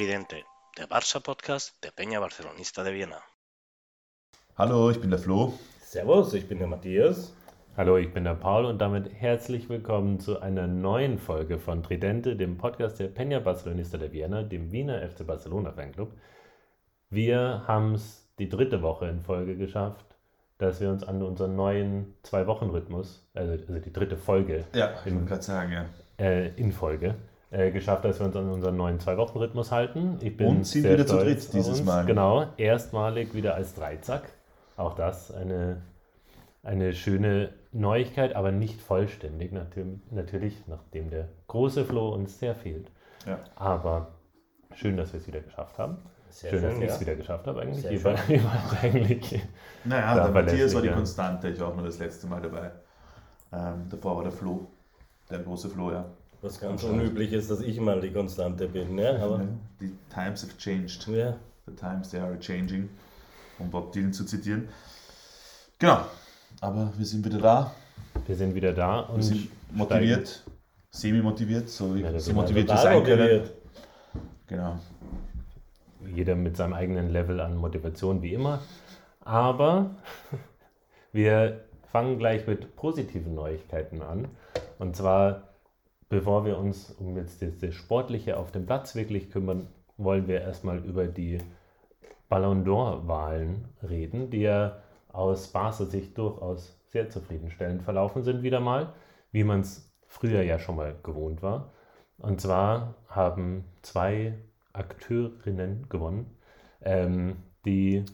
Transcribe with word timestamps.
Tridente, 0.00 0.44
der 0.78 0.86
Barça-Podcast 0.86 1.84
der 1.84 1.90
Peña 1.90 2.20
Barcelonista 2.20 2.82
de 2.82 2.94
Viena. 2.94 3.20
Hallo, 4.56 4.90
ich 4.90 4.98
bin 4.98 5.10
der 5.10 5.18
Flo. 5.18 5.52
Servus, 5.82 6.32
ich 6.32 6.48
bin 6.48 6.56
der 6.56 6.68
Matthias. 6.68 7.34
Hallo, 7.76 7.98
ich 7.98 8.10
bin 8.10 8.24
der 8.24 8.34
Paul 8.34 8.64
und 8.64 8.78
damit 8.78 9.12
herzlich 9.12 9.68
willkommen 9.68 10.18
zu 10.18 10.40
einer 10.40 10.66
neuen 10.66 11.18
Folge 11.18 11.58
von 11.58 11.82
Tridente, 11.82 12.34
dem 12.34 12.56
Podcast 12.56 12.98
der 12.98 13.14
Peña 13.14 13.40
Barcelonista 13.40 13.98
de 13.98 14.10
Viena, 14.10 14.42
dem 14.42 14.72
Wiener 14.72 15.06
FC 15.06 15.26
Barcelona 15.26 15.70
Fanclub. 15.72 16.10
Wir 17.10 17.64
haben 17.66 17.92
es 17.92 18.26
die 18.38 18.48
dritte 18.48 18.80
Woche 18.80 19.06
in 19.06 19.20
Folge 19.20 19.54
geschafft, 19.58 20.06
dass 20.56 20.80
wir 20.80 20.88
uns 20.88 21.04
an 21.04 21.22
unseren 21.22 21.56
neuen 21.56 22.14
Zwei-Wochen-Rhythmus, 22.22 23.28
also, 23.34 23.52
also, 23.52 23.78
die 23.78 23.92
dritte 23.92 24.16
Folge 24.16 24.64
ja, 24.72 24.98
in, 25.04 25.28
sagen, 25.42 25.72
ja. 25.72 25.84
Äh, 26.16 26.54
in 26.56 26.72
Folge, 26.72 27.16
äh, 27.50 27.70
geschafft, 27.70 28.04
dass 28.04 28.18
wir 28.18 28.26
uns 28.26 28.36
an 28.36 28.48
unseren 28.50 28.76
neuen 28.76 29.00
Zwei-Wochen-Rhythmus 29.00 29.72
halten. 29.72 30.18
Ich 30.20 30.36
bin 30.36 30.46
Und 30.46 30.66
sind 30.66 30.84
wieder 30.84 31.06
zu 31.06 31.16
dritt 31.16 31.52
dieses 31.52 31.84
Mal. 31.84 32.06
Genau, 32.06 32.46
erstmalig 32.56 33.34
wieder 33.34 33.54
als 33.54 33.74
Dreizack. 33.74 34.22
Auch 34.76 34.94
das 34.94 35.32
eine, 35.32 35.82
eine 36.62 36.92
schöne 36.92 37.50
Neuigkeit, 37.72 38.34
aber 38.34 38.52
nicht 38.52 38.80
vollständig. 38.80 39.52
Natürlich, 40.10 40.54
nachdem 40.66 41.10
der 41.10 41.28
große 41.48 41.84
Flo 41.84 42.10
uns 42.10 42.38
sehr 42.38 42.54
fehlt. 42.54 42.90
Ja. 43.26 43.38
Aber 43.56 44.08
schön, 44.74 44.96
dass 44.96 45.12
wir 45.12 45.20
es 45.20 45.26
wieder 45.26 45.40
geschafft 45.40 45.78
haben. 45.78 45.98
Sehr 46.30 46.50
schön, 46.50 46.60
schön 46.60 46.68
dass 46.68 46.78
ich 46.78 46.90
es 46.90 47.00
wieder 47.00 47.16
geschafft 47.16 47.46
habe 47.46 47.62
eigentlich. 47.62 47.82
Sehr 47.82 47.92
Über, 47.92 48.14
eigentlich 48.82 49.42
naja, 49.84 50.14
der 50.14 50.28
Matthias 50.30 50.74
war 50.74 50.82
die 50.82 50.90
Konstante. 50.90 51.48
Ich 51.48 51.60
war 51.60 51.68
auch 51.68 51.76
nur 51.76 51.86
das 51.86 51.98
letzte 51.98 52.26
Mal 52.26 52.40
dabei. 52.40 52.70
Ähm, 53.52 53.88
davor 53.88 54.16
war 54.16 54.22
der 54.22 54.32
Flo, 54.32 54.66
der 55.30 55.40
große 55.40 55.68
Flo, 55.68 55.92
ja. 55.92 56.04
Was 56.42 56.60
ganz 56.60 56.82
unüblich 56.84 57.32
ist, 57.32 57.50
dass 57.50 57.60
ich 57.60 57.78
mal 57.80 58.00
die 58.00 58.10
Konstante 58.10 58.66
bin. 58.66 58.98
Ja, 58.98 59.16
aber 59.16 59.46
die 59.80 59.92
times 60.12 60.42
have 60.42 60.56
changed. 60.56 61.06
Yeah. 61.08 61.36
The 61.66 61.74
times 61.74 62.10
they 62.10 62.20
are 62.20 62.38
changing, 62.38 62.88
um 63.58 63.70
Bob 63.70 63.92
Dylan 63.92 64.12
zu 64.12 64.24
zitieren. 64.24 64.68
Genau, 65.78 66.00
aber 66.60 66.92
wir 66.96 67.06
sind 67.06 67.24
wieder 67.24 67.38
da. 67.38 67.74
Wir 68.26 68.36
sind 68.36 68.54
wieder 68.54 68.72
da 68.72 69.00
und 69.00 69.16
wir 69.16 69.22
sind 69.22 69.48
motiviert, 69.70 70.42
semi-motiviert, 70.90 71.68
so, 71.68 71.94
ja, 71.94 72.18
so 72.18 72.32
motiviert 72.32 72.68
wir 72.68 72.76
sein 72.76 73.04
können. 73.04 73.50
Genau 74.46 74.78
jeder 76.06 76.34
mit 76.34 76.56
seinem 76.56 76.72
eigenen 76.72 77.10
Level 77.10 77.40
an 77.40 77.56
Motivation 77.56 78.22
wie 78.22 78.34
immer. 78.34 78.60
Aber 79.20 79.90
wir 81.12 81.64
fangen 81.92 82.18
gleich 82.18 82.46
mit 82.46 82.76
positiven 82.76 83.34
Neuigkeiten 83.34 84.02
an. 84.02 84.28
Und 84.78 84.96
zwar, 84.96 85.49
bevor 86.10 86.44
wir 86.44 86.58
uns 86.58 86.90
um 86.90 87.16
jetzt 87.16 87.40
das, 87.40 87.56
das 87.58 87.74
Sportliche 87.74 88.36
auf 88.36 88.52
dem 88.52 88.66
Platz 88.66 88.94
wirklich 88.94 89.30
kümmern, 89.30 89.68
wollen 89.96 90.28
wir 90.28 90.42
erstmal 90.42 90.84
über 90.84 91.06
die 91.06 91.38
Ballon 92.28 92.64
d'Or-Wahlen 92.64 93.64
reden, 93.88 94.28
die 94.30 94.42
ja 94.42 94.82
aus 95.12 95.48
Barca 95.48 95.84
Sicht 95.84 96.18
durchaus 96.18 96.78
sehr 96.88 97.08
zufriedenstellend 97.08 97.82
verlaufen 97.82 98.22
sind, 98.22 98.42
wieder 98.42 98.60
mal, 98.60 98.92
wie 99.32 99.44
man 99.44 99.60
es 99.60 99.90
früher 100.06 100.42
ja 100.42 100.58
schon 100.58 100.76
mal 100.76 100.94
gewohnt 101.02 101.42
war. 101.42 101.72
Und 102.18 102.40
zwar 102.40 102.94
haben 103.08 103.64
zwei 103.82 104.34
Akteurinnen 104.72 105.88
gewonnen, 105.88 106.36
ähm, 106.82 107.36
die 107.64 108.04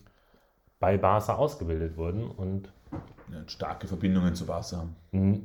bei 0.78 0.98
Barca 0.98 1.34
ausgebildet 1.34 1.96
wurden 1.96 2.30
und 2.30 2.72
starke 3.46 3.86
Verbindungen 3.86 4.34
zu 4.34 4.46
Barca 4.46 4.78
haben. 4.78 4.96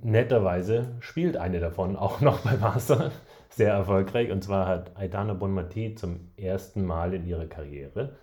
Netterweise 0.03 0.95
spielt 0.99 1.37
eine 1.37 1.59
davon 1.59 1.95
auch 1.95 2.21
noch 2.21 2.39
bei 2.39 2.55
Barca 2.55 3.11
sehr 3.49 3.73
erfolgreich 3.73 4.31
und 4.31 4.43
zwar 4.43 4.67
hat 4.67 4.97
Aitana 4.97 5.33
Bonmati 5.33 5.95
zum 5.95 6.31
ersten 6.37 6.85
Mal 6.85 7.13
in 7.13 7.25
ihrer 7.27 7.45
Karriere 7.45 8.15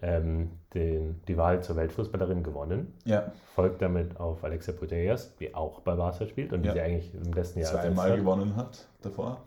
ähm, 0.00 0.50
den, 0.74 1.20
die 1.28 1.36
Wahl 1.36 1.62
zur 1.62 1.76
Weltfußballerin 1.76 2.42
gewonnen. 2.42 2.94
Ja. 3.04 3.32
Folgt 3.54 3.82
damit 3.82 4.18
auf 4.18 4.42
Alexia 4.44 4.74
Putellas, 4.74 5.36
die 5.36 5.54
auch 5.54 5.80
bei 5.80 5.94
Barca 5.94 6.26
spielt 6.26 6.52
und 6.52 6.64
ja. 6.64 6.72
die 6.72 6.78
sie 6.78 6.84
eigentlich 6.84 7.14
im 7.14 7.32
letzten 7.32 7.60
Jahr 7.60 7.72
zweimal 7.72 8.16
gewonnen 8.16 8.56
hat 8.56 8.86
davor, 9.02 9.42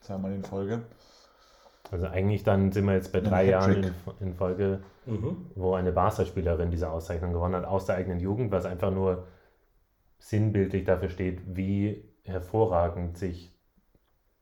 zweimal 0.00 0.32
in 0.32 0.44
Folge. 0.44 0.82
Also 1.90 2.06
eigentlich 2.06 2.42
dann 2.42 2.72
sind 2.72 2.84
wir 2.86 2.94
jetzt 2.94 3.12
bei 3.12 3.20
drei 3.20 3.46
Jahren 3.46 3.84
in, 3.84 3.94
in 4.20 4.34
Folge, 4.34 4.80
mhm. 5.06 5.46
wo 5.54 5.74
eine 5.74 5.92
Barca-Spielerin 5.92 6.70
diese 6.70 6.90
Auszeichnung 6.90 7.32
gewonnen 7.32 7.54
hat 7.54 7.64
aus 7.64 7.86
der 7.86 7.96
eigenen 7.96 8.20
Jugend, 8.20 8.50
was 8.50 8.64
einfach 8.64 8.90
nur 8.90 9.26
sinnbildlich 10.18 10.84
dafür 10.84 11.08
steht, 11.08 11.56
wie 11.56 12.04
hervorragend 12.24 13.16
sich 13.18 13.54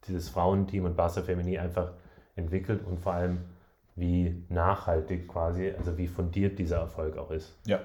dieses 0.06 0.28
Frauenteam 0.28 0.84
und 0.84 0.97
Barca 0.97 1.22
Femini 1.22 1.59
einfach 1.59 1.93
entwickelt 2.37 2.84
und 2.84 3.00
vor 3.00 3.12
allem 3.12 3.44
wie 3.97 4.44
nachhaltig 4.49 5.28
quasi, 5.28 5.72
also 5.76 5.97
wie 5.97 6.09
fundiert 6.09 6.59
dieser 6.59 6.78
Erfolg 6.78 7.16
auch 7.16 7.31
ist. 7.31 7.55
Ja. 7.66 7.81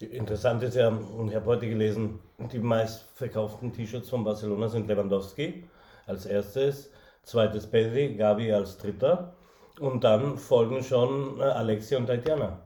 Interessant 0.00 0.62
ist 0.62 0.76
ja, 0.76 0.88
und 0.88 1.28
ich 1.28 1.34
habe 1.34 1.46
heute 1.46 1.68
gelesen, 1.68 2.20
die 2.52 2.60
meistverkauften 2.60 3.72
T-Shirts 3.72 4.10
von 4.10 4.22
Barcelona 4.22 4.68
sind 4.68 4.86
Lewandowski 4.86 5.64
als 6.06 6.24
erstes, 6.24 6.92
zweites 7.28 7.66
Pedri, 7.66 8.14
Gabi 8.14 8.52
als 8.52 8.78
dritter 8.78 9.34
und 9.80 10.02
dann 10.02 10.38
folgen 10.38 10.82
schon 10.82 11.38
äh, 11.40 11.42
Alexia 11.42 11.98
und 11.98 12.06
Tatjana. 12.06 12.58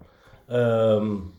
Ähm, 0.49 1.33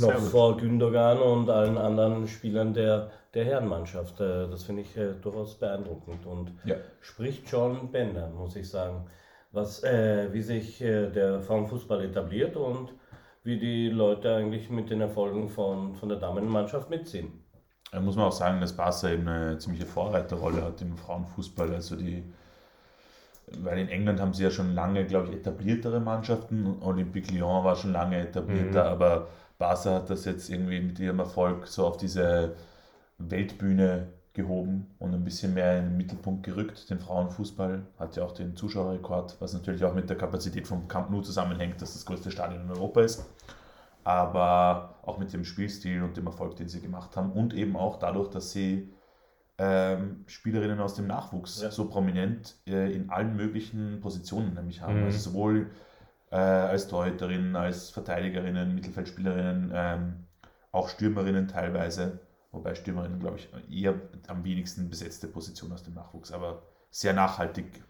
noch 0.00 0.18
vor 0.18 0.56
Gündogan 0.56 1.18
und 1.18 1.48
allen 1.48 1.78
anderen 1.78 2.28
Spielern 2.28 2.74
der, 2.74 3.10
der 3.32 3.44
Herrenmannschaft. 3.46 4.20
Äh, 4.20 4.48
das 4.48 4.64
finde 4.64 4.82
ich 4.82 4.96
äh, 4.96 5.14
durchaus 5.22 5.54
beeindruckend 5.54 6.26
und 6.26 6.52
ja. 6.64 6.76
spricht 7.00 7.48
schon 7.48 7.90
Bänder, 7.90 8.28
muss 8.28 8.56
ich 8.56 8.68
sagen. 8.68 9.06
Was, 9.52 9.82
äh, 9.82 10.28
wie 10.32 10.42
sich 10.42 10.82
äh, 10.82 11.10
der 11.10 11.40
Frauenfußball 11.40 12.04
etabliert 12.04 12.56
und 12.56 12.92
wie 13.42 13.58
die 13.58 13.88
Leute 13.88 14.34
eigentlich 14.34 14.68
mit 14.68 14.90
den 14.90 15.00
Erfolgen 15.00 15.48
von, 15.48 15.94
von 15.94 16.08
der 16.08 16.18
Damenmannschaft 16.18 16.90
mitziehen. 16.90 17.43
Da 17.94 18.00
muss 18.00 18.16
man 18.16 18.24
auch 18.24 18.32
sagen, 18.32 18.60
dass 18.60 18.72
Barca 18.72 19.08
eben 19.08 19.28
eine 19.28 19.56
ziemliche 19.58 19.86
Vorreiterrolle 19.86 20.64
hat 20.64 20.82
im 20.82 20.96
Frauenfußball. 20.96 21.72
Also 21.72 21.94
die, 21.94 22.24
weil 23.58 23.78
in 23.78 23.88
England 23.88 24.20
haben 24.20 24.34
sie 24.34 24.42
ja 24.42 24.50
schon 24.50 24.74
lange, 24.74 25.06
glaube 25.06 25.28
ich, 25.28 25.36
etabliertere 25.36 26.00
Mannschaften. 26.00 26.76
Olympique 26.80 27.32
Lyon 27.32 27.62
war 27.62 27.76
schon 27.76 27.92
lange 27.92 28.18
etablierter, 28.18 28.84
mhm. 28.84 28.90
aber 28.90 29.28
Barca 29.58 29.94
hat 29.94 30.10
das 30.10 30.24
jetzt 30.24 30.50
irgendwie 30.50 30.80
mit 30.80 30.98
ihrem 30.98 31.20
Erfolg 31.20 31.68
so 31.68 31.86
auf 31.86 31.96
diese 31.96 32.56
Weltbühne 33.18 34.08
gehoben 34.32 34.90
und 34.98 35.14
ein 35.14 35.22
bisschen 35.22 35.54
mehr 35.54 35.78
in 35.78 35.90
den 35.90 35.96
Mittelpunkt 35.96 36.42
gerückt. 36.42 36.90
Den 36.90 36.98
Frauenfußball 36.98 37.82
hat 38.00 38.16
ja 38.16 38.24
auch 38.24 38.32
den 38.32 38.56
Zuschauerrekord, 38.56 39.36
was 39.38 39.52
natürlich 39.52 39.84
auch 39.84 39.94
mit 39.94 40.10
der 40.10 40.18
Kapazität 40.18 40.66
vom 40.66 40.88
Camp 40.88 41.10
Nou 41.10 41.20
zusammenhängt, 41.20 41.80
dass 41.80 41.92
das 41.92 42.04
größte 42.04 42.32
Stadion 42.32 42.62
in 42.62 42.70
Europa 42.72 43.02
ist 43.02 43.24
aber 44.04 45.00
auch 45.02 45.18
mit 45.18 45.32
dem 45.32 45.44
Spielstil 45.44 46.02
und 46.02 46.16
dem 46.16 46.26
Erfolg, 46.26 46.56
den 46.56 46.68
sie 46.68 46.80
gemacht 46.80 47.16
haben 47.16 47.32
und 47.32 47.54
eben 47.54 47.76
auch 47.76 47.98
dadurch, 47.98 48.28
dass 48.28 48.52
sie 48.52 48.92
ähm, 49.58 50.24
Spielerinnen 50.26 50.80
aus 50.80 50.94
dem 50.94 51.06
Nachwuchs 51.06 51.62
ja. 51.62 51.70
so 51.70 51.88
prominent 51.88 52.56
äh, 52.66 52.92
in 52.92 53.10
allen 53.10 53.36
möglichen 53.36 54.00
Positionen 54.00 54.54
nämlich 54.54 54.80
haben. 54.80 55.00
Mhm. 55.00 55.04
Also 55.04 55.30
sowohl 55.30 55.70
äh, 56.30 56.36
als 56.36 56.88
Torhüterinnen, 56.88 57.54
als 57.56 57.90
Verteidigerinnen, 57.90 58.74
Mittelfeldspielerinnen, 58.74 59.72
ähm, 59.74 60.14
auch 60.72 60.88
Stürmerinnen 60.88 61.46
teilweise, 61.46 62.18
wobei 62.50 62.74
Stürmerinnen, 62.74 63.20
glaube 63.20 63.36
ich, 63.36 63.48
eher 63.70 63.94
am 64.26 64.42
wenigsten 64.42 64.90
besetzte 64.90 65.28
Position 65.28 65.72
aus 65.72 65.84
dem 65.84 65.94
Nachwuchs, 65.94 66.32
aber 66.32 66.62
sehr 66.90 67.12
nachhaltig 67.12 67.82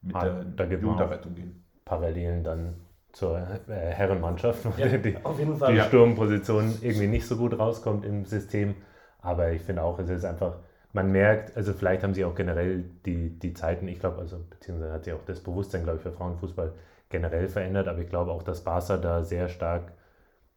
mit 0.00 0.16
ah, 0.16 0.44
der 0.44 0.70
Jugendarbeit 0.70 1.26
umgehen. 1.26 1.62
Parallelen 1.84 2.42
dann 2.42 2.76
zur 3.12 3.38
äh, 3.38 3.72
Herrenmannschaft, 3.72 4.64
ja, 4.76 4.86
die, 4.98 5.16
die 5.16 5.80
Sturmposition 5.80 6.74
irgendwie 6.80 7.06
nicht 7.06 7.26
so 7.26 7.36
gut 7.36 7.58
rauskommt 7.58 8.04
im 8.04 8.24
System. 8.24 8.74
Aber 9.20 9.50
ich 9.50 9.62
finde 9.62 9.82
auch, 9.82 9.98
es 9.98 10.08
ist 10.08 10.24
einfach, 10.24 10.56
man 10.92 11.12
merkt, 11.12 11.56
also 11.56 11.72
vielleicht 11.72 12.02
haben 12.02 12.14
sie 12.14 12.24
auch 12.24 12.34
generell 12.34 12.84
die, 13.04 13.38
die 13.38 13.54
Zeiten, 13.54 13.88
ich 13.88 14.00
glaube, 14.00 14.18
also 14.18 14.38
beziehungsweise 14.48 14.92
hat 14.92 15.04
sich 15.04 15.12
auch 15.12 15.24
das 15.26 15.40
Bewusstsein, 15.40 15.84
glaube 15.84 15.98
ich, 15.98 16.02
für 16.02 16.12
Frauenfußball 16.12 16.72
generell 17.10 17.48
verändert, 17.48 17.88
aber 17.88 17.98
ich 17.98 18.08
glaube 18.08 18.30
auch, 18.30 18.42
dass 18.42 18.64
Barca 18.64 18.96
da 18.96 19.22
sehr 19.22 19.48
stark 19.48 19.92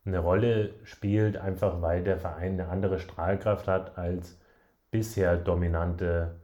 eine 0.06 0.20
Rolle 0.20 0.72
spielt, 0.84 1.38
einfach 1.38 1.82
weil 1.82 2.04
der 2.04 2.18
Verein 2.18 2.54
eine 2.54 2.70
andere 2.70 3.00
Strahlkraft 3.00 3.68
hat 3.68 3.98
als 3.98 4.40
bisher 4.92 5.38
dominante 5.38 6.36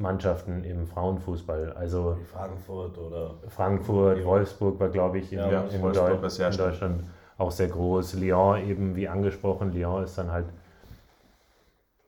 Mannschaften 0.00 0.64
im 0.64 0.86
Frauenfußball. 0.86 1.72
Also 1.74 2.16
Wie 2.18 2.24
Frankfurt 2.24 2.98
oder 2.98 3.34
Frankfurt, 3.48 4.18
ja. 4.18 4.24
Wolfsburg 4.24 4.80
war, 4.80 4.88
glaube 4.88 5.18
ich, 5.18 5.32
in, 5.32 5.38
ja, 5.38 5.62
in, 5.62 5.80
Deu 5.92 6.14
in 6.14 6.56
Deutschland 6.56 7.04
auch 7.38 7.50
sehr 7.50 7.68
groß. 7.68 8.14
Lyon 8.14 8.66
eben, 8.66 8.96
wie 8.96 9.08
angesprochen, 9.08 9.72
Lyon 9.72 10.04
ist 10.04 10.16
dann 10.18 10.30
halt 10.30 10.46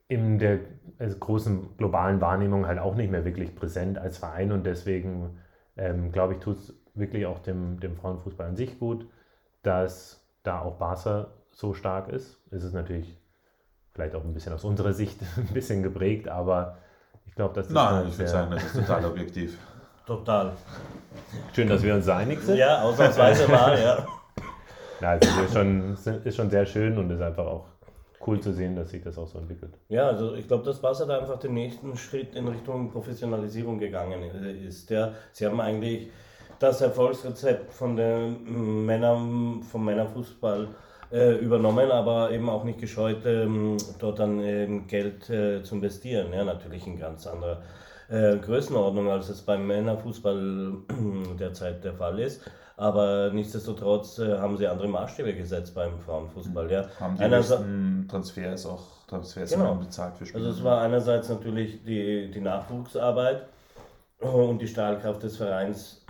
in 0.07 0.37
der 0.37 0.59
also 0.99 1.17
großen 1.17 1.77
globalen 1.77 2.21
Wahrnehmung 2.21 2.67
halt 2.67 2.79
auch 2.79 2.95
nicht 2.95 3.09
mehr 3.09 3.25
wirklich 3.25 3.55
präsent 3.55 3.97
als 3.97 4.17
Verein 4.17 4.51
und 4.51 4.65
deswegen 4.65 5.39
ähm, 5.75 6.11
glaube 6.11 6.33
ich, 6.33 6.39
tut 6.39 6.57
es 6.57 6.73
wirklich 6.93 7.25
auch 7.25 7.39
dem, 7.39 7.79
dem 7.79 7.95
Frauenfußball 7.95 8.47
an 8.47 8.55
sich 8.55 8.79
gut, 8.79 9.07
dass 9.63 10.23
da 10.43 10.61
auch 10.61 10.77
Barca 10.77 11.31
so 11.51 11.73
stark 11.73 12.09
ist. 12.09 12.39
Es 12.51 12.63
ist 12.63 12.73
natürlich 12.73 13.17
vielleicht 13.93 14.15
auch 14.15 14.23
ein 14.23 14.33
bisschen 14.33 14.53
aus 14.53 14.63
unserer 14.63 14.93
Sicht 14.93 15.19
ein 15.37 15.53
bisschen 15.53 15.83
geprägt, 15.83 16.27
aber 16.27 16.77
ich 17.25 17.35
glaube, 17.35 17.53
das 17.55 17.67
ist. 17.67 17.73
Nein, 17.73 18.07
ich 18.07 18.17
würde 18.17 18.31
sagen, 18.31 18.51
das 18.51 18.63
ist 18.63 18.73
total 18.73 19.05
objektiv. 19.05 19.57
Total. 20.05 20.51
Schön, 21.55 21.69
dass 21.69 21.81
wir 21.81 21.95
uns 21.95 22.05
da 22.05 22.17
einig 22.17 22.41
sind. 22.41 22.57
Ja, 22.57 22.81
ausnahmsweise 22.81 23.47
mal, 23.47 23.79
ja. 23.79 24.05
Ja, 24.99 25.09
also 25.11 25.29
das 25.29 25.45
ist 25.45 25.53
schon, 25.53 25.97
ist 26.23 26.35
schon 26.35 26.49
sehr 26.49 26.65
schön 26.65 26.97
und 26.97 27.09
ist 27.09 27.21
einfach 27.21 27.45
auch 27.45 27.65
cool 28.25 28.39
zu 28.39 28.53
sehen, 28.53 28.75
dass 28.75 28.89
sich 28.89 29.03
das 29.03 29.17
auch 29.17 29.27
so 29.27 29.37
entwickelt. 29.37 29.73
Ja, 29.89 30.07
also 30.07 30.35
ich 30.35 30.47
glaube, 30.47 30.63
dass 30.63 30.79
Barca 30.79 31.05
da 31.05 31.19
einfach 31.19 31.39
den 31.39 31.53
nächsten 31.53 31.95
Schritt 31.97 32.35
in 32.35 32.47
Richtung 32.47 32.89
Professionalisierung 32.91 33.79
gegangen 33.79 34.23
ist. 34.65 34.89
Ja, 34.89 35.13
sie 35.31 35.45
haben 35.45 35.59
eigentlich 35.59 36.09
das 36.59 36.81
Erfolgsrezept 36.81 37.73
von 37.73 37.95
den 37.97 38.85
Männern, 38.85 39.63
vom 39.63 39.85
Männerfußball 39.85 40.69
äh, 41.13 41.35
übernommen, 41.35 41.91
aber 41.91 42.31
eben 42.31 42.49
auch 42.49 42.63
nicht 42.63 42.79
gescheut, 42.79 43.25
ähm, 43.25 43.77
dort 43.99 44.17
dann 44.19 44.39
ähm, 44.39 44.87
Geld 44.87 45.29
äh, 45.29 45.61
zu 45.63 45.75
investieren. 45.75 46.33
Ja, 46.33 46.43
natürlich 46.43 46.87
in 46.87 46.97
ganz 46.97 47.27
anderer 47.27 47.61
äh, 48.09 48.37
Größenordnung, 48.37 49.09
als 49.09 49.29
es 49.29 49.41
beim 49.43 49.67
Männerfußball 49.67 50.73
derzeit 51.39 51.83
der 51.83 51.93
Fall 51.93 52.19
ist. 52.19 52.41
Aber 52.75 53.29
nichtsdestotrotz 53.31 54.17
äh, 54.17 54.37
haben 54.39 54.57
sie 54.57 54.67
andere 54.67 54.87
Maßstäbe 54.87 55.35
gesetzt 55.35 55.75
beim 55.75 55.99
Frauenfußball. 55.99 56.71
Ja. 56.71 56.87
Haben 56.99 57.15
die 57.15 57.23
Einerseits- 57.23 57.61
Transfers 58.09 58.65
auch 58.65 58.81
Transfers 59.07 59.51
Genau. 59.51 59.75
bezahlt 59.75 60.17
für 60.17 60.25
Spieler. 60.25 60.45
Also 60.47 60.57
es 60.57 60.63
war 60.63 60.81
einerseits 60.81 61.29
natürlich 61.29 61.83
die, 61.83 62.31
die 62.31 62.41
Nachwuchsarbeit 62.41 63.43
und 64.19 64.59
die 64.59 64.67
Stahlkraft 64.67 65.21
des 65.21 65.37
Vereins 65.37 66.03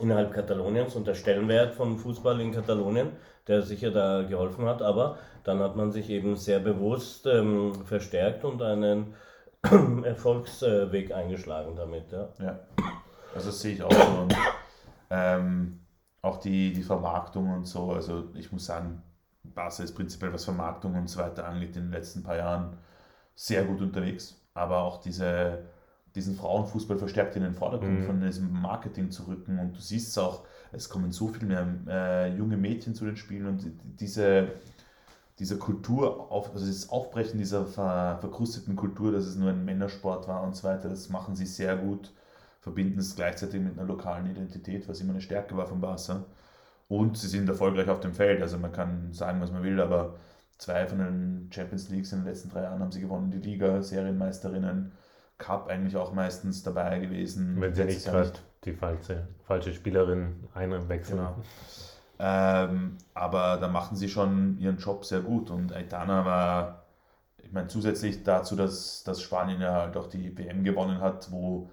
innerhalb 0.00 0.32
Kataloniens 0.32 0.96
und 0.96 1.06
der 1.06 1.14
Stellenwert 1.14 1.74
von 1.74 1.96
Fußball 1.96 2.40
in 2.40 2.50
Katalonien, 2.50 3.10
der 3.46 3.62
sicher 3.62 3.90
da 3.90 4.22
geholfen 4.22 4.66
hat, 4.66 4.82
aber 4.82 5.18
dann 5.44 5.58
hat 5.60 5.76
man 5.76 5.90
sich 5.92 6.08
eben 6.10 6.36
sehr 6.36 6.60
bewusst 6.60 7.26
ähm, 7.26 7.74
verstärkt 7.84 8.44
und 8.44 8.62
einen 8.62 9.14
Erfolgsweg 10.04 11.12
eingeschlagen 11.12 11.76
damit. 11.76 12.10
Ja. 12.12 12.28
Ja, 12.38 12.60
also 13.34 13.46
das 13.48 13.60
sehe 13.60 13.74
ich 13.74 13.82
auch 13.82 13.92
so. 13.92 14.22
Und, 14.22 14.34
ähm, 15.10 15.80
auch 16.22 16.38
die, 16.38 16.72
die 16.72 16.82
Vermarktung 16.82 17.52
und 17.52 17.66
so. 17.66 17.92
Also 17.92 18.30
ich 18.34 18.50
muss 18.50 18.64
sagen, 18.64 19.02
Barca 19.42 19.82
ist 19.82 19.94
prinzipiell, 19.94 20.32
was 20.32 20.44
Vermarktung 20.46 20.94
und 20.94 21.08
so 21.08 21.20
weiter 21.20 21.46
angeht, 21.46 21.76
in 21.76 21.84
den 21.84 21.92
letzten 21.92 22.22
paar 22.22 22.36
Jahren 22.36 22.78
sehr 23.34 23.64
gut 23.64 23.82
unterwegs. 23.82 24.40
Aber 24.54 24.78
auch 24.82 25.02
diese, 25.02 25.64
diesen 26.14 26.34
Frauenfußball 26.34 26.96
verstärkt 26.96 27.36
in 27.36 27.42
den 27.42 27.54
Vordergrund 27.54 28.00
Mhm. 28.00 28.06
von 28.06 28.20
diesem 28.22 28.50
Marketing 28.52 29.10
zu 29.10 29.24
rücken. 29.24 29.58
Und 29.58 29.76
du 29.76 29.80
siehst 29.80 30.08
es 30.08 30.18
auch, 30.18 30.44
es 30.74 30.88
kommen 30.88 31.12
so 31.12 31.28
viel 31.28 31.46
mehr 31.46 31.66
äh, 31.88 32.36
junge 32.36 32.56
Mädchen 32.56 32.94
zu 32.94 33.04
den 33.04 33.16
Spielen 33.16 33.46
und 33.46 33.64
diese, 34.00 34.52
diese 35.38 35.58
Kultur, 35.58 36.30
auf, 36.30 36.52
also 36.52 36.66
das 36.66 36.88
Aufbrechen 36.90 37.38
dieser 37.38 37.66
ver, 37.66 38.18
verkrusteten 38.20 38.76
Kultur, 38.76 39.12
dass 39.12 39.24
es 39.24 39.36
nur 39.36 39.50
ein 39.50 39.64
Männersport 39.64 40.28
war 40.28 40.42
und 40.42 40.56
so 40.56 40.64
weiter, 40.68 40.88
das 40.88 41.08
machen 41.08 41.36
sie 41.36 41.46
sehr 41.46 41.76
gut, 41.76 42.12
verbinden 42.60 42.98
es 42.98 43.16
gleichzeitig 43.16 43.60
mit 43.60 43.78
einer 43.78 43.86
lokalen 43.86 44.30
Identität, 44.30 44.88
was 44.88 45.00
immer 45.00 45.12
eine 45.12 45.20
Stärke 45.20 45.56
war 45.56 45.66
von 45.66 45.80
Barca. 45.80 46.24
Und 46.88 47.16
sie 47.16 47.28
sind 47.28 47.48
erfolgreich 47.48 47.88
auf 47.88 48.00
dem 48.00 48.14
Feld, 48.14 48.42
also 48.42 48.58
man 48.58 48.72
kann 48.72 49.12
sagen, 49.12 49.40
was 49.40 49.50
man 49.50 49.62
will, 49.62 49.80
aber 49.80 50.16
zwei 50.58 50.86
von 50.86 50.98
den 50.98 51.50
Champions 51.52 51.88
Leagues 51.88 52.12
in 52.12 52.20
den 52.20 52.26
letzten 52.26 52.50
drei 52.50 52.62
Jahren 52.62 52.80
haben 52.80 52.92
sie 52.92 53.00
gewonnen, 53.00 53.30
die 53.30 53.38
Liga, 53.38 53.82
Serienmeisterinnen, 53.82 54.92
Cup 55.38 55.68
eigentlich 55.68 55.96
auch 55.96 56.12
meistens 56.12 56.62
dabei 56.62 57.00
gewesen. 57.00 57.60
Wenn 57.60 57.74
sie 57.74 57.84
nicht 57.84 58.04
gerade 58.04 58.32
die 58.64 58.72
falsche, 58.72 59.28
falsche 59.44 59.72
Spielerin 59.72 60.44
einwechseln. 60.54 61.18
Genau. 61.18 61.36
Ähm, 62.18 62.96
aber 63.12 63.58
da 63.60 63.68
machen 63.68 63.96
sie 63.96 64.08
schon 64.08 64.58
ihren 64.58 64.78
Job 64.78 65.04
sehr 65.04 65.20
gut. 65.20 65.50
Und 65.50 65.72
Aitana 65.72 66.24
war, 66.24 66.84
ich 67.38 67.52
meine, 67.52 67.68
zusätzlich 67.68 68.22
dazu, 68.22 68.56
dass, 68.56 69.04
dass 69.04 69.20
Spanien 69.20 69.60
ja 69.60 69.72
halt 69.72 69.96
auch 69.96 70.06
die 70.06 70.36
WM 70.38 70.64
gewonnen 70.64 71.00
hat, 71.00 71.30
wo 71.30 71.70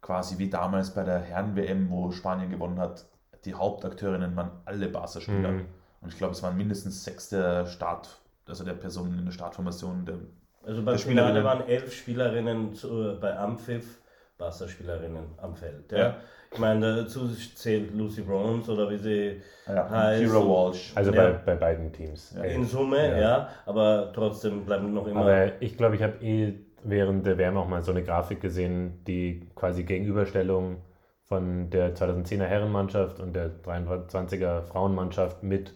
quasi 0.00 0.38
wie 0.38 0.48
damals 0.48 0.94
bei 0.94 1.04
der 1.04 1.18
Herren-WM, 1.18 1.90
wo 1.90 2.10
Spanien 2.12 2.50
gewonnen 2.50 2.78
hat, 2.78 3.06
die 3.44 3.54
Hauptakteurinnen 3.54 4.34
waren 4.36 4.50
alle 4.64 4.88
Barca-Spieler. 4.88 5.52
Mhm. 5.52 5.66
Und 6.00 6.12
ich 6.12 6.18
glaube, 6.18 6.32
es 6.32 6.42
waren 6.42 6.56
mindestens 6.56 7.04
sechs 7.04 7.28
der 7.28 7.66
Start, 7.66 8.20
also 8.46 8.64
der 8.64 8.74
Personen 8.74 9.18
in 9.18 9.24
der 9.24 9.32
Startformation. 9.32 10.04
Der, 10.06 10.16
Also 10.64 10.82
Der 10.82 10.98
Finale 10.98 10.98
Spielerinnen. 10.98 11.44
waren 11.44 11.68
elf 11.68 11.92
Spielerinnen 11.94 12.74
zu, 12.74 13.18
bei 13.20 13.36
Ampfiff, 13.36 13.98
Barca-Spielerinnen 14.38 15.24
am 15.42 15.54
Feld. 15.54 15.90
Ja. 15.92 15.98
Ja. 15.98 16.16
Ich 16.50 16.58
meine, 16.58 16.96
dazu 16.96 17.28
zählt 17.28 17.94
Lucy 17.94 18.22
Bronze 18.22 18.72
oder 18.72 18.88
wie 18.88 18.96
sie 18.96 19.42
ja, 19.66 19.90
heißt. 19.90 20.22
Kira 20.22 20.40
Walsh. 20.40 20.92
Also 20.94 21.12
Ja. 21.12 21.22
bei, 21.22 21.32
bei 21.32 21.54
beiden 21.56 21.92
Teams. 21.92 22.34
Ja. 22.36 22.44
In 22.44 22.64
Summe, 22.64 22.96
Ja. 23.10 23.18
ja. 23.18 23.48
aber 23.66 24.10
trotzdem 24.14 24.64
bleiben 24.64 24.94
noch 24.94 25.06
immer. 25.06 25.20
Aber 25.20 25.60
ich 25.60 25.76
glaube, 25.76 25.96
ich 25.96 26.02
habe 26.02 26.24
eh 26.24 26.54
während 26.84 27.26
der 27.26 27.36
WM 27.36 27.56
auch 27.56 27.68
mal 27.68 27.82
so 27.82 27.90
eine 27.90 28.02
Grafik 28.02 28.40
gesehen, 28.40 29.04
die 29.06 29.46
quasi 29.54 29.82
Gegenüberstellung 29.82 30.78
von 31.24 31.68
der 31.68 31.94
2010er 31.94 32.44
Herrenmannschaft 32.44 33.20
und 33.20 33.34
der 33.34 33.50
23er 33.62 34.62
Frauenmannschaft 34.62 35.42
mit 35.42 35.74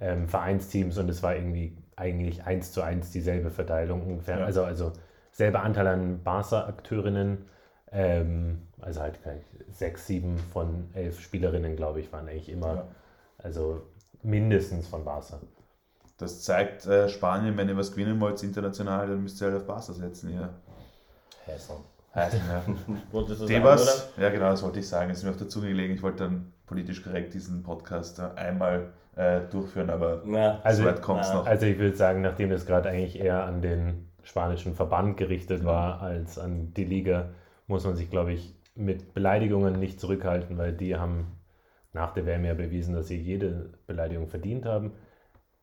ähm, 0.00 0.26
Vereinsteams 0.28 0.98
und 0.98 1.08
es 1.08 1.22
war 1.22 1.36
irgendwie 1.36 1.76
eigentlich 1.94 2.44
eins 2.44 2.72
zu 2.72 2.82
eins 2.82 3.10
dieselbe 3.12 3.50
Verteilung 3.50 4.04
ungefähr. 4.04 4.38
Ja. 4.40 4.44
Also, 4.46 4.64
also 4.64 4.92
selber 5.30 5.62
Anteil 5.62 5.86
an 5.86 6.22
Barca-Akteurinnen, 6.24 7.44
ähm, 7.92 8.62
also 8.80 9.00
halt 9.00 9.18
sechs, 9.70 10.06
sieben 10.06 10.36
von 10.38 10.88
elf 10.94 11.20
Spielerinnen, 11.20 11.76
glaube 11.76 12.00
ich, 12.00 12.12
waren 12.12 12.28
eigentlich 12.28 12.48
immer, 12.48 12.74
Ja. 12.74 12.84
also 13.38 13.82
mindestens 14.22 14.86
von 14.88 15.04
Barca. 15.04 15.40
Das 16.18 16.42
zeigt 16.42 16.84
äh, 16.86 17.08
Spanien, 17.08 17.56
wenn 17.56 17.68
ihr 17.68 17.76
was 17.76 17.92
gewinnen 17.92 18.20
wollt 18.20 18.42
international, 18.42 19.06
dann 19.08 19.22
müsst 19.22 19.40
ihr 19.40 19.46
halt 19.48 19.56
auf 19.56 19.66
Barca 19.66 19.92
setzen. 19.92 20.30
Ihr 20.32 20.48
Hessen. 21.46 21.76
heißen, 22.14 22.40
ja. 22.48 22.62
Wolltest 23.12 23.40
du 23.42 23.46
sagen, 23.46 23.60
Devas, 23.60 24.08
ja 24.16 24.28
genau, 24.30 24.50
das 24.50 24.62
wollte 24.62 24.80
ich 24.80 24.88
sagen, 24.88 25.10
ist 25.10 25.22
mir 25.22 25.30
auf 25.30 25.36
der 25.36 25.48
Zunge 25.48 25.68
gelegen. 25.68 25.94
Ich 25.94 26.02
wollte 26.02 26.24
dann 26.24 26.52
politisch 26.66 27.02
korrekt 27.02 27.34
diesen 27.34 27.62
Podcast 27.62 28.18
äh, 28.18 28.22
einmal 28.36 28.88
äh, 29.16 29.40
durchführen, 29.50 29.90
aber 29.90 30.22
oder? 30.22 30.22
Na, 30.26 30.60
Also- 30.62 30.82
so 30.82 30.88
weit 30.88 31.00
kommt 31.02 31.22
es 31.22 31.32
noch. 31.32 31.46
Also 31.46 31.66
ich 31.66 31.78
würde 31.78 31.96
sagen, 31.96 32.20
nachdem 32.22 32.50
das 32.50 32.66
gerade 32.66 32.88
eigentlich 32.88 33.18
eher 33.20 33.44
an 33.44 33.62
den 33.62 34.08
spanischen 34.24 34.74
Verband 34.74 35.16
gerichtet 35.16 35.64
war 35.64 36.02
als 36.02 36.38
an 36.38 36.74
die 36.74 36.84
Liga, 36.84 37.30
muss 37.68 37.84
man 37.84 37.94
sich, 37.94 38.10
glaube 38.10 38.32
ich, 38.32 38.54
mit 38.74 39.14
Beleidigungen 39.14 39.78
nicht 39.78 40.00
zurückhalten, 40.00 40.58
weil 40.58 40.72
die 40.72 40.96
haben 40.96 41.38
nach 41.92 42.12
der 42.12 42.26
WM 42.26 42.44
ja 42.44 42.54
bewiesen, 42.54 42.94
dass 42.94 43.08
sie 43.08 43.16
jede 43.16 43.70
Beleidigung 43.86 44.26
verdient 44.26 44.66
haben. 44.66 44.92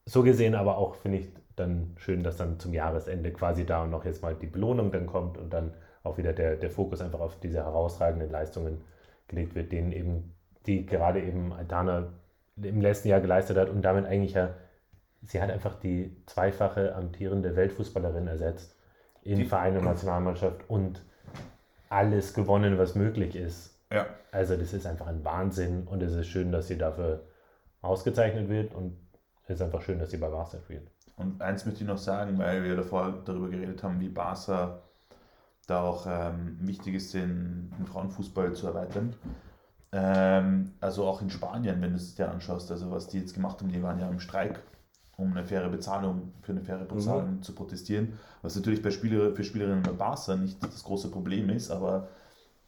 So 0.06 0.24
gesehen 0.24 0.56
aber 0.56 0.78
auch, 0.78 0.96
finde 0.96 1.20
ich, 1.20 1.28
dann 1.56 1.94
schön, 1.98 2.24
dass 2.24 2.38
dann 2.38 2.60
zum 2.60 2.74
Jahresende 2.74 3.32
quasi 3.32 3.66
da 3.66 3.84
und 3.84 3.92
noch 3.92 4.06
jetzt 4.06 4.22
mal 4.22 4.36
die 4.36 4.48
Belohnung 4.48 4.92
dann 4.92 5.08
kommt 5.08 5.38
und 5.38 5.54
dann 5.54 5.74
auch 6.04 6.18
wieder 6.18 6.34
der, 6.34 6.56
der 6.56 6.70
Fokus 6.70 7.02
einfach 7.02 7.20
auf 7.20 7.40
diese 7.40 7.60
herausragenden 7.64 8.30
Leistungen 8.30 8.82
gelegt 9.28 9.56
wird, 9.56 9.72
denen 9.72 9.92
eben, 9.92 10.34
die 10.68 10.86
gerade 10.86 11.22
eben 11.22 11.54
Altana 11.54 12.14
im 12.62 12.82
letzten 12.82 13.08
Jahr 13.10 13.22
geleistet 13.22 13.58
hat 13.58 13.70
und 13.70 13.82
damit 13.82 14.06
eigentlich 14.06 14.34
ja 14.34 14.54
sie 15.28 15.42
hat 15.42 15.50
einfach 15.50 15.76
die 15.80 16.16
zweifache 16.26 16.96
amtierende 16.96 17.56
Weltfußballerin 17.56 18.28
ersetzt 18.28 18.76
in 19.24 19.38
Die- 19.38 19.46
Verein 19.46 19.78
und 19.78 19.86
Nationalmannschaft 19.86 20.70
und 20.70 21.04
alles 21.90 22.34
gewonnen, 22.34 22.78
was 22.78 22.96
möglich 22.96 23.36
ist. 23.36 23.80
Ja, 23.92 24.08
Also 24.32 24.58
das 24.58 24.74
ist 24.74 24.86
einfach 24.86 25.08
ein 25.08 25.24
Wahnsinn 25.24 25.88
und 25.88 26.02
es 26.04 26.14
ist 26.14 26.28
schön, 26.28 26.52
dass 26.52 26.68
sie 26.68 26.78
dafür 26.78 27.28
ausgezeichnet 27.82 28.50
wird 28.50 28.74
und 28.74 28.98
es 29.44 29.56
ist 29.56 29.62
einfach 29.62 29.82
schön, 29.82 30.00
dass 30.00 30.10
sie 30.12 30.18
bei 30.18 30.30
Barca 30.30 30.60
spielt. 30.60 30.92
und 31.18 31.42
eins 31.42 31.66
möchte 31.66 31.82
ich 31.84 31.88
noch 31.88 31.98
sagen, 31.98 32.38
weil 32.40 32.64
wir 32.64 32.76
davor 32.76 33.22
darüber 33.26 33.50
geredet 33.50 33.84
haben, 33.84 34.00
wie 34.02 34.10
Barca 34.10 34.82
da 35.68 35.82
auch 35.84 36.06
ähm, 36.08 36.58
wichtig 36.62 36.96
ist, 36.96 37.14
den, 37.14 37.72
den 37.78 37.86
Frauenfußball 37.88 38.54
zu 38.54 38.68
erweitern. 38.68 39.16
Ähm, 39.92 40.74
also 40.82 41.06
auch 41.06 41.22
in 41.22 41.30
Spanien, 41.30 41.82
wenn 41.82 41.92
du 41.92 41.98
es 41.98 42.16
dir 42.16 42.30
anschaust, 42.30 42.72
also 42.72 42.92
was 42.92 43.08
die 43.08 43.20
jetzt 43.20 43.34
gemacht 43.34 43.62
haben, 43.62 43.72
die 43.72 43.82
waren 43.82 44.00
ja 44.00 44.10
im 44.10 44.20
Streik, 44.20 44.60
um 45.18 45.32
eine 45.32 45.46
faire 45.46 45.70
Bezahlung, 45.70 46.34
für 46.42 46.52
eine 46.52 46.62
faire 46.62 46.86
Bezahlung 46.86 47.42
zu 47.42 47.54
protestieren, 47.54 48.14
was 48.42 48.56
natürlich 48.56 48.82
bei 48.82 48.92
Spieler, 48.92 49.32
für 49.34 49.44
Spielerinnen 49.44 49.84
bei 49.84 49.92
Barca 49.92 50.36
nicht 50.36 50.62
das 50.64 50.84
große 50.84 51.10
Problem 51.10 51.50
ist, 51.50 51.72
aber 51.72 52.10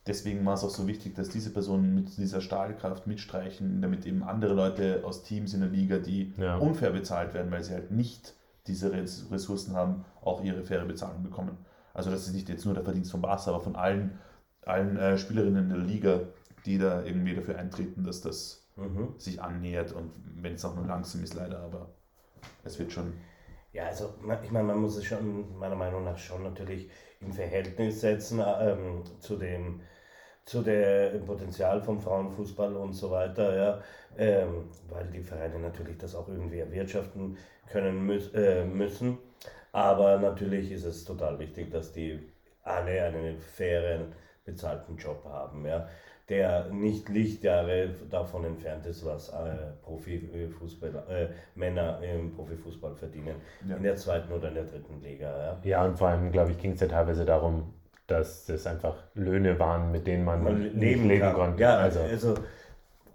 deswegen 0.06 0.46
war 0.46 0.54
es 0.54 0.63
auch 0.63 0.70
so 0.70 0.88
wichtig, 0.88 1.16
dass 1.16 1.30
diese 1.30 1.50
Personen 1.51 1.94
mit 1.94 2.18
dieser 2.18 2.42
Stahlkraft 2.42 3.08
mitstreichen, 3.08 3.82
damit 3.82 4.06
eben 4.06 4.24
andere 4.24 4.54
Leute 4.54 5.01
aus 5.04 5.24
Teams 5.24 5.54
in 5.54 5.60
der 5.62 5.70
Liga, 5.70 5.98
die 6.00 6.34
Ja. 6.38 6.58
unfair 6.58 6.92
bezahlt 6.92 7.34
werden, 7.34 7.51
weil 7.51 7.63
sie 7.63 7.74
halt 7.74 7.92
nicht 7.92 8.34
diese 8.68 8.92
Res- 8.92 9.25
Ressourcen 9.32 9.75
haben, 9.75 10.06
auch 10.22 10.44
ihre 10.44 10.63
faire 10.63 10.86
Bezahlung 10.86 11.24
bekommen. 11.24 11.58
Also 11.94 12.12
das 12.12 12.27
ist 12.27 12.34
nicht 12.34 12.48
jetzt 12.50 12.66
nur 12.66 12.74
der 12.74 12.84
Verdienst 12.84 13.12
von 13.12 13.22
Barca, 13.22 13.50
aber 13.50 13.60
von 13.60 13.75
allen, 13.75 14.18
allen 14.66 14.98
äh, 14.98 15.18
Spielerinnen 15.18 15.63
in 15.63 15.70
der 15.70 15.80
Liga, 15.80 16.22
die 16.66 16.77
da 16.77 17.04
irgendwie 17.04 17.36
dafür 17.36 17.58
eintreten, 17.58 18.04
dass 18.04 18.22
das 18.22 18.63
Mhm. 18.75 19.16
sich 19.18 19.42
annähert 19.42 19.92
und 19.92 20.12
wenn 20.39 20.54
es 20.54 20.63
auch 20.63 20.75
nur 20.75 20.86
langsam 20.86 21.24
ist 21.24 21.34
leider, 21.34 21.60
aber 21.62 21.89
es 22.63 22.77
wird 22.80 22.92
schon. 22.92 23.13
Ja, 23.74 23.86
also 23.86 24.13
ich 24.44 24.51
meine, 24.51 24.68
man 24.68 24.80
muss 24.80 24.98
es 24.98 25.06
schon 25.06 25.58
meiner 25.58 25.75
Meinung 25.75 26.04
nach 26.04 26.18
schon 26.18 26.44
natürlich 26.44 26.89
im 27.22 27.32
Verhältnis 27.32 28.01
setzen 28.01 28.42
ähm, 28.60 29.04
zu 29.20 29.36
dem 29.38 29.82
zu 30.46 30.62
der 30.62 31.12
im 31.12 31.25
Potenzial 31.25 31.82
vom 31.82 32.00
Frauenfußball 32.00 32.74
und 32.77 32.94
so 32.94 33.12
weiter, 33.12 33.56
ja, 33.58 33.82
ähm, 34.18 34.70
weil 34.88 35.06
die 35.08 35.22
Vereine 35.22 35.60
natürlich 35.60 35.98
das 35.98 36.16
auch 36.16 36.30
irgendwie 36.30 36.60
erwirtschaften 36.60 37.38
können 37.70 38.06
müß, 38.06 38.34
äh, 38.34 38.63
müssen. 38.63 39.18
Aber 39.74 40.18
natürlich 40.18 40.72
ist 40.72 40.86
es 40.86 41.04
total 41.04 41.38
wichtig, 41.38 41.70
dass 41.70 41.92
die 41.92 42.18
alle 42.63 43.04
einen 43.04 43.38
fairen 43.39 44.13
bezahlten 44.46 44.96
Job 44.96 45.25
haben, 45.25 45.66
ja, 45.66 45.89
der 46.30 46.66
nicht 46.72 47.08
Lichtjahre 47.10 47.90
davon 48.10 48.44
entfernt 48.44 48.86
ist, 48.86 49.06
was 49.06 49.30
äh, 49.30 49.34
Profifußball, 49.82 50.92
äh, 51.10 51.28
Männer 51.56 52.00
im 52.02 52.34
Profifußball 52.34 52.96
verdienen, 52.96 53.36
Ja. 53.68 53.78
in 53.78 53.84
der 53.84 53.96
zweiten 53.96 54.32
oder 54.34 54.50
in 54.50 54.56
der 54.56 54.66
dritten 54.66 55.02
Liga. 55.02 55.30
Ja. 55.30 55.58
Ja, 55.64 55.86
und 55.86 55.98
vor 55.98 56.10
allem, 56.10 56.32
glaube 56.32 56.52
ich, 56.52 56.58
ging 56.58 56.74
es 56.74 56.82
ja 56.82 56.88
teilweise 56.88 57.24
darum, 57.26 57.74
dass 58.08 58.46
das 58.46 58.68
einfach 58.68 58.96
Löhne 59.16 59.58
waren, 59.60 59.92
mit 59.92 60.06
denen 60.08 60.26
man, 60.26 60.44
Man 60.44 60.62
leben, 60.78 61.08
leben 61.08 61.22
kann. 61.22 61.34
konnte. 61.34 61.62
Ja, 61.64 61.78
also, 61.78 62.02
also, 62.02 62.36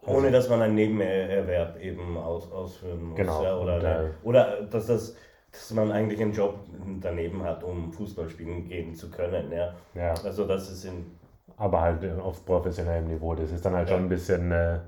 ohne 0.07 0.31
dass 0.31 0.49
man 0.49 0.63
einen 0.63 0.75
Nebenerwerb 0.75 1.81
eben 1.81 2.17
aus, 2.17 2.51
ausführen 2.51 3.03
muss. 3.03 3.17
Genau, 3.17 3.43
Ja, 3.45 3.57
oder, 3.59 3.77
und, 3.77 3.85
eine, 3.85 4.05
äh, 4.07 4.11
oder 4.23 4.63
dass, 4.71 4.87
das, 4.87 5.17
dass 5.51 5.71
man 5.73 5.93
eigentlich 5.93 6.21
einen 6.21 6.33
Job 6.33 6.59
daneben 7.01 7.43
hat, 7.45 7.63
um 7.63 7.93
Fußball 7.93 8.29
spielen 8.29 8.67
gehen 8.69 8.95
zu 8.95 9.11
können. 9.11 9.53
Ja. 9.53 9.75
ja, 9.95 10.15
Also 10.25 10.47
das 10.47 10.71
ist 10.71 10.85
in 10.87 11.07
aber 11.57 11.81
halt 11.81 12.05
auf 12.21 12.45
professionellem 12.45 13.09
Niveau. 13.09 13.35
Das 13.35 13.51
ist 13.53 13.65
dann 13.65 13.75
halt 13.75 13.89
schon 13.89 14.05
ein 14.05 14.09
bisschen, 14.09 14.53
äh, 14.53 14.81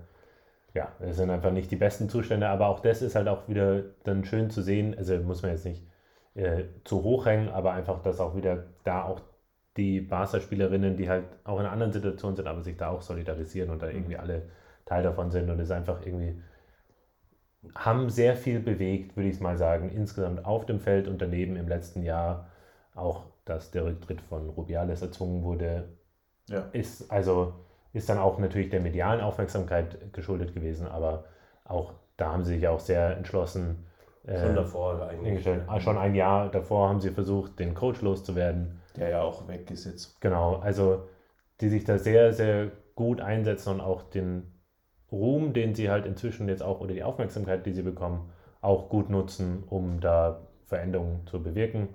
ja, 0.75 0.89
das 1.01 1.17
sind 1.17 1.31
einfach 1.31 1.53
nicht 1.53 1.71
die 1.71 1.77
besten 1.77 2.09
Zustände, 2.09 2.49
aber 2.49 2.69
auch 2.69 2.81
das 2.81 3.03
ist 3.03 3.15
halt 3.15 3.29
auch 3.29 3.49
wieder 3.49 3.83
dann 4.05 4.25
schön 4.25 4.51
zu 4.51 4.63
sehen. 4.63 4.95
Also 4.97 5.17
muss 5.19 5.43
man 5.43 5.53
jetzt 5.53 5.65
nicht 5.65 5.87
äh, 6.35 6.65
zu 6.85 7.03
hoch 7.03 7.27
hängen, 7.27 7.49
aber 7.49 7.73
einfach, 7.73 8.03
dass 8.03 8.21
auch 8.21 8.37
wieder 8.37 8.65
da 8.85 9.05
auch 9.05 9.21
die 9.77 10.01
Barca-Spielerinnen, 10.01 10.97
die 10.97 11.09
halt 11.09 11.25
auch 11.45 11.59
in 11.59 11.67
einer 11.67 11.73
anderen 11.73 11.93
Situation 11.93 12.37
sind, 12.37 12.47
aber 12.47 12.63
sich 12.63 12.77
da 12.77 12.91
auch 12.91 13.03
solidarisieren 13.03 13.71
und 13.71 13.83
da 13.83 13.89
irgendwie 13.89 14.17
alle 14.17 14.43
Teil 14.87 15.03
davon 15.03 15.31
sind 15.31 15.51
und 15.51 15.59
es 15.61 15.71
einfach 15.71 16.05
irgendwie 16.05 16.41
haben 17.75 18.11
sehr 18.11 18.37
viel 18.37 18.61
bewegt, 18.61 19.17
würde 19.17 19.29
ich 19.29 19.41
mal 19.41 19.57
sagen, 19.57 19.91
insgesamt 19.91 20.45
auf 20.45 20.67
dem 20.67 20.81
Feld 20.81 21.09
und 21.09 21.21
daneben 21.23 21.57
im 21.57 21.69
letzten 21.69 22.03
Jahr 22.03 22.51
auch, 22.95 23.25
dass 23.45 23.71
der 23.71 23.85
Rücktritt 23.85 24.21
von 24.21 24.49
Rubiales 24.51 25.03
erzwungen 25.03 25.43
wurde, 25.43 25.89
Ja. 26.49 26.65
ist 26.73 27.11
also 27.11 27.55
ist 27.93 28.09
dann 28.09 28.19
auch 28.19 28.39
natürlich 28.39 28.71
der 28.71 28.81
medialen 28.81 29.21
Aufmerksamkeit 29.21 30.13
geschuldet 30.13 30.53
gewesen, 30.55 30.87
aber 30.89 31.25
auch 31.65 31.95
da 32.17 32.33
haben 32.33 32.45
sie 32.45 32.55
sich 32.55 32.69
auch 32.69 32.81
sehr 32.81 33.17
entschlossen 33.17 33.87
äh, 34.27 34.41
schon 34.41 34.55
davor 34.57 35.01
eigentlich. 35.03 35.27
hingestellt. 35.29 35.63
Ah, 35.69 35.81
Schon 35.81 35.97
ein 35.99 36.15
Jahr 36.15 36.51
davor 36.51 36.89
haben 36.89 37.01
sie 37.01 37.11
versucht, 37.11 37.59
den 37.59 37.75
Coach 37.75 38.03
loszuwerden. 38.03 38.81
Der 38.97 39.11
ja 39.11 39.23
auch 39.23 39.47
weg 39.49 39.71
ist 39.71 39.85
jetzt. 39.85 40.21
Genau, 40.21 40.57
also 40.57 41.09
die 41.61 41.69
sich 41.69 41.85
da 41.85 41.99
sehr, 41.99 42.33
sehr 42.33 42.71
gut 42.95 43.21
einsetzen 43.21 43.75
und 43.75 43.81
auch 43.81 44.03
den 44.03 44.53
Ruhm, 45.11 45.53
den 45.53 45.75
sie 45.75 45.91
halt 45.91 46.07
inzwischen 46.07 46.49
jetzt 46.49 46.63
auch 46.63 46.81
oder 46.81 46.95
die 46.95 47.03
Aufmerksamkeit, 47.05 47.65
die 47.67 47.73
sie 47.73 47.83
bekommen, 47.83 48.31
auch 48.61 48.89
gut 48.89 49.11
nutzen, 49.11 49.63
um 49.69 50.01
da 50.01 50.49
Veränderungen 50.65 51.27
zu 51.27 51.43
bewirken. 51.43 51.89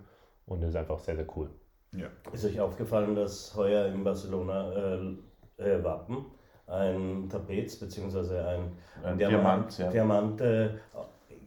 Und 0.46 0.62
das 0.62 0.72
ist 0.72 0.76
einfach 0.76 1.00
sehr, 1.00 1.16
sehr 1.16 1.26
cool. 1.36 1.50
Ja. 1.92 2.08
Ist 2.32 2.46
euch 2.46 2.60
aufgefallen, 2.60 3.16
dass 3.16 3.56
heuer 3.56 3.88
im 3.88 4.04
Barcelona 4.04 4.74
äh, 4.74 5.00
äh, 5.58 5.84
Wappen 5.84 6.26
ein 6.68 7.28
Tapez 7.30 7.78
bzw. 7.80 8.38
ein, 8.40 8.72
Ein 9.04 9.18
Diamant, 9.18 9.78
ja. 9.80 9.90
Diamant 9.90 10.40
äh, 10.42 10.70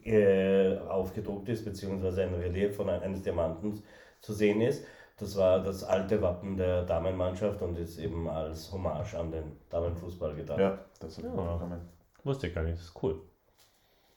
äh, 0.03 0.77
aufgedruckt 0.79 1.47
ist, 1.49 1.63
beziehungsweise 1.63 2.23
ein 2.23 2.33
Relief 2.33 2.75
von 2.75 2.89
ein- 2.89 3.01
eines 3.01 3.21
Diamanten 3.21 3.81
zu 4.21 4.33
sehen 4.33 4.59
ist. 4.61 4.83
Das 5.17 5.37
war 5.37 5.63
das 5.63 5.83
alte 5.83 6.21
Wappen 6.21 6.57
der 6.57 6.83
Damenmannschaft 6.83 7.61
und 7.61 7.77
ist 7.77 7.97
eben 7.99 8.27
als 8.27 8.71
Hommage 8.71 9.13
an 9.17 9.31
den 9.31 9.43
Damenfußball 9.69 10.35
gedacht. 10.35 10.59
Ja, 10.59 10.79
das 10.99 11.17
hat 11.17 11.23
Ja. 11.25 11.79
Wusste 12.23 12.47
ich 12.47 12.55
gar 12.55 12.63
nicht, 12.63 12.77
das 12.79 12.85
ist 12.87 13.03
cool. 13.03 13.21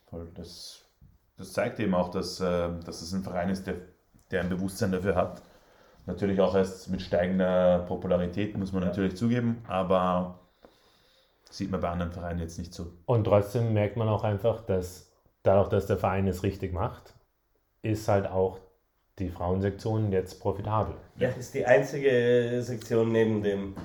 Voll. 0.09 0.27
Das, 0.35 0.83
das 1.37 1.53
zeigt 1.53 1.79
eben 1.79 1.93
auch, 1.93 2.09
dass, 2.09 2.39
äh, 2.41 2.69
dass 2.85 3.01
es 3.01 3.13
ein 3.13 3.23
Verein 3.23 3.49
ist, 3.49 3.67
der, 3.67 3.75
der 4.31 4.41
ein 4.41 4.49
Bewusstsein 4.49 4.91
dafür 4.91 5.15
hat. 5.15 5.41
Natürlich 6.07 6.39
auch 6.39 6.55
erst 6.55 6.89
mit 6.89 7.01
steigender 7.01 7.79
Popularität, 7.87 8.57
muss 8.57 8.71
man 8.71 8.81
Ja. 8.81 8.87
natürlich 8.89 9.15
zugeben, 9.15 9.61
aber 9.67 10.39
sieht 11.49 11.69
man 11.69 11.81
bei 11.81 11.89
anderen 11.89 12.11
Vereinen 12.11 12.39
jetzt 12.39 12.57
nicht 12.57 12.73
so. 12.73 12.87
Und 13.05 13.25
trotzdem 13.25 13.73
merkt 13.73 13.97
man 13.97 14.07
auch 14.07 14.23
einfach, 14.23 14.61
dass 14.61 15.11
dadurch, 15.43 15.69
dass 15.69 15.85
der 15.85 15.97
Verein 15.97 16.27
es 16.27 16.43
richtig 16.43 16.73
macht, 16.73 17.13
ist 17.81 18.07
halt 18.07 18.25
auch 18.25 18.59
die 19.19 19.29
Frauensektion 19.29 20.11
jetzt 20.11 20.39
profitabel. 20.39 20.93
Ja, 21.17 21.29
ist 21.29 21.53
die 21.53 21.65
einzige 21.65 22.61
Sektion 22.61 23.11
neben 23.11 23.41
dem 23.41 23.75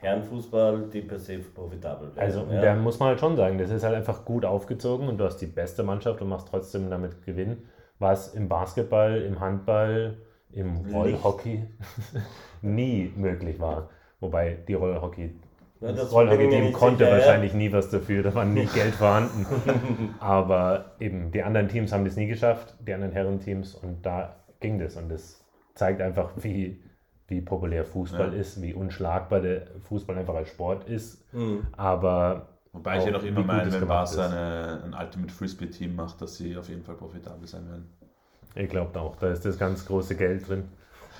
Herrenfußball, 0.00 0.88
die 0.92 1.00
per 1.00 1.18
se 1.18 1.38
profitabel 1.38 2.14
wäre. 2.14 2.26
Also 2.26 2.46
ja. 2.50 2.60
da 2.60 2.74
muss 2.74 2.98
man 2.98 3.10
halt 3.10 3.20
schon 3.20 3.36
sagen, 3.36 3.56
das 3.58 3.70
ist 3.70 3.84
halt 3.84 3.94
einfach 3.94 4.24
gut 4.24 4.44
aufgezogen 4.44 5.08
und 5.08 5.18
du 5.18 5.24
hast 5.24 5.38
die 5.38 5.46
beste 5.46 5.82
Mannschaft 5.82 6.20
und 6.20 6.28
machst 6.28 6.48
trotzdem 6.48 6.90
damit 6.90 7.24
Gewinn, 7.24 7.62
was 8.00 8.34
im 8.34 8.48
Basketball, 8.48 9.22
im 9.22 9.38
Handball, 9.38 10.18
im. 10.52 10.76
Rollhockey 10.92 11.64
nie 12.62 13.12
möglich 13.16 13.58
war. 13.60 13.90
Wobei 14.20 14.58
die 14.68 14.74
Rollhockey 14.74 15.34
Ja, 15.80 15.92
das 15.92 16.00
das 16.02 16.12
Rollhockey-Team 16.12 16.72
konnte 16.72 17.04
sicher, 17.04 17.10
ja. 17.10 17.16
wahrscheinlich 17.16 17.54
nie 17.54 17.72
was 17.72 17.88
dafür, 17.90 18.22
da 18.22 18.34
war 18.34 18.44
nie 18.44 18.66
Geld 18.74 18.94
vorhanden. 18.94 19.46
Aber 20.20 20.92
eben, 21.00 21.30
die 21.32 21.42
anderen 21.42 21.68
Teams 21.68 21.92
haben 21.92 22.04
das 22.04 22.16
nie 22.16 22.26
geschafft, 22.26 22.74
die 22.80 22.92
anderen 22.92 23.12
Herrenteams, 23.12 23.74
und 23.74 24.04
da 24.04 24.36
ging 24.60 24.78
das. 24.78 24.96
Und 24.96 25.08
das 25.08 25.42
zeigt 25.74 26.00
einfach, 26.02 26.32
wie, 26.36 26.82
wie 27.28 27.40
populär 27.40 27.84
Fußball 27.84 28.34
Ja. 28.34 28.40
ist, 28.40 28.60
wie 28.60 28.74
unschlagbar 28.74 29.40
der 29.40 29.62
Fußball 29.88 30.18
einfach 30.18 30.34
als 30.34 30.48
Sport 30.50 30.86
ist. 30.88 31.24
Hm. 31.32 31.66
Aber 31.76 32.48
Wobei 32.72 32.98
ich 32.98 33.04
ja 33.06 33.10
noch 33.12 33.24
immer 33.24 33.42
meine, 33.42 33.72
wenn 33.72 33.88
Barca 33.88 34.26
eine, 34.26 34.82
ein 34.84 34.94
Ultimate 34.94 35.32
Frisbee-Team 35.32 35.96
macht, 35.96 36.20
dass 36.20 36.36
sie 36.36 36.56
auf 36.56 36.68
jeden 36.68 36.84
Fall 36.84 36.94
profitabel 36.96 37.46
sein 37.48 37.66
werden. 37.68 37.88
Ich 38.54 38.68
glaube 38.68 38.98
auch, 39.00 39.16
da 39.16 39.28
ist 39.30 39.44
das 39.44 39.58
ganz 39.58 39.84
große 39.86 40.16
Geld 40.16 40.48
drin. 40.48 40.68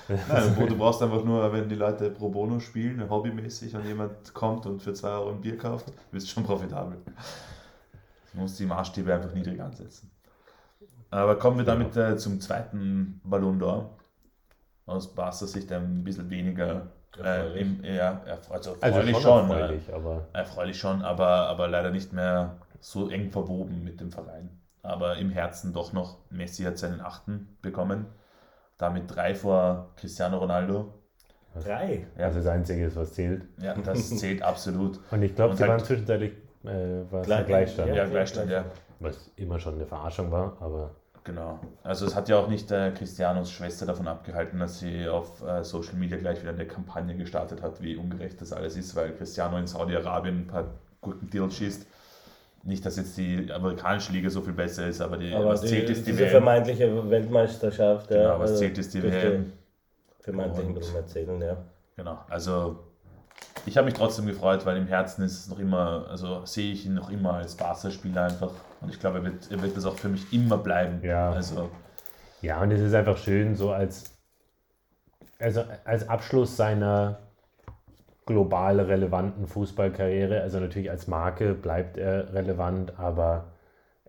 Nein, 0.07 0.55
wo 0.57 0.65
du 0.65 0.77
brauchst 0.77 1.01
einfach 1.01 1.23
nur, 1.23 1.51
wenn 1.53 1.69
die 1.69 1.75
Leute 1.75 2.09
pro 2.11 2.29
bono 2.29 2.59
spielen, 2.59 3.09
hobbymäßig, 3.09 3.75
und 3.75 3.85
jemand 3.85 4.33
kommt 4.33 4.65
und 4.65 4.81
für 4.81 4.93
2 4.93 5.09
Euro 5.09 5.29
ein 5.31 5.41
Bier 5.41 5.57
kauft, 5.57 5.91
bist 6.11 6.27
du 6.27 6.31
schon 6.31 6.43
profitabel. 6.43 6.97
Du 8.33 8.39
musst 8.39 8.59
die 8.59 8.65
Maßstäbe 8.65 9.13
einfach 9.13 9.33
niedrig 9.33 9.61
ansetzen. 9.61 10.11
Aber 11.09 11.37
kommen 11.37 11.57
wir 11.57 11.65
damit 11.65 11.95
äh, 11.97 12.17
zum 12.17 12.39
zweiten 12.41 13.21
Ballon 13.23 13.59
d'Or. 13.61 13.99
Aus 14.85 15.13
Barca 15.15 15.45
Sicht 15.47 15.71
ein 15.71 16.03
bisschen 16.03 16.29
weniger 16.29 16.91
äh, 17.17 17.53
Erfreulich. 17.53 17.61
im, 17.61 17.83
ja, 17.83 18.23
also 18.49 18.77
Also 18.79 18.79
erfreulich 18.79 19.13
schon 19.13 19.21
schon. 19.21 19.39
erfreulich, 19.39 19.93
aber 19.93 20.29
erfreulich 20.33 20.79
schon, 20.79 21.01
aber, 21.03 21.47
aber 21.49 21.67
leider 21.67 21.91
nicht 21.91 22.13
mehr 22.13 22.61
so 22.79 23.09
eng 23.09 23.31
verwoben 23.31 23.83
mit 23.83 23.99
dem 24.01 24.11
Verein. 24.11 24.60
Aber 24.83 25.17
im 25.17 25.29
Herzen 25.29 25.73
doch 25.73 25.93
noch. 25.93 26.17
Messi 26.29 26.63
hat 26.63 26.77
seinen 26.77 27.01
achten 27.01 27.57
bekommen. 27.61 28.05
Damit 28.77 29.13
drei 29.13 29.35
vor 29.35 29.91
Cristiano 29.95 30.37
Ronaldo. 30.39 30.93
Drei. 31.63 32.07
Ja. 32.17 32.25
also 32.27 32.39
das 32.39 32.47
Einzige 32.47 32.85
ist, 32.85 32.95
was 32.95 33.13
zählt. 33.13 33.43
Ja, 33.61 33.75
das 33.75 34.09
zählt 34.17 34.41
absolut. 34.41 34.99
Und 35.11 35.21
ich 35.21 35.35
glaube, 35.35 35.55
sie 35.55 35.63
halt- 35.63 35.71
waren 35.71 35.83
zwischenzeitlich 35.83 36.31
äh, 36.63 37.01
was 37.11 37.25
Gleich- 37.25 37.45
Gleichstand, 37.45 37.93
Ja, 37.95 38.05
Gleichstand, 38.05 38.49
ja. 38.51 38.65
was 38.99 39.29
immer 39.35 39.59
schon 39.59 39.75
eine 39.75 39.85
Verarschung 39.85 40.31
war, 40.31 40.57
aber 40.61 40.91
Genau. 41.23 41.59
Also 41.83 42.07
es 42.07 42.15
hat 42.15 42.29
ja 42.29 42.37
auch 42.39 42.47
nicht 42.47 42.71
äh, 42.71 42.89
Cristianos 42.97 43.51
Schwester 43.51 43.85
davon 43.85 44.07
abgehalten, 44.07 44.57
dass 44.59 44.79
sie 44.79 45.07
auf 45.07 45.43
äh, 45.45 45.63
Social 45.63 45.93
Media 45.93 46.17
gleich 46.17 46.41
wieder 46.41 46.49
eine 46.51 46.65
Kampagne 46.65 47.15
gestartet 47.15 47.61
hat, 47.61 47.79
wie 47.83 47.95
ungerecht 47.95 48.41
das 48.41 48.51
alles 48.53 48.75
ist, 48.75 48.95
weil 48.95 49.13
Cristiano 49.13 49.55
in 49.59 49.67
Saudi-Arabien 49.67 50.37
ein 50.39 50.47
paar 50.47 50.63
Gurkendeals 50.99 51.53
schießt. 51.57 51.85
Nicht, 52.63 52.85
dass 52.85 52.95
jetzt 52.97 53.17
die 53.17 53.51
amerikanische 53.51 54.11
Liga 54.11 54.29
so 54.29 54.41
viel 54.41 54.53
besser 54.53 54.87
ist, 54.87 55.01
aber, 55.01 55.17
die, 55.17 55.33
Aber 55.33 55.45
was 55.49 55.61
die, 55.61 55.67
zählt 55.67 55.89
ist 55.89 56.05
die 56.05 56.11
diese 56.11 56.23
WM. 56.25 56.29
vermeintliche 56.31 57.09
Weltmeisterschaft. 57.09 58.07
Genau, 58.09 58.21
ja, 58.21 58.39
was 58.39 58.51
also 58.51 58.59
zählt 58.61 58.77
ist 58.77 58.93
die 58.93 59.01
WM. 59.03 59.51
Vermeintlich 60.19 60.59
ein 60.65 60.67
Und- 60.67 60.75
bisschen 60.75 60.95
erzählen, 60.95 61.41
ja. 61.41 61.57
Genau, 61.95 62.19
also 62.29 62.79
ich 63.65 63.77
habe 63.77 63.85
mich 63.85 63.95
trotzdem 63.95 64.27
gefreut, 64.27 64.65
weil 64.65 64.77
im 64.77 64.85
Herzen 64.87 65.23
ist 65.23 65.39
es 65.39 65.47
noch 65.49 65.57
immer, 65.59 66.05
also 66.09 66.45
sehe 66.45 66.71
ich 66.73 66.85
ihn 66.85 66.93
noch 66.93 67.09
immer 67.09 67.33
als 67.33 67.55
Barca-Spieler 67.55 68.25
einfach. 68.25 68.51
Und 68.81 68.89
ich 68.89 68.99
glaube, 68.99 69.17
er 69.19 69.23
wird, 69.25 69.49
er 69.51 69.61
wird 69.61 69.75
das 69.75 69.85
auch 69.85 69.95
für 69.97 70.09
mich 70.09 70.31
immer 70.31 70.57
bleiben. 70.59 71.01
Ja. 71.03 71.31
Also, 71.31 71.69
Ja, 72.41 72.61
und 72.61 72.71
es 72.71 72.81
ist 72.81 72.93
einfach 72.93 73.17
schön, 73.17 73.55
so 73.55 73.71
als, 73.71 74.13
also 75.39 75.63
als 75.85 76.07
Abschluss 76.07 76.55
seiner 76.55 77.19
global 78.31 78.79
relevanten 78.79 79.47
Fußballkarriere. 79.47 80.41
Also 80.41 80.59
natürlich 80.59 80.89
als 80.89 81.07
Marke 81.07 81.53
bleibt 81.53 81.97
er 81.97 82.33
relevant, 82.33 82.97
aber 82.99 83.51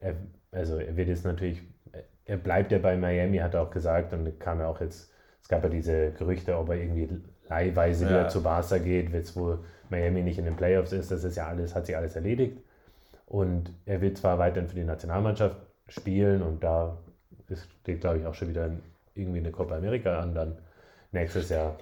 er, 0.01 0.15
also 0.51 0.77
er 0.79 0.97
wird 0.97 1.09
jetzt 1.09 1.25
natürlich, 1.25 1.63
er 2.25 2.37
bleibt 2.37 2.73
ja 2.73 2.79
bei 2.79 2.97
Miami, 2.97 3.39
hat 3.39 3.55
er 3.55 3.63
auch 3.63 3.71
gesagt, 3.71 4.13
und 4.13 4.39
kam 4.41 4.61
ja 4.61 4.69
auch 4.69 4.81
jetzt, 4.81 5.11
es 5.43 5.49
gab 5.49 5.63
ja 5.65 5.69
diese 5.69 6.13
Gerüchte, 6.13 6.57
ob 6.57 6.71
er 6.71 6.77
irgendwie 6.77 7.09
leihweise 7.49 8.07
wieder 8.07 8.23
Ja. 8.23 8.29
zu 8.29 8.43
Barca 8.43 8.79
geht, 8.79 9.13
jetzt 9.13 9.37
wo 9.37 9.59
Miami 9.91 10.23
nicht 10.23 10.39
in 10.39 10.45
den 10.45 10.57
Playoffs 10.57 10.93
ist, 10.93 11.11
das 11.11 11.25
ist 11.25 11.37
ja 11.37 11.49
alles, 11.49 11.75
hat 11.75 11.87
sich 11.87 11.97
alles 11.97 12.17
erledigt. 12.17 12.59
Und 13.27 13.73
er 13.87 14.01
wird 14.01 14.19
zwar 14.19 14.39
weiterhin 14.39 14.69
für 14.69 14.77
die 14.77 14.85
Nationalmannschaft 14.85 15.57
spielen 15.89 16.43
und 16.43 16.63
da 16.65 16.99
ist, 17.49 17.69
steht, 17.83 18.01
glaube 18.01 18.19
ich, 18.19 18.27
auch 18.27 18.35
schon 18.35 18.49
wieder 18.49 18.71
irgendwie 19.15 19.41
eine 19.41 19.51
Copa 19.51 19.77
America 19.77 20.19
an 20.19 20.35
dann 20.35 20.59
nächstes 21.13 21.51
Jahr. 21.51 21.77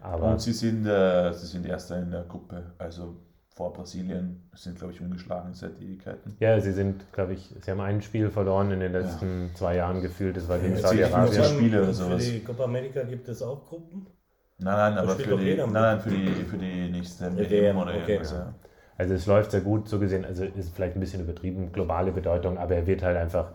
Aber 0.00 0.30
und 0.32 0.40
sie 0.40 0.52
sind, 0.52 0.86
äh, 0.86 1.32
sie 1.32 1.46
sind 1.46 1.66
Erster 1.66 1.98
in 2.00 2.10
der 2.10 2.22
Gruppe, 2.24 2.74
also 2.78 3.16
vor 3.48 3.72
Brasilien, 3.72 4.50
sind, 4.54 4.78
glaube 4.78 4.92
ich, 4.92 5.00
ungeschlagen 5.00 5.54
seit 5.54 5.80
Ewigkeiten. 5.80 6.36
ja, 6.40 6.60
sie 6.60 6.72
sind, 6.72 7.10
glaube 7.12 7.32
ich, 7.32 7.54
sie 7.58 7.70
haben 7.70 7.80
ein 7.80 8.02
Spiel 8.02 8.30
verloren 8.30 8.70
in 8.70 8.80
den 8.80 8.92
letzten 8.92 9.50
zwei 9.54 9.76
Jahren 9.76 10.02
gefühlt. 10.02 10.36
Das 10.36 10.46
war 10.48 10.58
gegen 10.58 10.74
Ja, 10.74 10.80
Saudi-Arabien. 10.80 11.32
Vier 11.32 11.44
Spiele 11.44 11.82
oder 11.82 11.94
Für 11.94 12.16
die 12.18 12.40
Copa 12.44 12.64
America 12.64 13.02
gibt 13.04 13.28
es 13.28 13.42
auch 13.42 13.64
Gruppen? 13.66 14.06
Nein, 14.58 14.76
nein, 14.76 14.94
Da 14.94 15.02
aber 15.02 15.16
für 15.16 15.36
die, 15.36 15.54
nein, 15.56 15.72
nein, 15.72 16.00
für 16.00 16.10
die, 16.10 16.26
für 16.44 16.56
die 16.58 16.90
nächste 16.90 17.34
WM 17.36 17.50
WM, 17.50 17.76
oder 17.78 17.92
okay. 17.92 18.12
irgendwas. 18.12 18.32
Ja. 18.32 18.54
Also 18.98 19.14
es 19.14 19.26
läuft 19.26 19.50
sehr 19.50 19.60
gut, 19.60 19.88
so 19.88 19.98
gesehen, 19.98 20.24
also 20.24 20.44
ist 20.44 20.74
vielleicht 20.74 20.96
ein 20.96 21.00
bisschen 21.00 21.22
übertrieben, 21.22 21.72
globale 21.72 22.12
Bedeutung, 22.12 22.56
aber 22.56 22.74
er 22.76 22.86
wird 22.86 23.02
halt 23.02 23.16
einfach, 23.18 23.52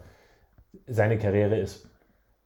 seine 0.88 1.18
Karriere 1.18 1.58
ist 1.58 1.88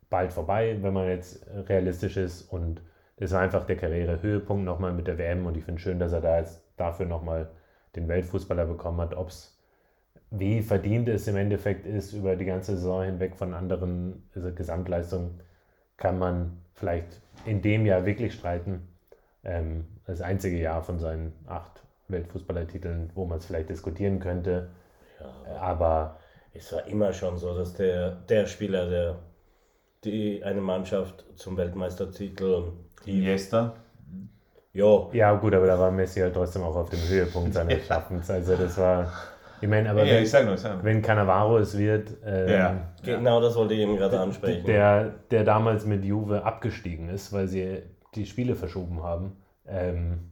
bald 0.10 0.32
vorbei, 0.32 0.78
wenn 0.82 0.94
man 0.94 1.08
jetzt 1.08 1.46
realistisch 1.68 2.16
ist 2.18 2.44
und 2.44 2.82
das 3.18 3.32
war 3.32 3.42
einfach 3.42 3.66
der 3.66 3.78
Karrierehöhepunkt 3.78 4.66
nochmal 4.66 4.94
mit 4.94 5.08
der 5.08 5.18
WM 5.18 5.46
und 5.46 5.58
ich 5.58 5.64
finde 5.64 5.82
schön, 5.82 6.00
dass 6.00 6.12
er 6.12 6.22
da 6.22 6.40
jetzt 6.40 6.62
dafür 6.78 7.06
nochmal 7.06 7.50
den 7.96 8.08
Weltfußballer 8.08 8.66
bekommen 8.66 9.00
hat, 9.00 9.16
ob 9.16 9.30
es 9.30 9.56
wie 10.32 10.62
verdient 10.62 11.08
es 11.08 11.28
im 11.28 11.38
Endeffekt 11.38 11.86
ist 11.86 12.14
über 12.14 12.36
die 12.36 12.46
ganze 12.46 12.76
Saison 12.76 13.04
hinweg 13.04 13.36
von 13.38 13.54
anderen 13.54 14.28
also 14.36 14.52
Gesamtleistungen, 14.52 15.40
kann 15.98 16.20
man 16.20 16.58
vielleicht 16.74 17.22
in 17.46 17.62
dem 17.62 17.86
Jahr 17.86 18.06
wirklich 18.06 18.34
streiten. 18.34 18.88
Ähm, 19.44 19.86
das 20.06 20.22
einzige 20.22 20.58
Jahr 20.58 20.82
von 20.82 21.00
seinen 21.00 21.34
acht 21.48 21.84
Weltfußballertiteln, 22.10 23.12
wo 23.16 23.26
man 23.26 23.38
es 23.38 23.46
vielleicht 23.46 23.70
diskutieren 23.70 24.20
könnte. 24.20 24.70
Ja, 25.20 25.62
Aber 25.62 26.20
es 26.54 26.72
war 26.74 26.86
immer 26.88 27.14
schon 27.14 27.38
so, 27.38 27.56
dass 27.56 27.74
der, 27.74 28.12
der 28.28 28.46
Spieler, 28.46 28.90
der 28.90 29.16
die 30.04 30.44
eine 30.44 30.62
Mannschaft 30.62 31.26
zum 31.36 31.58
Weltmeistertitel 31.58 32.72
hielt, 32.74 32.85
Iniesta, 33.06 33.76
ja, 34.74 35.08
ja, 35.14 35.34
gut, 35.36 35.54
aber 35.54 35.68
da 35.68 35.80
war 35.80 35.90
Messi 35.90 36.20
halt 36.20 36.34
trotzdem 36.34 36.64
auch 36.64 36.76
auf 36.76 36.90
dem 36.90 37.00
Höhepunkt 37.08 37.54
seines 37.54 37.86
Schaffens. 37.88 38.30
Also 38.30 38.58
das 38.58 38.78
war, 38.78 39.10
ich 39.62 39.70
meine, 39.70 39.90
aber 39.90 40.04
ja, 40.04 40.16
wenn, 40.16 40.24
ich 40.24 40.30
sag 40.30 40.44
nur, 40.46 40.56
ich 40.56 40.60
sag 40.60 40.74
nur. 40.76 40.84
wenn 40.84 41.02
Cannavaro 41.02 41.60
es 41.60 41.78
wird, 41.78 42.10
ähm, 42.26 42.50
Ja. 42.50 42.74
genau 43.02 43.40
das 43.40 43.56
wollte 43.56 43.74
ich 43.74 43.80
eben 43.80 43.96
gerade 43.96 44.20
ansprechen. 44.20 44.66
der, 44.66 45.14
der 45.32 45.46
damals 45.46 45.86
mit 45.86 46.04
Juve 46.04 46.44
abgestiegen 46.44 47.08
ist, 47.08 47.32
weil 47.32 47.48
sie 47.48 47.84
die 48.16 48.26
Spiele 48.26 48.56
verschoben 48.56 49.02
haben. 49.02 49.38
Ähm, 49.66 50.32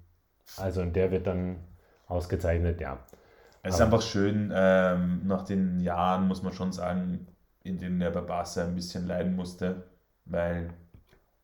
also 0.58 0.82
und 0.82 0.94
der 0.96 1.10
wird 1.12 1.26
dann 1.26 1.58
ausgezeichnet, 2.08 2.82
ja. 2.82 3.00
Es 3.62 3.76
ist 3.76 3.82
einfach 3.82 4.02
schön, 4.02 4.52
ähm, 4.54 5.22
nach 5.26 5.44
den 5.44 5.80
Jahren 5.80 6.28
muss 6.28 6.44
man 6.44 6.52
schon 6.52 6.74
sagen, 6.74 7.28
in 7.64 7.78
denen 7.78 8.02
er 8.02 8.12
bei 8.12 8.20
Barca 8.20 8.62
ein 8.62 8.76
bisschen 8.76 9.08
leiden 9.08 9.38
musste, 9.38 9.84
weil 10.26 10.70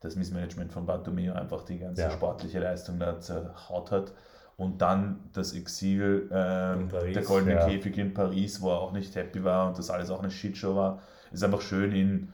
das 0.00 0.16
Missmanagement 0.16 0.72
von 0.72 0.86
Bartomeu 0.86 1.32
einfach 1.32 1.62
die 1.62 1.78
ganze 1.78 2.02
Ja. 2.02 2.10
sportliche 2.10 2.58
Leistung 2.58 2.98
da 2.98 3.20
zerhaut 3.20 3.90
hat. 3.90 4.12
Und 4.56 4.82
dann 4.82 5.20
das 5.32 5.54
Exil, 5.54 6.28
ähm, 6.32 6.88
Paris, 6.88 7.14
der 7.14 7.22
goldene 7.22 7.54
ja. 7.54 7.66
Käfig 7.66 7.96
in 7.96 8.12
Paris, 8.12 8.60
wo 8.60 8.70
er 8.70 8.80
auch 8.80 8.92
nicht 8.92 9.14
happy 9.14 9.42
war 9.42 9.68
und 9.68 9.78
das 9.78 9.88
alles 9.90 10.10
auch 10.10 10.20
eine 10.20 10.30
Shitshow 10.30 10.74
war. 10.76 11.00
Es 11.28 11.38
ist 11.38 11.44
einfach 11.44 11.62
schön, 11.62 11.94
ihn 11.94 12.32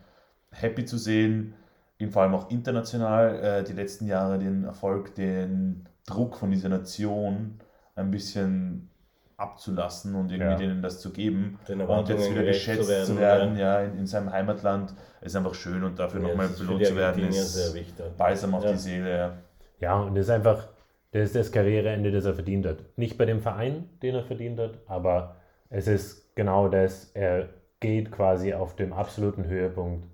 happy 0.50 0.84
zu 0.84 0.98
sehen, 0.98 1.54
ihn 1.98 2.10
vor 2.10 2.22
allem 2.22 2.34
auch 2.34 2.50
international 2.50 3.36
äh, 3.38 3.64
die 3.64 3.74
letzten 3.74 4.06
Jahre 4.06 4.38
den 4.38 4.64
Erfolg, 4.64 5.14
den 5.14 5.88
Druck 6.06 6.36
von 6.36 6.50
dieser 6.50 6.68
Nation 6.68 7.60
ein 7.94 8.10
bisschen 8.10 8.90
abzulassen 9.36 10.14
und 10.14 10.30
irgendwie 10.30 10.52
Ja. 10.52 10.56
denen 10.56 10.82
das 10.82 11.00
zu 11.00 11.10
geben 11.10 11.58
und 11.68 12.08
jetzt 12.08 12.30
wieder 12.30 12.42
geschätzt 12.44 13.06
zu 13.06 13.18
werden, 13.18 13.56
ja, 13.58 13.80
in, 13.82 13.98
in 13.98 14.06
seinem 14.06 14.32
Heimatland 14.32 14.94
ist 15.20 15.36
einfach 15.36 15.54
schön 15.54 15.84
und 15.84 15.98
dafür 15.98 16.20
Ja, 16.22 16.28
nochmal 16.28 16.48
belohnt 16.48 16.86
zu 16.86 16.96
werden 16.96 17.28
ist 17.28 17.54
sehr 17.54 17.74
wichtig. 17.74 18.04
balsam 18.16 18.54
auf 18.54 18.64
Ja. 18.64 18.72
die 18.72 18.78
Seele. 18.78 19.10
Ja. 19.18 19.32
Ja, 19.78 20.00
und 20.00 20.14
das 20.14 20.24
ist 20.26 20.30
einfach, 20.30 20.68
das 21.12 21.24
ist 21.24 21.34
das 21.36 21.52
Karriereende, 21.52 22.10
das 22.10 22.24
er 22.24 22.34
verdient 22.34 22.64
hat. 22.66 22.78
Nicht 22.96 23.18
bei 23.18 23.26
dem 23.26 23.40
Verein, 23.40 23.88
den 24.02 24.14
er 24.14 24.24
verdient 24.24 24.58
hat, 24.58 24.78
aber 24.86 25.36
es 25.68 25.86
ist 25.86 26.34
genau 26.34 26.68
das, 26.68 27.10
er 27.12 27.50
geht 27.80 28.10
quasi 28.10 28.54
auf 28.54 28.74
dem 28.74 28.94
absoluten 28.94 29.44
Höhepunkt 29.44 30.06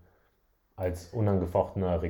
als 0.75 1.09
unangefochtener 1.13 2.03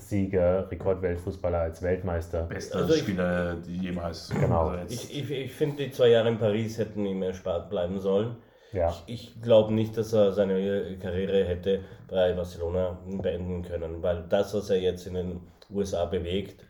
Rekordsieger, 0.00 0.70
Rekordweltfußballer, 0.70 1.58
als 1.58 1.82
Weltmeister. 1.82 2.42
Bester 2.42 2.78
Also 2.78 2.94
ich- 2.94 3.00
Spieler, 3.00 3.56
die 3.56 3.78
jemals. 3.78 4.28
Genau. 4.30 4.68
Also 4.68 4.92
Ich, 4.94 5.16
ich, 5.18 5.30
ich 5.30 5.52
finde, 5.52 5.84
die 5.84 5.90
zwei 5.90 6.08
Jahre 6.08 6.28
in 6.28 6.38
Paris 6.38 6.78
hätten 6.78 7.04
ihm 7.06 7.22
erspart 7.22 7.70
bleiben 7.70 7.98
sollen. 8.00 8.36
Ja, 8.72 8.94
Ich 9.06 9.40
glaube 9.40 9.72
nicht, 9.72 9.96
dass 9.96 10.12
er 10.12 10.32
seine 10.32 10.98
Karriere 11.00 11.44
hätte 11.44 11.80
bei 12.08 12.32
Barcelona 12.34 12.98
beenden 13.22 13.62
können, 13.62 14.02
weil 14.02 14.24
das, 14.28 14.52
was 14.54 14.68
er 14.70 14.78
jetzt 14.80 15.06
in 15.06 15.14
den 15.14 15.40
USA 15.70 16.04
bewegt, 16.04 16.62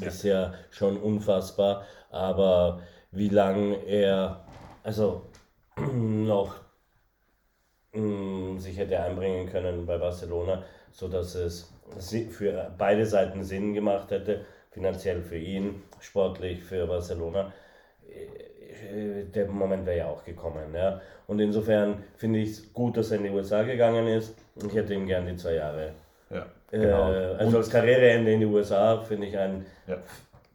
ist 0.00 0.22
ja 0.24 0.52
schon 0.70 0.96
unfassbar. 0.98 1.84
Aber 2.10 2.80
wie 3.10 3.28
lange 3.30 3.76
er 3.86 4.44
also 4.82 5.30
noch 5.94 6.56
mh, 7.94 8.60
sich 8.60 8.76
hätte 8.78 9.00
einbringen 9.00 9.48
können 9.50 9.86
bei 9.86 9.98
Barcelona, 9.98 10.62
sodass 10.92 11.34
es 11.34 11.72
für 12.30 12.70
beide 12.76 13.06
Seiten 13.06 13.42
Sinn 13.44 13.74
gemacht 13.74 14.10
hätte, 14.10 14.44
finanziell 14.70 15.22
für 15.22 15.38
ihn, 15.38 15.82
sportlich 16.00 16.62
für 16.62 16.86
Barcelona. 16.86 17.52
Äh, 18.08 19.24
Der 19.34 19.46
Moment 19.48 19.86
wäre 19.86 19.98
ja 19.98 20.06
auch 20.06 20.24
gekommen. 20.24 20.74
Ja. 20.74 21.00
Und 21.26 21.40
insofern 21.40 22.02
finde 22.16 22.40
ich 22.40 22.50
es 22.50 22.72
gut, 22.72 22.96
dass 22.96 23.10
er 23.10 23.18
in 23.18 23.24
die 23.24 23.30
USA 23.30 23.62
gegangen 23.62 24.06
ist. 24.08 24.34
Ich 24.56 24.74
hätte 24.74 24.94
ihm 24.94 25.06
gern 25.06 25.26
die 25.26 25.36
zwei 25.36 25.54
Jahre. 25.54 25.92
ja. 26.30 26.46
Äh, 26.70 26.78
Genau. 26.78 27.02
also 27.04 27.46
Und- 27.46 27.56
als 27.56 27.70
Karriereende 27.70 28.32
in 28.32 28.40
die 28.40 28.46
USA 28.46 28.98
finde 29.00 29.26
ich 29.28 29.38
ein, 29.38 29.64
Ja. 29.86 29.96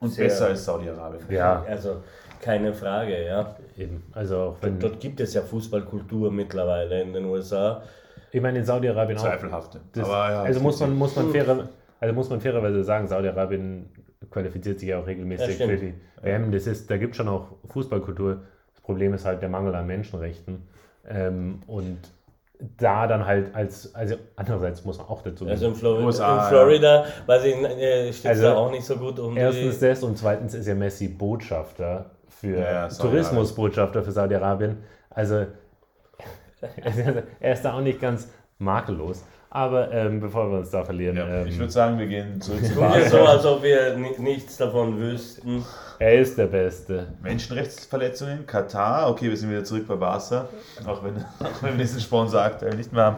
Und 0.02 0.10
Sehr- 0.14 0.26
besser 0.26 0.48
als 0.48 0.64
Saudi-Arabien. 0.66 1.26
ja, 1.30 1.62
also 1.68 2.02
keine 2.42 2.74
Frage, 2.74 3.26
ja. 3.26 3.56
eben. 3.78 4.04
Also 4.14 4.38
auch 4.38 4.56
wenn, 4.62 4.80
Dort 4.80 5.00
gibt 5.00 5.20
es 5.20 5.34
ja 5.34 5.42
Fußballkultur 5.42 6.32
mittlerweile 6.32 7.02
in 7.02 7.14
den 7.14 7.26
USA. 7.26 7.84
ich 8.32 8.42
meine 8.42 8.60
in 8.60 8.66
Saudi-Arabien 8.66 9.18
auch. 9.18 9.24
Zweifelhafte. 9.24 9.80
Das, 9.94 10.06
Aber 10.08 10.32
ja, 10.32 10.42
also 10.44 10.60
muss 10.60 10.80
man, 10.80 10.96
muss 10.96 11.16
man 11.16 11.32
fairer, 11.32 11.70
also 12.00 12.14
muss 12.16 12.30
man 12.30 12.42
fairerweise 12.42 12.84
sagen, 12.84 13.08
Saudi-Arabien 13.08 13.90
qualifiziert 14.32 14.80
sich 14.80 14.90
ja 14.90 14.98
auch 14.98 15.02
Ja, 15.02 15.08
regelmäßig 15.08 15.56
stimmt. 15.56 15.72
für 15.72 15.78
die 15.78 15.94
WM. 16.22 16.52
Das 16.52 16.68
ist, 16.68 16.90
da 16.90 16.98
gibt 16.98 17.12
es 17.12 17.18
schon 17.18 17.28
auch 17.28 17.48
Fußballkultur. 17.70 18.42
Das 18.74 18.82
Problem 18.82 19.14
ist 19.14 19.26
halt 19.26 19.42
der 19.42 19.50
Mangel 19.50 19.74
an 19.76 19.88
Menschenrechten. 19.88 20.68
Ähm, 21.08 21.62
und 21.68 21.98
da 22.78 23.08
dann 23.08 23.26
halt 23.26 23.56
als, 23.56 23.96
also 23.96 24.16
andererseits 24.36 24.84
muss 24.84 24.98
man 24.98 25.08
auch 25.08 25.22
dazu 25.22 25.48
Also 25.48 25.68
in, 25.68 25.76
Flori 25.76 26.04
USA, 26.04 26.44
in 26.44 26.50
Florida, 26.50 27.06
weiß 27.26 27.46
ich, 27.46 27.56
äh, 27.56 28.12
steht 28.12 28.32
Also, 28.32 28.44
da 28.44 28.56
auch 28.56 28.70
nicht 28.70 28.84
so 28.84 28.98
gut 28.98 29.18
um 29.20 29.38
Erstens 29.38 29.80
die. 29.80 29.86
das 29.86 30.04
und 30.04 30.18
zweitens 30.18 30.54
ist 30.54 30.68
ja 30.68 30.76
Messi 30.76 31.08
Botschafter 31.08 32.12
für 32.40 32.58
Ja. 32.58 32.88
Tourismusbotschafter 32.88 34.04
für 34.04 34.12
Saudi-Arabien. 34.12 34.78
Also 35.10 35.46
er 37.40 37.54
ist 37.54 37.64
da 37.64 37.74
auch 37.74 37.82
nicht 37.82 38.00
ganz 38.00 38.30
makellos. 38.58 39.24
Aber 39.52 39.92
ähm, 39.92 40.20
bevor 40.20 40.52
wir 40.52 40.60
uns 40.60 40.70
da 40.70 40.84
verlieren, 40.86 41.18
Ja. 41.18 41.28
ähm, 41.28 41.48
Ich 41.48 41.58
würde 41.58 41.72
sagen, 41.72 41.98
wir 41.98 42.06
gehen 42.06 42.40
zurück 42.40 42.64
zu 42.64 42.74
Tun 42.74 42.84
wir 42.84 42.90
Barca. 42.90 43.10
so, 43.10 43.18
als 43.26 43.46
ob 43.46 43.64
wir 43.64 43.98
ni 43.98 44.12
nichts 44.20 44.58
davon 44.58 45.00
wüssten. 45.00 45.66
er 45.98 46.20
ist 46.20 46.38
der 46.38 46.46
Beste. 46.48 47.14
Menschenrechtsverletzungen, 47.24 48.46
Katar, 48.46 49.10
okay, 49.10 49.28
wir 49.30 49.36
sind 49.38 49.50
wieder 49.50 49.64
zurück 49.64 49.88
bei 49.88 49.96
Barca, 49.96 50.48
auch 50.86 51.04
wenn, 51.04 51.16
auch 51.40 51.64
wenn 51.64 51.72
wir 51.78 51.80
diesen 51.84 52.00
Sponsor 52.00 52.42
aktuell 52.42 52.76
nicht 52.76 52.94
mehr 52.94 53.06
haben. 53.06 53.18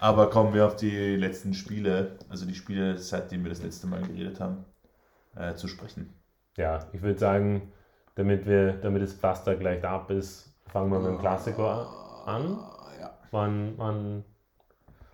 Aber 0.00 0.30
kommen 0.30 0.54
wir 0.54 0.64
auf 0.66 0.76
die 0.76 1.16
letzten 1.16 1.52
Spiele, 1.52 2.12
also 2.30 2.46
die 2.46 2.54
Spiele, 2.54 2.96
seitdem 2.96 3.44
wir 3.44 3.50
das 3.50 3.62
letzte 3.62 3.86
Mal 3.86 4.00
geredet 4.00 4.40
haben, 4.40 4.64
äh, 5.36 5.54
zu 5.56 5.68
sprechen. 5.68 6.14
Ja, 6.56 6.86
ich 6.92 7.02
würde 7.02 7.18
sagen, 7.18 7.70
damit, 8.16 8.46
wir, 8.46 8.72
damit 8.74 9.02
es 9.02 9.12
fast 9.14 9.46
da 9.46 9.54
gleich 9.54 9.84
ab 9.84 10.10
ist, 10.10 10.52
fangen 10.66 10.90
wir 10.90 10.98
mit 10.98 11.08
dem 11.08 11.18
Klassiker 11.18 11.86
an. 12.26 12.58
Ja. 13.00 13.10
Wann, 13.30 13.74
wann 13.76 14.24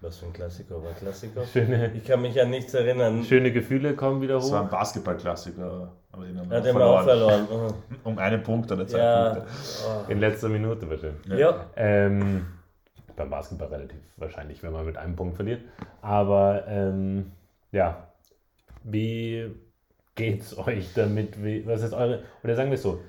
Was 0.01 0.19
für 0.19 0.27
ein 0.27 0.33
Klassiker 0.33 0.83
war 0.83 0.93
Klassiker? 0.93 1.45
schöne, 1.45 1.93
Ich 1.95 2.05
kann 2.05 2.23
mich 2.23 2.41
an 2.41 2.51
nichts 2.51 2.73
erinnern. 2.75 3.23
schöne 3.25 3.53
Gefühle 3.53 3.95
kommen 3.95 4.21
wieder 4.23 4.35
Das 4.37 4.51
war 4.51 4.61
hoch. 4.61 4.65
ein 4.65 4.71
Basketball-Klassiker, 4.71 5.93
aber 6.13 6.25
den 6.25 6.39
haben 6.39 6.51
wir 6.51 6.57
Hat 6.57 6.63
auch 6.67 6.75
er 6.75 6.87
auch 6.87 7.03
verloren. 7.05 7.47
verloren. 7.47 7.75
Um 8.05 8.19
einen 8.19 8.43
Punkt 8.43 8.73
oder 8.73 8.87
zwei 8.87 8.99
Ja. 8.99 9.35
Punkte. 9.35 10.13
In 10.13 10.19
letzter 10.21 10.49
Minute 10.49 10.87
bitte. 10.87 11.15
Oh. 11.31 11.35
Ja. 11.35 11.67
Ähm, 11.77 12.47
beim 13.15 13.29
Basketball 13.31 13.69
relativ 13.69 13.99
wahrscheinlich, 14.17 14.63
wenn 14.63 14.73
man 14.73 14.87
mit 14.87 14.97
einem 14.97 15.15
Punkt 15.17 15.37
verliert. 15.37 15.61
Aber 16.01 16.67
ähm, 16.67 17.31
ja, 17.73 18.09
wie 18.85 19.55
geht's 20.15 20.57
euch 20.57 20.93
damit? 20.95 21.37
Was 21.67 21.83
ist 21.83 21.93
eure, 21.93 22.23
oder 22.43 22.57
sagen 22.57 22.71
wir 22.71 22.77
es 22.77 22.83
so, 22.83 23.01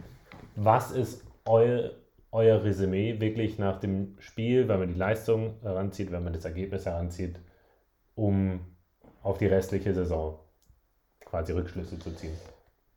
was 0.55 0.91
ist 0.91 1.23
euer, 1.45 1.91
euer 2.31 2.63
Resümee 2.63 3.19
wirklich 3.19 3.57
nach 3.59 3.79
dem 3.79 4.15
Spiel, 4.19 4.67
wenn 4.67 4.79
man 4.79 4.87
die 4.87 4.97
Leistung 4.97 5.55
heranzieht, 5.61 6.11
wenn 6.11 6.23
man 6.23 6.33
das 6.33 6.45
Ergebnis 6.45 6.85
heranzieht, 6.85 7.39
um 8.15 8.61
auf 9.21 9.37
die 9.37 9.47
restliche 9.47 9.93
Saison 9.93 10.39
quasi 11.25 11.53
Rückschlüsse 11.53 11.99
zu 11.99 12.11
ziehen? 12.11 12.37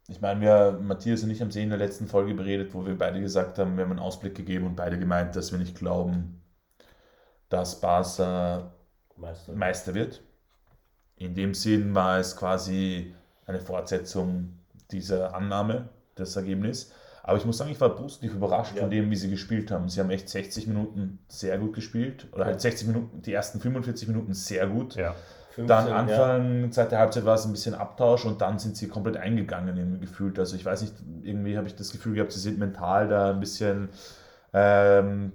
Ich 0.09 0.21
meine, 0.21 0.41
wir, 0.41 0.79
Matthias 0.81 1.25
und 1.25 1.31
ich 1.31 1.41
haben 1.41 1.49
es 1.49 1.57
eh 1.57 1.63
in 1.63 1.69
der 1.71 1.79
letzten 1.79 2.07
Folge 2.07 2.35
beredet, 2.35 2.73
wo 2.75 2.87
wir 2.87 2.97
beide 2.97 3.21
gesagt 3.21 3.59
haben, 3.59 3.77
wir 3.77 3.85
haben 3.85 3.91
einen 3.91 4.01
Ausblick 4.01 4.37
gegeben 4.37 4.67
und 4.67 4.77
beide 4.77 4.99
gemeint, 4.99 5.35
dass 5.35 5.51
wir 5.51 5.59
nicht 5.59 5.77
glauben, 5.77 6.43
dass 7.49 7.81
Barca 7.81 8.73
Meister. 9.17 9.53
Meister 9.53 9.95
wird. 9.95 10.23
In 11.17 11.35
dem 11.35 11.55
Sinn 11.55 11.95
war 11.95 12.19
es 12.19 12.37
quasi 12.37 13.15
eine 13.47 13.61
Fortsetzung 13.61 14.59
dieser 14.91 15.35
Annahme, 15.35 15.89
das 16.15 16.37
Ergebnis. 16.37 16.93
Aber 17.23 17.39
ich 17.39 17.45
muss 17.45 17.59
sagen, 17.59 17.71
ich 17.73 17.81
war 17.81 17.91
positiv 17.97 18.35
überrascht 18.35 18.77
Ja. 18.77 18.83
von 18.83 18.91
dem, 18.91 19.11
wie 19.11 19.17
sie 19.17 19.29
gespielt 19.31 19.71
haben. 19.73 19.89
Sie 19.89 19.99
haben 19.99 20.11
echt 20.11 20.29
60 20.29 20.69
Minuten 20.69 21.19
sehr 21.29 21.59
gut 21.59 21.75
gespielt. 21.75 22.29
Oder 22.33 22.45
halt 22.45 22.61
60 22.61 22.87
Minuten, 22.87 23.23
die 23.23 23.33
ersten 23.33 23.59
45 23.59 24.07
Minuten 24.07 24.33
sehr 24.33 24.69
gut. 24.69 24.95
Ja, 24.95 25.15
15, 25.57 25.67
Dann 25.67 25.89
ja. 25.89 25.97
Anfang, 25.97 26.71
zweite 26.71 26.99
Halbzeit 26.99 27.25
war 27.25 27.35
es 27.35 27.45
ein 27.45 27.51
bisschen 27.53 27.75
Abtausch 27.75 28.25
und 28.27 28.41
dann 28.43 28.59
sind 28.61 28.77
sie 28.77 28.87
komplett 28.89 29.17
eingegangen, 29.17 29.77
irgendwie 29.77 30.01
gefühlt. 30.01 30.39
Also 30.39 30.55
ich 30.55 30.65
weiß 30.65 30.83
nicht, 30.83 30.95
irgendwie 31.23 31.57
habe 31.57 31.67
ich 31.67 31.75
das 31.75 31.91
Gefühl 31.91 32.15
gehabt, 32.15 32.31
sie 32.31 32.41
sind 32.41 32.59
mental 32.59 33.09
da 33.09 33.31
ein 33.31 33.41
bisschen 33.41 33.89
ähm, 34.53 35.33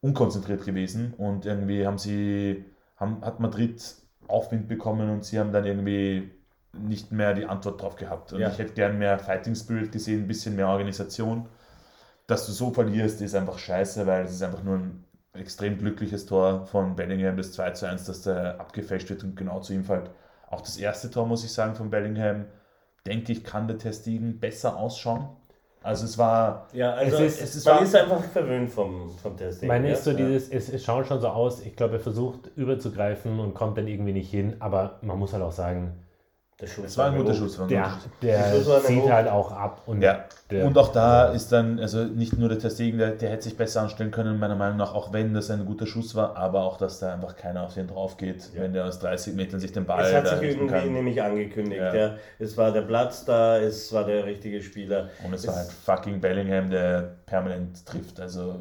unkonzentriert 0.00 0.64
gewesen 0.64 1.14
und 1.16 1.46
irgendwie 1.46 1.86
haben 1.86 1.98
sie, 1.98 2.64
haben, 2.96 3.20
hat 3.24 3.38
Madrid 3.38 3.82
Aufwind 4.26 4.66
bekommen 4.66 5.10
und 5.10 5.24
sie 5.24 5.38
haben 5.38 5.52
dann 5.52 5.64
irgendwie 5.66 6.30
nicht 6.80 7.12
mehr 7.12 7.34
die 7.34 7.46
Antwort 7.46 7.80
drauf 7.82 7.96
gehabt. 7.96 8.32
Und 8.32 8.40
Ja. 8.40 8.48
ich 8.48 8.58
hätte 8.58 8.72
gern 8.74 8.98
mehr 8.98 9.18
Fighting 9.18 9.54
Spirit 9.54 9.92
gesehen, 9.92 10.22
ein 10.24 10.28
bisschen 10.28 10.56
mehr 10.56 10.68
Organisation. 10.68 11.46
Dass 12.26 12.46
du 12.46 12.52
so 12.52 12.70
verlierst, 12.70 13.20
ist 13.20 13.34
einfach 13.34 13.58
scheiße, 13.58 14.06
weil 14.06 14.24
es 14.24 14.32
ist 14.32 14.42
einfach 14.42 14.62
nur 14.62 14.76
ein 14.76 15.04
extrem 15.34 15.76
glückliches 15.78 16.26
Tor 16.26 16.66
von 16.66 16.96
Bellingham, 16.96 17.36
das 17.36 17.52
2 17.52 17.70
zu 17.72 17.86
1, 17.86 18.04
dass 18.04 18.22
der 18.22 18.60
abgefälscht 18.60 19.10
wird 19.10 19.24
und 19.24 19.36
genau 19.36 19.60
zu 19.60 19.72
ihm 19.74 19.84
fällt. 19.84 20.10
Auch 20.50 20.60
das 20.60 20.76
erste 20.76 21.10
Tor, 21.10 21.26
muss 21.26 21.44
ich 21.44 21.52
sagen, 21.52 21.74
von 21.74 21.90
Bellingham, 21.90 22.46
denke 23.06 23.32
ich, 23.32 23.44
kann 23.44 23.66
der 23.68 23.76
Testigen 23.78 24.38
besser 24.40 24.76
ausschauen. 24.76 25.28
Also 25.82 26.06
es 26.06 26.16
war, 26.16 26.68
Ja, 26.72 26.92
also 26.94 27.16
Es 27.16 27.34
ist- 27.34 27.42
es 27.42 27.54
ist- 27.56 27.66
man 27.66 27.74
war- 27.76 27.82
ist 27.82 27.94
einfach 27.94 28.24
verwöhnt 28.24 28.70
vom, 28.70 29.10
vom 29.18 29.36
Testing. 29.36 29.68
Meine 29.68 29.88
ja? 29.88 29.92
ist 29.92 30.04
so 30.04 30.12
Ja. 30.12 30.16
dieses, 30.16 30.48
es, 30.48 30.70
es 30.70 30.82
schaut 30.82 31.06
schon 31.06 31.20
so 31.20 31.28
aus, 31.28 31.60
ich 31.60 31.76
glaube, 31.76 31.94
er 31.94 32.00
versucht 32.00 32.50
überzugreifen 32.56 33.38
und 33.38 33.52
kommt 33.52 33.76
dann 33.76 33.86
irgendwie 33.86 34.14
nicht 34.14 34.30
hin, 34.30 34.56
aber 34.60 34.98
man 35.02 35.18
muss 35.18 35.34
halt 35.34 35.42
auch 35.42 35.52
sagen, 35.52 35.92
Der 36.60 36.68
Schuss 36.68 36.84
es 36.86 36.98
war 36.98 37.06
ein 37.06 37.16
guter 37.16 37.30
gut. 37.30 37.36
Schuss. 37.38 37.58
War 37.58 37.66
ein 37.66 37.68
der, 37.68 37.90
der 38.22 38.52
Schuss 38.52 38.66
war 38.68 38.76
eine 38.76 38.84
zieht 38.86 39.10
halt 39.10 39.28
auch 39.28 39.50
ab 39.50 39.82
und 39.86 40.00
Ja, 40.02 40.24
der, 40.52 40.64
und 40.64 40.78
auch 40.78 40.92
da 40.92 41.32
ist 41.32 41.50
dann, 41.50 41.80
also 41.80 42.04
nicht 42.04 42.38
nur 42.38 42.48
der 42.48 42.60
Testegen, 42.60 42.96
der, 42.98 43.10
der 43.10 43.30
hätte 43.30 43.42
sich 43.42 43.56
besser 43.56 43.82
anstellen 43.82 44.12
können, 44.12 44.38
meiner 44.38 44.54
Meinung 44.54 44.76
nach, 44.76 44.94
auch 44.94 45.12
wenn 45.12 45.34
das 45.34 45.50
ein 45.50 45.66
guter 45.66 45.84
Schuss 45.86 46.14
war, 46.14 46.36
aber 46.36 46.62
auch, 46.62 46.76
dass 46.78 47.00
da 47.00 47.12
einfach 47.12 47.34
keiner 47.34 47.64
auf 47.64 47.74
den 47.74 47.88
drauf 47.88 48.16
geht, 48.18 48.50
wenn 48.54 48.72
der 48.72 48.84
aus 48.84 49.00
30 49.00 49.34
Metern 49.34 49.58
sich 49.58 49.72
den 49.72 49.84
Ball 49.84 50.04
Es 50.04 50.14
hat 50.14 50.26
da 50.26 50.36
sich 50.38 50.50
irgendwie 50.50 50.68
kann. 50.72 50.92
nämlich 50.92 51.20
angekündigt. 51.20 51.80
Ja. 51.80 51.92
Ja. 51.94 52.14
Es 52.38 52.56
war 52.56 52.70
der 52.70 52.82
Platz 52.82 53.24
da, 53.24 53.58
es 53.58 53.92
war 53.92 54.04
der 54.04 54.24
richtige 54.24 54.62
Spieler. 54.62 55.08
Und 55.24 55.34
es 55.34 55.46
war 55.48 55.54
Es- 55.54 55.60
halt 55.60 55.72
fucking 55.72 56.20
Bellingham, 56.20 56.70
der 56.70 57.16
permanent 57.26 57.84
trifft. 57.84 58.20
Also 58.20 58.60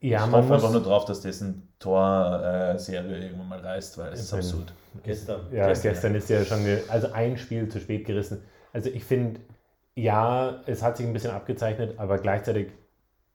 ja, 0.00 0.26
ich 0.26 0.32
hoffe 0.32 0.54
einfach 0.54 0.72
nur 0.72 0.82
drauf, 0.82 1.04
dass 1.04 1.20
dessen 1.20 1.68
Tor-Serie 1.78 3.18
irgendwann 3.18 3.48
mal 3.48 3.60
reißt, 3.60 3.98
weil 3.98 4.12
es 4.12 4.20
ist 4.20 4.34
absurd. 4.34 4.72
Gestern. 5.02 5.40
Ja, 5.52 5.68
Gestern, 5.68 5.92
gestern, 5.92 6.14
ist 6.14 6.30
ja 6.30 6.44
schon, 6.44 6.64
also 6.88 7.12
ein 7.12 7.36
Spiel 7.36 7.68
zu 7.68 7.80
spät 7.80 8.06
gerissen. 8.06 8.42
Also 8.72 8.90
ich 8.90 9.04
finde, 9.04 9.40
ja, 9.94 10.62
es 10.66 10.82
hat 10.82 10.96
sich 10.96 11.06
ein 11.06 11.12
bisschen 11.12 11.30
abgezeichnet, 11.30 11.98
aber 11.98 12.18
gleichzeitig, 12.18 12.68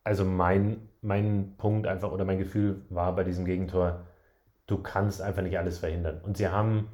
also 0.04 0.26
mein, 0.26 0.88
mein 1.02 1.56
Punkt 1.58 1.88
einfach 1.88 2.12
oder 2.12 2.26
mein 2.26 2.38
Gefühl 2.38 2.82
war 2.90 3.16
bei 3.16 3.24
diesem 3.24 3.46
Gegentor, 3.46 4.06
du 4.68 4.78
kannst 4.78 5.22
einfach 5.22 5.42
nicht 5.42 5.58
alles 5.58 5.80
verhindern. 5.80 6.22
Und 6.24 6.38
sie 6.38 6.48
haben 6.48 6.90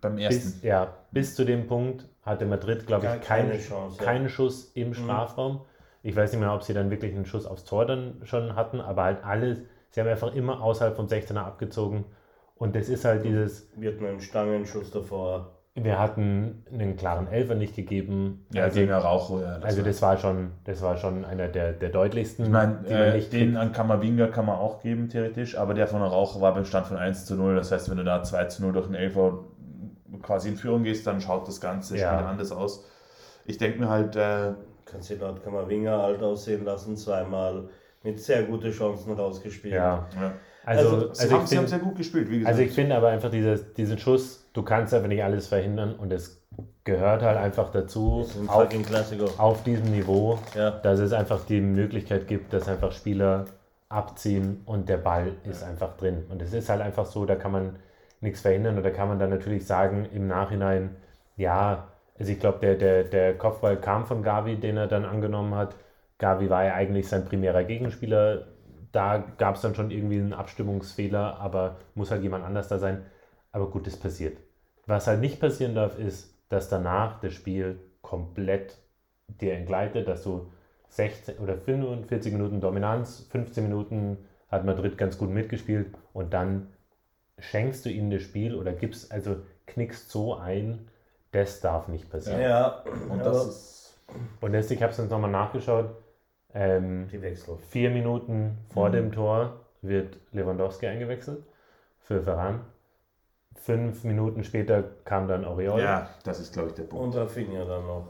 Beim 0.00 0.18
ersten. 0.18 0.42
bis, 0.42 0.62
ja, 0.62 0.94
bis 1.10 1.34
zu 1.34 1.44
dem 1.44 1.66
Punkt 1.66 2.08
hatte 2.22 2.46
Madrid, 2.46 2.86
glaube 2.86 3.06
ich, 3.06 3.26
keinen, 3.26 3.50
keine 3.50 3.58
Chance, 3.60 3.96
ja. 3.98 4.04
keinen 4.04 4.28
Schuss 4.28 4.72
im 4.74 4.94
Strafraum. 4.94 5.62
Ich 6.06 6.14
weiß 6.14 6.32
nicht 6.32 6.40
mehr, 6.40 6.52
ob 6.52 6.62
sie 6.62 6.74
dann 6.74 6.90
wirklich 6.90 7.14
einen 7.14 7.24
Schuss 7.24 7.46
aufs 7.46 7.64
Tor 7.64 7.86
dann 7.86 8.20
schon 8.24 8.54
hatten, 8.54 8.80
aber 8.80 9.04
halt 9.04 9.24
alles, 9.24 9.58
sie 9.90 10.00
haben 10.00 10.08
einfach 10.08 10.34
immer 10.34 10.62
außerhalb 10.62 10.94
vom 10.94 11.06
16er 11.06 11.38
abgezogen. 11.38 12.04
Und 12.56 12.76
das 12.76 12.88
ist 12.90 13.04
halt 13.06 13.24
dieses, 13.24 13.68
Wir 13.76 13.92
hatten 13.92 14.04
einen 14.04 14.20
Stangenschuss 14.20 14.90
davor. 14.90 15.50
wir 15.74 15.98
hatten 15.98 16.62
einen 16.70 16.96
klaren 16.96 17.26
Elfer 17.26 17.54
nicht 17.54 17.74
gegeben. 17.74 18.44
Ja, 18.52 18.64
also, 18.64 18.78
gegen 18.80 18.92
Araujo, 18.92 19.40
ja. 19.40 19.56
also 19.62 19.78
war- 19.78 19.84
das 19.86 20.02
war 20.02 20.18
schon, 20.18 20.50
das 20.64 20.82
war 20.82 20.98
schon 20.98 21.24
einer 21.24 21.48
der, 21.48 21.72
der 21.72 21.88
deutlichsten, 21.88 22.44
Ich 22.44 22.50
meine, 22.52 22.80
die 22.86 22.92
man 22.92 23.02
äh, 23.02 23.14
nicht 23.16 23.32
den 23.32 23.46
kriegt. 23.52 23.56
an 23.56 23.72
Kamavinga 23.72 24.26
kann 24.28 24.44
man 24.46 24.56
auch 24.58 24.82
geben, 24.82 25.08
theoretisch, 25.08 25.56
aber 25.56 25.72
der 25.74 25.86
von 25.88 26.02
Araujo 26.02 26.40
war 26.42 26.52
beim 26.54 26.66
Stand 26.66 26.86
von 26.86 26.98
1 26.98 27.24
zu 27.24 27.34
0. 27.34 27.56
Das 27.56 27.72
heißt, 27.72 27.90
wenn 27.90 27.96
du 27.96 28.04
da 28.04 28.22
2 28.22 28.44
zu 28.44 28.62
0 28.62 28.72
durch 28.74 28.86
den 28.86 28.94
Elfer 28.94 29.38
quasi 30.22 30.50
in 30.50 30.56
Führung 30.56 30.84
gehst, 30.84 31.06
dann 31.06 31.20
schaut 31.22 31.48
das 31.48 31.60
ganze 31.62 31.96
Ja. 31.98 32.12
Spiel 32.14 32.26
anders 32.26 32.52
aus. 32.52 32.84
Ich 33.46 33.56
denke 33.58 33.80
mir 33.80 33.88
halt, 33.88 34.14
äh, 34.16 34.52
Kannst 34.84 35.10
du 35.10 35.14
laut 35.16 35.42
Kammerwinger 35.42 35.92
alt 36.02 36.22
aussehen 36.22 36.64
lassen, 36.64 36.96
zweimal 36.96 37.68
mit 38.02 38.20
sehr 38.20 38.42
guten 38.44 38.70
Chancen 38.70 39.12
rausgespielt. 39.14 39.74
Ja, 39.74 40.06
ja. 40.20 40.32
also, 40.64 40.88
Also, 40.88 41.14
sie, 41.14 41.22
also, 41.22 41.36
haben, 41.36 41.46
sie 41.46 41.58
haben 41.58 41.66
sehr 41.66 41.78
gut 41.78 41.96
gespielt, 41.96 42.28
wie 42.30 42.38
gesagt. 42.40 42.48
also 42.54 42.62
ich 42.62 42.72
finde 42.72 42.96
aber 42.96 43.08
einfach 43.08 43.30
dieses, 43.30 43.72
diesen 43.74 43.98
Schuss, 43.98 44.46
du 44.52 44.62
kannst 44.62 44.92
einfach 44.92 45.08
nicht 45.08 45.24
alles 45.24 45.46
verhindern 45.48 45.94
und 45.94 46.12
es 46.12 46.42
gehört 46.84 47.22
halt 47.22 47.38
einfach 47.38 47.70
dazu, 47.72 48.18
Das 48.20 48.28
ist 48.36 48.40
ein 48.42 48.48
auf, 48.48 48.62
fucking 48.62 48.84
Klassiker. 48.84 49.24
auf 49.38 49.62
diesem 49.64 49.90
Niveau, 49.90 50.38
Ja. 50.54 50.70
dass 50.70 50.98
es 50.98 51.12
einfach 51.14 51.44
die 51.46 51.60
Möglichkeit 51.62 52.28
gibt, 52.28 52.52
dass 52.52 52.68
einfach 52.68 52.92
Spieler 52.92 53.46
abziehen 53.88 54.62
und 54.66 54.88
der 54.88 54.98
Ball 54.98 55.32
ist 55.44 55.62
einfach 55.62 55.96
drin. 55.96 56.24
Und 56.28 56.42
es 56.42 56.52
ist 56.52 56.68
halt 56.68 56.82
einfach 56.82 57.06
so, 57.06 57.24
da 57.24 57.36
kann 57.36 57.52
man 57.52 57.76
nichts 58.20 58.40
verhindern 58.42 58.78
oder 58.78 58.90
kann 58.90 59.08
man 59.08 59.18
dann 59.18 59.30
natürlich 59.30 59.66
sagen 59.66 60.06
im 60.12 60.26
Nachhinein, 60.26 60.96
ja, 61.36 61.88
also 62.18 62.32
ich 62.32 62.40
glaube, 62.40 62.58
der, 62.60 62.76
der, 62.76 63.04
der 63.04 63.36
Kopfball 63.36 63.80
kam 63.80 64.06
von 64.06 64.22
Gavi, 64.22 64.56
den 64.56 64.76
er 64.76 64.86
dann 64.86 65.04
angenommen 65.04 65.54
hat. 65.54 65.74
Gavi 66.18 66.48
war 66.50 66.64
ja 66.64 66.74
eigentlich 66.74 67.08
sein 67.08 67.24
primärer 67.24 67.64
Gegenspieler. 67.64 68.48
Da 68.92 69.18
gab 69.38 69.56
es 69.56 69.62
dann 69.62 69.74
schon 69.74 69.90
irgendwie 69.90 70.18
einen 70.18 70.32
Abstimmungsfehler, 70.32 71.38
aber 71.40 71.76
muss 71.94 72.10
halt 72.10 72.22
jemand 72.22 72.44
anders 72.44 72.68
da 72.68 72.78
sein. 72.78 73.04
Aber 73.50 73.70
gut, 73.70 73.86
das 73.86 73.96
passiert. 73.96 74.38
Was 74.86 75.06
halt 75.06 75.20
nicht 75.20 75.40
passieren 75.40 75.74
darf, 75.74 75.98
ist, 75.98 76.34
dass 76.48 76.68
danach 76.68 77.20
das 77.20 77.32
Spiel 77.32 77.80
komplett 78.02 78.78
dir 79.28 79.54
entgleitet, 79.54 80.06
dass 80.06 80.22
du 80.22 80.52
16 80.88 81.38
oder 81.38 81.56
45 81.56 82.32
Minuten 82.32 82.60
Dominanz, 82.60 83.26
15 83.30 83.64
Minuten 83.64 84.18
hat 84.48 84.64
Madrid 84.64 84.96
ganz 84.96 85.18
gut 85.18 85.30
mitgespielt 85.30 85.88
und 86.12 86.32
dann 86.32 86.68
schenkst 87.38 87.84
du 87.84 87.90
ihnen 87.90 88.10
das 88.10 88.22
Spiel 88.22 88.54
oder 88.54 88.72
gibst, 88.72 89.10
also 89.10 89.38
knickst 89.66 90.10
so 90.10 90.36
ein, 90.36 90.88
das 91.34 91.60
darf 91.60 91.88
nicht 91.88 92.10
passieren. 92.10 92.40
Ja, 92.40 92.82
Und 93.10 93.20
aber 93.20 93.30
das 93.30 93.46
ist. 93.46 93.98
Und 94.40 94.54
jetzt, 94.54 94.70
ich 94.70 94.82
habe 94.82 94.92
es 94.92 94.98
jetzt 94.98 95.10
nochmal 95.10 95.30
nachgeschaut, 95.30 95.90
ähm, 96.54 97.08
die 97.10 97.20
Wechsel. 97.22 97.56
vier 97.68 97.90
Minuten 97.90 98.58
vor 98.72 98.88
Mhm. 98.88 98.92
dem 98.92 99.12
Tor 99.12 99.60
wird 99.82 100.16
Lewandowski 100.32 100.86
eingewechselt 100.86 101.42
für 102.00 102.22
Ferran. 102.22 102.60
Fünf 103.56 104.04
Minuten 104.04 104.44
später 104.44 104.82
kam 105.04 105.28
dann 105.28 105.44
Oriol. 105.44 105.80
Ja, 105.80 106.08
das 106.24 106.40
ist, 106.40 106.52
glaube 106.52 106.68
ich, 106.68 106.74
der 106.74 106.84
Punkt. 106.84 107.04
Und 107.04 107.16
Rafinha 107.16 107.64
dann 107.64 107.86
noch. 107.86 108.08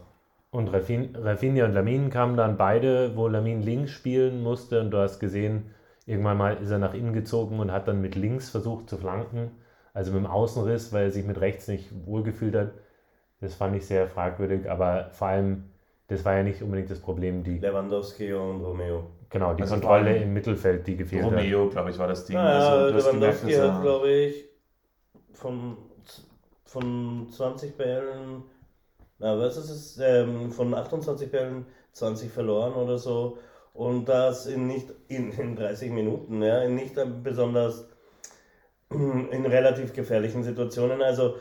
Und 0.50 0.68
Rafin, 0.68 1.16
Rafinha 1.16 1.64
und 1.64 1.72
Lamin 1.72 2.10
kamen 2.10 2.36
dann 2.36 2.56
beide, 2.56 3.16
wo 3.16 3.26
Lamin 3.28 3.60
links 3.60 3.90
spielen 3.90 4.42
musste. 4.42 4.80
Und 4.80 4.90
du 4.92 4.98
hast 4.98 5.18
gesehen, 5.18 5.70
irgendwann 6.06 6.38
mal 6.38 6.56
ist 6.58 6.70
er 6.70 6.78
nach 6.78 6.94
innen 6.94 7.12
gezogen 7.12 7.58
und 7.58 7.72
hat 7.72 7.88
dann 7.88 8.00
mit 8.00 8.14
links 8.14 8.50
versucht 8.50 8.88
zu 8.88 8.96
flanken. 8.96 9.50
Also 9.94 10.12
mit 10.12 10.20
dem 10.22 10.26
Außenriss, 10.30 10.92
weil 10.92 11.04
er 11.06 11.10
sich 11.10 11.24
mit 11.26 11.40
rechts 11.40 11.66
nicht 11.68 11.90
wohlgefühlt 12.06 12.54
hat. 12.54 12.70
Das 13.44 13.54
fand 13.54 13.76
ich 13.76 13.86
sehr 13.86 14.08
fragwürdig. 14.08 14.70
Aber 14.70 15.10
vor 15.12 15.28
allem, 15.28 15.64
das 16.08 16.24
war 16.24 16.34
ja 16.34 16.42
nicht 16.42 16.62
unbedingt 16.62 16.90
das 16.90 16.98
Problem. 16.98 17.44
Die, 17.44 17.58
Lewandowski 17.58 18.32
und 18.32 18.62
Romeo. 18.62 19.04
genau, 19.28 19.52
die 19.52 19.62
Also 19.62 19.74
Kontrolle 19.74 20.16
im 20.16 20.32
Mittelfeld, 20.32 20.86
die 20.86 20.96
gefehlt 20.96 21.24
hat. 21.24 21.32
Romeo, 21.32 21.68
glaube 21.68 21.90
ich, 21.90 21.98
war 21.98 22.08
das 22.08 22.24
Ding. 22.24 22.36
Naja, 22.36 22.68
also, 22.68 22.86
gemerkt, 22.86 23.06
Lewandowski 23.06 23.52
dass 23.52 23.70
hat, 23.70 23.82
glaube 23.82 24.10
ich, 24.10 24.44
von, 25.34 25.76
von 26.64 27.28
20 27.30 27.76
Bällen, 27.76 28.44
na, 29.18 29.38
was 29.38 29.58
ist 29.58 29.70
es, 29.70 29.98
ähm, 29.98 30.50
von 30.50 30.72
28 30.72 31.30
Bällen 31.30 31.66
20 31.92 32.30
verloren 32.30 32.72
oder 32.72 32.96
so. 32.96 33.38
Und 33.74 34.08
das 34.08 34.46
in 34.46 34.66
nicht 34.66 34.86
in, 35.08 35.32
in 35.32 35.54
30 35.54 35.90
Minuten, 35.90 36.42
ja, 36.42 36.62
in 36.62 36.76
nicht 36.76 36.94
besonders 37.22 37.88
in 38.90 39.46
relativ 39.46 39.92
gefährlichen 39.92 40.42
Situationen. 40.44 41.02
Also 41.02 41.36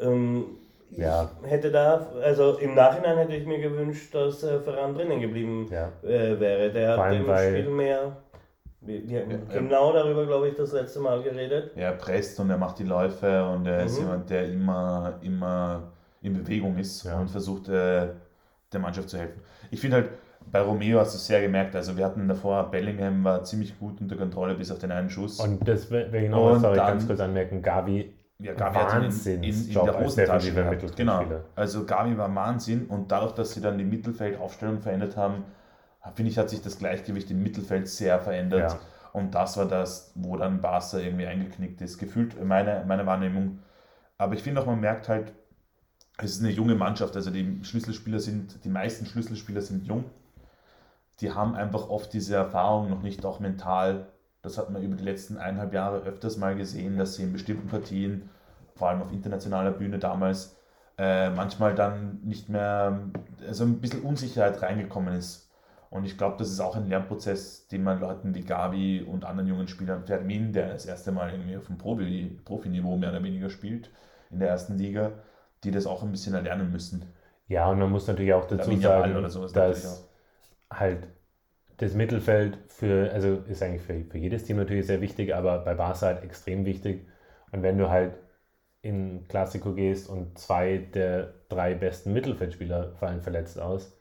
ähm, 0.00 0.58
Ja. 0.90 1.30
ich 1.44 1.50
hätte 1.50 1.70
da, 1.70 2.06
also 2.22 2.58
im 2.58 2.74
Nachhinein 2.74 3.18
hätte 3.18 3.34
ich 3.36 3.46
mir 3.46 3.58
gewünscht, 3.60 4.14
dass 4.14 4.42
äh, 4.42 4.58
Ferran 4.60 4.94
drinnen 4.94 5.20
geblieben 5.20 5.66
Ja. 5.70 5.88
äh, 6.02 6.38
wäre. 6.40 6.70
Der 6.72 6.90
hat 6.96 7.26
weil- 7.26 7.50
Spiel 7.60 7.70
mehr. 7.70 8.16
Wir, 8.80 9.20
haben 9.22 9.30
Ja, 9.30 9.58
genau 9.58 9.92
darüber, 9.92 10.24
glaube 10.24 10.48
ich, 10.48 10.54
das 10.54 10.72
letzte 10.72 11.00
Mal 11.00 11.20
geredet. 11.22 11.72
er 11.74 11.92
presst 11.92 12.38
und 12.40 12.48
er 12.48 12.56
macht 12.58 12.78
die 12.78 12.84
Läufe 12.84 13.44
und 13.50 13.66
er 13.66 13.84
ist 13.84 13.98
Mhm. 13.98 14.04
jemand, 14.04 14.30
der 14.30 14.44
immer, 14.48 15.14
immer 15.20 15.82
in 16.22 16.32
Bewegung 16.34 16.78
ist 16.78 17.02
Ja. 17.04 17.18
und 17.18 17.28
versucht, 17.28 17.68
äh, 17.68 18.08
der 18.72 18.80
Mannschaft 18.80 19.08
zu 19.10 19.18
helfen. 19.18 19.40
Ich 19.70 19.80
finde 19.80 19.96
halt, 19.96 20.08
bei 20.50 20.60
Romeo 20.60 21.00
hast 21.00 21.12
du 21.12 21.16
es 21.16 21.26
sehr 21.26 21.42
gemerkt. 21.42 21.74
Also, 21.76 21.96
wir 21.96 22.04
hatten 22.06 22.26
davor, 22.28 22.70
Bellingham 22.70 23.22
war 23.24 23.42
ziemlich 23.44 23.78
gut 23.78 24.00
unter 24.00 24.16
Kontrolle 24.16 24.54
bis 24.54 24.70
auf 24.70 24.78
den 24.78 24.92
einen 24.92 25.10
Schuss. 25.10 25.40
Und 25.40 25.66
das 25.68 25.90
will 25.90 26.08
ich 26.14 26.30
noch 26.30 26.58
sorry, 26.58 26.76
dann- 26.76 26.86
ganz 26.86 27.06
kurz 27.06 27.20
anmerken. 27.20 27.60
Gavi, 27.60 28.14
Ja, 28.40 28.54
Gavi 28.54 28.78
hat 28.78 29.02
ihn 29.02 29.42
in, 29.42 29.42
in, 29.42 29.68
in 29.68 29.74
der 29.74 29.98
Hosentasche 29.98 30.52
gehabt. 30.52 30.96
Genau. 30.96 31.24
Also 31.56 31.84
Gavi 31.84 32.16
war 32.16 32.32
Wahnsinn 32.32 32.86
und 32.86 33.10
dadurch, 33.10 33.32
dass 33.32 33.52
sie 33.52 33.60
dann 33.60 33.78
die 33.78 33.84
Mittelfeldaufstellung 33.84 34.80
verändert 34.80 35.16
haben, 35.16 35.44
finde 36.14 36.30
ich, 36.30 36.38
hat 36.38 36.48
sich 36.48 36.62
das 36.62 36.78
Gleichgewicht 36.78 37.30
im 37.30 37.42
Mittelfeld 37.42 37.88
sehr 37.88 38.20
verändert. 38.20 38.72
Ja. 38.72 38.78
Und 39.12 39.34
das 39.34 39.56
war 39.56 39.66
das, 39.66 40.12
wo 40.14 40.36
dann 40.36 40.60
Barca 40.60 40.98
irgendwie 40.98 41.26
eingeknickt 41.26 41.80
ist. 41.80 41.98
Gefühlt 41.98 42.42
meine, 42.42 42.84
meine 42.86 43.06
Wahrnehmung. 43.06 43.58
Aber 44.16 44.34
ich 44.34 44.42
finde 44.42 44.60
auch, 44.60 44.66
man 44.66 44.80
merkt 44.80 45.08
halt, 45.08 45.32
es 46.18 46.32
ist 46.32 46.40
eine 46.40 46.50
junge 46.50 46.74
Mannschaft. 46.74 47.16
Also 47.16 47.30
die 47.30 47.60
Schlüsselspieler 47.64 48.20
sind, 48.20 48.64
die 48.64 48.68
meisten 48.68 49.06
Schlüsselspieler 49.06 49.62
sind 49.62 49.86
jung. 49.86 50.04
Die 51.20 51.32
haben 51.32 51.56
einfach 51.56 51.88
oft 51.88 52.12
diese 52.12 52.36
Erfahrung 52.36 52.90
noch 52.90 53.02
nicht, 53.02 53.24
auch 53.24 53.40
mental. 53.40 54.06
Das 54.42 54.58
hat 54.58 54.70
man 54.70 54.82
über 54.82 54.96
die 54.96 55.04
letzten 55.04 55.36
eineinhalb 55.36 55.72
Jahre 55.72 56.02
öfters 56.02 56.36
mal 56.36 56.54
gesehen, 56.56 56.96
dass 56.96 57.14
sie 57.16 57.24
in 57.24 57.32
bestimmten 57.32 57.68
Partien 57.68 58.30
vor 58.74 58.88
allem 58.88 59.02
auf 59.02 59.12
internationaler 59.12 59.72
Bühne 59.72 59.98
damals, 59.98 60.56
äh, 60.96 61.30
manchmal 61.30 61.74
dann 61.74 62.20
nicht 62.22 62.48
mehr, 62.48 63.10
also 63.46 63.64
ein 63.64 63.80
bisschen 63.80 64.02
Unsicherheit 64.02 64.62
reingekommen 64.62 65.14
ist. 65.14 65.50
Und 65.90 66.04
ich 66.04 66.18
glaube, 66.18 66.36
das 66.38 66.50
ist 66.50 66.60
auch 66.60 66.76
ein 66.76 66.88
Lernprozess, 66.88 67.66
den 67.68 67.82
man 67.82 68.00
Leuten 68.00 68.34
wie 68.34 68.42
Gavi 68.42 69.02
und 69.02 69.24
anderen 69.24 69.48
jungen 69.48 69.68
Spielern, 69.68 70.04
Fermin, 70.04 70.52
der 70.52 70.72
das 70.72 70.86
erste 70.86 71.12
Mal 71.12 71.30
irgendwie 71.32 71.56
auf 71.56 71.66
dem 71.66 71.78
Profi, 71.78 72.38
Profiniveau 72.44 72.96
mehr 72.96 73.10
oder 73.10 73.22
weniger 73.22 73.48
spielt 73.48 73.90
in 74.30 74.38
der 74.38 74.48
ersten 74.48 74.76
Liga, 74.76 75.12
die 75.64 75.70
das 75.70 75.86
auch 75.86 76.02
ein 76.02 76.10
bisschen 76.12 76.34
erlernen 76.34 76.70
müssen. 76.70 77.02
Ja, 77.46 77.68
und 77.70 77.78
man 77.78 77.90
muss 77.90 78.06
natürlich 78.06 78.34
auch 78.34 78.46
dazu 78.46 78.70
Yamal 78.70 78.82
sagen, 78.82 79.16
oder 79.16 79.30
sowas 79.30 79.54
natürlich 79.54 79.82
dass 79.82 80.08
halt 80.70 81.08
das 81.78 81.94
Mittelfeld 81.94 82.58
für, 82.68 83.10
also 83.12 83.38
ist 83.48 83.62
eigentlich 83.62 83.82
für, 83.82 84.04
für 84.04 84.18
jedes 84.18 84.44
Team 84.44 84.56
natürlich 84.56 84.86
sehr 84.86 85.00
wichtig, 85.00 85.34
aber 85.34 85.58
bei 85.60 85.74
Barca 85.74 86.06
halt 86.06 86.22
extrem 86.22 86.64
wichtig. 86.64 87.06
Und 87.50 87.62
wenn 87.62 87.78
du 87.78 87.88
halt 87.88 88.18
in 88.82 89.26
Klassiko 89.28 89.74
gehst 89.74 90.08
und 90.08 90.38
zwei 90.38 90.78
der 90.78 91.34
drei 91.48 91.74
besten 91.74 92.12
Mittelfeldspieler 92.12 92.94
fallen 92.96 93.22
verletzt 93.22 93.60
aus, 93.60 93.96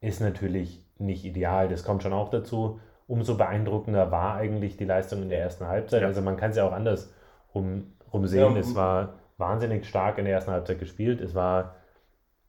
ist 0.00 0.20
natürlich 0.20 0.84
nicht 0.98 1.24
ideal. 1.24 1.68
Das 1.68 1.84
kommt 1.84 2.02
schon 2.02 2.12
auch 2.12 2.30
dazu. 2.30 2.80
Umso 3.06 3.36
beeindruckender 3.36 4.10
war 4.10 4.36
eigentlich 4.36 4.76
die 4.76 4.84
Leistung 4.84 5.22
in 5.22 5.28
der 5.28 5.40
ersten 5.40 5.66
Halbzeit. 5.66 6.02
Ja. 6.02 6.08
Also 6.08 6.22
man 6.22 6.36
kann 6.36 6.50
es 6.50 6.56
ja 6.56 6.66
auch 6.66 6.72
anders 6.72 7.12
rum, 7.54 7.92
rumsehen. 8.12 8.54
Ja. 8.54 8.58
Es 8.58 8.74
war 8.74 9.20
wahnsinnig 9.36 9.86
stark 9.86 10.18
in 10.18 10.24
der 10.24 10.34
ersten 10.34 10.50
Halbzeit 10.50 10.78
gespielt. 10.78 11.20
Es 11.20 11.34
war, 11.34 11.76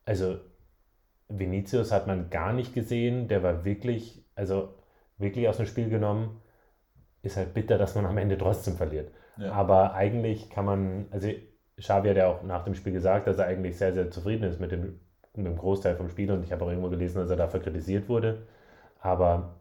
also 0.06 0.38
Vinicius 1.28 1.92
hat 1.92 2.08
man 2.08 2.30
gar 2.30 2.54
nicht 2.54 2.74
gesehen. 2.74 3.28
Der 3.28 3.44
war 3.44 3.66
wirklich, 3.66 4.23
also 4.36 4.74
wirklich 5.18 5.48
aus 5.48 5.58
dem 5.58 5.66
Spiel 5.66 5.90
genommen. 5.90 6.42
Ist 7.22 7.38
halt 7.38 7.54
bitter, 7.54 7.78
dass 7.78 7.96
man 7.96 8.06
am 8.06 8.18
Ende 8.18 8.38
trotzdem 8.38 8.76
verliert. 8.76 9.12
Ja. 9.38 9.54
Aber 9.54 9.94
eigentlich 9.94 10.50
kann 10.50 10.66
man, 10.66 11.06
also 11.12 11.30
Xavi 11.78 12.10
hat 12.10 12.18
ja 12.18 12.28
auch 12.28 12.44
nach 12.44 12.64
dem 12.66 12.76
Spiel 12.76 12.94
gesagt, 12.94 13.28
dass 13.28 13.38
er 13.38 13.46
eigentlich 13.46 13.78
sehr, 13.78 13.94
sehr 13.94 14.12
zufrieden 14.12 14.44
ist 14.44 14.60
mit 14.60 14.72
dem, 14.72 15.00
mit 15.36 15.46
dem 15.46 15.58
Großteil 15.58 15.96
vom 15.96 16.10
Spiel 16.10 16.32
und 16.32 16.44
ich 16.44 16.52
habe 16.52 16.66
auch 16.66 16.70
irgendwo 16.70 16.90
gelesen, 16.90 17.20
dass 17.20 17.30
er 17.30 17.38
dafür 17.38 17.62
kritisiert 17.62 18.10
wurde. 18.10 18.46
Aber 19.00 19.56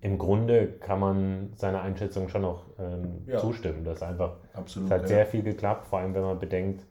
im 0.00 0.18
Grunde 0.18 0.68
kann 0.68 1.00
man 1.00 1.52
seiner 1.54 1.82
Einschätzung 1.82 2.28
schon 2.28 2.42
noch 2.42 2.66
ähm, 2.78 3.24
Ja. 3.26 3.38
zustimmen, 3.38 3.84
dass 3.84 4.02
einfach 4.02 4.36
Absolut. 4.52 4.88
es 4.88 4.92
hat 4.94 5.02
ja. 5.02 5.08
sehr 5.08 5.26
viel 5.26 5.42
geklappt, 5.42 5.86
vor 5.86 5.98
allem 5.98 6.14
wenn 6.14 6.22
man 6.22 6.38
bedenkt, 6.38 6.84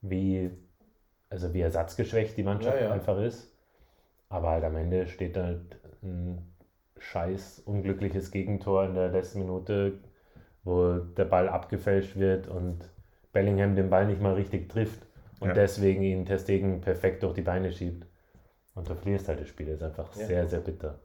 wie, 0.00 0.50
also 1.28 1.54
wie 1.54 1.60
ersatzgeschwächt 1.60 2.36
die 2.36 2.42
Mannschaft 2.42 2.80
ja. 2.80 2.90
einfach 2.92 3.18
ist. 3.18 3.54
Aber 4.28 4.50
halt 4.50 4.64
am 4.64 4.76
Ende 4.76 5.06
steht 5.06 5.36
halt 5.36 5.76
ein 6.02 6.49
scheiß 7.00 7.62
unglückliches 7.66 8.30
Gegentor 8.30 8.84
in 8.84 8.94
der 8.94 9.08
letzten 9.08 9.40
Minute, 9.40 9.98
wo 10.64 10.94
der 10.98 11.24
Ball 11.24 11.48
abgefälscht 11.48 12.16
wird 12.16 12.46
und 12.46 12.78
Bellingham 13.32 13.74
den 13.74 13.90
Ball 13.90 14.06
nicht 14.06 14.20
mal 14.20 14.34
richtig 14.34 14.68
trifft 14.68 15.06
und 15.40 15.48
Ja. 15.48 15.54
deswegen 15.54 16.02
ihn 16.02 16.26
Testegen 16.26 16.80
perfekt 16.80 17.22
durch 17.22 17.34
die 17.34 17.42
Beine 17.42 17.72
schiebt. 17.72 18.06
Und 18.74 18.88
du 18.88 18.94
verlierst 18.94 19.28
halt 19.28 19.40
das 19.40 19.48
Spiel. 19.48 19.66
Das 19.66 19.76
ist 19.76 19.82
einfach 19.82 20.14
Ja. 20.14 20.26
sehr, 20.26 20.46
sehr 20.46 20.60
bitter. 20.60 20.98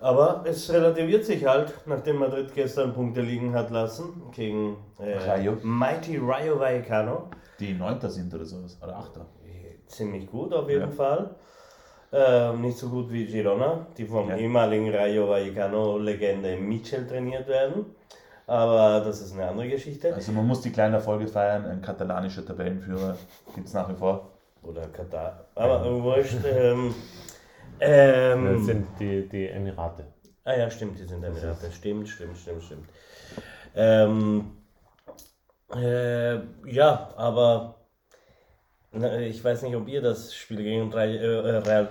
Aber 0.00 0.44
es 0.46 0.72
relativiert 0.72 1.24
sich 1.26 1.44
halt, 1.44 1.74
nachdem 1.86 2.16
Madrid 2.16 2.54
gestern 2.54 2.94
Punkte 2.94 3.20
liegen 3.20 3.52
hat 3.54 3.70
lassen 3.70 4.22
gegen 4.32 4.76
äh, 4.98 5.16
Rayo. 5.18 5.58
Mighty 5.62 6.16
Rayo 6.16 6.58
Vallecano. 6.58 7.28
Die 7.58 7.74
Neunter 7.74 8.08
sind 8.08 8.32
oder 8.32 8.46
sowas. 8.46 8.78
Oder 8.82 8.96
Achter. 8.96 9.26
Ziemlich 9.86 10.26
gut 10.30 10.54
auf 10.54 10.68
jeden 10.70 10.82
Ja. 10.82 10.90
Fall. 10.90 11.34
Ähm, 12.12 12.62
nicht 12.62 12.76
so 12.76 12.88
gut 12.88 13.12
wie 13.12 13.24
Girona, 13.26 13.86
die 13.96 14.04
vom 14.04 14.28
Ja. 14.30 14.36
ehemaligen 14.36 14.92
Rayo 14.92 15.28
Vallecano-Legende 15.28 16.56
Michel 16.56 17.06
trainiert 17.06 17.46
werden. 17.46 17.86
Aber 18.46 19.00
das 19.04 19.20
ist 19.20 19.32
eine 19.34 19.46
andere 19.46 19.68
Geschichte. 19.68 20.12
Also 20.12 20.32
man 20.32 20.44
muss 20.44 20.60
die 20.60 20.72
kleinen 20.72 20.94
Erfolge 20.94 21.28
feiern. 21.28 21.64
Ein 21.66 21.80
katalanischer 21.82 22.44
Tabellenführer 22.44 23.16
gibt 23.54 23.68
es 23.68 23.74
nach 23.74 23.88
wie 23.88 23.94
vor. 23.94 24.28
Oder 24.64 24.88
Katar. 24.88 25.44
Aber 25.54 25.86
äh, 25.86 26.02
wurscht. 26.02 26.38
Ähm, 26.44 26.94
ähm, 27.78 28.44
Das 28.56 28.66
sind 28.66 28.86
die, 28.98 29.28
die 29.28 29.46
Emirate. 29.48 30.04
Ah 30.44 30.54
ja, 30.54 30.68
stimmt, 30.70 30.98
die 30.98 31.04
sind 31.04 31.22
Emirate. 31.22 31.70
Stimmt, 31.72 32.08
stimmt, 32.08 32.36
stimmt, 32.36 32.62
stimmt. 32.64 32.88
Ähm, 33.74 34.50
äh, 35.74 36.34
ja, 36.66 37.10
aber 37.16 37.76
ich 38.92 39.42
weiß 39.44 39.62
nicht, 39.62 39.76
ob 39.76 39.86
ihr 39.88 40.02
das 40.02 40.34
Spiel 40.34 40.56
gegen 40.58 40.92
Re- 40.92 41.16
äh, 41.18 41.56
Real, 41.58 41.88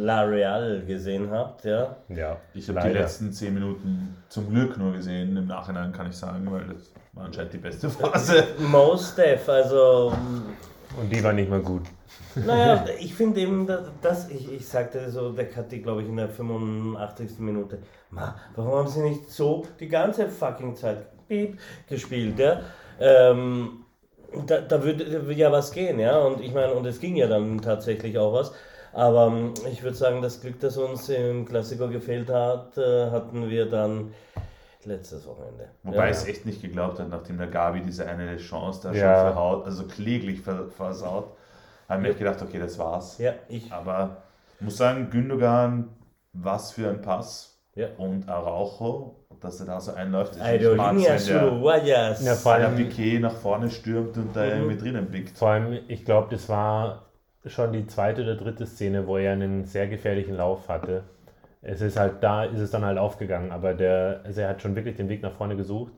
La 0.00 0.22
Real 0.22 0.82
gesehen 0.86 1.30
habt, 1.30 1.64
ja. 1.64 1.96
Ja, 2.08 2.38
Ich 2.54 2.68
habe 2.68 2.80
die 2.80 2.94
letzten 2.94 3.32
zehn 3.32 3.52
Minuten 3.52 4.16
zum 4.28 4.48
Glück 4.48 4.78
nur 4.78 4.92
gesehen. 4.94 5.36
Im 5.36 5.46
Nachhinein 5.46 5.92
kann 5.92 6.08
ich 6.08 6.16
sagen, 6.16 6.50
weil 6.50 6.64
das 6.66 6.92
war 7.12 7.26
anscheinend 7.26 7.52
die 7.52 7.58
beste 7.58 7.90
Phase. 7.90 8.44
Most 8.58 9.18
Def, 9.18 9.46
also 9.48 10.14
Und 10.98 11.12
die 11.12 11.22
war 11.22 11.34
nicht 11.34 11.50
mal 11.50 11.60
gut. 11.60 11.82
Naja, 12.34 12.86
ich 13.00 13.14
finde 13.14 13.40
eben, 13.40 13.66
dass, 13.66 13.82
dass 14.00 14.30
ich, 14.30 14.50
ich 14.50 14.66
sagte 14.66 15.10
so, 15.10 15.32
der 15.32 15.48
Kathi, 15.48 15.80
glaube 15.80 16.02
ich, 16.02 16.08
in 16.08 16.16
der 16.16 16.28
85. 16.30 17.38
Minute, 17.40 17.80
Ma, 18.10 18.34
warum 18.56 18.72
haben 18.76 18.88
sie 18.88 19.02
nicht 19.02 19.28
so 19.30 19.66
die 19.78 19.88
ganze 19.88 20.28
fucking 20.28 20.74
Zeit 20.74 21.06
piep, 21.28 21.58
gespielt, 21.88 22.38
ja? 22.38 22.60
Ähm, 22.98 23.84
da, 24.46 24.60
da 24.60 24.82
würde 24.82 25.32
ja 25.32 25.52
was 25.52 25.72
gehen, 25.72 25.98
ja, 25.98 26.18
und 26.18 26.40
ich 26.40 26.52
meine, 26.52 26.72
und 26.74 26.86
es 26.86 27.00
ging 27.00 27.16
ja 27.16 27.26
dann 27.26 27.60
tatsächlich 27.60 28.18
auch 28.18 28.32
was, 28.32 28.52
aber 28.92 29.28
ähm, 29.28 29.54
ich 29.70 29.82
würde 29.82 29.96
sagen, 29.96 30.22
das 30.22 30.40
Glück, 30.40 30.60
das 30.60 30.76
uns 30.76 31.08
im 31.08 31.44
Klassiker 31.46 31.88
gefehlt 31.88 32.28
hat, 32.30 32.76
äh, 32.78 33.10
hatten 33.10 33.48
wir 33.48 33.66
dann 33.66 34.12
letztes 34.84 35.26
Wochenende. 35.26 35.68
Wobei 35.82 36.06
ja. 36.06 36.10
ich 36.10 36.16
es 36.16 36.26
echt 36.26 36.46
nicht 36.46 36.62
geglaubt 36.62 36.98
hat, 36.98 37.08
nachdem 37.08 37.38
der 37.38 37.46
Gabi 37.48 37.82
diese 37.82 38.06
eine 38.06 38.36
Chance 38.38 38.80
da 38.82 38.92
Ja. 38.92 39.14
schon 39.14 39.32
verhaut, 39.32 39.64
also 39.66 39.84
kläglich 39.84 40.40
ver 40.40 40.68
versaut, 40.68 41.28
habe 41.88 42.02
ich 42.02 42.08
mir 42.08 42.14
gedacht, 42.14 42.42
okay, 42.42 42.58
das 42.58 42.78
war's. 42.78 43.18
Ja, 43.18 43.34
ich, 43.48 43.70
Aber 43.72 44.22
ich 44.56 44.62
muss 44.62 44.76
sagen, 44.76 45.10
Gündogan, 45.10 45.88
was 46.32 46.72
für 46.72 46.88
ein 46.88 47.02
Pass. 47.02 47.49
Ja. 47.74 47.88
Und 47.98 48.28
Araujo, 48.28 49.16
dass 49.40 49.60
er 49.60 49.66
da 49.66 49.80
so 49.80 49.92
einläuft. 49.92 50.36
Ich 50.36 50.42
Aerolíneas 50.42 50.76
mag's, 50.76 51.28
wenn 51.28 51.36
der, 51.36 51.52
Uruguayas. 51.52 52.24
Ja, 52.24 52.34
vor 52.34 52.58
der 52.58 52.68
Piquet 52.68 53.20
nach 53.20 53.32
vorne 53.34 53.70
stürmt 53.70 54.16
und 54.16 54.34
da 54.34 54.44
Mhm. 54.44 54.50
irgendwie 54.50 54.76
drinnen 54.78 55.06
blickt. 55.06 55.38
Vor 55.38 55.48
allem, 55.50 55.78
ich 55.88 56.04
glaube, 56.04 56.28
das 56.30 56.48
war 56.48 57.06
schon 57.46 57.72
die 57.72 57.86
zweite 57.86 58.22
oder 58.22 58.36
dritte 58.36 58.66
Szene, 58.66 59.06
wo 59.06 59.16
er 59.16 59.32
einen 59.32 59.64
sehr 59.64 59.86
gefährlichen 59.88 60.36
Lauf 60.36 60.68
hatte. 60.68 61.04
Es 61.62 61.80
ist 61.80 61.98
halt, 61.98 62.22
da 62.22 62.44
ist 62.44 62.58
es 62.60 62.70
dann 62.70 62.84
halt 62.84 62.98
aufgegangen, 62.98 63.50
aber 63.52 63.74
der, 63.74 64.20
also 64.24 64.40
er 64.40 64.48
hat 64.50 64.62
schon 64.62 64.74
wirklich 64.76 64.96
den 64.96 65.08
Weg 65.08 65.22
nach 65.22 65.32
vorne 65.32 65.56
gesucht 65.56 65.92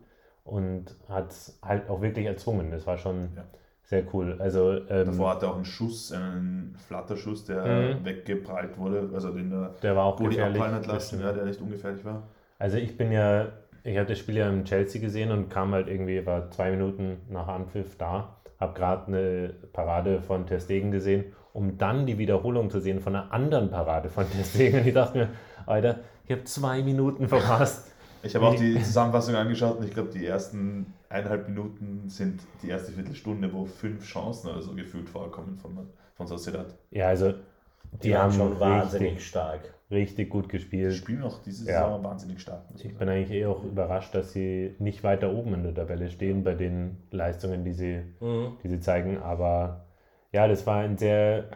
und 0.44 0.94
hat 1.08 1.30
es 1.30 1.58
halt 1.62 1.88
auch 1.88 2.00
wirklich 2.00 2.26
erzwungen. 2.26 2.70
Das 2.70 2.86
war 2.86 2.98
schon 2.98 3.30
Ja. 3.36 3.44
Sehr 3.92 4.04
cool. 4.14 4.36
Also, 4.38 4.72
ähm, 4.88 5.04
Davor 5.04 5.30
hat 5.32 5.42
er 5.42 5.50
auch 5.50 5.56
einen 5.56 5.66
Schuss, 5.66 6.12
einen 6.12 6.74
Flatterschuss, 6.88 7.44
der 7.44 7.62
Mhm. 7.66 8.04
weggeprallt 8.06 8.78
wurde, 8.78 9.10
also 9.12 9.30
den 9.32 9.50
der 9.50 9.74
der 9.82 9.94
war 9.94 10.04
auch 10.06 10.16
Bulli 10.16 10.30
gefährlich. 10.36 10.62
hat 10.62 10.86
lassen, 10.86 11.20
ja, 11.20 11.30
der 11.30 11.44
nicht 11.44 11.60
ungefährlich 11.60 12.02
war. 12.02 12.22
Also 12.58 12.78
ich 12.78 12.96
bin 12.96 13.12
ja, 13.12 13.48
ich 13.84 13.98
habe 13.98 14.08
das 14.08 14.18
Spiel 14.18 14.38
ja 14.38 14.48
im 14.48 14.64
Chelsea 14.64 14.98
gesehen 14.98 15.30
und 15.30 15.50
kam 15.50 15.72
halt 15.72 15.88
irgendwie, 15.88 16.24
war 16.24 16.50
zwei 16.50 16.70
Minuten 16.70 17.18
nach 17.28 17.48
Anpfiff 17.48 17.98
da, 17.98 18.34
habe 18.58 18.72
gerade 18.72 19.08
eine 19.08 19.52
Parade 19.74 20.22
von 20.22 20.46
Ter 20.46 20.60
Stegen 20.60 20.90
gesehen, 20.90 21.24
um 21.52 21.76
dann 21.76 22.06
die 22.06 22.16
Wiederholung 22.16 22.70
zu 22.70 22.80
sehen 22.80 23.00
von 23.00 23.14
einer 23.14 23.30
anderen 23.30 23.68
Parade 23.70 24.08
von 24.08 24.24
Ter 24.30 24.44
Stegen. 24.44 24.78
Und 24.80 24.86
ich 24.86 24.94
dachte 24.94 25.18
mir, 25.18 25.28
Alter, 25.66 25.98
ich 26.24 26.30
habe 26.32 26.44
zwei 26.44 26.82
Minuten 26.82 27.28
verpasst. 27.28 27.92
Ich 28.22 28.34
habe 28.36 28.46
auch 28.46 28.54
die 28.54 28.80
Zusammenfassung 28.82 29.34
angeschaut 29.34 29.78
und 29.78 29.84
ich 29.84 29.92
glaube, 29.92 30.10
die 30.10 30.24
ersten 30.24 30.94
eineinhalb 31.12 31.48
Minuten 31.48 32.08
sind 32.08 32.40
die 32.62 32.68
erste 32.68 32.92
Viertelstunde, 32.92 33.52
wo 33.52 33.64
fünf 33.66 34.04
Chancen 34.04 34.50
oder 34.50 34.62
so 34.62 34.74
gefühlt 34.74 35.08
vorkommen 35.08 35.56
von, 35.56 35.88
von 36.14 36.26
Sociedad. 36.26 36.74
Ja, 36.90 37.08
also 37.08 37.32
die, 37.32 37.98
die 38.08 38.16
haben 38.16 38.32
schon 38.32 38.48
richtig, 38.52 38.60
wahnsinnig 38.60 39.26
stark. 39.26 39.74
richtig 39.90 40.30
gut 40.30 40.46
Die 40.46 40.48
gespielt. 40.52 40.94
spielen 40.94 41.22
auch 41.22 41.42
diese 41.42 41.70
Ja. 41.70 41.84
Saison 41.84 42.02
wahnsinnig 42.04 42.40
stark. 42.40 42.64
Ich 42.74 42.82
sagen. 42.82 42.96
bin 42.98 43.08
eigentlich 43.08 43.30
eh 43.30 43.46
auch 43.46 43.62
überrascht, 43.64 44.14
dass 44.14 44.32
sie 44.32 44.74
nicht 44.78 45.04
weiter 45.04 45.32
oben 45.32 45.54
in 45.54 45.62
der 45.64 45.74
Tabelle 45.74 46.10
stehen 46.10 46.42
bei 46.44 46.54
den 46.54 46.96
Leistungen, 47.10 47.64
die 47.64 47.72
sie 47.72 48.02
Mhm. 48.20 48.56
die 48.62 48.68
sie 48.68 48.80
zeigen. 48.80 49.18
Aber 49.18 49.84
ja, 50.32 50.48
das 50.48 50.66
war 50.66 50.78
ein 50.80 50.96
sehr 50.96 51.48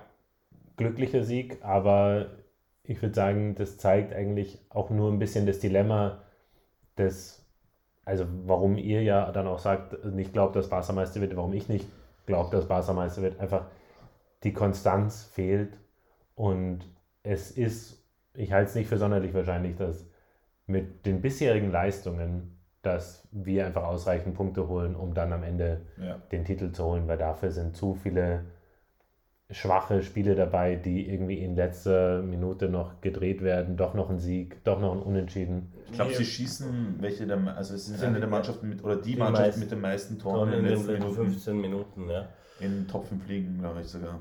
glücklicher 0.77 1.23
Sieg, 1.25 1.59
aber 1.65 2.27
ich 2.85 3.01
würde 3.03 3.15
sagen, 3.15 3.55
das 3.55 3.79
zeigt 3.79 4.13
eigentlich 4.13 4.59
auch 4.69 4.91
nur 4.91 5.11
ein 5.11 5.19
bisschen 5.19 5.47
das 5.47 5.59
Dilemma 5.59 6.23
des, 6.99 7.46
also 8.07 8.25
warum 8.47 8.79
ihr 8.79 9.03
ja 9.03 9.31
dann 9.33 9.47
auch 9.47 9.59
sagt, 9.59 10.03
nicht 10.07 10.33
glaubt, 10.33 10.57
dass 10.57 10.71
Barca 10.71 10.93
Meister 10.95 11.21
wird, 11.21 11.37
warum 11.37 11.53
ich 11.53 11.69
nicht 11.69 11.87
glaube, 12.25 12.57
dass 12.57 12.67
Barca 12.67 12.95
Meister 12.95 13.21
wird. 13.21 13.39
Einfach 13.41 13.67
die 14.45 14.53
Konstanz 14.53 15.25
fehlt 15.25 15.77
und 16.37 16.87
es 17.23 17.51
ist, 17.51 18.03
ich 18.35 18.53
halte 18.53 18.71
es 18.71 18.75
nicht 18.77 18.89
für 18.89 18.97
sonderlich 18.97 19.35
wahrscheinlich, 19.35 19.77
dass 19.77 20.07
mit 20.67 21.05
den 21.05 21.21
bisherigen 21.21 21.71
Leistungen, 21.71 22.59
dass 22.83 23.27
wir 23.33 23.67
einfach 23.67 23.85
ausreichend 23.85 24.35
Punkte 24.37 24.69
holen, 24.69 24.95
um 24.95 25.13
dann 25.13 25.33
am 25.33 25.43
Ende 25.43 25.83
Ja. 26.01 26.19
den 26.31 26.45
Titel 26.45 26.71
zu 26.71 26.85
holen, 26.85 27.09
weil 27.09 27.19
dafür 27.19 27.51
sind 27.51 27.77
zu 27.77 27.95
viele 27.95 28.45
schwache 29.51 30.03
Spiele 30.03 30.35
dabei, 30.35 30.75
die 30.75 31.09
irgendwie 31.09 31.39
in 31.39 31.55
letzter 31.55 32.21
Minute 32.23 32.69
noch 32.69 33.01
gedreht 33.01 33.43
werden, 33.43 33.77
doch 33.77 33.95
noch 33.95 34.11
ein 34.11 34.19
Sieg, 34.19 34.63
doch 34.65 34.81
noch 34.81 34.93
ein 34.93 35.01
Unentschieden. 35.03 35.73
Ich 35.87 35.93
glaube, 35.93 36.15
sie 36.15 36.25
schießen 36.25 36.97
welche 36.99 37.27
der, 37.29 37.39
also 37.57 37.75
es 37.75 37.89
ist 37.89 37.99
Sind 38.01 38.07
eine 38.09 38.15
die- 38.17 38.21
der 38.23 38.29
Mannschaften 38.31 38.69
mit, 38.69 38.83
oder 38.83 38.97
die, 38.97 39.13
die 39.13 39.17
Mannschaft 39.17 39.47
meisten 39.47 39.61
mit 39.61 39.71
den 39.71 39.81
meisten 39.81 40.19
Toren 40.19 40.53
in 40.53 40.65
den 40.65 40.73
letzten 40.73 40.93
Minuten 40.95 41.13
15 41.15 41.61
Minuten, 41.61 42.11
ja. 42.11 42.29
in 42.59 42.89
Top 42.89 43.07
5 43.07 43.27
Ligen, 43.29 43.59
glaube 43.61 43.81
ich 43.83 43.87
sogar. 43.87 44.19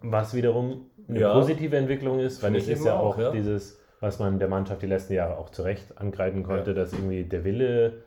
Was 0.00 0.32
wiederum 0.34 0.86
eine 1.08 1.20
Ja. 1.20 1.34
positive 1.34 1.76
Entwicklung 1.76 2.18
ist, 2.20 2.42
weil 2.42 2.48
Finde 2.52 2.60
es 2.60 2.66
ich 2.68 2.74
ist 2.74 2.84
ja 2.86 2.94
auch 2.98 3.16
auch, 3.16 3.18
ja. 3.18 3.30
dieses, 3.32 3.78
was 4.00 4.18
man 4.18 4.38
der 4.38 4.48
Mannschaft 4.48 4.80
die 4.80 4.86
letzten 4.86 5.12
Jahre 5.14 5.36
auch 5.36 5.50
zu 5.50 5.62
Recht 5.62 5.98
angreifen 5.98 6.42
konnte, 6.42 6.72
dass 6.72 6.92
irgendwie 6.94 7.24
der 7.24 7.44
Wille 7.44 8.02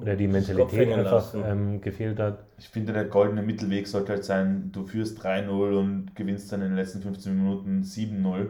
oder 0.00 0.16
die 0.16 0.28
Mentalität 0.28 0.92
einfach 0.92 1.34
ähm, 1.34 1.80
gefehlt 1.80 2.18
hat. 2.18 2.38
Ich 2.58 2.68
finde, 2.68 2.92
der 2.92 3.04
goldene 3.04 3.42
Mittelweg 3.42 3.86
sollte 3.86 4.12
halt 4.12 4.24
sein, 4.24 4.70
du 4.72 4.86
führst 4.86 5.24
3-0 5.24 5.48
und 5.78 6.14
gewinnst 6.14 6.52
dann 6.52 6.62
in 6.62 6.68
den 6.68 6.76
letzten 6.76 7.02
15 7.02 7.36
Minuten 7.36 7.82
7-0 7.82 8.48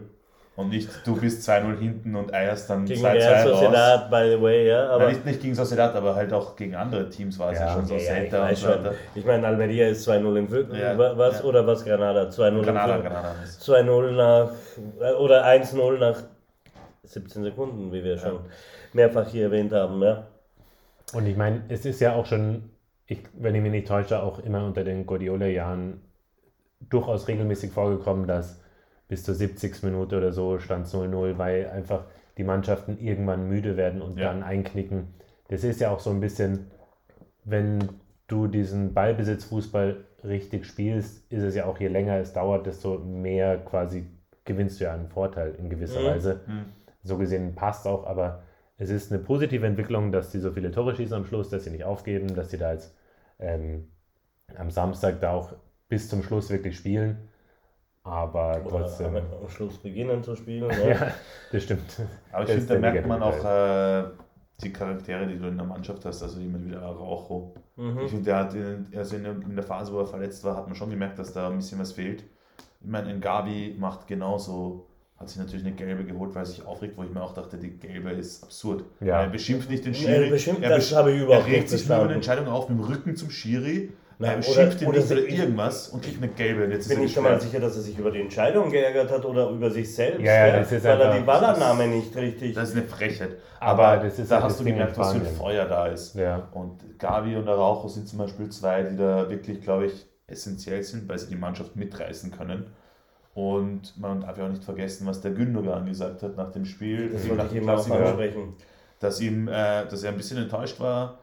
und 0.57 0.69
nicht 0.69 0.89
du 1.07 1.17
bist 1.19 1.49
2-0 1.49 1.79
hinten 1.79 2.17
und 2.17 2.35
eierst 2.35 2.69
dann 2.69 2.85
2-2 2.85 2.87
Gegen 2.87 3.07
Real 3.07 3.49
raus. 3.49 3.61
Sociedad, 3.61 4.11
by 4.11 4.37
the 4.37 4.43
way, 4.43 4.69
ja. 4.69 4.91
Aber 4.91 5.05
Nein, 5.05 5.15
nicht, 5.15 5.25
nicht 5.27 5.41
gegen 5.41 5.55
Sociedad, 5.55 5.95
aber 5.95 6.15
halt 6.15 6.33
auch 6.33 6.57
gegen 6.57 6.75
andere 6.75 7.09
Teams 7.09 7.39
war 7.39 7.53
es 7.53 7.59
ja, 7.59 7.67
Ja, 7.67 7.73
schon 7.73 7.87
so 7.87 7.95
ja, 7.95 8.01
Celta 8.01 8.49
und 8.49 8.57
so 8.57 8.67
schon. 8.67 8.85
weiter. 8.85 8.95
Ich 9.15 9.25
meine, 9.25 9.47
Almeria 9.47 9.89
ist 9.89 10.09
2-0 10.09 10.37
in 10.37 10.49
Fürth. 10.49 10.69
Ja, 10.75 10.99
was? 10.99 11.39
ja. 11.39 11.45
Oder 11.45 11.67
was 11.67 11.85
Granada? 11.85 12.29
2-0 12.29 12.63
Granada. 12.63 12.99
Granada 12.99 13.35
ist. 13.43 13.63
2-0 13.63 14.11
nach, 14.13 14.51
äh, 15.01 15.13
oder 15.15 15.45
1-0 15.47 15.99
nach 15.99 16.23
17 17.05 17.43
Sekunden, 17.43 17.93
wie 17.93 18.05
wir 18.05 18.19
schon 18.19 18.41
mehrfach 18.93 19.29
hier 19.29 19.45
erwähnt 19.45 19.73
haben, 19.73 20.03
ja. 20.03 20.27
Und 21.15 21.27
ich 21.27 21.37
meine, 21.37 21.63
es 21.69 21.85
ist 21.87 22.01
ja 22.01 22.15
auch 22.15 22.27
schon, 22.27 22.71
ich, 23.07 23.21
wenn 23.35 23.55
ich 23.55 23.63
mich 23.63 23.73
nicht 23.73 23.89
täusche, 23.89 24.23
auch 24.23 24.39
immer 24.39 24.65
unter 24.65 24.85
den 24.85 25.07
Guardiola-Jahren 25.07 26.01
durchaus 26.89 27.29
regelmäßig 27.29 27.73
vorgekommen, 27.73 28.27
dass 28.27 28.61
bis 29.09 29.25
zur 29.25 29.35
70. 29.35 29.83
Minute 29.83 30.17
oder 30.17 30.33
so 30.33 30.59
stand 30.59 30.87
es 30.87 30.95
0-0, 30.95 31.37
weil 31.37 31.69
einfach 31.71 32.05
die 32.39 32.45
Mannschaften 32.45 32.99
irgendwann 32.99 33.49
müde 33.49 33.77
werden 33.77 34.03
und 34.03 34.19
Ja. 34.19 34.27
dann 34.29 34.43
einknicken. 34.43 35.09
Das 35.49 35.65
ist 35.65 35.81
ja 35.81 35.91
auch 35.91 36.01
so 36.01 36.11
ein 36.11 36.21
bisschen, 36.21 36.71
wenn 37.45 37.89
du 38.29 38.47
diesen 38.47 38.95
Ballbesitzfußball 38.95 40.05
richtig 40.23 40.65
spielst, 40.67 41.31
ist 41.33 41.43
es 41.43 41.55
ja 41.57 41.65
auch, 41.67 41.81
je 41.81 41.89
länger 41.89 42.19
es 42.19 42.33
dauert, 42.33 42.67
desto 42.67 42.99
mehr 42.99 43.59
quasi 43.59 44.07
gewinnst 44.45 44.79
du 44.81 44.85
ja 44.85 44.95
einen 44.95 45.09
Vorteil 45.09 45.55
in 45.59 45.69
gewisser 45.69 46.01
Mhm. 46.01 46.05
Weise. 46.05 46.41
Mhm. 46.47 46.65
So 47.03 47.19
gesehen 47.19 47.55
passt 47.55 47.87
auch, 47.87 48.07
aber 48.07 48.43
es 48.81 48.91
ist 48.91 49.13
eine 49.13 49.23
positive 49.23 49.67
Entwicklung, 49.67 50.11
dass 50.11 50.31
die 50.31 50.41
so 50.41 50.51
viele 50.53 50.71
Tore 50.71 50.97
schießen 50.97 51.15
am 51.17 51.27
Schluss, 51.27 51.51
dass 51.51 51.65
sie 51.65 51.71
nicht 51.71 51.85
aufgeben, 51.85 52.35
dass 52.35 52.51
sie 52.51 52.59
da 52.59 52.73
jetzt 52.73 52.97
ähm, 53.39 53.89
am 54.57 54.71
Samstag 54.71 55.21
da 55.21 55.33
auch 55.33 55.53
bis 55.89 56.09
zum 56.09 56.23
Schluss 56.23 56.51
wirklich 56.51 56.77
spielen. 56.79 57.29
Aber 58.03 58.63
Oder 58.65 58.85
trotzdem. 58.85 59.17
am, 59.17 59.49
Schluss 59.49 59.77
beginnen 59.79 60.23
zu 60.23 60.35
spielen. 60.35 60.71
Ja, 60.81 60.89
Ja. 60.89 61.15
das 61.53 61.63
stimmt. 61.63 62.01
Aber 62.33 62.45
ich 62.45 62.51
finde, 62.51 62.67
da 62.75 62.79
merkt 62.81 63.07
man 63.07 63.23
auch 63.23 63.45
äh, 63.45 64.05
die 64.63 64.73
Charaktere, 64.73 65.27
die 65.27 65.39
du 65.39 65.49
in 65.49 65.59
der 65.59 65.67
Mannschaft 65.67 66.05
hast. 66.07 66.23
Also 66.23 66.41
jemand 66.41 66.65
wie 66.65 66.71
der 66.71 66.81
Araujo. 66.83 67.55
Mhm. 67.77 67.99
Ich 68.01 68.11
finde, 68.11 68.25
der 68.25 68.37
hat 68.37 68.55
in, 68.55 68.87
also 68.97 69.17
in, 69.17 69.25
der, 69.25 69.33
in 69.33 69.55
der 69.55 69.65
Phase, 69.65 69.93
wo 69.93 69.99
er 70.01 70.07
verletzt 70.07 70.43
war, 70.45 70.57
hat 70.57 70.67
man 70.67 70.75
schon 70.75 70.89
gemerkt, 70.91 71.19
dass 71.19 71.35
da 71.35 71.49
ein 71.51 71.57
bisschen 71.57 71.79
was 71.79 71.93
fehlt. 71.93 72.25
Ich 72.81 72.87
meine, 72.89 73.09
ein 73.11 73.21
Gabi 73.21 73.77
macht 73.79 74.07
genauso, 74.07 74.87
hat 75.21 75.29
sich 75.29 75.39
natürlich 75.39 75.67
eine 75.67 75.75
gelbe 75.75 76.03
geholt, 76.05 76.35
weil 76.35 76.43
er 76.43 76.47
sich 76.47 76.65
aufregt, 76.65 76.97
wo 76.97 77.03
ich 77.05 77.11
mir 77.11 77.23
auch 77.23 77.35
dachte, 77.35 77.59
die 77.59 77.79
gelbe 77.79 78.11
ist 78.11 78.43
absurd. 78.43 78.85
Ja. 79.01 79.23
Er 79.23 79.29
beschimpft 79.29 79.69
nicht 79.69 79.85
den 79.85 79.93
Er 79.93 79.99
Schiri. 79.99 80.31
beschimpft- 80.31 80.63
er 80.63 80.71
das 80.71 80.91
besch- 80.91 80.97
habe 80.97 81.13
ich 81.13 81.21
überhaupt 81.21 81.47
Er 81.47 81.53
regt 81.53 81.61
nicht 81.65 81.69
sich 81.79 81.87
nur 81.89 81.97
über 81.99 82.05
eine. 82.07 82.15
Entscheidung 82.15 82.49
auf 82.49 82.69
mit 82.71 82.79
dem 82.79 82.85
Rücken 82.85 83.15
zum 83.17 83.29
Schiri. 83.31 83.93
Nein, 84.19 84.31
er 84.31 84.37
oder- 84.39 84.47
beschimpft 84.47 84.81
ihn 84.83 84.89
oder 84.89 84.99
nicht 84.99 85.11
oder 85.13 85.23
ich- 85.25 85.39
irgendwas 85.39 85.89
und 85.89 86.03
kriegt 86.03 86.23
eine 86.23 86.33
gelbe. 86.33 86.73
Jetzt 86.73 86.89
Bin 86.89 86.99
ist 86.99 87.05
ich 87.05 87.11
er 87.11 87.15
schon 87.15 87.25
mal 87.25 87.41
sicher, 87.41 87.61
dass 87.61 87.77
er 87.77 87.83
sich 87.83 87.99
über 87.99 88.11
die 88.11 88.21
Entscheidung 88.23 88.71
geärgert 88.71 89.11
hat 89.11 89.25
oder 89.27 89.51
über 89.51 89.71
sich 89.71 89.95
selbst, 89.95 90.21
Ja, 90.23 90.33
ja, 90.35 90.47
ja, 90.47 90.59
das 90.61 90.73
ist 90.73 90.85
weil 90.85 91.01
er 91.01 91.19
die 91.19 91.25
Ballannahme 91.25 91.87
nicht 91.87 92.17
richtig. 92.17 92.55
Das 92.55 92.71
ist 92.71 92.77
eine 92.77 92.87
Frechheit. 92.87 93.37
Aber 93.61 93.89
Aber, 93.89 94.05
das 94.05 94.19
ist 94.19 94.31
da 94.31 94.37
halt 94.37 94.45
hast 94.47 94.61
du 94.61 94.65
gemerkt, 94.65 94.97
was 94.97 95.13
für 95.13 95.19
ein. 95.21 95.27
Feuer 95.27 95.67
da 95.67 95.87
ist. 95.89 96.15
Ja. 96.15 96.49
Und 96.53 96.99
Gavi 96.99 97.37
und 97.37 97.47
Araujo 97.47 97.89
sind 97.89 98.09
zum 98.09 98.19
Beispiel 98.21 98.49
zwei, 98.49 98.83
die 98.85 98.97
da 98.97 99.29
wirklich, 99.29 99.61
glaube 99.61 99.87
ich, 99.87 100.07
essentiell 100.27 100.83
sind, 100.83 101.07
weil 101.11 101.19
sie 101.19 101.29
die 101.29 101.37
Mannschaft 101.37 101.77
mitreißen 101.77 102.31
können. 102.31 102.67
Und 103.35 103.97
man 103.99 104.21
darf 104.21 104.39
ja 104.39 104.47
auch 104.47 104.51
nicht 104.51 104.65
vergessen, 104.65 105.07
was 105.07 105.21
der 105.21 105.31
Gündogan 105.33 105.87
gesagt 105.87 106.23
hat 106.23 106.37
nach 106.37 106.51
dem 106.51 106.65
Spiel, 106.65 107.11
das 107.11 107.23
nach 107.25 107.31
wollte 107.31 107.47
ich 107.47 107.55
eben 107.55 107.69
auch 107.71 107.89
ansprechen. 107.89 108.55
dass, 108.99 109.21
ihm, 109.21 109.49
äh, 109.49 109.87
dass 109.87 110.03
er 110.03 110.11
ein 110.11 110.17
bisschen 110.17 110.39
enttäuscht 110.39 110.81
war, 110.81 111.21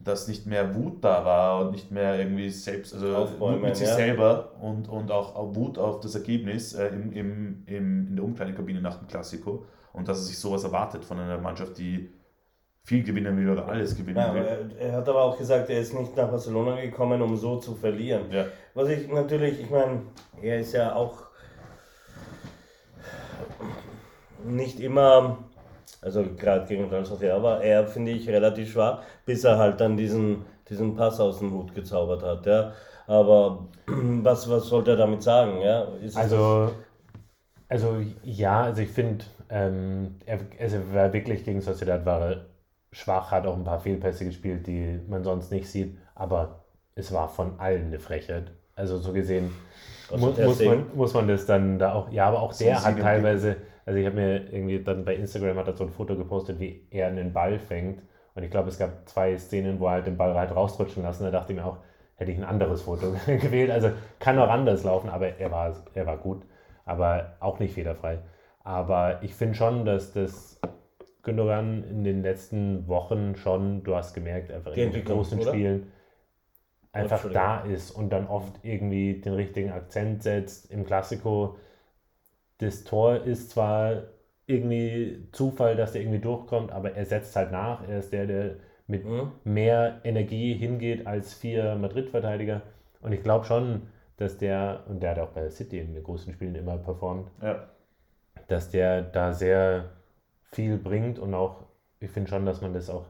dass 0.00 0.26
nicht 0.28 0.46
mehr 0.46 0.74
Wut 0.74 1.02
da 1.04 1.24
war 1.24 1.60
und 1.60 1.72
nicht 1.72 1.90
mehr 1.90 2.18
irgendwie 2.18 2.50
selbst, 2.50 2.92
also 2.92 3.14
Aufbäumen, 3.16 3.62
mit 3.62 3.76
sich 3.76 3.86
ja. 3.88 3.94
selber 3.94 4.52
und, 4.60 4.88
und 4.88 5.10
auch, 5.12 5.34
auch 5.36 5.54
Wut 5.54 5.78
auf 5.78 6.00
das 6.00 6.14
Ergebnis 6.16 6.74
äh, 6.74 6.88
im, 6.88 7.12
im, 7.12 7.62
im, 7.66 8.08
in 8.08 8.16
der 8.16 8.24
Umkleidekabine 8.24 8.80
nach 8.80 8.96
dem 8.96 9.06
Klassiko 9.08 9.64
und 9.92 10.08
dass 10.08 10.18
er 10.18 10.24
sich 10.24 10.38
sowas 10.38 10.64
erwartet 10.64 11.04
von 11.04 11.20
einer 11.20 11.38
Mannschaft, 11.38 11.78
die 11.78 12.10
viel 12.82 13.02
gewinnen 13.02 13.36
will 13.38 13.48
oder 13.48 13.66
alles 13.66 13.96
gewinnen 13.96 14.18
Ja, 14.18 14.34
will. 14.34 14.42
er, 14.42 14.78
er 14.88 14.92
hat 14.96 15.08
aber 15.08 15.22
auch 15.22 15.38
gesagt, 15.38 15.70
er 15.70 15.80
ist 15.80 15.94
nicht 15.94 16.14
nach 16.16 16.28
Barcelona 16.28 16.80
gekommen, 16.80 17.22
um 17.22 17.36
so 17.36 17.58
zu 17.58 17.74
verlieren. 17.74 18.30
Ja. 18.30 18.44
Was 18.74 18.88
ich 18.90 19.08
natürlich, 19.08 19.60
ich 19.60 19.70
meine, 19.70 20.02
er 20.42 20.58
ist 20.60 20.72
ja 20.74 20.94
auch 20.94 21.23
nicht 24.44 24.80
immer, 24.80 25.38
also 26.02 26.24
gerade 26.36 26.66
gegen 26.66 26.88
Sociedad 27.04 27.42
war 27.42 27.62
er, 27.62 27.86
finde 27.86 28.12
ich, 28.12 28.28
relativ 28.28 28.72
schwach, 28.72 29.02
bis 29.26 29.44
er 29.44 29.58
halt 29.58 29.80
dann 29.80 29.96
diesen, 29.96 30.44
diesen 30.68 30.96
Pass 30.96 31.20
aus 31.20 31.38
dem 31.38 31.52
Hut 31.52 31.74
gezaubert 31.74 32.22
hat. 32.22 32.46
Ja. 32.46 32.72
Aber 33.06 33.68
was, 33.86 34.48
was 34.48 34.66
sollte 34.66 34.92
er 34.92 34.96
damit 34.96 35.22
sagen? 35.22 35.60
Ja? 35.60 35.84
Ist 36.02 36.16
Also, 36.16 36.72
also 37.68 37.96
ja, 38.22 38.62
also 38.64 38.82
ich 38.82 38.90
finde, 38.90 39.24
ähm, 39.50 40.16
er, 40.26 40.40
also 40.60 40.78
war 40.92 41.12
wirklich 41.12 41.44
gegen 41.44 41.60
Sociedad 41.60 42.04
war 42.06 42.20
er 42.20 42.46
schwach, 42.92 43.30
hat 43.30 43.46
auch 43.46 43.56
ein 43.56 43.64
paar 43.64 43.80
Fehlpässe 43.80 44.24
gespielt, 44.24 44.66
die 44.66 45.00
man 45.08 45.24
sonst 45.24 45.50
nicht 45.50 45.68
sieht, 45.68 45.98
aber 46.14 46.64
es 46.94 47.12
war 47.12 47.28
von 47.28 47.58
allen 47.58 47.86
eine 47.86 47.98
Frechheit. 47.98 48.52
Also 48.76 48.98
so 48.98 49.12
gesehen 49.12 49.52
Also 50.10 50.26
mu 50.26 50.32
muss, 50.42 50.60
man, 50.62 50.86
muss 50.94 51.14
man 51.14 51.28
das 51.28 51.46
dann 51.46 51.78
da 51.78 51.92
auch, 51.92 52.10
ja, 52.10 52.26
aber 52.26 52.42
auch 52.42 52.52
So 52.52 52.64
der 52.64 52.82
hat 52.82 52.98
teilweise, 52.98 53.56
also 53.86 53.98
ich 53.98 54.06
habe 54.06 54.16
mir 54.16 54.52
irgendwie 54.52 54.82
dann 54.82 55.04
bei 55.04 55.14
Instagram 55.14 55.56
hat 55.58 55.68
er 55.68 55.76
so 55.76 55.84
ein 55.84 55.90
Foto 55.90 56.16
gepostet, 56.16 56.60
wie 56.60 56.86
er 56.90 57.08
einen 57.08 57.32
Ball 57.32 57.58
fängt 57.58 58.02
und 58.34 58.42
ich 58.42 58.50
glaube, 58.50 58.68
es 58.68 58.78
gab 58.78 59.08
zwei 59.08 59.36
Szenen, 59.38 59.80
wo 59.80 59.86
er 59.86 59.92
halt 59.92 60.06
den 60.06 60.16
Ball 60.16 60.34
halt 60.34 60.54
rausrutschen 60.54 61.02
lassen, 61.02 61.24
da 61.24 61.30
dachte 61.30 61.52
ich 61.52 61.58
mir 61.58 61.64
auch, 61.64 61.78
hätte 62.16 62.32
ich 62.32 62.38
ein 62.38 62.44
anderes 62.44 62.82
Foto 62.82 63.14
gewählt, 63.26 63.70
also 63.70 63.90
kann 64.18 64.38
auch 64.38 64.48
anders 64.48 64.84
laufen, 64.84 65.10
aber 65.10 65.38
er 65.38 65.50
war, 65.50 65.74
er 65.94 66.06
war 66.06 66.16
gut, 66.16 66.42
aber 66.84 67.36
auch 67.40 67.58
nicht 67.58 67.74
fehlerfrei. 67.74 68.18
Aber 68.60 69.22
ich 69.22 69.34
finde 69.34 69.54
schon, 69.54 69.84
dass 69.84 70.12
das 70.12 70.58
Gündogan 71.22 71.84
in 71.84 72.04
den 72.04 72.22
letzten 72.22 72.88
Wochen 72.88 73.36
schon, 73.36 73.82
du 73.82 73.94
hast 73.94 74.14
gemerkt, 74.14 74.50
einfach 74.50 74.74
in 74.74 74.92
den 74.92 75.04
großen 75.04 75.38
oder? 75.40 75.50
Spielen 75.50 75.92
einfach 76.94 77.30
da 77.30 77.60
ist 77.60 77.90
und 77.90 78.10
dann 78.10 78.28
oft 78.28 78.60
irgendwie 78.62 79.20
den 79.20 79.34
richtigen 79.34 79.72
Akzent 79.72 80.22
setzt. 80.22 80.70
Im 80.70 80.84
Klassiko, 80.84 81.56
das 82.64 82.84
Tor 82.84 83.24
ist 83.24 83.50
zwar 83.50 84.04
irgendwie 84.46 85.28
Zufall, 85.32 85.76
dass 85.76 85.92
der 85.92 86.02
irgendwie 86.02 86.20
durchkommt, 86.20 86.70
aber 86.72 86.92
er 86.94 87.04
setzt 87.06 87.34
halt 87.36 87.52
nach. 87.52 87.86
Er 87.88 87.98
ist 88.00 88.12
der, 88.12 88.26
der 88.26 88.56
mit 88.86 89.04
Mhm. 89.04 89.32
mehr 89.44 90.00
Energie 90.04 90.54
hingeht 90.54 91.06
als 91.06 91.34
vier 91.34 91.76
Madrid-Verteidiger. 91.76 92.62
Und 93.00 93.12
ich 93.12 93.22
glaube 93.22 93.44
schon, 93.46 93.82
dass 94.16 94.38
der, 94.38 94.84
und 94.88 95.02
der 95.02 95.12
hat 95.12 95.18
auch 95.18 95.30
bei 95.30 95.48
City 95.50 95.78
in 95.80 95.94
den 95.94 96.02
großen 96.04 96.32
Spielen 96.32 96.54
immer 96.54 96.78
performt, 96.78 97.30
Ja. 97.42 97.68
dass 98.48 98.70
der 98.70 99.02
da 99.02 99.32
sehr 99.32 99.90
viel 100.52 100.78
bringt 100.78 101.18
und 101.18 101.34
auch, 101.34 101.64
ich 102.00 102.10
finde 102.10 102.30
schon, 102.30 102.46
dass 102.46 102.60
man 102.62 102.74
das 102.74 102.90
auch, 102.90 103.06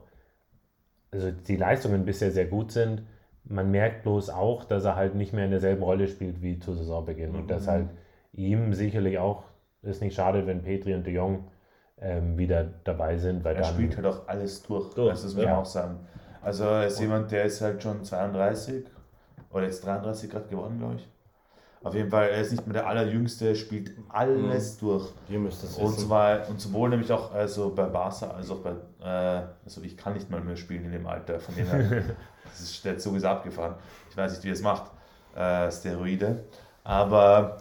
also 1.11 1.31
die 1.31 1.55
Leistungen 1.57 2.05
bisher 2.05 2.31
sehr 2.31 2.45
gut 2.45 2.71
sind. 2.71 3.03
Man 3.43 3.71
merkt 3.71 4.03
bloß 4.03 4.29
auch, 4.29 4.65
dass 4.65 4.85
er 4.85 4.95
halt 4.95 5.15
nicht 5.15 5.33
mehr 5.33 5.45
in 5.45 5.51
derselben 5.51 5.83
Rolle 5.83 6.07
spielt 6.07 6.41
wie 6.41 6.59
zu 6.59 6.73
Saisonbeginn 6.73 7.35
und 7.35 7.49
dass 7.51 7.67
halt 7.67 7.89
ihm 8.35 8.73
sicherlich 8.73 9.17
auch 9.17 9.43
es 9.81 10.01
nicht 10.01 10.15
schadet, 10.15 10.47
wenn 10.47 10.63
Petri 10.63 10.93
und 10.95 11.05
de 11.05 11.13
Jong 11.13 11.47
ähm, 11.99 12.37
wieder 12.37 12.65
dabei 12.83 13.17
sind, 13.17 13.43
weil 13.43 13.55
Er 13.55 13.61
dann 13.61 13.73
spielt 13.73 13.95
halt 13.95 14.05
auch 14.07 14.27
alles 14.27 14.63
durch, 14.63 14.93
Durch, 14.93 15.11
also 15.11 15.23
das 15.27 15.35
muss 15.35 15.43
ja. 15.43 15.51
man 15.51 15.59
auch 15.59 15.65
sagen. 15.65 15.99
Also 16.41 16.63
er 16.65 16.87
ist 16.87 16.99
jemand, 16.99 17.31
der 17.31 17.45
ist 17.45 17.61
halt 17.61 17.81
schon 17.81 18.03
32 18.03 18.85
oder 19.51 19.65
jetzt 19.65 19.85
33 19.85 20.29
gerade 20.29 20.47
geworden, 20.47 20.77
glaube 20.79 20.95
ich. 20.95 21.07
Auf 21.83 21.93
jeden 21.93 22.09
Fall, 22.09 22.29
er 22.29 22.41
ist 22.41 22.51
nicht 22.51 22.65
mehr 22.65 22.73
der 22.73 22.87
Allerjüngste, 22.87 23.55
spielt 23.55 23.91
alles 24.09 24.79
durch. 24.79 25.07
Ihr 25.29 25.37
müsst 25.37 25.63
es 25.63 25.77
Und, 25.77 25.93
wissen. 25.93 26.07
zwar, 26.07 26.49
und 26.49 26.59
sowohl 26.59 26.89
nämlich 26.89 27.11
auch 27.11 27.31
also 27.31 27.73
bei 27.75 27.85
Barca 27.85 28.31
als 28.31 28.49
auch 28.49 28.61
bei, 28.61 28.71
äh, 29.03 29.43
also 29.63 29.81
ich 29.83 29.95
kann 29.95 30.13
nicht 30.13 30.29
mal 30.31 30.41
mehr 30.41 30.55
spielen 30.55 30.85
in 30.85 30.91
dem 30.91 31.05
Alter, 31.05 31.39
von 31.39 31.53
dem 31.53 31.67
her, 31.67 32.03
das 32.43 32.59
ist, 32.59 32.83
der 32.83 32.97
Zug 32.97 33.15
ist 33.17 33.23
abgefahren. 33.23 33.75
Ich 34.09 34.17
weiß 34.17 34.31
nicht, 34.31 34.43
wie 34.43 34.49
er 34.49 34.53
es 34.53 34.63
macht, 34.63 34.91
äh, 35.35 35.71
Steroide. 35.71 36.45
Aber 36.83 37.57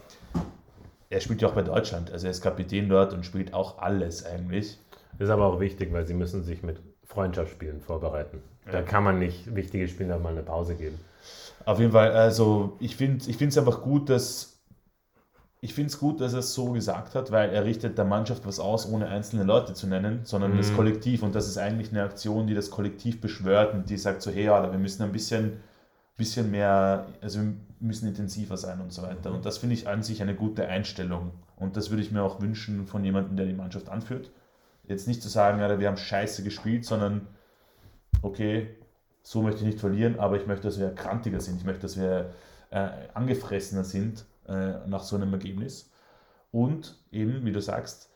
er 1.14 1.20
spielt 1.20 1.40
ja 1.42 1.48
auch 1.48 1.54
bei 1.54 1.62
Deutschland, 1.62 2.10
also 2.12 2.26
er 2.26 2.32
ist 2.32 2.42
Kapitän 2.42 2.88
dort 2.88 3.12
und 3.12 3.24
spielt 3.24 3.54
auch 3.54 3.78
alles 3.78 4.26
eigentlich. 4.26 4.78
ist 5.18 5.30
aber 5.30 5.46
auch 5.46 5.60
wichtig, 5.60 5.92
weil 5.92 6.06
sie 6.06 6.14
müssen 6.14 6.42
sich 6.42 6.62
mit 6.62 6.78
Freundschaftsspielen 7.04 7.80
vorbereiten. 7.80 8.42
Da 8.66 8.78
Ja. 8.78 8.82
kann 8.82 9.04
man 9.04 9.18
nicht 9.18 9.54
wichtige 9.54 9.86
Spiele 9.88 10.18
mal 10.18 10.30
eine 10.30 10.42
Pause 10.42 10.74
geben. 10.74 10.98
Auf 11.64 11.78
jeden 11.78 11.92
Fall, 11.92 12.10
also 12.12 12.76
ich 12.80 12.96
finde 12.96 13.24
ich 13.30 13.40
es 13.40 13.56
einfach 13.58 13.82
gut, 13.82 14.10
dass 14.10 14.50
ich 15.60 15.72
finde 15.72 15.88
es 15.88 15.98
gut, 15.98 16.20
dass 16.20 16.34
er 16.34 16.40
es 16.40 16.52
so 16.52 16.72
gesagt 16.72 17.14
hat, 17.14 17.30
weil 17.30 17.48
er 17.50 17.64
richtet 17.64 17.96
der 17.96 18.04
Mannschaft 18.04 18.46
was 18.46 18.60
aus, 18.60 18.86
ohne 18.86 19.08
einzelne 19.08 19.44
Leute 19.44 19.72
zu 19.72 19.86
nennen, 19.86 20.20
sondern 20.24 20.56
das 20.58 20.70
Mhm. 20.70 20.76
Kollektiv. 20.76 21.22
Und 21.22 21.34
das 21.34 21.48
ist 21.48 21.56
eigentlich 21.56 21.90
eine 21.90 22.02
Aktion, 22.02 22.46
die 22.46 22.54
das 22.54 22.70
Kollektiv 22.70 23.20
beschwört 23.20 23.72
und 23.72 23.88
die 23.88 23.96
sagt 23.96 24.20
so, 24.20 24.30
hey, 24.30 24.44
ja, 24.44 24.70
wir 24.70 24.78
müssen 24.78 25.02
ein 25.02 25.12
bisschen, 25.12 25.60
bisschen 26.16 26.50
mehr, 26.50 27.06
also 27.20 27.40
wir 27.40 27.54
müssen 27.80 28.08
intensiver 28.08 28.56
sein 28.56 28.80
und 28.80 28.92
so 28.92 29.02
weiter. 29.02 29.32
Und 29.32 29.44
das 29.44 29.58
finde 29.58 29.74
ich 29.74 29.88
an 29.88 30.02
sich 30.02 30.22
eine 30.22 30.34
gute 30.34 30.68
Einstellung. 30.68 31.32
Und 31.56 31.76
das 31.76 31.90
würde 31.90 32.02
ich 32.02 32.12
mir 32.12 32.22
auch 32.22 32.40
wünschen 32.40 32.86
von 32.86 33.04
jemandem, 33.04 33.36
der 33.36 33.46
die 33.46 33.52
Mannschaft 33.52 33.88
anführt. 33.88 34.30
Jetzt 34.86 35.08
nicht 35.08 35.22
zu 35.22 35.28
sagen, 35.28 35.60
ja, 35.60 35.78
wir 35.78 35.88
haben 35.88 35.96
scheiße 35.96 36.42
gespielt, 36.44 36.84
sondern 36.84 37.26
okay, 38.22 38.76
so 39.22 39.42
möchte 39.42 39.60
ich 39.60 39.66
nicht 39.66 39.80
verlieren, 39.80 40.18
aber 40.18 40.36
ich 40.36 40.46
möchte, 40.46 40.68
dass 40.68 40.78
wir 40.78 40.94
krantiger 40.94 41.40
sind. 41.40 41.56
Ich 41.56 41.64
möchte, 41.64 41.82
dass 41.82 41.96
wir 41.98 42.32
äh, 42.70 42.90
angefressener 43.14 43.84
sind 43.84 44.26
äh, 44.46 44.86
nach 44.86 45.02
so 45.02 45.16
einem 45.16 45.32
Ergebnis. 45.32 45.90
Und 46.50 47.02
eben, 47.10 47.44
wie 47.44 47.52
du 47.52 47.60
sagst, 47.60 48.10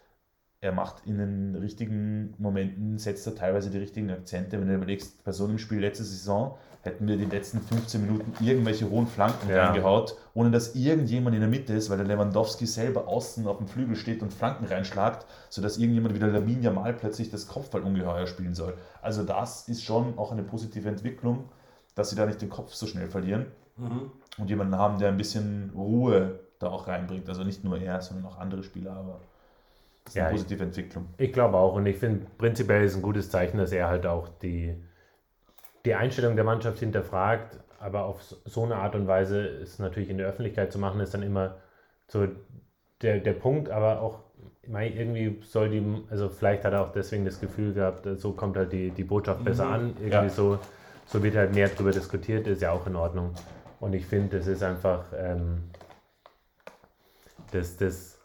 er 0.61 0.73
macht 0.73 1.07
in 1.07 1.19
den 1.19 1.55
richtigen 1.55 2.35
Momenten, 2.39 2.99
setzt 2.99 3.27
er 3.27 3.35
teilweise 3.35 3.71
die 3.71 3.79
richtigen 3.79 4.11
Akzente. 4.11 4.61
Wenn 4.61 4.69
du 4.69 4.75
überlegst, 4.75 5.25
bei 5.25 5.33
so 5.33 5.45
einem 5.45 5.59
Spiel 5.59 5.81
letzte 5.81 6.05
Saison 6.05 6.59
hätten 6.83 7.09
wir 7.09 7.17
die 7.17 7.25
letzten 7.25 7.61
15 7.61 8.01
Minuten 8.07 8.33
irgendwelche 8.45 8.89
hohen 8.89 9.07
Flanken 9.07 9.49
Ja. 9.51 9.67
reingehaut, 9.67 10.17
ohne 10.35 10.51
dass 10.51 10.75
irgendjemand 10.75 11.35
in 11.35 11.41
der 11.41 11.51
Mitte 11.51 11.73
ist, 11.75 11.91
weil 11.91 11.97
der 11.99 12.07
Lewandowski 12.07 12.67
selber 12.67 13.09
außen 13.09 13.47
auf 13.47 13.59
dem 13.59 13.67
Flügel 13.67 13.97
steht 13.97 14.23
und 14.23 14.33
Flanken 14.33 14.65
reinschlagt, 14.65 15.27
sodass 15.49 15.77
irgendjemand 15.79 16.15
wie 16.15 16.19
der 16.21 16.29
Lamin 16.29 16.63
Jamal 16.63 16.95
plötzlich 16.95 17.31
das 17.31 17.49
Kopfballungeheuer 17.49 18.27
spielen 18.27 18.55
soll. 18.55 18.75
Also 19.03 19.25
das 19.25 19.69
ist 19.69 19.83
schon 19.83 20.17
auch 20.19 20.31
eine 20.33 20.43
positive 20.45 20.89
Entwicklung, 20.89 21.47
dass 21.95 22.11
sie 22.11 22.17
da 22.17 22.27
nicht 22.27 22.41
den 22.41 22.49
Kopf 22.51 22.73
so 22.75 22.87
schnell 22.87 23.09
verlieren 23.09 23.47
Mhm. 23.77 24.11
und 24.39 24.49
jemanden 24.49 24.77
haben, 24.77 24.99
der 24.99 25.09
ein 25.09 25.17
bisschen 25.17 25.71
Ruhe 25.75 26.39
da 26.61 26.69
auch 26.69 26.87
reinbringt. 26.89 27.29
Also 27.29 27.45
nicht 27.45 27.65
nur 27.65 27.79
er, 27.81 28.01
sondern 28.01 28.27
auch 28.27 28.39
andere 28.39 28.63
Spieler, 28.63 28.93
aber 28.93 29.21
das 30.05 30.13
ist 30.13 30.17
Ja, 30.17 30.27
eine 30.27 30.35
ich- 30.37 30.43
positive 30.43 30.65
Entwicklung. 30.65 31.07
Ich 31.19 31.33
glaube 31.33 31.57
auch 31.57 31.75
und 31.75 31.87
ich 31.87 31.97
finde 31.99 32.27
prinzipiell 32.39 32.85
ist 32.85 32.95
ein 32.97 33.03
gutes 33.03 33.31
Zeichen, 33.31 33.59
dass 33.59 33.73
er 33.73 33.89
halt 33.89 34.07
auch 34.07 34.29
die, 34.43 34.75
die 35.85 35.95
Einstellung 35.95 36.37
der 36.37 36.45
Mannschaft 36.45 36.79
hinterfragt, 36.79 37.59
aber 37.81 38.05
auf 38.05 38.21
so- 38.23 38.65
eine 38.65 38.77
Art 38.77 38.95
und 38.95 39.07
Weise 39.07 39.41
ist 39.41 39.79
natürlich 39.79 40.11
in 40.11 40.19
der 40.19 40.27
Öffentlichkeit 40.29 40.73
zu 40.73 40.79
machen, 40.79 41.01
ist 41.01 41.15
dann 41.15 41.23
immer 41.23 41.57
so 42.09 42.27
der, 43.03 43.19
der 43.21 43.33
Punkt, 43.35 43.71
aber 43.71 44.01
auch 44.01 44.21
irgendwie 44.63 45.41
soll 45.45 45.71
die, 45.71 45.83
also 46.11 46.29
vielleicht 46.29 46.65
hat 46.65 46.73
er 46.73 46.83
auch 46.83 46.93
deswegen 46.93 47.25
das 47.25 47.41
Gefühl 47.41 47.73
gehabt, 47.73 48.07
so 48.17 48.33
kommt 48.33 48.57
halt 48.57 48.73
die, 48.73 48.91
die 48.91 49.05
Botschaft 49.05 49.45
besser 49.45 49.67
Mhm. 49.67 49.73
an, 49.73 49.87
irgendwie 49.99 50.11
Ja. 50.13 50.29
so, 50.29 50.59
so 51.07 51.23
wird 51.23 51.37
halt 51.37 51.55
mehr 51.55 51.69
darüber 51.69 51.93
diskutiert, 51.93 52.47
ist 52.47 52.61
ja 52.61 52.73
auch 52.73 52.87
in 52.87 52.97
Ordnung. 52.97 53.35
Und 53.81 53.95
ich 53.95 54.05
finde, 54.05 54.37
das 54.39 54.47
ist 54.47 54.63
einfach, 54.63 55.05
ähm, 55.17 55.71
das, 57.53 57.77
das, 57.77 58.19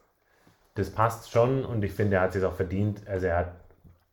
das 0.76 0.90
passt 0.90 1.32
schon 1.32 1.64
und 1.64 1.84
ich 1.84 1.92
finde, 1.94 2.18
er 2.18 2.24
hat 2.24 2.34
sich 2.34 2.44
auch 2.44 2.54
verdient. 2.56 3.08
Also 3.08 3.28
er 3.28 3.38
hat 3.38 3.52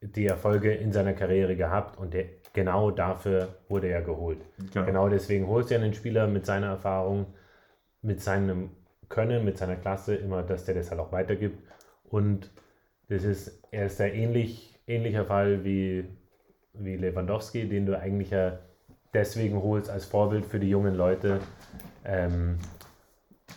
die 0.01 0.27
Erfolge 0.27 0.73
in 0.73 0.93
seiner 0.93 1.13
Karriere 1.13 1.57
gehabt 1.57 1.99
und 1.99 2.15
der, 2.15 2.25
genau 2.53 2.91
dafür 2.91 3.57
wurde 3.69 3.89
er 3.89 4.03
geholt. 4.03 4.39
Genau. 4.73 4.87
Genau 4.87 5.09
deswegen 5.09 5.47
holst 5.47 5.71
du 5.71 5.75
ja 5.75 5.81
einen 5.81 5.95
Spieler 5.95 6.27
mit 6.27 6.47
seiner 6.47 6.69
Erfahrung, 6.69 7.27
mit 8.03 8.23
seinem 8.23 8.71
Können, 9.09 9.45
mit 9.45 9.59
seiner 9.59 9.77
Klasse, 9.77 10.15
immer, 10.15 10.43
dass 10.43 10.65
der 10.65 10.75
das 10.75 10.91
halt 10.91 11.01
auch 11.01 11.13
weitergibt. 11.13 11.63
Und 12.05 12.51
das 13.09 13.25
ist, 13.25 13.63
er 13.71 13.87
ist 13.87 14.01
ein 14.01 14.15
ähnlich, 14.15 14.79
ähnlicher 14.87 15.27
Fall 15.27 15.65
wie, 15.65 16.05
wie 16.75 16.97
Lewandowski, 16.97 17.69
den 17.69 17.87
du 17.87 17.99
eigentlich 17.99 18.31
ja 18.31 18.59
deswegen 19.13 19.63
holst 19.63 19.91
als 19.91 20.07
Vorbild 20.07 20.47
für 20.47 20.61
die 20.61 20.71
jungen 20.71 20.95
Leute. 20.95 21.41
Ähm, 22.05 22.59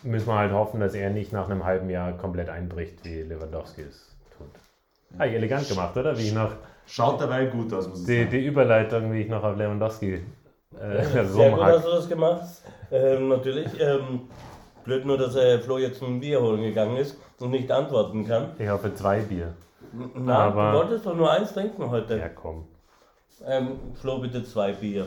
müssen 0.02 0.26
wir 0.26 0.38
halt 0.38 0.52
hoffen, 0.52 0.80
dass 0.80 0.94
er 0.94 1.10
nicht 1.10 1.32
nach 1.32 1.48
einem 1.48 1.64
halben 1.64 1.88
Jahr 1.88 2.16
komplett 2.18 2.48
einbricht, 2.48 3.04
wie 3.04 3.22
Lewandowski 3.22 3.82
es 3.82 4.16
tut. 4.36 4.50
Ah, 5.18 5.26
elegant 5.26 5.68
gemacht, 5.68 5.96
oder? 5.96 6.16
Wie 6.18 6.28
ich 6.28 6.34
noch 6.34 6.52
Schaut 6.86 7.20
dabei 7.20 7.46
gut 7.46 7.72
aus, 7.72 7.88
muss 7.88 8.00
ich 8.00 8.06
die, 8.06 8.18
sagen. 8.18 8.30
die 8.30 8.46
Überleitung, 8.46 9.12
wie 9.12 9.20
ich 9.22 9.28
noch 9.28 9.42
auf 9.42 9.56
Lewandowski 9.56 10.22
äh, 10.80 11.04
Sehr 11.26 11.50
gut 11.50 11.62
hast 11.62 11.86
du 11.86 11.90
das 11.90 12.08
gemacht. 12.08 12.42
Ähm, 12.90 13.28
natürlich. 13.28 13.68
Ähm, 13.80 14.22
blöd 14.84 15.06
nur, 15.06 15.16
dass 15.16 15.34
äh, 15.36 15.58
Flo 15.60 15.78
jetzt 15.78 16.02
ein 16.02 16.20
Bier 16.20 16.40
holen 16.42 16.62
gegangen 16.62 16.96
ist 16.96 17.16
und 17.40 17.50
nicht 17.52 17.70
antworten 17.70 18.26
kann. 18.26 18.50
Ich 18.58 18.68
hoffe 18.68 18.92
zwei 18.94 19.20
Bier. 19.20 19.54
Na, 20.14 20.46
Aber- 20.46 20.72
du 20.72 20.78
wolltest 20.78 21.06
doch 21.06 21.14
nur 21.16 21.30
eins 21.30 21.52
trinken 21.52 21.88
heute. 21.90 22.18
Ja, 22.18 22.28
komm. 22.28 22.64
Ähm, 23.46 23.78
Flo, 23.94 24.18
bitte 24.18 24.44
zwei 24.44 24.72
Bier. 24.72 25.06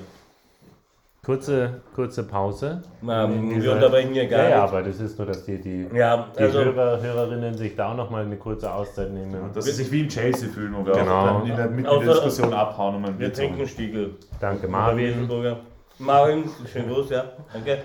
Kurze, 1.28 1.82
kurze 1.94 2.24
Pause. 2.24 2.82
Ähm, 3.06 3.50
Dieser- 3.50 3.62
wir 3.64 3.72
unterbrechen 3.74 4.14
hier 4.14 4.28
gar 4.28 4.44
ja, 4.44 4.50
ja, 4.50 4.62
nicht. 4.64 4.70
aber 4.74 4.82
das 4.84 4.98
ist 5.02 5.18
nur, 5.18 5.28
dass 5.28 5.44
die, 5.44 5.60
die, 5.60 5.86
Ja, 5.94 6.30
die 6.40 6.42
also 6.42 6.64
Hörer, 6.64 7.02
Hörerinnen 7.02 7.54
sich 7.58 7.76
da 7.76 7.92
auch 7.92 7.98
nochmal 7.98 8.24
eine 8.24 8.38
kurze 8.38 8.72
Auszeit 8.72 9.12
nehmen. 9.12 9.52
Dass 9.54 9.66
sie 9.66 9.74
sich 9.74 9.92
wie 9.92 10.04
in 10.04 10.08
Chelsea 10.08 10.48
fühlen 10.48 10.74
oder 10.74 10.94
Genau. 10.94 11.20
auch 11.20 11.26
dann 11.42 11.48
in 11.50 11.56
der, 11.58 11.68
mit 11.68 11.86
Außer- 11.86 12.00
der 12.06 12.14
Diskussion 12.14 12.54
abhauen, 12.54 12.96
um 12.96 13.04
ein 13.04 13.20
wir 13.20 13.34
trinken. 13.34 13.68
Stiegel. 13.68 14.16
Danke, 14.40 14.70
Marvin. 14.70 15.30
Marvin, 16.00 16.46
schönen 16.72 16.88
Gruß, 16.94 17.10
ja. 17.10 17.26
Danke. 17.52 17.80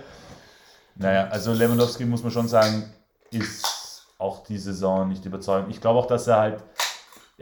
Naja, 0.95 1.26
also 1.28 1.53
Lewandowski 1.53 2.05
muss 2.05 2.22
man 2.22 2.30
schon 2.30 2.47
sagen, 2.47 2.84
ist 3.32 4.07
auch 4.18 4.45
die 4.45 4.57
Saison 4.59 5.09
nicht 5.09 5.24
überzeugend. 5.24 5.68
Ich 5.70 5.80
glaube 5.80 5.99
auch, 5.99 6.07
dass 6.07 6.28
er 6.28 6.36
halt, 6.38 6.62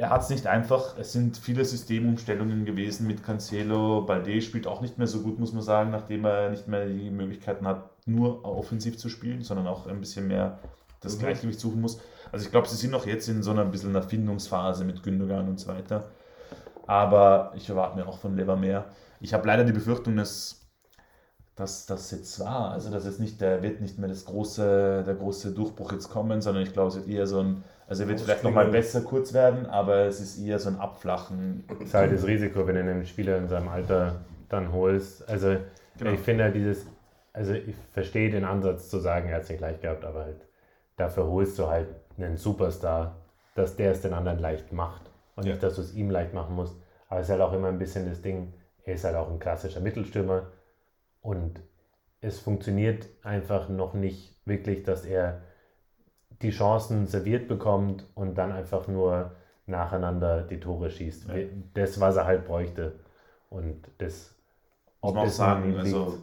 er 0.00 0.08
hat 0.08 0.22
es 0.22 0.30
nicht 0.30 0.46
einfach. 0.46 0.96
Es 0.98 1.12
sind 1.12 1.36
viele 1.36 1.62
Systemumstellungen 1.64 2.64
gewesen 2.64 3.06
mit 3.06 3.22
Cancelo. 3.22 4.02
Balde 4.02 4.40
spielt 4.40 4.66
auch 4.66 4.80
nicht 4.80 4.96
mehr 4.96 5.06
so 5.06 5.20
gut, 5.20 5.38
muss 5.38 5.52
man 5.52 5.62
sagen, 5.62 5.90
nachdem 5.90 6.24
er 6.24 6.48
nicht 6.48 6.66
mehr 6.68 6.86
die 6.86 7.10
Möglichkeiten 7.10 7.66
hat, 7.66 7.90
nur 8.06 8.42
offensiv 8.46 8.96
zu 8.96 9.10
spielen, 9.10 9.42
sondern 9.42 9.66
auch 9.66 9.86
ein 9.86 10.00
bisschen 10.00 10.26
mehr 10.26 10.58
das 11.00 11.16
Mhm. 11.16 11.20
Gleichgewicht 11.20 11.60
suchen 11.60 11.82
muss. 11.82 12.00
Also 12.32 12.46
ich 12.46 12.50
glaube, 12.50 12.66
sie 12.66 12.76
sind 12.76 12.92
noch 12.92 13.06
jetzt 13.06 13.28
in 13.28 13.42
so 13.42 13.50
einer 13.50 13.62
ein 13.62 13.70
bisschen 13.70 13.94
Erfindungsphase 13.94 14.84
mit 14.84 15.02
Gündogan 15.02 15.48
und 15.48 15.60
so 15.60 15.68
weiter. 15.68 16.10
Aber 16.86 17.52
ich 17.56 17.68
erwarte 17.68 17.96
mir 17.98 18.06
auch 18.08 18.18
von 18.18 18.36
Lever 18.36 18.56
mehr. 18.56 18.86
Ich 19.20 19.34
habe 19.34 19.46
leider 19.46 19.64
die 19.64 19.72
Befürchtung, 19.72 20.16
dass 20.16 20.60
dass 21.56 21.84
das 21.86 22.10
jetzt 22.10 22.40
war. 22.40 22.70
Also 22.72 22.90
dass 22.90 23.04
jetzt 23.04 23.20
nicht, 23.20 23.40
der 23.40 23.62
wird 23.62 23.80
nicht 23.80 23.98
mehr 23.98 24.08
das 24.08 24.24
große, 24.24 25.04
der 25.06 25.14
große 25.14 25.52
Durchbruch 25.52 25.92
jetzt 25.92 26.08
kommen, 26.10 26.40
sondern 26.40 26.62
ich 26.62 26.72
glaube, 26.72 26.88
es 26.88 26.96
wird 26.96 27.08
eher 27.08 27.26
so 27.26 27.40
ein, 27.40 27.64
also 27.90 28.04
er 28.04 28.08
wird 28.08 28.20
vielleicht 28.20 28.44
nochmal 28.44 28.68
besser 28.68 29.02
kurz 29.02 29.32
werden, 29.34 29.66
aber 29.66 30.06
es 30.06 30.20
ist 30.20 30.38
eher 30.38 30.58
so 30.58 30.70
ein 30.70 30.78
Abflachen. 30.78 31.64
Das 31.68 31.88
ist 31.88 31.94
halt 31.94 32.12
das 32.12 32.26
Risiko, 32.26 32.66
wenn 32.66 32.76
du 32.76 32.80
einen 32.82 33.04
Spieler 33.04 33.36
in 33.36 33.48
seinem 33.48 33.68
Alter 33.68 34.20
dann 34.48 34.72
holst. 34.72 35.28
Also 35.28 35.56
Genau. 35.98 36.12
ich 36.12 36.20
finde 36.20 36.44
halt 36.44 36.54
dieses, 36.54 36.86
also 37.32 37.52
ich 37.52 37.74
verstehe 37.92 38.30
den 38.30 38.44
Ansatz 38.44 38.88
zu 38.88 38.98
sagen, 39.00 39.28
er 39.28 39.36
hat 39.36 39.42
es 39.42 39.50
nicht 39.50 39.60
leicht 39.60 39.82
gehabt, 39.82 40.04
aber 40.04 40.24
halt 40.24 40.46
dafür 40.96 41.26
holst 41.26 41.58
du 41.58 41.66
halt 41.66 41.88
einen 42.16 42.36
Superstar, 42.36 43.16
dass 43.54 43.76
der 43.76 43.90
es 43.92 44.00
den 44.00 44.14
anderen 44.14 44.38
leicht 44.38 44.72
macht 44.72 45.02
und 45.36 45.44
Ja. 45.44 45.52
nicht, 45.52 45.62
dass 45.62 45.74
du 45.74 45.82
es 45.82 45.94
ihm 45.94 46.10
leicht 46.10 46.32
machen 46.32 46.54
musst. 46.54 46.76
Aber 47.08 47.20
es 47.20 47.26
ist 47.26 47.32
halt 47.32 47.42
auch 47.42 47.52
immer 47.52 47.68
ein 47.68 47.78
bisschen 47.78 48.08
das 48.08 48.22
Ding, 48.22 48.54
er 48.84 48.94
ist 48.94 49.04
halt 49.04 49.16
auch 49.16 49.30
ein 49.30 49.40
klassischer 49.40 49.80
Mittelstürmer 49.80 50.46
und 51.20 51.60
es 52.20 52.38
funktioniert 52.38 53.08
einfach 53.22 53.68
noch 53.68 53.94
nicht 53.94 54.36
wirklich, 54.46 54.84
dass 54.84 55.04
er 55.04 55.42
die 56.42 56.50
Chancen 56.50 57.06
serviert 57.06 57.48
bekommt 57.48 58.06
und 58.14 58.36
dann 58.36 58.52
einfach 58.52 58.88
nur 58.88 59.32
nacheinander 59.66 60.42
die 60.42 60.58
Tore 60.58 60.90
schießt. 60.90 61.28
Ja. 61.28 61.34
Das, 61.74 62.00
was 62.00 62.16
er 62.16 62.24
halt 62.24 62.46
bräuchte. 62.46 62.98
Und 63.50 63.76
das, 63.98 64.34
Muss 65.00 65.12
man 65.14 65.22
auch 65.22 65.24
das 65.24 65.36
sagen, 65.36 65.76
also 65.76 66.18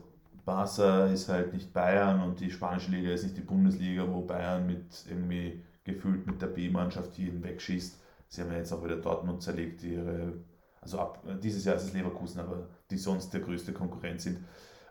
Barca 0.46 1.08
ist 1.08 1.28
halt 1.30 1.54
nicht 1.54 1.74
Bayern 1.74 2.22
und 2.22 2.40
die 2.40 2.50
spanische 2.50 2.92
Liga 2.92 3.12
ist 3.12 3.24
nicht 3.24 3.38
die 3.38 3.42
Bundesliga, 3.42 4.08
wo 4.10 4.22
Bayern 4.22 4.66
mit 4.66 5.06
irgendwie 5.10 5.62
gefühlt 5.84 6.26
mit 6.26 6.42
der 6.42 6.48
B-Mannschaft 6.48 7.18
jeden 7.18 7.44
wegschießt. 7.44 8.00
Sie 8.30 8.42
haben 8.42 8.52
ja 8.52 8.58
jetzt 8.58 8.72
auch 8.72 8.84
wieder 8.84 8.98
Dortmund 8.98 9.42
zerlegt, 9.42 9.82
die 9.82 9.96
ihre, 9.96 10.34
also 10.82 11.00
ab, 11.00 11.22
dieses 11.42 11.66
Jahr 11.66 11.76
ist 11.76 11.84
es 11.84 11.94
Leverkusen, 11.94 12.40
aber 12.40 12.68
die 12.90 12.98
sonst 12.98 13.34
der 13.34 13.42
größte 13.42 13.74
Konkurrent 13.74 14.22
sind. 14.22 14.40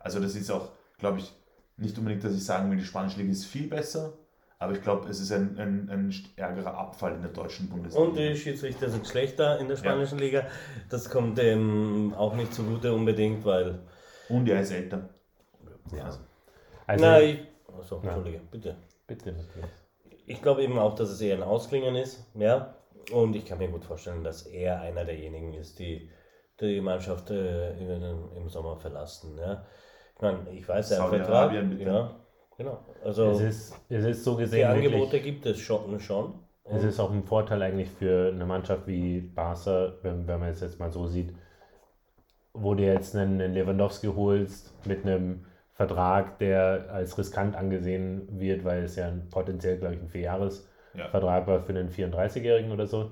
Also 0.00 0.20
das 0.20 0.34
ist 0.36 0.50
auch, 0.50 0.70
glaube 0.98 1.18
ich, 1.18 1.34
nicht 1.76 1.96
unbedingt, 1.98 2.24
dass 2.24 2.34
ich 2.34 2.44
sagen 2.44 2.70
will, 2.70 2.78
die 2.78 2.84
spanische 2.84 3.18
Liga 3.18 3.32
ist 3.32 3.46
viel 3.46 3.68
besser, 3.68 4.12
aber 4.58 4.72
ich 4.72 4.82
glaube, 4.82 5.08
es 5.08 5.20
ist 5.20 5.32
ein, 5.32 5.58
ein, 5.58 5.90
ein 5.90 6.14
ärgerer 6.36 6.76
Abfall 6.78 7.14
in 7.14 7.22
der 7.22 7.30
deutschen 7.30 7.68
Bundesliga. 7.68 8.04
Und 8.06 8.16
die 8.16 8.36
Schiedsrichter 8.36 8.88
sind 8.88 9.06
schlechter 9.06 9.58
in 9.58 9.68
der 9.68 9.76
spanischen 9.76 10.18
Liga. 10.18 10.46
Das 10.88 11.10
kommt 11.10 11.38
ähm, 11.38 12.14
auch 12.16 12.34
nicht 12.34 12.54
zugute 12.54 12.92
unbedingt, 12.94 13.44
weil. 13.44 13.80
Und 14.28 14.48
er 14.48 14.60
ist 14.60 14.72
älter. 14.72 15.08
ja. 15.94 16.04
Also, 16.04 16.18
Also, 16.86 17.04
Nein, 17.04 17.46
achso, 17.78 17.96
Ja. 17.96 18.02
Entschuldige, 18.10 18.40
bitte. 18.50 18.76
bitte, 19.06 19.32
bitte. 19.32 19.68
Ich 20.26 20.42
glaube 20.42 20.62
eben 20.62 20.78
auch, 20.78 20.94
dass 20.94 21.10
es 21.10 21.20
eher 21.20 21.36
ein 21.36 21.42
Ausklingen 21.42 21.94
ist, 21.94 22.24
ja. 22.34 22.74
Und 23.12 23.36
ich 23.36 23.44
kann 23.44 23.58
mir 23.58 23.68
gut 23.68 23.84
vorstellen, 23.84 24.24
dass 24.24 24.42
er 24.46 24.80
einer 24.80 25.04
derjenigen 25.04 25.54
ist, 25.54 25.78
die 25.78 26.10
die 26.60 26.80
Mannschaft 26.80 27.30
äh, 27.30 27.72
in, 27.78 28.02
im 28.34 28.48
Sommer 28.48 28.76
verlassen. 28.76 29.36
Ja. 29.38 29.64
Ich 30.16 30.22
meine, 30.22 30.50
ich 30.50 30.66
weiß, 30.66 30.88
der 30.88 31.02
hat 31.02 31.12
einen 31.12 31.24
Vertrag. 31.24 31.52
Ja, 31.78 32.16
genau. 32.56 32.78
Also 33.04 33.30
Es 33.30 33.40
ist, 33.40 33.80
es 33.88 34.04
ist 34.04 34.24
so 34.24 34.36
die 34.36 34.42
gesehen 34.42 34.68
Angebote 34.68 35.12
wirklich, 35.12 35.24
gibt 35.24 35.46
es 35.46 35.58
schon. 35.58 36.00
schon. 36.00 36.34
es 36.64 36.82
ist 36.84 36.98
auch 37.00 37.10
ein 37.12 37.22
Vorteil 37.24 37.62
eigentlich 37.62 37.90
für 37.90 38.32
eine 38.32 38.46
Mannschaft 38.46 38.86
wie 38.86 39.20
Barca, 39.20 39.92
wenn, 40.02 40.26
wenn 40.26 40.40
man 40.40 40.48
es 40.50 40.60
jetzt 40.60 40.78
mal 40.78 40.90
so 40.90 41.06
sieht, 41.06 41.32
wo 42.54 42.74
du 42.74 42.82
jetzt 42.84 43.14
einen, 43.14 43.40
einen 43.40 43.54
Lewandowski 43.54 44.08
holst 44.08 44.74
mit 44.86 45.04
einem 45.04 45.44
Vertrag, 45.74 46.38
der 46.38 46.86
als 46.90 47.18
riskant 47.18 47.54
angesehen 47.54 48.26
wird, 48.40 48.64
weil 48.64 48.84
es 48.84 48.96
ja 48.96 49.08
ein 49.08 49.28
potenziell, 49.30 49.78
glaube 49.78 49.94
ich, 49.94 50.00
ein 50.00 50.08
Vierjahres-Vertrag 50.08 51.42
Ja. 51.42 51.46
war 51.46 51.60
für 51.62 51.72
einen 51.74 51.90
34-Jährigen 51.90 52.72
oder 52.72 52.86
so. 52.86 53.10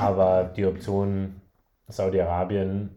Aber 0.00 0.44
die 0.56 0.64
Option 0.64 1.40
Saudi-Arabien, 1.88 2.90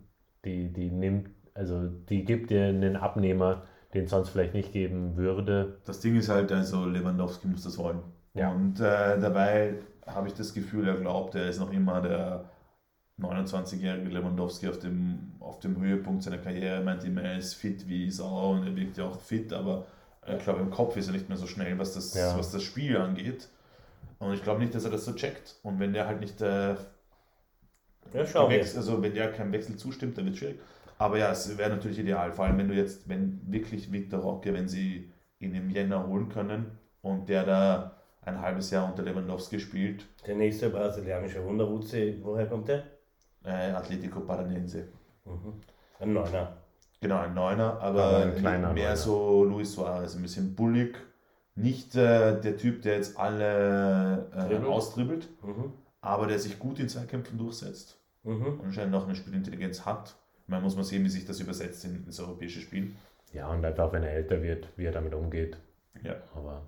die, 0.45 0.71
die 0.71 0.89
nimmt, 0.89 1.29
also 1.53 1.87
die 1.87 2.23
gibt 2.23 2.49
dir 2.49 2.65
einen 2.65 2.95
Abnehmer, 2.95 3.63
den 3.93 4.05
es 4.05 4.09
sonst 4.11 4.29
vielleicht 4.29 4.53
nicht 4.53 4.73
geben 4.73 5.15
würde. 5.15 5.79
Das 5.85 5.99
Ding 5.99 6.15
ist 6.17 6.29
halt, 6.29 6.51
also 6.51 6.85
Lewandowski 6.85 7.47
muss 7.47 7.63
das 7.63 7.77
wollen. 7.77 7.99
Ja. 8.33 8.51
Und 8.51 8.79
äh, 8.79 9.19
dabei 9.19 9.75
habe 10.05 10.27
ich 10.27 10.33
das 10.33 10.53
Gefühl, 10.53 10.87
er 10.87 10.95
glaubt, 10.95 11.35
er 11.35 11.49
ist 11.49 11.59
noch 11.59 11.71
immer 11.71 12.01
der 12.01 12.49
29-jährige 13.19 14.09
Lewandowski 14.09 14.67
auf 14.67 14.79
dem, 14.79 15.33
auf 15.39 15.59
dem 15.59 15.81
Höhepunkt 15.81 16.23
seiner 16.23 16.37
Karriere. 16.37 16.75
Er 16.75 16.83
meint 16.83 17.03
immer, 17.03 17.23
er 17.23 17.37
ist 17.37 17.55
fit 17.55 17.87
wie 17.87 18.11
Sau 18.11 18.51
und 18.51 18.67
er 18.67 18.75
wirkt 18.75 18.97
ja 18.97 19.05
auch 19.05 19.19
fit, 19.19 19.51
aber 19.53 19.85
ich 20.27 20.43
glaube, 20.43 20.59
im 20.59 20.69
Kopf 20.69 20.97
ist 20.97 21.07
er 21.07 21.13
nicht 21.13 21.29
mehr 21.29 21.37
so 21.37 21.47
schnell, 21.47 21.79
was 21.79 21.93
das, 21.93 22.13
Ja. 22.13 22.37
was 22.37 22.51
das 22.51 22.61
Spiel 22.63 22.97
angeht. 22.97 23.47
Und 24.19 24.33
ich 24.33 24.43
glaube 24.43 24.59
nicht, 24.59 24.75
dass 24.75 24.83
er 24.85 24.91
das 24.91 25.05
so 25.05 25.13
checkt. 25.13 25.55
Und 25.63 25.79
wenn 25.79 25.93
der 25.93 26.05
halt 26.07 26.19
nicht 26.19 26.41
äh, 26.41 26.75
Ja, 28.13 28.21
also 28.23 29.01
wenn 29.01 29.13
der 29.13 29.31
keinem 29.31 29.51
Wechsel 29.51 29.75
zustimmt, 29.77 30.17
dann 30.17 30.25
wird 30.25 30.35
es 30.35 30.39
schwierig. 30.39 30.59
Aber 30.97 31.17
ja, 31.17 31.31
es 31.31 31.57
wäre 31.57 31.69
natürlich 31.69 31.99
ideal, 31.99 32.31
vor 32.31 32.45
allem 32.45 32.57
wenn 32.57 32.67
du 32.67 32.73
jetzt, 32.73 33.07
wenn 33.07 33.39
wirklich 33.45 33.91
Victor 33.91 34.19
Rocke, 34.21 34.53
wenn 34.53 34.67
sie 34.67 35.11
ihn 35.39 35.53
im 35.53 35.69
Jänner 35.69 36.07
holen 36.07 36.29
können 36.29 36.71
und 37.01 37.29
der 37.29 37.43
da 37.45 37.91
ein 38.23 38.41
halbes 38.41 38.71
Jahr 38.71 38.89
unter 38.89 39.03
Lewandowski 39.03 39.59
spielt, 39.59 40.05
Der 40.25 40.35
nächste 40.35 40.69
brasilianische 40.69 41.43
Wunderhutze, 41.45 42.15
woher 42.23 42.47
kommt 42.47 42.67
der? 42.67 42.83
äh, 43.45 43.71
Atletico 43.71 44.19
Paranense. 44.21 44.87
Mhm. 45.25 45.53
Ein 45.99 46.13
Neuner. 46.13 46.57
Genau, 46.99 47.19
ein 47.19 47.33
Neuner, 47.35 47.79
aber, 47.79 48.03
Aber 48.03 48.17
ein 48.25 48.35
kleiner 48.35 48.73
mehr 48.73 48.83
Neuner. 48.89 48.97
so 48.97 49.43
Luis 49.43 49.73
Suarez, 49.73 50.15
ein 50.15 50.23
bisschen 50.23 50.55
bullig. 50.55 50.97
Nicht 51.55 51.95
äh, 51.95 52.39
der 52.41 52.57
Typ, 52.57 52.81
der 52.81 52.95
jetzt 52.95 53.17
alle 53.19 54.27
äh, 54.35 54.65
austribbelt, 54.65 55.29
Mhm. 55.43 55.73
aber 56.01 56.27
der 56.27 56.39
sich 56.39 56.57
gut 56.59 56.79
in 56.79 56.89
Zweikämpfen 56.89 57.37
durchsetzt. 57.37 57.99
Mhm. 58.23 58.45
und 58.59 58.65
anscheinend 58.65 58.95
auch 58.95 59.05
eine 59.05 59.15
Spielintelligenz 59.15 59.85
hat. 59.85 60.15
Man 60.47 60.63
muss 60.63 60.75
mal 60.75 60.83
sehen, 60.83 61.03
wie 61.03 61.09
sich 61.09 61.25
das 61.25 61.39
übersetzt 61.39 61.83
in, 61.85 62.05
ins 62.05 62.19
europäische 62.19 62.61
Spiel. 62.61 62.91
Ja, 63.33 63.47
und 63.49 63.63
einfach, 63.65 63.91
wenn 63.91 64.03
er 64.03 64.11
älter 64.13 64.41
wird, 64.41 64.67
wie 64.77 64.85
er 64.85 64.91
damit 64.93 65.13
umgeht. 65.13 65.57
Ja. 66.03 66.15
Aber 66.35 66.61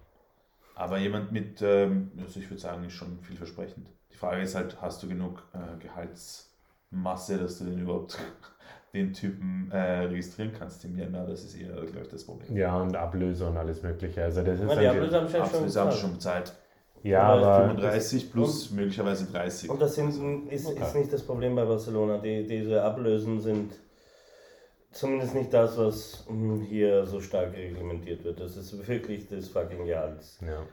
Aber 0.76 0.98
jemand 0.98 1.32
mit, 1.32 1.62
ähm, 1.62 2.12
also 2.20 2.40
ich 2.40 2.50
würde 2.50 2.62
sagen, 2.62 2.84
ist 2.86 2.94
schon 2.94 3.20
vielversprechend. 3.22 3.88
Die 4.12 4.18
Frage 4.18 4.42
ist 4.42 4.56
halt, 4.56 4.82
hast 4.82 5.02
du 5.04 5.08
genug 5.08 5.44
äh, 5.54 5.78
Gehaltsmasse, 5.82 7.38
dass 7.38 7.60
du 7.60 7.66
den 7.66 7.80
überhaupt 7.80 8.18
den 8.94 9.14
Typen 9.14 9.70
äh, 9.72 9.78
registrieren 10.06 10.52
kannst 10.58 10.84
im 10.86 10.98
Jänner? 10.98 11.26
Das 11.26 11.44
ist 11.44 11.56
eher, 11.56 11.74
glaube 11.86 12.02
ich, 12.02 12.08
das 12.10 12.26
Problem. 12.26 12.56
ja, 12.58 12.76
und 12.78 12.96
Ablöse 12.96 13.48
und 13.48 13.56
alles 13.58 13.82
Mögliche. 13.84 14.24
Also 14.24 14.42
das 14.44 14.60
ist 14.60 14.66
Na, 14.68 14.76
die 14.76 14.84
dann- 14.84 14.98
Ablöse 14.98 15.18
haben 15.22 15.28
sie 15.28 15.38
ja 15.38 15.46
schon 15.46 15.54
haben 15.60 15.66
gezahlt. 15.66 15.94
schon 15.94 16.14
bezahlt. 16.14 16.54
Ja, 17.04 17.22
Aber 17.24 17.46
aber 17.48 17.68
35 17.70 18.32
plus 18.32 18.72
möglicherweise 18.72 19.26
30. 19.32 19.70
Und 19.70 19.82
das 19.82 19.96
sind, 19.96 20.50
ist, 20.52 20.70
ist 20.70 20.96
nicht 20.96 21.14
das 21.14 21.24
Problem 21.24 21.56
bei 21.56 21.66
Barcelona. 21.66 22.18
Die, 22.18 22.46
diese 22.48 22.82
Ablösen 22.84 23.40
sind 23.40 23.74
zumindest 24.92 25.36
nicht 25.36 25.54
das, 25.54 25.78
was 25.78 26.26
mm, 26.30 26.62
hier 26.62 27.06
so 27.06 27.20
stark 27.22 27.54
reglementiert 27.56 28.24
wird. 28.24 28.40
Das 28.40 28.58
ist 28.58 28.88
wirklich 28.88 29.28
das 29.28 29.48
fucking 29.50 29.86
Gehalts, 29.86 30.40
ja. 30.42 30.64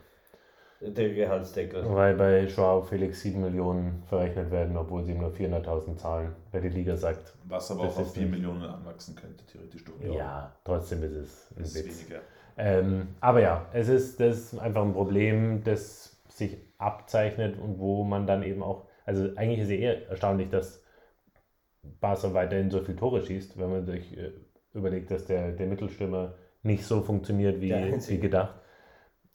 der 0.88 1.10
Gehaltsdeckel. 1.14 1.84
Weil 1.94 2.14
bei 2.14 2.44
Joao 2.44 2.82
Felix 2.82 3.20
7 3.22 3.40
Millionen 3.40 4.02
verrechnet 4.08 4.50
werden, 4.50 4.76
obwohl 4.76 5.04
sie 5.04 5.12
ihm 5.12 5.20
nur 5.20 5.30
400.000 5.32 5.96
zahlen, 5.96 6.32
wer 6.52 6.60
die 6.60 6.70
Liga 6.70 6.96
sagt. 6.96 7.34
Was 7.44 7.70
aber 7.70 7.82
auch 7.82 7.98
auf 7.98 8.06
ist 8.06 8.14
4 8.14 8.22
nicht- 8.22 8.30
Millionen 8.32 8.62
anwachsen 8.62 9.14
könnte, 9.14 9.44
theoretisch 9.46 9.84
durch. 9.84 10.14
Ja, 10.14 10.52
trotzdem 10.64 11.02
ist 11.02 11.14
es 11.14 11.50
ist 11.56 11.74
Witz. 11.74 12.00
weniger. 12.00 12.20
Ähm, 12.58 13.08
aber 13.20 13.40
ja, 13.42 13.66
es 13.74 13.88
ist, 13.88 14.18
das 14.18 14.38
ist 14.52 14.58
einfach 14.58 14.82
ein 14.82 14.94
Problem, 14.94 15.62
das 15.62 16.15
sich 16.36 16.58
abzeichnet 16.78 17.58
und 17.58 17.78
wo 17.78 18.04
man 18.04 18.26
dann 18.26 18.42
eben 18.42 18.62
auch, 18.62 18.86
also 19.04 19.24
eigentlich 19.36 19.60
ist 19.60 19.66
es 19.66 19.72
eher 19.72 20.08
erstaunlich, 20.08 20.48
dass 20.50 20.82
Barca 22.00 22.34
weiterhin 22.34 22.70
so 22.70 22.80
viele 22.80 22.96
Tore 22.96 23.22
schießt, 23.22 23.58
wenn 23.58 23.70
man 23.70 23.86
sich 23.86 24.16
äh, 24.16 24.32
überlegt, 24.72 25.10
dass 25.10 25.24
der, 25.24 25.52
der 25.52 25.66
Mittelstürmer 25.66 26.34
nicht 26.62 26.84
so 26.84 27.00
funktioniert 27.00 27.60
wie, 27.60 27.72
wie 27.72 28.18
gedacht. 28.18 28.54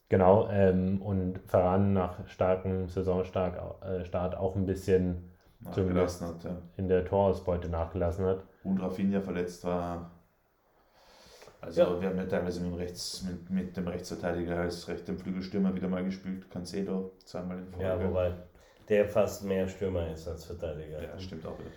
Genau, 0.08 0.48
ähm, 0.50 1.00
und 1.00 1.40
Ferran 1.46 1.94
nach 1.94 2.28
starkem 2.28 2.88
Saisonstart 2.88 3.82
äh, 3.82 4.04
Start 4.04 4.36
auch 4.36 4.56
ein 4.56 4.66
bisschen 4.66 5.32
hat, 5.64 6.44
ja. 6.44 6.62
in 6.76 6.88
der 6.88 7.04
Torausbeute 7.06 7.68
nachgelassen 7.68 8.26
hat. 8.26 8.44
Und 8.62 8.78
Rafinha 8.78 9.20
verletzt 9.20 9.64
war. 9.64 10.10
Also 11.62 11.80
Ja. 11.80 12.00
wir 12.00 12.08
haben 12.08 12.18
ja 12.18 12.26
teilweise 12.26 12.60
mit 12.60 12.70
dem, 12.72 12.74
Rechts, 12.74 13.22
mit, 13.22 13.48
mit 13.50 13.76
dem 13.76 13.86
Rechtsverteidiger 13.88 14.58
als 14.58 14.86
rechten 14.88 15.16
Flügelstürmer 15.16 15.74
wieder 15.74 15.88
mal 15.88 16.04
gespielt, 16.04 16.50
Cancelo, 16.50 17.12
zweimal 17.24 17.58
in 17.58 17.68
Folge. 17.68 17.84
Ja, 17.86 18.04
wobei 18.04 18.34
der 18.88 19.08
fast 19.08 19.44
mehr 19.44 19.66
Stürmer 19.68 20.10
ist 20.12 20.26
als 20.28 20.44
Verteidiger. 20.44 21.02
Ja, 21.02 21.18
stimmt 21.18 21.46
auch 21.46 21.58
wieder. 21.58 21.70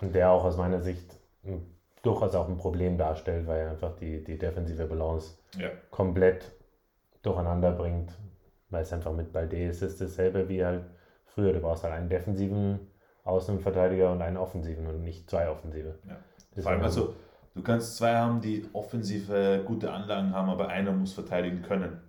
Und 0.00 0.14
der 0.14 0.30
auch 0.30 0.44
aus 0.44 0.56
meiner 0.56 0.80
Sicht 0.80 1.18
durchaus 2.02 2.34
auch 2.36 2.48
ein 2.48 2.56
Problem 2.56 2.96
darstellt, 2.96 3.46
weil 3.48 3.60
er 3.62 3.70
einfach 3.72 3.96
die, 3.96 4.22
die 4.22 4.38
defensive 4.38 4.86
Balance 4.86 5.36
Ja. 5.58 5.70
komplett 5.90 6.52
durcheinander 7.22 7.72
bringt. 7.72 8.16
Weil 8.70 8.82
es 8.82 8.92
einfach 8.92 9.12
mit 9.12 9.32
Balde 9.32 9.64
ist, 9.64 9.82
ist 9.82 10.00
dasselbe 10.00 10.48
wie 10.48 10.64
halt 10.64 10.84
früher. 11.24 11.52
Du 11.54 11.60
brauchst 11.60 11.82
halt 11.84 11.94
einen 11.94 12.08
defensiven 12.10 12.86
Außenverteidiger 13.24 14.12
und 14.12 14.22
einen 14.22 14.36
offensiven 14.36 14.86
und 14.86 15.02
nicht 15.02 15.28
zwei 15.28 15.48
offensive. 15.50 15.98
Ja. 16.06 16.16
Vor 16.62 16.70
allem, 16.70 16.80
war- 16.80 16.86
also, 16.86 17.14
du 17.58 17.64
kannst 17.64 17.96
zwei 17.96 18.14
haben, 18.14 18.40
die 18.40 18.64
offensive 18.72 19.62
gute 19.66 19.92
Anlagen 19.92 20.32
haben, 20.32 20.48
aber 20.48 20.68
einer 20.68 20.92
muss 20.92 21.12
verteidigen 21.12 21.60
können. 21.62 22.00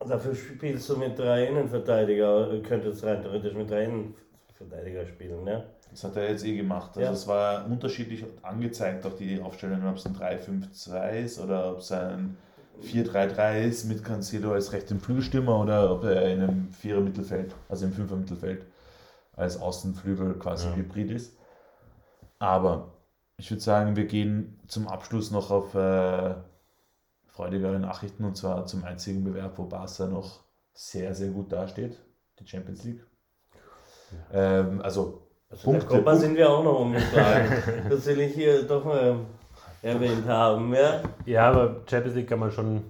Dafür 0.00 0.34
spielst 0.34 0.88
du 0.88 0.96
mit 0.96 1.18
drei 1.18 1.46
Innenverteidiger, 1.46 2.48
könntest 2.62 3.04
rein 3.04 3.22
theoretisch 3.22 3.54
mit 3.54 3.70
drei 3.70 3.84
Innenverteidiger 3.84 5.06
spielen, 5.06 5.44
ne? 5.44 5.64
Das 5.90 6.04
hat 6.04 6.16
er 6.16 6.30
jetzt 6.30 6.44
eh 6.44 6.56
gemacht. 6.56 6.90
Also 6.96 7.00
Ja. 7.00 7.12
es 7.12 7.26
war 7.26 7.66
unterschiedlich 7.66 8.24
angezeigt, 8.42 9.06
auch 9.06 9.14
die 9.14 9.40
Aufstellung, 9.40 9.86
ob 9.86 9.96
es 9.96 10.06
ein 10.06 10.14
3-5-2 10.14 11.10
ist 11.20 11.40
oder 11.40 11.72
ob 11.72 11.78
es 11.78 11.92
ein 11.92 12.36
4-3-3 12.82 13.62
ist 13.62 13.84
mit 13.84 14.04
Cancelo 14.04 14.52
als 14.52 14.72
rechten 14.72 15.00
Flügelstürmer 15.00 15.60
oder 15.60 15.90
ob 15.90 16.04
er 16.04 16.30
in 16.30 16.42
einem 16.42 16.72
Vierer-Mittelfeld, 16.72 17.54
also 17.68 17.86
im 17.86 17.92
Fünfer-Mittelfeld 17.92 18.64
als 19.34 19.60
Außenflügel 19.60 20.34
quasi 20.34 20.68
Ja. 20.68 20.74
hybrid 20.76 21.10
ist. 21.10 21.36
Aber 22.38 22.92
ich 23.38 23.50
würde 23.50 23.62
sagen, 23.62 23.96
wir 23.96 24.06
gehen 24.06 24.58
zum 24.66 24.88
Abschluss 24.88 25.30
noch 25.30 25.50
auf 25.50 25.74
äh, 25.74 26.34
freudigere 27.28 27.78
Nachrichten 27.78 28.24
und 28.24 28.36
zwar 28.36 28.66
zum 28.66 28.84
einzigen 28.84 29.24
Bewerb, 29.24 29.58
wo 29.58 29.64
Barca 29.64 30.06
noch 30.06 30.40
sehr, 30.72 31.14
sehr 31.14 31.28
gut 31.28 31.52
dasteht, 31.52 31.98
die 32.38 32.46
Champions 32.46 32.84
League. 32.84 33.04
Ähm, 34.32 34.80
also 34.80 35.26
Also 35.50 35.64
Punkte, 35.64 35.86
Copa 35.86 36.02
Punkte. 36.02 36.20
sind 36.20 36.36
wir 36.36 36.50
auch 36.50 36.64
noch 36.64 36.80
umgeschlagen. 36.80 37.62
das 37.90 38.06
will 38.06 38.20
ich 38.20 38.34
hier 38.34 38.62
doch 38.62 38.84
mal 38.84 39.20
erwähnt 39.82 40.26
haben, 40.26 40.74
ja? 40.74 41.02
Ja, 41.26 41.50
aber 41.50 41.82
Champions 41.86 42.16
League 42.16 42.28
kann 42.28 42.38
man 42.38 42.50
schon, 42.52 42.84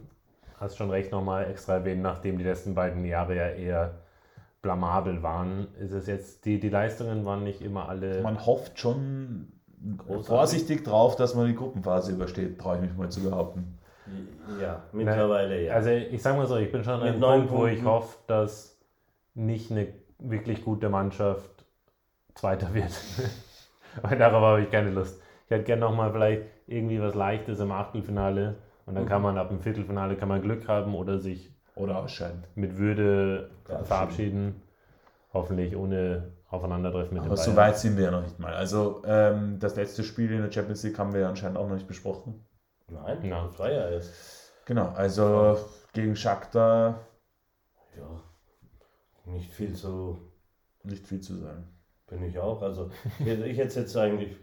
hast 0.58 0.76
schon 0.76 0.90
recht, 0.90 1.10
nochmal 1.10 1.50
extra 1.50 1.74
erwähnen, 1.74 2.02
nachdem 2.02 2.38
die 2.38 2.44
letzten 2.44 2.74
beiden 2.74 3.04
Jahre 3.04 3.36
ja 3.36 3.48
eher 3.48 3.98
blamabel 4.62 5.22
waren, 5.22 5.68
ist 5.78 5.92
es 5.92 6.06
jetzt, 6.06 6.44
die, 6.44 6.58
die 6.60 6.68
Leistungen 6.68 7.24
waren 7.24 7.44
nicht 7.44 7.60
immer 7.60 7.88
alle. 7.88 8.22
Man 8.22 8.46
hofft 8.46 8.78
schon 8.78 9.55
Großartig. 9.98 10.26
vorsichtig 10.26 10.84
drauf, 10.84 11.16
dass 11.16 11.34
man 11.34 11.46
die 11.46 11.54
Gruppenphase 11.54 12.12
übersteht, 12.12 12.58
traue 12.58 12.76
ich 12.76 12.82
mich 12.82 12.96
mal 12.96 13.08
zu 13.10 13.22
behaupten. 13.22 13.78
Ja, 14.60 14.84
mittlerweile 14.92 15.62
ja. 15.64 15.74
Also 15.74 15.90
ich 15.90 16.22
sage 16.22 16.36
mal 16.38 16.46
so, 16.46 16.56
ich 16.56 16.70
bin 16.72 16.82
schon 16.84 16.94
an 16.94 17.02
einem 17.02 17.20
Punkt, 17.20 17.50
wo 17.50 17.66
ich 17.66 17.74
Punkten. 17.74 17.86
hoffe, 17.86 18.16
dass 18.26 18.78
nicht 19.34 19.70
eine 19.70 19.88
wirklich 20.18 20.64
gute 20.64 20.88
Mannschaft 20.88 21.50
Zweiter 22.34 22.72
wird. 22.74 22.90
Weil 24.02 24.18
darauf 24.18 24.42
habe 24.42 24.62
ich 24.62 24.70
keine 24.70 24.90
Lust. 24.90 25.20
Ich 25.46 25.50
hätte 25.50 25.64
gerne 25.64 25.80
nochmal 25.80 26.12
vielleicht 26.12 26.42
irgendwie 26.66 27.00
was 27.00 27.14
Leichtes 27.14 27.60
im 27.60 27.70
Achtelfinale 27.72 28.56
und 28.86 28.94
dann 28.94 29.04
Mhm. 29.04 29.08
kann 29.08 29.22
man 29.22 29.38
ab 29.38 29.48
dem 29.48 29.60
Viertelfinale 29.60 30.16
kann 30.16 30.28
man 30.28 30.42
Glück 30.42 30.68
haben 30.68 30.94
oder 30.94 31.18
sich 31.18 31.50
Oder 31.74 31.98
ausscheiden. 31.98 32.44
mit 32.54 32.78
Würde 32.78 33.50
Verabschieden. 33.64 33.86
verabschieden. 33.86 34.62
Hoffentlich 35.34 35.76
ohne 35.76 36.24
Aufeinandertreffen 36.48 37.14
mit 37.14 37.24
Aber 37.24 37.34
den 37.34 37.42
so 37.44 37.52
Bayern. 37.54 37.56
weit 37.72 37.78
sind 37.78 37.96
wir 37.96 38.04
ja 38.04 38.10
noch 38.12 38.22
nicht 38.22 38.38
mal. 38.38 38.54
Also 38.54 39.02
ähm, 39.04 39.58
das 39.58 39.74
letzte 39.76 40.04
Spiel 40.04 40.30
in 40.32 40.42
der 40.42 40.52
Champions 40.52 40.82
League 40.84 40.98
haben 40.98 41.12
wir 41.12 41.20
ja 41.20 41.28
anscheinend 41.28 41.58
auch 41.58 41.66
noch 41.66 41.74
nicht 41.74 41.88
besprochen. 41.88 42.44
Nein, 42.88 43.30
war 43.58 43.70
ja 43.72 43.88
erst. 43.90 44.52
Genau, 44.64 44.88
also 44.94 45.58
gegen 45.92 46.14
Shakhtar 46.14 47.00
Ja, 47.96 48.20
nicht 49.32 49.52
viel 49.52 49.74
zu. 49.74 50.18
nicht 50.84 51.06
viel 51.06 51.20
zu 51.20 51.34
sagen. 51.36 51.68
Bin 52.06 52.22
ich 52.22 52.38
auch. 52.38 52.62
Also, 52.62 52.90
ich, 53.18 53.26
hätte 53.58 53.80
jetzt 53.80 53.96
eigentlich. 53.96 54.36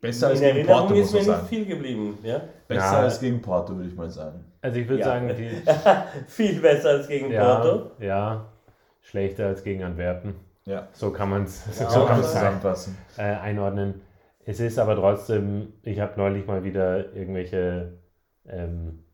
Besser 0.00 0.28
als 0.28 0.40
gegen 0.40 0.56
Erinnerung 0.56 0.80
Porto, 0.88 0.94
muss 0.94 1.12
ist 1.14 1.26
mir 1.26 1.36
nicht 1.36 1.48
viel 1.48 1.66
geblieben. 1.66 2.18
Ja? 2.22 2.40
Besser 2.68 2.80
Ja. 2.92 2.98
als 3.00 3.20
gegen 3.20 3.42
Porto, 3.42 3.76
würde 3.76 3.88
ich 3.88 3.96
mal 3.96 4.08
sagen. 4.10 4.49
Also 4.62 4.78
ich 4.78 4.88
würde 4.88 5.00
Ja. 5.00 5.06
sagen, 5.06 5.28
die, 5.36 5.50
viel 6.26 6.60
besser 6.60 6.90
als 6.90 7.08
gegen 7.08 7.30
ja, 7.30 7.56
Porto. 7.60 7.90
ja, 7.98 8.46
schlechter 9.02 9.46
als 9.46 9.62
gegen 9.64 9.82
Antwerpen. 9.82 10.34
Ja, 10.66 10.88
So 10.92 11.10
kann 11.10 11.30
man 11.30 11.44
es 11.44 11.64
Ja, 11.80 11.88
so 11.90 12.00
kann 12.00 12.08
man 12.08 12.12
aber- 12.18 12.20
es 12.20 12.32
zusammenfassen. 12.32 12.98
äh, 13.16 13.22
einordnen. 13.22 14.02
Es 14.44 14.60
ist 14.60 14.78
aber 14.78 14.96
trotzdem, 14.96 15.72
ich 15.82 16.00
habe 16.00 16.12
neulich 16.16 16.46
mal 16.46 16.64
wieder 16.64 17.12
irgendwelche, 17.14 17.92
ähm, 18.48 19.04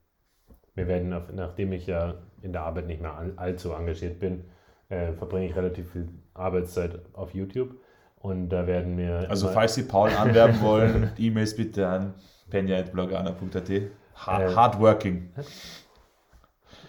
wir 0.74 0.88
werden, 0.88 1.12
auf, 1.12 1.24
nachdem 1.32 1.72
ich 1.72 1.86
ja 1.86 2.14
in 2.42 2.52
der 2.52 2.62
Arbeit 2.62 2.86
nicht 2.86 3.00
mehr 3.00 3.14
all, 3.14 3.32
allzu 3.36 3.72
engagiert 3.72 4.18
bin, 4.20 4.44
äh, 4.88 5.12
verbringe 5.12 5.46
ich 5.46 5.56
relativ 5.56 5.92
viel 5.92 6.08
Arbeitszeit 6.34 6.98
auf 7.12 7.34
YouTube. 7.34 7.70
Und 8.18 8.48
da 8.48 8.66
werden 8.66 8.96
mir. 8.96 9.26
Also, 9.28 9.48
falls 9.48 9.74
Sie 9.74 9.82
Paul 9.84 10.10
anwerben 10.10 10.60
wollen, 10.60 11.10
E-Mails 11.18 11.54
bitte 11.56 11.86
an 11.86 12.14
penja.blogana.at. 12.50 13.70
Ha 14.16 14.42
Äh, 14.42 14.54
hardworking. 14.54 15.30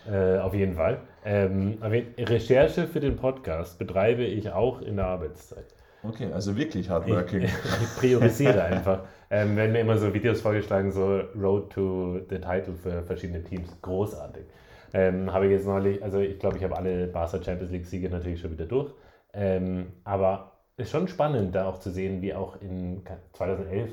Äh, 0.09 0.39
auf 0.39 0.53
jeden 0.53 0.75
Fall. 0.75 1.01
Ähm, 1.25 1.77
Recherche 2.17 2.87
für 2.87 2.99
den 2.99 3.17
Podcast 3.17 3.77
betreibe 3.77 4.23
ich 4.23 4.51
auch 4.51 4.81
in 4.81 4.95
der 4.95 5.07
Arbeitszeit. 5.07 5.65
Okay, 6.03 6.31
also 6.31 6.55
wirklich 6.55 6.85
Ich, 6.85 6.89
hardworking. 6.89 7.43
ich 7.81 7.95
priorisiere 7.97 8.63
einfach. 8.63 9.01
Ähm, 9.29 9.55
werden 9.57 9.73
mir 9.73 9.81
immer 9.81 9.97
so 9.97 10.13
Videos 10.13 10.39
vorgeschlagen, 10.41 10.91
so 10.91 11.21
Road 11.35 11.71
to 11.71 12.19
the 12.29 12.37
Title 12.39 12.75
für 12.81 13.03
verschiedene 13.03 13.43
Teams. 13.43 13.69
Großartig. 13.81 14.45
Ähm, 14.93 15.33
habe 15.33 15.47
ich 15.47 15.51
jetzt 15.51 15.65
neulich, 15.65 16.01
also 16.01 16.19
ich 16.19 16.39
glaube, 16.39 16.57
ich 16.57 16.63
habe 16.63 16.77
alle 16.77 17.07
Barca 17.07 17.43
Champions 17.43 17.71
League 17.71 17.85
Siege 17.85 18.09
natürlich 18.09 18.39
schon 18.39 18.51
wieder 18.51 18.65
durch. 18.65 18.93
Ähm, 19.33 19.91
aber 20.05 20.53
ist 20.77 20.91
schon 20.91 21.07
spannend, 21.07 21.53
da 21.55 21.67
auch 21.67 21.79
zu 21.79 21.89
sehen, 21.91 22.21
wie 22.21 22.33
auch 22.33 22.61
in 22.61 23.03
2011 23.33 23.89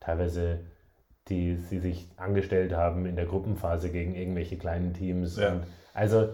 teilweise 0.00 0.60
die 1.28 1.56
sie 1.56 1.78
sich 1.78 2.08
angestellt 2.16 2.72
haben 2.72 3.06
in 3.06 3.16
der 3.16 3.26
Gruppenphase 3.26 3.90
gegen 3.90 4.14
irgendwelche 4.14 4.56
kleinen 4.58 4.92
Teams. 4.94 5.36
Ja. 5.36 5.52
Und 5.52 5.62
also 5.94 6.28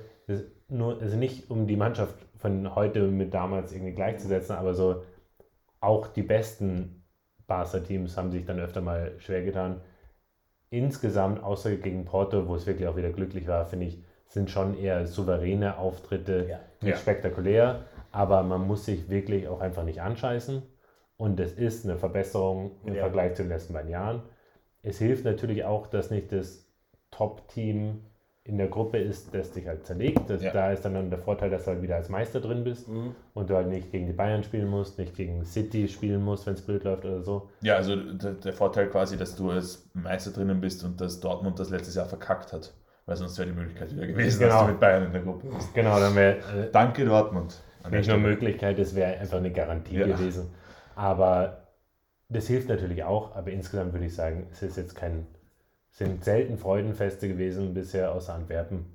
nur, 0.69 1.01
also 1.01 1.17
nicht 1.17 1.51
um 1.51 1.67
die 1.67 1.77
Mannschaft 1.77 2.15
von 2.37 2.75
heute 2.75 3.03
mit 3.03 3.35
damals 3.35 3.73
irgendwie 3.73 3.93
gleichzusetzen, 3.95 4.55
aber 4.57 4.75
so 4.75 5.03
auch 5.81 6.07
die 6.09 6.23
besten 6.23 7.05
Barca-Teams 7.47 8.17
haben 8.17 8.31
sich 8.31 8.45
dann 8.45 8.61
öfter 8.61 8.81
mal 8.81 9.13
schwer 9.19 9.43
getan. 9.43 9.81
Insgesamt, 10.71 11.43
außer 11.43 11.77
gegen 11.77 12.05
Porto, 12.05 12.47
wo 12.47 12.55
es 12.55 12.67
wirklich 12.67 12.87
auch 12.89 12.97
wieder 12.97 13.11
glücklich 13.11 13.47
war, 13.49 13.65
finde 13.65 13.87
ich, 13.87 14.03
sind 14.27 14.51
schon 14.51 14.77
eher 14.79 15.07
souveräne 15.07 15.79
Auftritte, 15.79 16.47
Ja. 16.49 16.61
nicht 16.83 16.91
Ja. 16.91 16.97
spektakulär, 16.97 17.85
aber 18.13 18.43
man 18.43 18.67
muss 18.67 18.85
sich 18.85 19.09
wirklich 19.09 19.49
auch 19.49 19.61
einfach 19.61 19.85
nicht 19.85 20.03
anscheißen. 20.03 20.63
Und 21.17 21.41
es 21.41 21.55
ist 21.55 21.85
eine 21.87 21.97
Verbesserung 21.97 22.73
im 22.85 22.95
Ja. 22.95 23.01
Vergleich 23.03 23.35
zu 23.35 23.43
den 23.43 23.49
letzten 23.49 23.73
beiden 23.73 23.91
Jahren. 23.91 24.23
Es 24.83 24.99
hilft 24.99 25.25
natürlich 25.25 25.65
auch, 25.65 25.87
dass 25.87 26.11
nicht 26.11 26.33
das 26.33 26.67
Top-Team 27.11 28.05
in 28.45 28.57
der 28.57 28.69
Gruppe 28.69 28.97
ist, 28.97 29.35
das 29.35 29.51
dich 29.53 29.67
halt 29.67 29.85
zerlegt. 29.85 30.31
Das, 30.31 30.43
Ja. 30.43 30.53
Da 30.53 30.73
ist 30.73 30.83
dann, 30.85 30.95
dann 30.95 31.11
der 31.11 31.19
Vorteil, 31.19 31.51
dass 31.51 31.65
du 31.65 31.73
halt 31.73 31.83
wieder 31.83 31.97
als 31.97 32.09
Meister 32.09 32.41
drin 32.41 32.65
bist 32.65 32.89
Mhm. 32.89 33.15
und 33.35 33.51
du 33.51 33.55
halt 33.57 33.69
nicht 33.69 33.91
gegen 33.93 34.07
die 34.07 34.15
Bayern 34.15 34.43
spielen 34.43 34.69
musst, 34.69 34.99
nicht 34.99 35.15
gegen 35.15 35.45
City 35.45 35.87
spielen 35.87 36.23
musst, 36.23 36.47
wenn 36.47 36.55
es 36.55 36.63
blöd 36.63 36.85
läuft 36.85 37.05
oder 37.05 37.23
so. 37.23 37.51
Ja, 37.61 37.77
also 37.77 37.95
der, 37.97 38.33
der 38.33 38.53
Vorteil 38.55 38.89
quasi, 38.89 39.19
dass 39.19 39.37
du 39.37 39.51
als 39.51 39.91
Meister 39.93 40.31
drinnen 40.31 40.61
bist 40.63 40.83
und 40.83 40.99
dass 41.01 41.21
Dortmund 41.21 41.59
das 41.59 41.69
letztes 41.69 41.95
Jahr 41.97 42.07
verkackt 42.07 42.53
hat. 42.55 42.73
Weil 43.05 43.17
sonst 43.17 43.37
wäre 43.39 43.49
die 43.51 43.55
Möglichkeit 43.55 43.95
wieder 43.95 44.07
gewesen, 44.07 44.41
dass 44.41 44.49
Genau. 44.51 44.65
du 44.65 44.71
mit 44.73 44.81
Bayern 44.81 45.05
in 45.07 45.13
der 45.13 45.23
Gruppe 45.23 45.47
bist. 45.49 45.75
Genau, 45.75 45.99
dann 46.01 46.15
wäre 46.15 46.37
äh, 46.39 46.71
Danke, 46.73 47.05
Dortmund. 47.05 47.61
Nicht 47.91 48.09
nur. 48.09 48.19
Möglichkeit, 48.19 48.79
das 48.79 48.95
wäre 48.95 49.19
einfach 49.19 49.39
eine 49.39 49.51
Garantie 49.53 49.97
Ja. 49.99 50.07
gewesen. 50.07 50.51
Aber 50.95 51.68
das 52.29 52.47
hilft 52.47 52.69
natürlich 52.69 53.05
auch, 53.05 53.35
aber 53.35 53.51
insgesamt 53.51 53.93
würde 53.93 54.07
ich 54.07 54.15
sagen, 54.15 54.47
es 54.53 54.63
ist 54.63 54.77
jetzt 54.77 54.95
kein, 54.95 55.27
sind 55.91 56.25
selten 56.25 56.59
Freudenfeste 56.59 57.29
gewesen 57.29 57.75
bisher 57.75 58.13
außer 58.13 58.35
Antwerpen. 58.35 58.87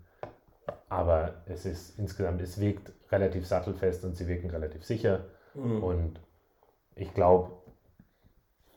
Aber 0.90 1.34
es 1.48 1.66
ist 1.66 1.98
insgesamt, 2.00 2.42
es 2.42 2.60
wirkt 2.60 2.92
relativ 3.12 3.48
sattelfest 3.48 4.06
und 4.06 4.16
sie 4.16 4.28
wirken 4.28 4.50
relativ 4.50 4.86
sicher. 4.86 5.26
Mhm. 5.56 5.84
Und 5.84 6.20
ich 6.96 7.14
glaube, 7.14 7.52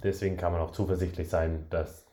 deswegen 0.02 0.36
kann 0.36 0.52
man 0.52 0.60
auch 0.60 0.72
zuversichtlich 0.72 1.28
sein, 1.28 1.66
dass 1.70 2.06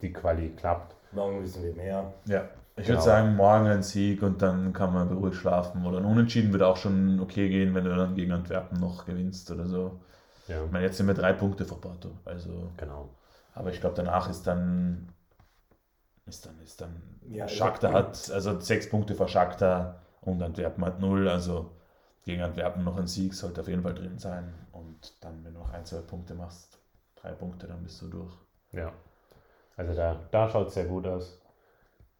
die 0.00 0.12
Quali 0.12 0.50
klappt. 0.50 0.94
Morgen 1.12 1.42
wissen 1.42 1.62
wir 1.62 1.74
mehr. 1.74 2.12
Ja, 2.26 2.48
ich 2.76 2.86
Genau. 2.86 2.88
würde 2.98 3.02
sagen, 3.02 3.36
morgen 3.36 3.66
ein 3.66 3.82
Sieg 3.82 4.22
und 4.22 4.42
dann 4.42 4.72
kann 4.72 4.92
man 4.92 5.08
beruhigt 5.08 5.36
schlafen. 5.36 5.86
Oder 5.86 5.98
ein 5.98 6.04
Unentschieden 6.04 6.52
wird 6.52 6.62
auch 6.62 6.76
schon 6.76 7.20
okay 7.20 7.48
gehen, 7.48 7.74
wenn 7.74 7.84
du 7.84 7.94
dann 7.94 8.14
gegen 8.16 8.32
Antwerpen 8.32 8.80
noch 8.80 9.06
gewinnst 9.06 9.50
oder 9.50 9.66
so. 9.66 10.00
Ja, 10.48 10.64
Ich 10.64 10.70
meine, 10.70 10.84
jetzt 10.84 10.96
sind 10.96 11.06
wir 11.06 11.14
drei 11.14 11.32
Punkte 11.32 11.64
vor 11.64 11.80
Porto. 11.80 12.10
Also, 12.24 12.70
genau. 12.76 13.10
aber 13.54 13.70
ich 13.70 13.80
glaube, 13.80 13.96
danach 13.96 14.28
ist 14.28 14.46
dann. 14.46 15.12
Ist 16.26 16.46
dann, 16.46 16.58
ist 16.60 16.80
dann. 16.80 17.20
Ja, 17.28 17.48
Shakhtar 17.48 17.92
hat, 17.92 18.30
also 18.30 18.60
sechs 18.60 18.88
Punkte 18.88 19.14
vor 19.14 19.28
Shakhtar 19.28 20.02
und 20.22 20.42
Antwerpen 20.42 20.84
hat 20.84 21.00
null. 21.00 21.28
Also 21.28 21.70
gegen 22.24 22.42
Antwerpen 22.42 22.84
noch 22.84 22.96
ein 22.96 23.06
Sieg 23.06 23.34
sollte 23.34 23.60
auf 23.60 23.68
jeden 23.68 23.82
Fall 23.82 23.94
drin 23.94 24.18
sein. 24.18 24.52
Und 24.72 25.22
dann, 25.22 25.44
wenn 25.44 25.54
du 25.54 25.60
noch 25.60 25.70
ein, 25.70 25.84
zwei 25.84 26.00
Punkte 26.00 26.34
machst, 26.34 26.78
drei 27.16 27.32
Punkte, 27.32 27.66
dann 27.66 27.82
bist 27.82 28.00
du 28.00 28.08
durch. 28.08 28.32
Ja. 28.72 28.92
Also 29.76 29.94
da, 29.94 30.20
da 30.30 30.48
schaut 30.48 30.68
es 30.68 30.74
sehr 30.74 30.86
gut 30.86 31.06
aus, 31.06 31.40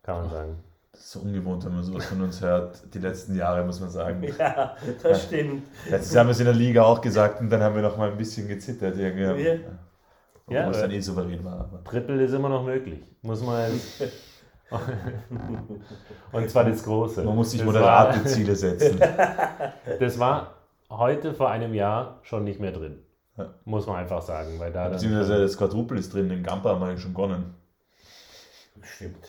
kann 0.03 0.23
man 0.23 0.31
sagen. 0.31 0.65
Das 0.95 1.07
ist 1.07 1.11
so 1.11 1.21
ungewohnt, 1.21 1.65
wenn 1.65 1.75
man 1.75 1.83
sowas 1.83 2.05
von 2.05 2.23
uns 2.23 2.41
hört. 2.41 2.95
Die 2.95 3.01
letzten 3.01 3.35
Jahre, 3.35 3.65
muss 3.65 3.81
man 3.81 3.91
sagen. 3.91 4.23
Ja, 4.39 4.77
das 5.03 5.25
stimmt. 5.25 5.65
Letztes 5.91 6.15
Jahr 6.15 6.21
haben 6.21 6.29
wir 6.29 6.33
es 6.33 6.39
in 6.39 6.45
der 6.45 6.55
Liga 6.55 6.85
auch 6.85 7.01
gesagt 7.01 7.41
und 7.41 7.51
dann 7.51 7.61
haben 7.63 7.75
wir 7.75 7.83
noch 7.83 7.97
mal 7.97 8.13
ein 8.13 8.17
bisschen 8.17 8.47
gezittert. 8.47 8.97
Irgendwie. 8.97 9.43
Ja. 9.43 9.55
Obwohl 10.47 10.57
Ja, 10.57 10.71
es 10.71 10.81
dann 10.81 10.91
eh 10.93 11.01
souverän 11.01 11.45
war. 11.45 11.61
Aber. 11.61 11.83
Triple 11.83 12.23
ist 12.23 12.33
immer 12.33 12.49
noch 12.49 12.65
möglich. 12.65 13.01
Muss 13.23 13.43
man. 13.43 13.73
Und 16.33 16.49
zwar 16.51 16.65
das 16.65 16.85
Große. 16.85 17.25
Man 17.25 17.35
muss 17.35 17.51
sich 17.51 17.61
das 17.61 17.67
moderate 17.67 18.19
War, 18.21 18.27
Ziele 18.27 18.55
setzen. 18.55 19.01
das 20.01 20.19
war 20.19 20.55
heute 20.91 21.35
vor 21.35 21.51
einem 21.51 21.75
Jahr 21.75 22.21
schon 22.23 22.45
nicht 22.45 22.61
mehr 22.61 22.73
drin. 22.73 22.99
Ja. 23.37 23.53
Muss 23.65 23.87
man 23.87 23.97
einfach 23.97 24.23
sagen. 24.23 24.59
Weil 24.59 24.73
da 24.73 24.91
Beziehungsweise 24.91 25.41
das 25.43 25.57
Quadruple 25.57 25.99
ist 25.99 26.15
drin, 26.15 26.29
den 26.29 26.45
Gampa 26.45 26.71
haben 26.71 26.81
wir 26.81 26.97
schon 26.99 27.15
gewonnen. 27.15 27.55
Stimmt. 28.83 29.27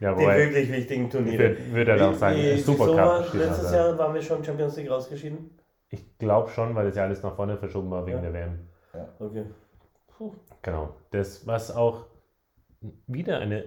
Ja, 0.00 0.14
Die 0.14 0.26
wirklich 0.26 0.70
wichtigen 0.72 1.04
ich 1.06 1.10
Turniere. 1.10 1.38
würde 1.58 1.72
würd 1.72 1.88
halt 1.88 2.02
auch 2.02 2.14
sagen, 2.14 2.38
Supercup 2.58 2.96
war 2.96 3.24
steht 3.24 3.40
noch 3.40 3.46
Letztes 3.48 3.70
da. 3.70 3.76
Jahr 3.88 3.98
waren 3.98 4.14
wir 4.14 4.22
schon 4.22 4.44
Champions 4.44 4.76
League 4.76 4.90
rausgeschieden. 4.90 5.50
Ich 5.88 6.18
glaube 6.18 6.50
schon, 6.50 6.74
weil 6.74 6.86
das 6.86 6.96
ja 6.96 7.04
alles 7.04 7.22
nach 7.22 7.34
vorne 7.34 7.56
verschoben 7.56 7.90
war 7.90 8.06
wegen 8.06 8.18
Ja. 8.18 8.22
der 8.22 8.32
WM. 8.34 8.58
Okay. 9.18 9.44
Puh. 10.16 10.34
Genau. 10.62 10.94
Das, 11.10 11.46
was 11.46 11.74
auch 11.74 12.06
wieder 13.06 13.38
eine 13.38 13.64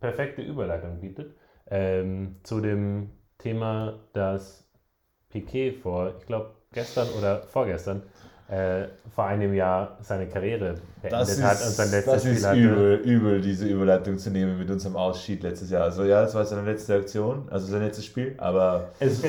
perfekte 0.00 0.42
Überleitung 0.42 1.00
bietet, 1.00 1.34
ähm, 1.70 2.36
zu 2.42 2.60
dem 2.60 3.10
Thema, 3.38 4.00
dass 4.12 4.68
Piquet 5.30 5.72
vor, 5.72 6.14
ich 6.18 6.26
glaube, 6.26 6.50
gestern 6.72 7.08
oder 7.18 7.42
vorgestern, 7.42 8.02
äh, 8.48 8.88
vor 9.14 9.24
einem 9.26 9.52
Jahr 9.54 9.98
seine 10.00 10.26
Karriere 10.26 10.76
beendet 11.02 11.42
hat 11.42 11.62
und 11.62 11.76
sein 11.76 11.90
letztes 11.90 12.12
das 12.12 12.22
Spiel 12.22 12.32
ist 12.32 12.46
hatte. 12.46 12.58
übel, 12.58 12.94
übel, 12.96 13.40
diese 13.40 13.66
Überleitung 13.68 14.18
zu 14.18 14.30
nehmen 14.30 14.58
mit 14.58 14.70
unserem 14.70 14.96
Ausschied 14.96 15.42
letztes 15.42 15.70
Jahr. 15.70 15.84
Also 15.84 16.04
ja, 16.04 16.22
das 16.22 16.34
war 16.34 16.44
seine 16.44 16.62
letzte 16.70 16.96
Aktion, 16.96 17.48
also 17.50 17.66
sein 17.66 17.82
letztes 17.82 18.06
Spiel, 18.06 18.34
aber 18.38 18.88
Es, 19.00 19.22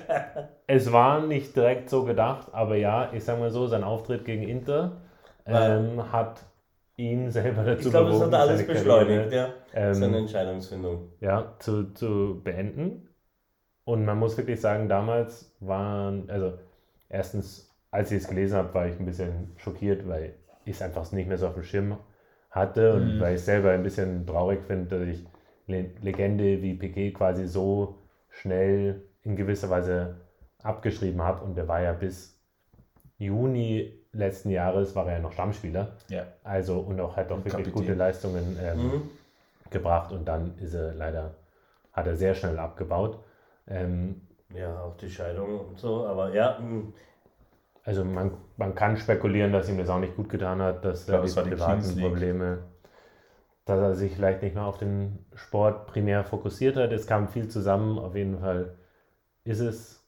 es 0.66 0.92
war 0.92 1.26
nicht 1.26 1.54
direkt 1.56 1.90
so 1.90 2.04
gedacht, 2.04 2.48
aber 2.52 2.76
ja, 2.76 3.12
ich 3.12 3.24
sag 3.24 3.38
mal 3.38 3.50
so, 3.50 3.66
sein 3.66 3.84
Auftritt 3.84 4.24
gegen 4.24 4.42
Inter 4.42 4.92
ähm, 5.46 6.10
hat 6.12 6.40
ihn 6.96 7.30
selber 7.30 7.64
dazu 7.64 7.88
Ich 7.88 7.90
glaube, 7.90 8.10
es 8.12 8.20
hat 8.20 8.34
alles 8.34 8.66
beschleunigt, 8.66 9.30
Karriere, 9.30 9.34
ja. 9.34 9.54
ähm, 9.74 9.94
Seine 9.94 10.18
Entscheidungsfindung. 10.18 11.12
ja, 11.20 11.54
zu, 11.58 11.92
zu 11.92 12.40
beenden. 12.42 13.08
Und 13.84 14.04
man 14.06 14.18
muss 14.18 14.36
wirklich 14.38 14.60
sagen, 14.60 14.88
damals 14.88 15.54
waren, 15.60 16.30
also 16.30 16.54
erstens, 17.08 17.73
als 17.94 18.10
ich 18.10 18.18
es 18.22 18.28
gelesen 18.28 18.56
habe, 18.58 18.74
war 18.74 18.86
ich 18.88 18.98
ein 18.98 19.06
bisschen 19.06 19.52
schockiert, 19.56 20.06
weil 20.08 20.34
ich 20.64 20.76
es 20.76 20.82
einfach 20.82 21.10
nicht 21.12 21.28
mehr 21.28 21.38
so 21.38 21.46
auf 21.48 21.54
dem 21.54 21.62
Schirm 21.62 21.96
hatte 22.50 22.94
und 22.94 23.16
Mhm. 23.16 23.20
weil 23.20 23.34
ich 23.36 23.42
selber 23.42 23.70
ein 23.70 23.82
bisschen 23.82 24.26
traurig 24.26 24.62
finde, 24.66 24.98
dass 24.98 25.08
ich 25.08 25.24
Le 25.66 25.90
Legende 26.02 26.60
wie 26.62 26.74
Piquet 26.74 27.12
quasi 27.12 27.46
so 27.46 27.98
schnell 28.30 29.02
in 29.22 29.36
gewisser 29.36 29.70
Weise 29.70 30.16
abgeschrieben 30.62 31.22
habe. 31.22 31.44
Und 31.44 31.56
der 31.56 31.68
war 31.68 31.80
ja 31.80 31.92
bis 31.92 32.38
Juni 33.18 33.92
letzten 34.12 34.50
Jahres 34.50 34.94
war 34.94 35.06
er 35.06 35.14
ja 35.14 35.18
noch 35.20 35.32
Stammspieler. 35.32 35.96
ja. 36.08 36.26
Also 36.42 36.78
und 36.80 37.00
auch 37.00 37.16
hat 37.16 37.30
auch 37.32 37.36
Und 37.36 37.44
wirklich 37.44 37.64
Kapitän. 37.64 37.72
gute 37.82 37.94
Leistungen 37.94 38.58
ähm, 38.60 38.78
Mhm. 38.82 39.02
gebracht 39.70 40.12
und 40.12 40.26
dann 40.26 40.56
ist 40.58 40.74
er 40.74 40.92
leider, 40.94 41.34
hat 41.92 42.06
er 42.06 42.16
sehr 42.16 42.34
schnell 42.34 42.58
abgebaut. 42.58 43.18
Ähm, 43.66 44.20
Ja, 44.54 44.82
auch 44.82 44.96
die 44.98 45.10
Scheidung 45.10 45.58
und 45.68 45.78
so, 45.78 46.06
aber 46.06 46.32
ja, 46.34 46.58
mh. 46.60 46.92
Also 47.84 48.04
man, 48.04 48.32
man 48.56 48.74
kann 48.74 48.96
spekulieren, 48.96 49.52
dass 49.52 49.68
ihm 49.68 49.78
das 49.78 49.90
auch 49.90 49.98
nicht 49.98 50.16
gut 50.16 50.30
getan 50.30 50.60
hat, 50.62 50.84
dass 50.84 51.08
er 51.08 51.22
die 51.22 51.30
privaten. 51.30 52.00
Probleme, 52.00 52.64
dass 53.66 53.78
er 53.78 53.94
sich 53.94 54.14
vielleicht 54.14 54.42
nicht 54.42 54.54
mehr 54.54 54.64
auf 54.64 54.78
den 54.78 55.24
Sport 55.34 55.86
primär 55.86 56.24
fokussiert 56.24 56.76
hat. 56.76 56.92
Es 56.92 57.06
kam 57.06 57.28
viel 57.28 57.48
zusammen. 57.48 57.98
Auf 57.98 58.14
jeden 58.14 58.38
Fall 58.38 58.74
ist 59.44 59.60
es, 59.60 60.02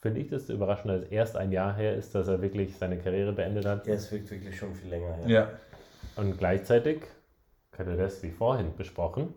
finde 0.00 0.20
ich, 0.20 0.28
das 0.28 0.48
überraschend, 0.48 0.90
dass 0.90 1.02
es 1.02 1.10
erst 1.10 1.36
ein 1.36 1.52
Jahr 1.52 1.74
her 1.74 1.96
ist, 1.96 2.14
dass 2.14 2.28
er 2.28 2.40
wirklich 2.40 2.76
seine 2.76 2.98
Karriere 2.98 3.32
beendet 3.32 3.66
hat. 3.66 3.86
ja, 3.86 3.94
es 3.94 4.10
wirkt 4.10 4.30
wirklich 4.30 4.56
schon 4.56 4.74
viel 4.74 4.90
länger 4.90 5.12
her. 5.14 5.28
ja. 5.28 5.48
Und 6.16 6.36
gleichzeitig 6.36 7.02
können 7.70 7.90
wir 7.90 7.96
das, 7.96 8.22
wie 8.22 8.30
vorhin 8.30 8.74
besprochen, 8.76 9.32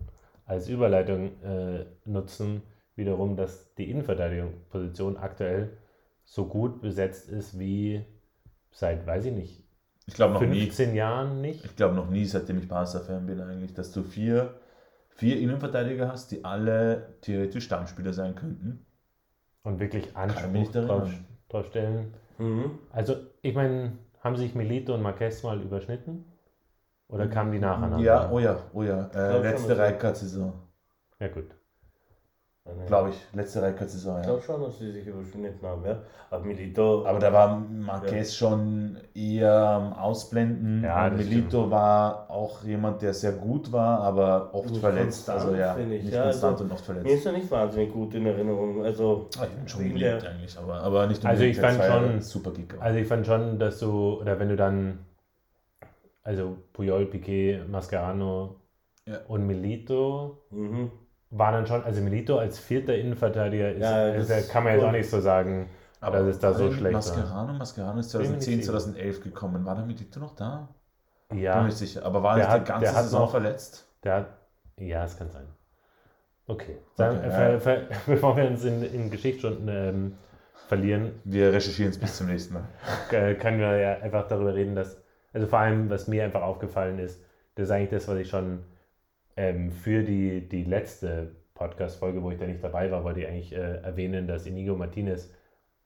als 0.46 0.68
Überleitung 0.68 1.32
äh, 1.44 1.86
nutzen, 2.06 2.64
wiederum, 2.96 3.36
dass 3.36 3.74
die 3.76 3.90
Innenverteidigungsposition 3.90 5.18
aktuell 5.18 5.78
so 6.26 6.46
gut 6.48 6.82
besetzt 6.82 7.30
ist 7.30 7.58
wie 7.58 8.04
seit, 8.72 9.08
weiß 9.08 9.26
ich 9.26 9.34
nicht, 9.34 9.64
Ich 10.08 10.14
glaube 10.16 10.34
noch 10.34 10.42
nie. 10.42 10.62
15 10.62 10.94
Jahren 10.96 11.42
nicht. 11.42 11.64
Ich 11.66 11.76
glaube 11.76 11.96
noch 11.96 12.10
nie, 12.10 12.26
seitdem 12.26 12.60
ich 12.60 12.68
Barca-Fan 12.68 13.26
bin, 13.26 13.40
eigentlich, 13.42 13.74
dass 13.74 13.92
du 13.92 14.04
vier, 14.04 14.60
vier 15.10 15.40
Innenverteidiger 15.40 16.10
hast, 16.12 16.32
die 16.32 16.44
alle 16.44 17.16
theoretisch 17.22 17.66
Stammspieler 17.66 18.14
sein 18.14 18.36
könnten. 18.36 18.86
Und 19.64 19.80
wirklich 19.80 20.14
Kann 20.14 20.52
mich 20.52 20.68
Anspruch 20.68 20.72
drauf, 20.72 21.10
drauf 21.50 21.66
stellen. 21.68 22.14
Mhm. 22.38 22.80
Also, 22.92 23.16
ich 23.42 23.56
meine, 23.56 23.98
haben 24.20 24.36
sich 24.36 24.54
Melito 24.56 24.94
und 24.94 25.02
Marquez 25.02 25.42
mal 25.44 25.62
überschnitten? 25.62 26.26
Oder 27.08 27.28
kamen 27.28 27.52
die 27.52 27.60
nacheinander? 27.60 28.00
Ja, 28.00 28.30
oh 28.32 28.40
ja, 28.40 28.64
oh 28.74 28.84
ja. 28.84 29.10
Äh, 29.14 29.42
letzte 29.42 29.78
Reikart-Saison. 29.78 30.54
Ja, 31.20 31.28
gut. 31.30 31.56
Glaube 32.88 33.10
ich. 33.12 33.16
Letzte 33.34 33.62
Reikart-Saison, 33.62 34.20
Ich 34.22 34.26
ja. 34.26 34.32
glaube 34.32 34.42
schon, 34.42 34.62
dass 34.62 34.80
sie 34.80 34.92
sich 34.92 35.06
überschnitten 35.06 35.68
haben, 35.68 35.86
ja. 35.86 36.02
Aber 36.32 36.44
Milito, 36.44 37.06
Aber 37.06 37.20
da 37.20 37.32
war 37.32 37.60
Marquez 37.60 38.34
schon 38.36 38.98
eher 39.14 39.54
am 39.54 39.94
Ausblenden. 39.94 40.84
Ja, 40.84 41.06
Und 41.06 41.20
das 41.20 41.26
Milito 41.28 41.70
war 41.70 42.28
auch 42.30 42.64
jemand, 42.64 43.04
der 43.04 43.14
sehr 43.14 43.34
gut 43.34 43.72
war, 43.72 44.00
aber 44.02 44.50
oft 44.54 44.70
Nicht 44.72 44.80
verletzt. 44.82 45.30
Also 45.30 45.54
ja, 45.56 45.76
finde 45.76 45.96
ich. 45.96 46.04
nicht 46.06 46.14
Ja, 46.16 46.24
konstant 46.24 46.54
also, 46.54 46.64
und 46.64 46.72
oft 46.72 46.82
mir 46.90 46.96
verletzt. 46.96 47.16
ist 47.20 47.26
er 47.28 47.32
nicht 47.34 47.52
wahnsinnig 47.52 47.94
gut 47.94 48.14
in 48.16 48.26
Erinnerung. 48.26 48.84
Also, 48.84 49.30
Ah, 49.40 49.44
ich 49.46 49.50
bin 49.52 49.68
schon 49.68 49.84
geliebt 49.84 50.00
der- 50.24 50.32
eigentlich, 50.32 50.58
aber, 50.58 50.74
aber 50.82 51.06
nicht 51.08 51.24
Also 51.24 51.44
ich 51.44 51.58
unbedingt. 51.58 51.78
fand 51.84 51.90
Er 51.92 52.02
war 52.02 52.10
schon- 52.12 52.22
super 52.22 52.52
Kicker. 52.52 52.82
Also 52.82 53.00
ich 53.00 53.08
fand 53.08 53.26
schon, 53.28 53.60
dass 53.60 53.80
du, 53.80 54.20
oder 54.22 54.40
wenn 54.40 54.50
du 54.50 54.56
dann, 54.56 55.06
also 56.24 56.58
Puyol, 56.74 57.06
Piquet, 57.06 57.62
Mascherano 57.68 58.56
Ja. 59.06 59.20
und 59.28 59.46
Milito 59.46 60.42
mhm. 60.50 60.92
Waren 61.38 61.54
dann 61.54 61.68
schon, 61.68 61.84
also 61.84 62.02
Milito 62.02 62.38
als 62.38 62.60
vierter 62.60 62.96
Innenverteidiger 62.96 63.72
ist, 63.74 63.82
Ja, 63.82 64.10
ist, 64.10 64.30
das- 64.30 64.48
kann 64.50 64.64
man 64.64 64.74
jetzt 64.74 64.84
auch 64.84 64.92
nicht 64.92 65.10
so 65.10 65.20
sagen, 65.20 65.70
aber 66.02 66.20
dass 66.20 66.28
es 66.36 66.40
da 66.40 66.54
so 66.54 66.72
schlecht 66.72 66.84
war. 66.84 66.92
Mascherano, 66.92 67.54
Mascherano 67.54 68.00
ist 68.00 68.12
Bin 68.12 68.22
mir 68.22 68.28
nicht 68.30 68.42
2010, 68.44 68.60
sicher. 68.62 68.72
2011 68.72 69.24
gekommen. 69.24 69.66
War 69.66 69.76
der 69.76 69.86
Milito 69.86 70.20
noch 70.20 70.36
da? 70.36 70.68
Bin 71.30 71.40
Ja, 71.40 71.58
mir 71.60 71.66
nicht 71.66 71.78
sicher. 71.78 72.06
Aber 72.06 72.22
war 72.24 72.36
Der 72.36 72.46
nicht 72.46 72.54
hat- 72.54 72.62
die 72.68 72.72
ganze 72.72 72.86
der 72.86 72.96
hat 72.96 73.04
Saison 73.04 73.22
noch- 73.22 73.32
verletzt? 73.32 73.88
der 74.04 74.14
hat, 74.16 74.28
ja, 74.78 75.04
es 75.04 75.18
kann 75.18 75.30
sein. 75.32 75.46
Okay, 76.48 76.78
Sagen, 76.96 77.18
Okay, 77.18 77.28
äh, 77.28 77.30
ja. 77.54 77.60
ver, 77.60 77.60
ver, 77.60 77.82
bevor 78.08 78.38
wir 78.38 78.46
uns 78.48 78.64
in, 78.64 78.84
in 78.84 79.10
Geschichtsstunden 79.10 79.68
ähm, 79.68 80.18
verlieren, 80.68 81.12
Wir 81.24 81.52
recherchieren 81.52 81.90
es 81.92 81.98
bis 81.98 82.18
zum 82.18 82.28
nächsten 82.28 82.54
Mal. 82.54 82.64
äh, 83.12 83.34
können 83.36 83.60
wir 83.60 83.78
ja 83.78 83.94
einfach 83.98 84.28
darüber 84.28 84.54
reden, 84.54 84.76
dass, 84.76 85.02
also 85.34 85.48
vor 85.48 85.60
allem, 85.60 85.90
was 85.90 86.08
mir 86.08 86.24
einfach 86.24 86.44
aufgefallen 86.44 87.00
ist, 87.00 87.20
das 87.56 87.66
ist 87.66 87.72
eigentlich 87.72 87.90
das, 87.90 88.08
was 88.08 88.18
ich 88.20 88.30
schon 88.30 88.60
ähm, 89.38 89.72
für 89.72 90.04
die, 90.04 90.48
die 90.48 90.64
letzte 90.64 91.36
Podcast-Folge, 91.54 92.22
wo 92.24 92.32
ich 92.32 92.40
da 92.40 92.46
nicht 92.46 92.64
dabei 92.64 92.92
war, 92.92 93.04
wollte 93.04 93.22
ich 93.22 93.28
eigentlich 93.28 93.54
äh, 93.54 93.78
erwähnen, 93.82 94.28
dass 94.28 94.46
Inigo 94.46 94.76
Martinez 94.76 95.32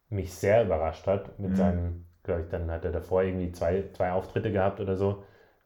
mich 0.09 0.33
sehr 0.33 0.63
überrascht 0.65 1.07
hat 1.07 1.39
mit 1.39 1.51
Mhm. 1.51 1.55
seinem, 1.55 2.05
glaube 2.23 2.41
ich, 2.41 2.47
dann 2.49 2.71
hat 2.71 2.85
er 2.85 2.91
davor 2.91 3.23
irgendwie 3.23 3.51
zwei, 3.51 3.83
zwei 3.93 4.11
Auftritte 4.11 4.51
gehabt 4.51 4.79
oder 4.79 4.95
so, 4.95 5.23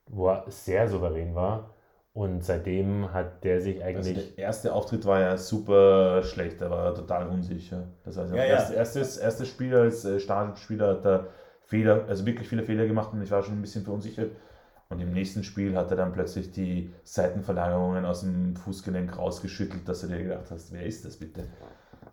wo 0.08 0.30
er 0.30 0.46
sehr 0.50 0.88
souverän 0.88 1.36
war. 1.36 1.76
Und 2.14 2.44
seitdem 2.44 3.12
hat 3.12 3.44
der 3.44 3.60
sich 3.62 3.78
Also 3.84 4.10
eigentlich. 4.10 4.36
der 4.36 4.44
erste 4.46 4.74
Auftritt 4.74 5.06
war 5.06 5.20
ja 5.22 5.38
super 5.38 6.22
schlecht, 6.24 6.62
er 6.62 6.70
war 6.70 6.94
total 6.94 7.28
unsicher. 7.28 7.88
Das 8.04 8.18
heißt, 8.18 8.32
Ja, 8.34 8.38
ja, 8.38 8.46
ja. 8.46 8.52
Erst, 8.54 8.74
erstes, 8.74 9.18
erstes 9.18 9.48
Spiel 9.50 9.76
als 9.76 10.06
äh, 10.06 10.20
Startspieler 10.20 10.90
hat 10.98 11.06
er 11.06 11.28
Fehler, 11.64 12.06
also 12.08 12.26
wirklich 12.26 12.48
viele 12.48 12.64
Fehler 12.64 12.86
gemacht 12.86 13.14
und 13.14 13.22
ich 13.24 13.32
war 13.32 13.42
schon 13.42 13.56
ein 13.56 13.62
bisschen 13.62 13.84
verunsichert. 13.84 14.32
Und 14.94 15.02
im 15.02 15.12
nächsten 15.12 15.44
Spiel 15.44 15.76
hat 15.76 15.90
er 15.90 15.98
dann 15.98 16.14
plötzlich 16.14 16.52
die 16.52 16.94
Seitenverlagerungen 17.04 18.06
aus 18.06 18.22
dem 18.22 18.56
Fußgelenk 18.56 19.18
rausgeschüttelt, 19.18 19.90
dass 19.90 20.02
du 20.02 20.08
dir 20.08 20.22
gedacht 20.22 20.52
hast, 20.52 20.72
wer 20.72 20.86
ist 20.86 21.04
das 21.04 21.18
bitte? 21.18 21.46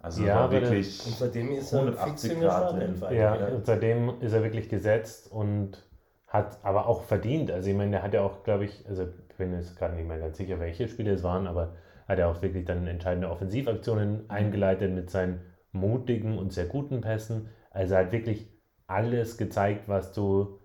Also 0.01 0.25
Ja, 0.25 0.37
war 0.37 0.51
wirklich 0.51 1.05
Und 1.07 1.15
seitdem 1.17 1.53
ist 1.53 1.73
er 1.73 1.81
180 1.81 2.11
fix 2.11 2.25
in 2.25 2.41
der 2.41 2.49
Grad 2.49 2.73
drin. 2.73 3.03
Ja, 3.15 3.35
und 3.49 3.67
seitdem 3.67 4.21
ist 4.21 4.33
er 4.33 4.43
wirklich 4.43 4.71
gesetzt 4.71 5.31
und 5.31 5.87
hat 6.27 6.59
aber 6.63 6.87
auch 6.87 7.03
verdient. 7.03 7.51
Also 7.51 7.69
ich 7.69 7.77
meine, 7.77 7.91
der 7.91 8.03
hat 8.03 8.15
ja 8.15 8.23
auch, 8.23 8.45
glaube 8.45 8.65
ich, 8.65 8.83
also 8.89 9.03
ich 9.29 9.37
bin 9.37 9.53
jetzt 9.53 9.77
gerade 9.77 9.95
nicht 9.95 10.09
mehr 10.09 10.19
ganz 10.19 10.39
sicher, 10.39 10.59
welche 10.59 10.89
Spiele 10.89 11.13
es 11.13 11.23
waren, 11.23 11.47
aber 11.47 11.75
hat 12.09 12.19
er 12.19 12.29
auch 12.29 12.41
wirklich 12.41 12.65
dann 12.65 12.87
entscheidende 12.87 13.29
Offensivaktionen 13.29 14.31
eingeleitet 14.31 14.91
mit 14.91 15.11
seinen 15.11 15.43
mutigen 15.73 16.39
und 16.39 16.55
sehr 16.55 16.65
guten 16.65 17.03
Pässen. 17.03 17.49
Also 17.71 17.95
er 17.95 18.07
hat 18.07 18.13
wirklich 18.13 18.49
alles 18.87 19.37
gezeigt, 19.37 19.87
was 19.87 20.13
du 20.13 20.60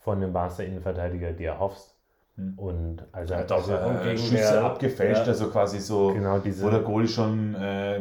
von 0.00 0.16
einem 0.18 0.32
Barca-Innenverteidiger 0.32 1.32
dir 1.32 1.50
erhoffst. 1.50 1.94
Hm. 2.36 2.58
Und 2.58 3.04
also, 3.12 3.34
Er 3.34 3.40
hat 3.40 3.52
auch 3.52 3.68
äh, 3.68 4.16
Schüsse 4.16 4.62
abgefälscht, 4.62 5.22
ja. 5.22 5.28
also 5.28 5.50
quasi 5.50 5.78
so, 5.78 6.12
genau 6.14 6.38
diese. 6.38 6.64
wo 6.64 6.70
der 6.70 6.80
Goalie 6.80 7.08
schon 7.08 7.54
äh, 7.54 8.00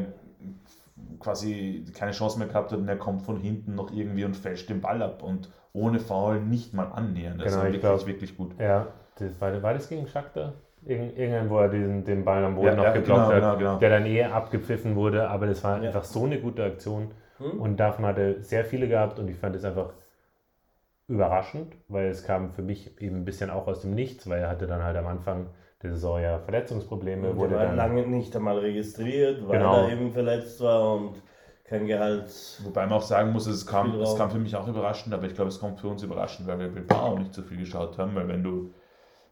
quasi 1.20 1.86
keine 1.94 2.12
Chance 2.12 2.40
mehr 2.40 2.48
gehabt 2.48 2.72
hat 2.72 2.80
und 2.80 2.88
er 2.88 2.98
kommt 2.98 3.22
von 3.22 3.38
hinten 3.38 3.76
noch 3.76 3.92
irgendwie 3.92 4.26
und 4.26 4.36
fälscht 4.36 4.70
den 4.70 4.82
Ball 4.82 5.02
ab 5.02 5.24
und 5.24 5.50
ohne 5.74 6.00
Foul 6.00 6.40
nicht 6.42 6.74
mal 6.74 6.86
annähernd. 6.86 7.42
Also 7.42 7.58
Genau, 7.58 7.68
ich 7.68 7.74
wirklich, 7.74 7.82
glaub- 7.82 8.08
wirklich 8.08 8.38
gut. 8.38 8.60
Ja, 8.60 8.88
das 9.18 9.40
war, 9.40 9.62
war 9.62 9.74
das 9.74 9.90
gegen? 9.90 10.08
Irgend, 10.86 11.18
irgendwann, 11.18 11.50
wo 11.50 11.60
er 11.60 11.68
diesen, 11.70 12.06
den 12.06 12.24
Ball 12.24 12.44
am 12.44 12.56
Boden 12.56 12.68
Ja, 12.68 12.76
noch 12.76 12.84
ja, 12.86 12.94
geblockt 12.94 13.30
genau, 13.30 13.34
hat, 13.34 13.42
genau, 13.42 13.58
genau. 13.58 13.80
der 13.80 13.90
dann 13.90 14.06
eher 14.06 14.34
abgepfiffen 14.34 14.96
wurde, 14.96 15.30
aber 15.30 15.46
das 15.48 15.64
war 15.64 15.78
Ja. 15.82 15.88
einfach 15.88 16.06
so 16.06 16.24
eine 16.24 16.40
gute 16.40 16.64
Aktion 16.64 17.12
Hm? 17.38 17.60
und 17.60 17.78
davon 17.78 18.06
hat 18.06 18.18
er 18.18 18.42
sehr 18.42 18.64
viele 18.66 18.88
gehabt 18.88 19.20
und 19.20 19.28
ich 19.28 19.38
fand 19.38 19.56
es 19.56 19.64
einfach 19.66 19.92
überraschend, 21.10 21.76
weil 21.88 22.08
es 22.08 22.24
kam 22.24 22.54
für 22.54 22.62
mich 22.62 23.02
eben 23.02 23.18
ein 23.18 23.26
bisschen 23.26 23.50
auch 23.50 23.68
aus 23.68 23.82
dem 23.82 23.96
Nichts, 23.96 24.30
weil 24.30 24.42
er 24.42 24.50
hatte 24.50 24.68
dann 24.68 24.84
halt 24.84 24.96
am 24.96 25.08
Anfang 25.08 25.48
der 25.82 25.92
Saison 25.92 26.22
ja 26.22 26.40
Verletzungsprobleme, 26.40 27.28
Der 27.28 27.36
wurde 27.36 27.56
war 27.56 27.66
dann 27.66 27.76
lange 27.76 28.06
nicht 28.08 28.36
einmal 28.36 28.60
registriert, 28.60 29.48
weil 29.48 29.60
Genau. 29.60 29.88
er 29.88 29.92
eben 29.92 30.12
verletzt 30.12 30.62
war 30.62 30.96
und 30.96 31.22
kein 31.64 31.88
Gehalt. 31.88 32.60
Wobei 32.64 32.86
man 32.86 32.94
auch 32.94 33.02
sagen 33.02 33.32
muss, 33.32 33.48
es 33.48 33.66
kam, 33.66 34.00
es 34.02 34.16
kam 34.16 34.32
für 34.32 34.40
mich 34.40 34.56
auch 34.56 34.68
überraschend, 34.68 35.14
aber 35.14 35.26
ich 35.28 35.36
glaube, 35.36 35.50
es 35.50 35.60
kommt 35.60 35.80
für 35.80 35.88
uns 35.88 36.04
überraschend, 36.04 36.48
weil 36.48 36.60
wir 36.60 36.68
Bilbao 36.68 37.18
nicht 37.18 37.34
so 37.34 37.42
viel 37.42 37.58
geschaut 37.58 37.98
haben, 37.98 38.16
weil 38.16 38.28
wenn 38.28 38.44
du 38.44 38.74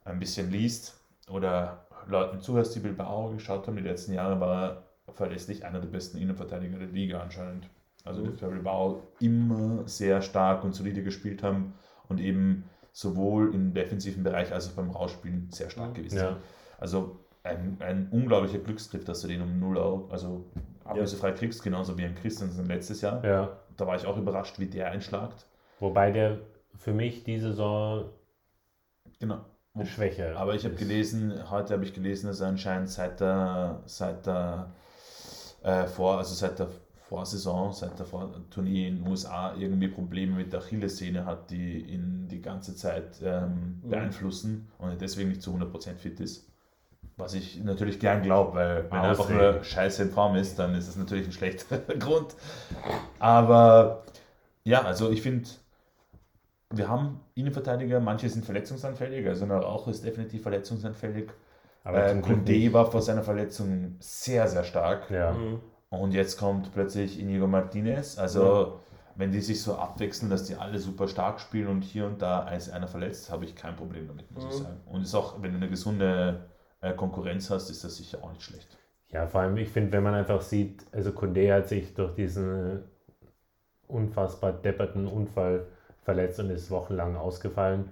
ein 0.05 0.19
bisschen 0.19 0.51
liest 0.51 0.99
oder 1.29 1.85
Leuten 2.07 2.39
zuhörst, 2.39 2.75
die 2.75 2.79
Bilbao 2.79 3.29
geschaut 3.31 3.67
haben, 3.67 3.75
die 3.75 3.83
letzten 3.83 4.13
Jahre 4.13 4.39
war 4.39 4.61
er 5.07 5.13
verlässlich 5.13 5.65
einer 5.65 5.79
der 5.79 5.87
besten 5.87 6.17
Innenverteidiger 6.17 6.77
der 6.77 6.87
Liga 6.87 7.19
anscheinend. 7.19 7.69
Also 8.07 8.21
Mhm. 8.21 8.31
dass 8.31 8.41
wir 8.41 8.47
Bilbao 8.49 9.03
immer 9.19 9.87
sehr 9.87 10.21
stark 10.21 10.63
und 10.63 10.73
solide 10.73 11.03
gespielt 11.03 11.43
haben 11.43 11.73
und 12.09 12.19
eben 12.19 12.63
sowohl 12.93 13.53
im 13.53 13.73
defensiven 13.73 14.23
Bereich 14.23 14.51
als 14.53 14.69
auch 14.69 14.73
beim 14.73 14.89
Rausspielen 14.89 15.49
sehr 15.51 15.69
stark 15.69 15.93
gewesen 15.95 16.17
Ja. 16.17 16.37
Also 16.79 17.19
ein, 17.43 17.77
ein 17.79 18.07
unglaublicher 18.11 18.57
Glücksgriff, 18.59 19.05
dass 19.05 19.21
du 19.21 19.27
den 19.27 19.41
um 19.41 19.59
0 19.59 19.77
Euro, 19.77 20.07
also 20.11 20.45
ablösefrei 20.83 21.31
kriegst, 21.31 21.61
genauso 21.63 21.97
wie 21.97 22.05
ein 22.05 22.15
Christensen 22.15 22.65
letztes 22.65 23.01
Jahr. 23.01 23.23
ja, 23.23 23.49
Da 23.77 23.85
war 23.87 23.95
ich 23.95 24.05
auch 24.05 24.17
überrascht, 24.17 24.57
wie 24.59 24.65
der 24.67 24.87
einschlagt. 24.91 25.45
wobei 25.79 26.11
der 26.11 26.39
für 26.75 26.93
mich 26.93 27.23
die 27.23 27.39
Saison 27.39 28.05
Genau. 29.19 29.39
schwächer 29.83 30.35
Aber 30.37 30.55
ich 30.55 30.65
habe 30.65 30.75
gelesen, 30.75 31.49
heute 31.49 31.73
habe 31.73 31.83
ich 31.83 31.93
gelesen, 31.93 32.27
dass 32.27 32.39
er 32.41 32.47
anscheinend 32.49 32.89
seit 32.89 33.19
der, 33.19 33.81
seit 33.85 34.25
der 34.25 34.71
äh, 35.63 35.85
vor, 35.87 36.17
also 36.17 36.33
seit 36.35 36.59
der 36.59 36.67
Vorsaison, 37.09 37.71
seit 37.73 37.97
der 37.99 38.05
Vor 38.05 38.31
Turnier 38.49 38.87
in 38.89 38.97
den 38.97 39.07
USA 39.07 39.55
irgendwie 39.55 39.87
Probleme 39.87 40.35
mit 40.35 40.51
der 40.51 40.59
Achillessehne 40.59 41.25
hat, 41.25 41.49
die 41.51 41.81
ihn 41.81 42.27
die 42.27 42.41
ganze 42.41 42.75
Zeit 42.75 43.21
ähm, 43.23 43.81
Mhm. 43.83 43.89
beeinflussen 43.89 44.67
und 44.79 44.89
er 44.89 44.95
deswegen 44.95 45.29
nicht 45.29 45.41
zu 45.41 45.51
100% 45.51 45.97
fit 45.99 46.19
ist. 46.19 46.47
Was 47.17 47.33
ich 47.33 47.63
natürlich 47.63 47.99
gern 47.99 48.21
glaube, 48.21 48.53
weil 48.55 48.83
wenn 48.91 48.93
er 48.93 49.09
einfach 49.11 49.29
nur 49.29 49.63
scheiße 49.63 50.03
in 50.03 50.11
Form 50.11 50.35
ist, 50.35 50.59
dann 50.59 50.75
ist 50.75 50.87
es 50.87 50.95
natürlich 50.97 51.27
ein 51.27 51.31
schlechter 51.31 51.77
Grund. 51.99 52.35
Aber 53.19 54.03
ja, 54.65 54.83
also 54.83 55.09
ich 55.11 55.21
finde, 55.21 55.49
wir 56.71 56.89
haben 56.89 57.21
Innenverteidiger, 57.35 57.99
manche 57.99 58.29
sind 58.29 58.45
verletzungsanfällig, 58.45 59.25
also 59.27 59.45
Rauch 59.45 59.87
ist 59.87 60.03
definitiv 60.03 60.43
verletzungsanfällig. 60.43 61.29
aber 61.83 62.07
Äh, 62.09 62.21
Kunde 62.21 62.73
war 62.73 62.91
vor 62.91 63.01
seiner 63.01 63.23
Verletzung 63.23 63.95
sehr, 63.99 64.47
sehr 64.47 64.63
stark. 64.63 65.09
Ja, 65.09 65.31
Mhm. 65.31 65.59
Und 65.89 66.13
jetzt 66.13 66.37
kommt 66.37 66.71
plötzlich 66.73 67.19
Inigo 67.19 67.47
Martinez. 67.47 68.17
Also, 68.17 68.79
wenn 69.15 69.31
die 69.31 69.41
sich 69.41 69.61
so 69.61 69.75
abwechseln, 69.75 70.29
dass 70.29 70.43
die 70.45 70.55
alle 70.55 70.79
super 70.79 71.07
stark 71.07 71.39
spielen 71.39 71.67
und 71.67 71.81
hier 71.81 72.05
und 72.05 72.21
da 72.21 72.49
ist 72.49 72.69
einer 72.69 72.87
verletzt, 72.87 73.29
habe 73.31 73.45
ich 73.45 73.55
kein 73.55 73.75
Problem 73.75 74.07
damit, 74.07 74.31
muss 74.31 74.45
ich 74.45 74.51
Mhm. 74.51 74.63
sagen. 74.63 74.81
Und 74.85 75.01
ist 75.03 75.15
auch, 75.15 75.41
wenn 75.41 75.51
du 75.51 75.57
eine 75.57 75.69
gesunde 75.69 76.49
äh, 76.81 76.93
Konkurrenz 76.93 77.49
hast, 77.49 77.69
ist 77.69 77.83
das 77.83 77.95
sicher 77.97 78.23
auch 78.23 78.31
nicht 78.31 78.43
schlecht. 78.43 78.77
Ja, 79.09 79.27
vor 79.27 79.41
allem, 79.41 79.57
ich 79.57 79.69
finde, 79.69 79.91
wenn 79.93 80.03
man 80.03 80.13
einfach 80.13 80.41
sieht, 80.41 80.85
also 80.91 81.11
Kunde 81.13 81.53
hat 81.53 81.67
sich 81.67 81.93
durch 81.93 82.13
diesen 82.15 82.83
unfassbar 83.87 84.53
depperten 84.53 85.07
Unfall 85.07 85.67
verletzt 86.03 86.39
und 86.39 86.49
ist 86.49 86.71
wochenlang 86.71 87.15
ausgefallen. 87.15 87.91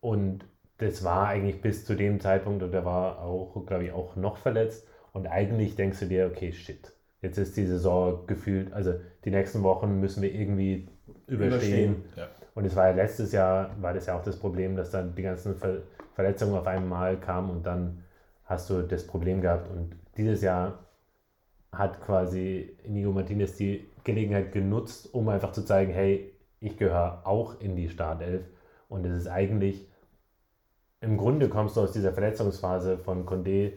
Und 0.00 0.44
das 0.78 1.04
war 1.04 1.28
eigentlich 1.28 1.60
bis 1.62 1.84
zu 1.86 1.94
dem 1.96 2.20
Zeitpunkt, 2.20 2.62
und 2.62 2.74
er 2.74 2.84
war 2.84 3.20
auch, 3.20 3.64
glaube 3.66 3.84
ich, 3.84 3.92
auch 3.92 4.16
noch 4.16 4.36
verletzt. 4.38 4.86
Und 5.12 5.26
eigentlich 5.26 5.76
denkst 5.76 6.00
du 6.00 6.06
dir, 6.06 6.26
okay, 6.26 6.52
shit, 6.52 6.92
jetzt 7.22 7.38
ist 7.38 7.56
die 7.56 7.66
Saison 7.66 8.26
gefühlt, 8.26 8.72
also 8.72 8.94
die 9.24 9.30
nächsten 9.30 9.62
Wochen 9.62 10.00
müssen 10.00 10.22
wir 10.22 10.34
irgendwie 10.34 10.88
überstehen. 11.26 11.46
Überstehen. 11.46 12.04
Ja. 12.16 12.28
Und 12.54 12.66
es 12.66 12.76
war 12.76 12.88
ja 12.88 12.94
letztes 12.94 13.32
Jahr, 13.32 13.70
war 13.80 13.94
das 13.94 14.06
ja 14.06 14.18
auch 14.18 14.22
das 14.22 14.38
Problem, 14.38 14.76
dass 14.76 14.90
dann 14.90 15.14
die 15.14 15.22
ganzen 15.22 15.56
Ver 15.56 15.82
Verletzungen 16.14 16.54
auf 16.56 16.66
einmal 16.66 17.18
kamen 17.18 17.48
und 17.48 17.64
dann 17.64 18.04
hast 18.44 18.68
du 18.68 18.82
das 18.82 19.06
Problem 19.06 19.40
gehabt. 19.40 19.70
Und 19.70 19.96
dieses 20.18 20.42
Jahr 20.42 20.86
hat 21.72 22.02
quasi 22.02 22.76
Inigo 22.84 23.12
Martinez 23.12 23.56
die 23.56 23.88
Gelegenheit 24.04 24.52
genutzt, 24.52 25.14
um 25.14 25.30
einfach 25.30 25.52
zu 25.52 25.64
zeigen, 25.64 25.90
hey, 25.90 26.30
ich 26.60 26.76
gehöre 26.76 27.22
auch 27.24 27.58
in 27.60 27.76
die 27.76 27.88
Startelf. 27.88 28.44
Und 28.90 29.06
es 29.06 29.22
ist 29.22 29.26
eigentlich, 29.26 29.88
im 31.00 31.16
Grunde 31.16 31.48
kommst 31.48 31.78
du 31.78 31.80
aus 31.80 31.92
dieser 31.92 32.12
Verletzungsphase 32.12 32.98
von 32.98 33.24
Condé, 33.24 33.72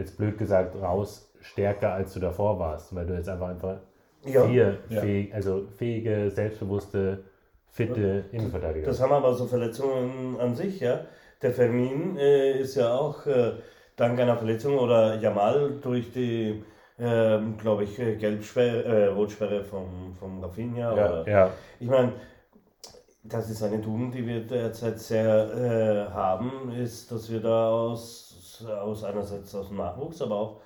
jetzt 0.00 0.16
blöd 0.18 0.38
gesagt, 0.38 0.74
raus, 0.80 1.32
stärker 1.40 1.92
als 1.92 2.12
du 2.14 2.20
davor 2.20 2.58
warst, 2.58 2.94
weil 2.94 3.06
du 3.06 3.14
jetzt 3.14 3.28
einfach 3.28 3.48
einfach 3.48 3.76
Ja. 4.24 4.44
vier 4.46 4.78
Ja. 4.88 5.00
fähig, 5.00 5.34
also 5.34 5.66
fähige, 5.78 6.30
selbstbewusste, 6.30 7.24
fitte 7.68 8.24
Innenverteidiger. 8.32 8.86
Das 8.86 9.00
haben 9.00 9.12
aber 9.12 9.32
so 9.34 9.46
Verletzungen 9.46 10.38
an 10.38 10.54
sich, 10.54 10.80
ja. 10.80 11.00
Der 11.42 11.52
Fermin 11.52 12.18
äh, 12.18 12.58
ist 12.58 12.74
ja 12.74 12.94
auch 12.94 13.26
äh, 13.26 13.52
dank 13.96 14.18
einer 14.20 14.36
Verletzung 14.36 14.78
oder 14.78 15.16
Jamal 15.18 15.78
durch 15.80 16.12
die, 16.12 16.62
ähm, 16.98 17.56
glaube 17.56 17.84
ich, 17.84 17.98
äh, 17.98 18.16
Gelbsperre, 18.16 18.82
äh, 18.84 19.06
Rotsperre 19.06 19.64
vom, 19.64 20.14
vom 20.18 20.42
Rafinha. 20.44 20.94
Ja, 20.94 21.06
oder, 21.06 21.28
ja, 21.28 21.50
Ich 21.78 21.88
meine, 21.88 22.12
das 23.22 23.48
ist 23.50 23.62
eine 23.62 23.80
Tugend, 23.80 24.14
die 24.14 24.26
wir 24.26 24.40
derzeit 24.40 24.98
sehr 24.98 26.08
äh, 26.08 26.12
haben, 26.12 26.72
ist, 26.72 27.10
dass 27.12 27.30
wir 27.30 27.40
da 27.40 27.70
aus, 27.70 28.29
aus 28.66 29.04
einerseits 29.04 29.54
aus 29.54 29.68
dem 29.68 29.76
Nachwuchs, 29.76 30.20
aber 30.22 30.36
auch 30.36 30.60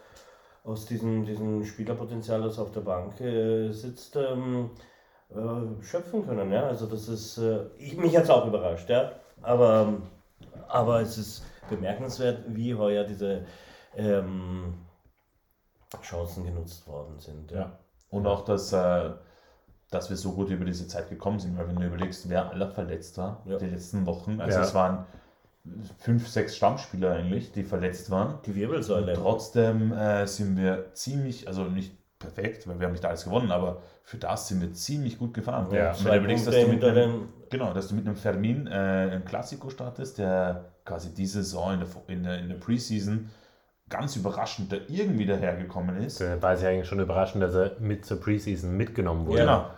aus 0.65 0.87
diesem, 0.87 1.25
diesem 1.27 1.65
Spielerpotenzial, 1.65 2.43
das 2.43 2.59
auf 2.59 2.73
der 2.73 2.81
Bank 2.81 3.21
äh, 3.21 3.71
sitzt, 3.71 4.17
ähm, 4.17 4.71
äh, 5.31 5.83
schöpfen 5.83 6.27
können. 6.27 6.51
Ja? 6.53 6.67
Also 6.67 6.87
das 6.87 7.09
ist, 7.09 7.39
äh, 7.39 7.67
ich, 7.79 7.97
mich 7.97 8.17
hat 8.17 8.25
es 8.25 8.31
auch 8.31 8.47
überrascht, 8.47 8.89
ja. 8.89 9.13
Aber, 9.43 9.95
aber 10.69 11.01
es 11.03 11.19
ist 11.19 11.45
bemerkenswert, 11.69 12.45
wie 12.49 12.75
heuer 12.75 13.05
diese 13.05 13.45
ähm, 13.95 14.75
Chancen 16.03 16.45
genutzt 16.45 16.87
worden 16.87 17.19
sind. 17.19 17.51
Ja. 17.51 17.59
Ja. 17.59 17.79
Und 18.11 18.27
auch, 18.27 18.45
dass, 18.45 18.73
äh, 18.73 19.11
dass 19.91 20.09
wir 20.09 20.17
so 20.17 20.33
gut 20.33 20.49
über 20.51 20.65
diese 20.65 20.89
Zeit 20.89 21.11
gekommen 21.11 21.39
sind, 21.41 21.59
weil 21.59 21.69
wenn 21.69 21.77
du 21.77 21.87
überlegst, 21.87 22.29
wer 22.29 22.51
aller 22.51 22.71
verletzt 22.71 23.19
war 23.19 23.43
Ja. 23.45 23.59
die 23.59 23.67
letzten 23.67 24.07
Wochen, 24.07 24.41
also 24.41 24.59
Ja. 24.59 24.65
es 24.65 24.75
waren 24.75 25.07
fünf, 25.99 26.29
sechs 26.29 26.57
Stammspieler 26.57 27.13
eigentlich, 27.13 27.53
die 27.53 27.63
verletzt 27.63 28.11
waren. 28.11 28.39
Die 28.45 28.51
Und 28.51 28.57
Wirbelsäule. 28.57 29.15
trotzdem 29.15 29.93
äh, 29.93 30.27
sind 30.27 30.57
wir 30.57 30.93
ziemlich, 30.95 31.49
also 31.49 31.65
nicht 31.65 31.93
perfekt, 32.19 32.67
weil 32.69 32.79
wir 32.79 32.87
haben 32.87 32.93
nicht 32.93 33.05
alles 33.05 33.25
gewonnen, 33.25 33.51
aber 33.51 33.83
für 34.03 34.19
das 34.19 34.49
sind 34.49 34.61
wir 34.61 34.73
ziemlich 34.73 35.19
gut 35.19 35.35
gefahren. 35.35 35.69
Ja, 35.73 35.93
Und 35.93 36.05
wenn 36.05 36.19
überlegst, 36.19 36.47
dass 36.47 36.55
du 36.55 36.69
mit 36.69 36.85
einem, 36.85 37.29
genau, 37.51 37.73
dass 37.73 37.89
du 37.89 37.95
mit 37.95 38.07
einem 38.07 38.17
Fermin 38.17 38.67
äh, 38.67 39.11
ein 39.13 39.25
Klassiko 39.25 39.71
startest, 39.71 40.19
der 40.19 40.73
quasi 40.85 41.15
diese 41.15 41.43
Saison 41.43 41.75
in 41.75 41.81
der, 41.81 41.89
in 42.09 42.23
der, 42.23 42.39
in 42.39 42.49
der 42.49 42.57
Preseason 42.57 43.31
ganz 43.89 44.17
überraschend 44.17 44.73
da 44.73 44.77
irgendwie 44.89 45.27
dahergekommen 45.27 45.97
ist. 45.99 46.21
da 46.21 46.41
war 46.41 46.55
es 46.55 46.63
ja 46.63 46.71
eigentlich 46.71 46.89
schon 46.89 47.01
überraschend, 47.01 47.43
dass 47.43 47.55
er 47.55 47.77
mit 47.81 48.05
zur 48.05 48.21
Preseason 48.21 48.77
mitgenommen 48.77 49.27
wurde. 49.27 49.41
Genau. 49.41 49.71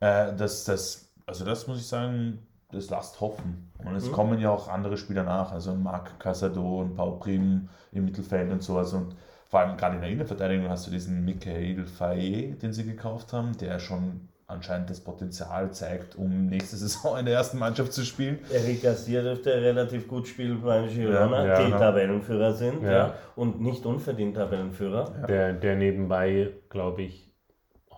Äh, 0.00 0.34
das, 0.36 0.64
das, 0.64 1.12
also 1.26 1.44
das 1.44 1.66
muss 1.66 1.78
ich 1.78 1.86
sagen, 1.86 2.46
das 2.74 2.90
lasst 2.90 3.20
hoffen. 3.20 3.70
Und 3.84 3.94
es 3.96 4.08
Mhm. 4.08 4.12
kommen 4.12 4.38
ja 4.40 4.50
auch 4.50 4.68
andere 4.68 4.96
Spieler 4.96 5.22
nach, 5.22 5.52
also 5.52 5.74
Marc 5.74 6.18
Casado 6.20 6.80
und 6.80 6.94
Pau 6.94 7.12
Prim 7.12 7.68
im 7.92 8.04
Mittelfeld 8.04 8.50
und 8.50 8.62
sowas. 8.62 8.92
Und 8.92 9.14
vor 9.48 9.60
allem 9.60 9.76
gerade 9.76 9.96
in 9.96 10.00
der 10.02 10.10
Innenverteidigung 10.10 10.68
hast 10.68 10.86
du 10.86 10.90
diesen 10.90 11.24
Michael 11.24 11.84
Faye, 11.86 12.56
den 12.60 12.72
sie 12.72 12.84
gekauft 12.84 13.32
haben, 13.32 13.56
der 13.58 13.78
schon 13.78 14.28
anscheinend 14.46 14.90
das 14.90 15.00
Potenzial 15.00 15.70
zeigt, 15.72 16.16
um 16.16 16.46
nächste 16.46 16.76
Saison 16.84 17.16
in 17.18 17.24
der 17.24 17.34
ersten 17.34 17.58
Mannschaft 17.58 17.92
zu 17.92 18.04
spielen. 18.04 18.38
Eric 18.52 18.82
Garcia 18.82 19.22
dürfte 19.22 19.50
relativ 19.54 20.06
gut 20.06 20.28
spielen 20.28 20.60
beim 20.62 20.86
Girona, 20.88 21.44
Ja, 21.46 21.60
ja. 21.60 21.64
die 21.66 21.72
Tabellenführer 21.72 22.52
sind 22.52 22.82
Ja. 22.82 22.90
ja. 22.90 23.14
und 23.36 23.60
nicht 23.62 23.86
unverdient 23.86 24.36
Tabellenführer. 24.36 25.26
Der, 25.28 25.54
der 25.54 25.76
nebenbei, 25.76 26.50
glaube 26.68 27.02
ich, 27.02 27.32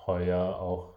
heuer 0.07 0.39
auch, 0.61 0.95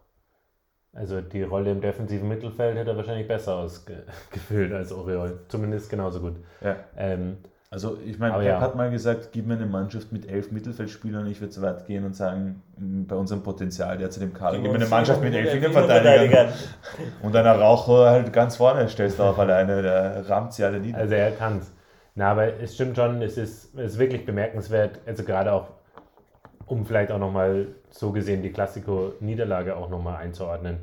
also 0.93 1.21
die 1.21 1.43
Rolle 1.43 1.71
im 1.71 1.81
defensiven 1.81 2.27
Mittelfeld 2.27 2.77
hätte 2.77 2.91
er 2.91 2.97
wahrscheinlich 2.97 3.27
besser 3.27 3.55
ausgefüllt 3.55 4.73
als 4.73 4.91
Oriol. 4.91 5.39
Zumindest 5.47 5.89
genauso 5.89 6.19
gut. 6.19 6.35
Ja. 6.61 6.75
Ähm, 6.97 7.37
Also 7.71 7.97
ich 8.03 8.17
meine, 8.17 8.33
Aber 8.33 8.41
Pep 8.43 8.51
ja. 8.51 8.61
hat 8.61 8.75
mal 8.75 8.89
gesagt, 8.89 9.29
gib 9.31 9.45
mir 9.45 9.53
eine 9.53 9.67
Mannschaft 9.67 10.11
mit 10.11 10.27
elf 10.27 10.51
Mittelfeldspielern. 10.51 11.27
Ich 11.27 11.39
würde 11.39 11.53
so 11.53 11.61
weit 11.61 11.85
gehen 11.85 12.03
und 12.03 12.15
sagen, 12.15 12.63
bei 12.77 13.15
unserem 13.15 13.43
Potenzial 13.43 13.95
derzeit 13.99 14.23
im 14.23 14.33
Kader, 14.33 14.57
gib 14.57 14.71
mir 14.71 14.75
eine 14.79 14.87
Mannschaft 14.87 15.21
mit 15.21 15.35
elf 15.35 15.53
Innenverteidigern. 15.53 16.47
Und 17.21 17.35
dann 17.35 17.45
Araujo 17.45 18.05
halt 18.05 18.33
ganz 18.33 18.55
vorne 18.57 18.89
stellst 18.89 19.19
du 19.19 19.23
auf 19.23 19.37
alleine, 19.37 19.83
der 19.83 20.27
rammt 20.27 20.53
sie 20.53 20.63
alle 20.63 20.79
nieder. 20.79 20.97
Also 20.97 21.13
er 21.13 21.31
kann 21.31 21.59
es. 21.59 21.71
Na, 22.15 22.31
aber 22.31 22.59
es 22.59 22.73
stimmt 22.73 22.97
schon, 22.97 23.21
es 23.21 23.37
ist, 23.37 23.77
es 23.77 23.93
ist 23.93 23.99
wirklich 23.99 24.25
bemerkenswert, 24.25 24.99
also 25.05 25.23
gerade 25.23 25.53
auch, 25.53 25.67
um 26.69 26.85
vielleicht 26.85 27.11
auch 27.11 27.19
nochmal 27.19 27.67
so 27.89 28.11
gesehen 28.11 28.41
die 28.41 28.51
Klassiko-Niederlage 28.51 29.75
auch 29.75 29.89
nochmal 29.89 30.17
einzuordnen. 30.17 30.77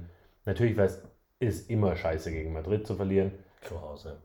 Natürlich 0.45 0.76
war 0.76 0.84
es 0.87 1.03
ist 1.39 1.70
immer 1.70 1.95
scheiße 1.97 2.32
gegen 2.32 2.53
Madrid 2.53 2.87
zu 2.87 2.95
verlieren. 2.95 3.32
Zu 3.62 3.80
Hause. 3.80 4.16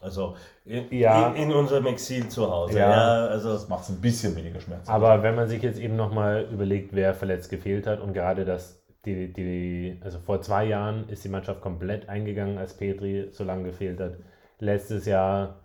Also 0.00 0.36
in, 0.64 0.86
Ja. 0.96 1.30
in, 1.30 1.50
in 1.50 1.52
unserem 1.52 1.86
Exil 1.86 2.28
zu 2.28 2.50
Hause. 2.50 2.78
Ja. 2.78 2.90
Ja, 2.90 3.26
also 3.26 3.52
das 3.52 3.68
macht 3.68 3.84
es 3.84 3.88
ein 3.90 4.00
bisschen 4.00 4.36
weniger 4.36 4.60
Schmerz. 4.60 4.88
Aber 4.88 5.22
wenn 5.22 5.34
man 5.34 5.48
sich 5.48 5.62
jetzt 5.62 5.78
eben 5.80 5.96
nochmal 5.96 6.46
überlegt, 6.52 6.94
wer 6.94 7.14
verletzt 7.14 7.50
gefehlt 7.50 7.86
hat 7.86 8.00
und 8.00 8.12
gerade 8.12 8.44
das, 8.44 8.80
die, 9.06 9.32
die, 9.32 9.98
also 10.04 10.18
vor 10.20 10.40
zwei 10.42 10.66
Jahren 10.66 11.08
ist 11.08 11.24
die 11.24 11.28
Mannschaft 11.30 11.60
komplett 11.62 12.08
eingegangen, 12.08 12.58
als 12.58 12.74
Petri 12.74 13.28
so 13.32 13.42
lange 13.42 13.64
gefehlt 13.64 13.98
hat. 14.00 14.12
Letztes 14.60 15.06
Jahr 15.06 15.56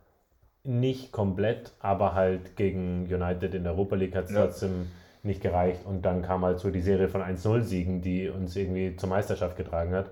nicht 0.63 1.11
komplett, 1.11 1.73
aber 1.79 2.13
halt 2.15 2.55
gegen 2.55 3.03
United 3.11 3.53
in 3.53 3.63
der 3.63 3.73
Europa 3.73 3.95
League 3.95 4.15
hat 4.15 4.25
es 4.25 4.31
Ja. 4.31 4.45
trotzdem 4.45 4.87
nicht 5.23 5.41
gereicht 5.41 5.85
und 5.85 6.03
dann 6.03 6.21
kam 6.21 6.43
halt 6.43 6.59
so 6.59 6.71
die 6.71 6.81
Serie 6.81 7.07
von 7.09 7.21
1-0-Siegen, 7.21 8.01
die 8.01 8.29
uns 8.29 8.55
irgendwie 8.55 8.95
zur 8.95 9.09
Meisterschaft 9.09 9.55
getragen 9.57 9.93
hat. 9.93 10.11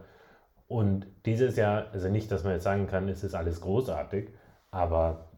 Und 0.68 1.08
dieses 1.26 1.56
Jahr, 1.56 1.88
also 1.94 2.10
nicht, 2.10 2.32
dass 2.32 2.44
man 2.44 2.54
jetzt 2.54 2.64
sagen 2.64 2.88
kann, 2.88 3.08
es 3.10 3.24
ist 3.24 3.34
alles 3.34 3.62
großartig, 3.62 4.30
aber 4.70 5.30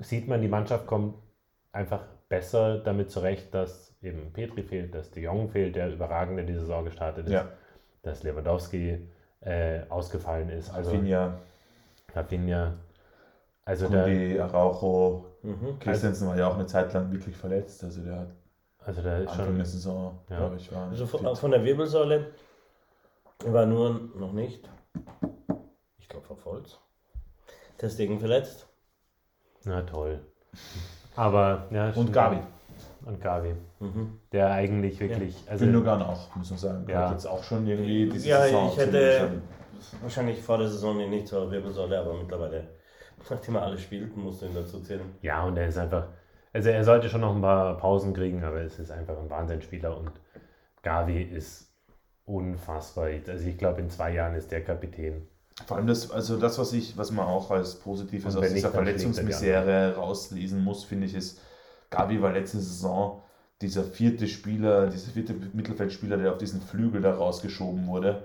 sieht 0.00 0.28
man, 0.28 0.40
die 0.40 0.48
Mannschaft 0.48 0.86
kommt 0.86 1.14
einfach 1.72 2.06
besser 2.28 2.78
damit 2.78 3.10
zurecht, 3.10 3.52
dass 3.52 3.94
eben 4.00 4.32
Petri 4.32 4.62
fehlt, 4.62 4.94
dass 4.94 5.10
De 5.10 5.22
Jong 5.22 5.50
fehlt, 5.50 5.76
der 5.76 5.92
überragend 5.92 6.38
in 6.40 6.46
die 6.46 6.54
Saison 6.54 6.84
gestartet 6.84 7.26
ist, 7.26 7.32
Ja. 7.32 7.48
dass 8.02 8.22
Lewandowski 8.22 9.06
äh, 9.40 9.80
ausgefallen 9.90 10.48
ist. 10.48 10.70
Also 10.70 10.90
Finja, 10.90 11.38
Rafinha. 12.14 12.74
Also 13.66 13.88
der, 13.88 14.04
Kundi, 14.04 14.38
Araujo, 14.38 15.26
mhm. 15.42 15.78
Christensen 15.80 16.28
war 16.28 16.36
ja 16.36 16.48
auch 16.48 16.54
eine 16.54 16.66
Zeit 16.66 16.92
lang 16.92 17.12
wirklich 17.12 17.36
verletzt. 17.36 17.82
Also 17.84 18.02
der 18.02 18.20
hat 18.20 18.28
also 18.86 19.02
der 19.02 19.20
ist 19.22 19.28
Anfang 19.30 19.46
schon. 19.46 19.56
der 19.56 19.64
Saison, 19.66 20.18
Ja. 20.30 20.36
glaube 20.38 20.56
ich, 20.56 20.72
war 20.72 20.88
also 20.88 21.06
von, 21.06 21.36
von 21.36 21.50
der 21.50 21.64
Wirbelsäule 21.64 22.32
war 23.46 23.66
nur 23.66 24.00
noch 24.16 24.32
nicht, 24.32 24.68
ich 25.98 26.08
glaube 26.08 26.26
von 26.26 26.36
Volz, 26.38 26.78
deswegen 27.80 28.18
verletzt. 28.20 28.66
Na 29.64 29.82
toll. 29.82 30.20
Aber 31.16 31.66
ja. 31.70 31.90
Und. 31.90 32.12
Gavi. 32.12 32.38
Und 33.04 33.20
Gavi. 33.20 33.54
Mhm. 33.80 34.18
Der 34.32 34.50
eigentlich 34.52 34.98
wirklich. 35.00 35.36
Also, 35.48 35.64
Gündogan 35.64 36.02
auch, 36.02 36.34
muss 36.36 36.50
man 36.50 36.58
sagen. 36.58 36.86
Ja. 36.88 37.04
Hat 37.06 37.12
jetzt 37.12 37.26
auch 37.26 37.42
schon 37.42 37.66
irgendwie 37.66 38.08
diese 38.08 38.28
Ja, 38.28 38.42
Saison 38.42 38.68
ich 38.70 38.76
hätte 38.78 39.30
wahrscheinlich 40.02 40.42
vor 40.42 40.58
der 40.58 40.68
Saison 40.68 40.96
nicht 41.10 41.28
zur 41.28 41.50
Wirbelsäule, 41.50 41.98
aber 41.98 42.14
mittlerweile, 42.14 42.68
nachdem 43.30 43.56
er 43.56 43.62
alles 43.62 43.82
spielt, 43.82 44.16
musst 44.16 44.42
du 44.42 44.46
ihn 44.46 44.54
dazu 44.54 44.80
zählen. 44.80 45.14
Ja, 45.22 45.44
und 45.44 45.56
er 45.56 45.68
ist 45.68 45.78
einfach. 45.78 46.08
Also 46.54 46.70
er 46.70 46.84
sollte 46.84 47.10
schon 47.10 47.20
noch 47.20 47.34
ein 47.34 47.42
paar 47.42 47.76
Pausen 47.76 48.14
kriegen, 48.14 48.44
aber 48.44 48.60
es 48.62 48.78
ist 48.78 48.92
einfach 48.92 49.18
ein 49.18 49.28
Wahnsinnsspieler 49.28 49.98
und 49.98 50.12
Gavi 50.82 51.20
ist 51.20 51.68
unfassbar. 52.24 53.08
Also 53.28 53.46
ich 53.46 53.58
glaube, 53.58 53.80
in 53.80 53.90
zwei 53.90 54.14
Jahren 54.14 54.36
ist 54.36 54.52
der 54.52 54.62
Kapitän. 54.62 55.26
Vor 55.66 55.76
allem 55.76 55.88
das, 55.88 56.10
also 56.12 56.38
das, 56.38 56.58
was 56.58 56.72
ich, 56.72 56.96
was 56.96 57.10
man 57.10 57.26
auch 57.26 57.50
als 57.50 57.80
Positives 57.80 58.36
aus 58.36 58.48
dieser 58.48 58.68
er 58.68 58.72
Verletzungsmisere 58.72 59.96
rauslesen 59.96 60.62
muss, 60.62 60.84
finde 60.84 61.06
ich, 61.06 61.14
ist, 61.14 61.40
Gavi 61.90 62.22
war 62.22 62.32
letzte 62.32 62.58
Saison 62.58 63.20
dieser 63.60 63.82
vierte 63.82 64.28
Spieler, 64.28 64.88
dieser 64.88 65.10
vierte 65.10 65.32
Mittelfeldspieler, 65.32 66.18
der 66.18 66.32
auf 66.32 66.38
diesen 66.38 66.60
Flügel 66.60 67.00
da 67.02 67.14
rausgeschoben 67.14 67.86
wurde, 67.88 68.22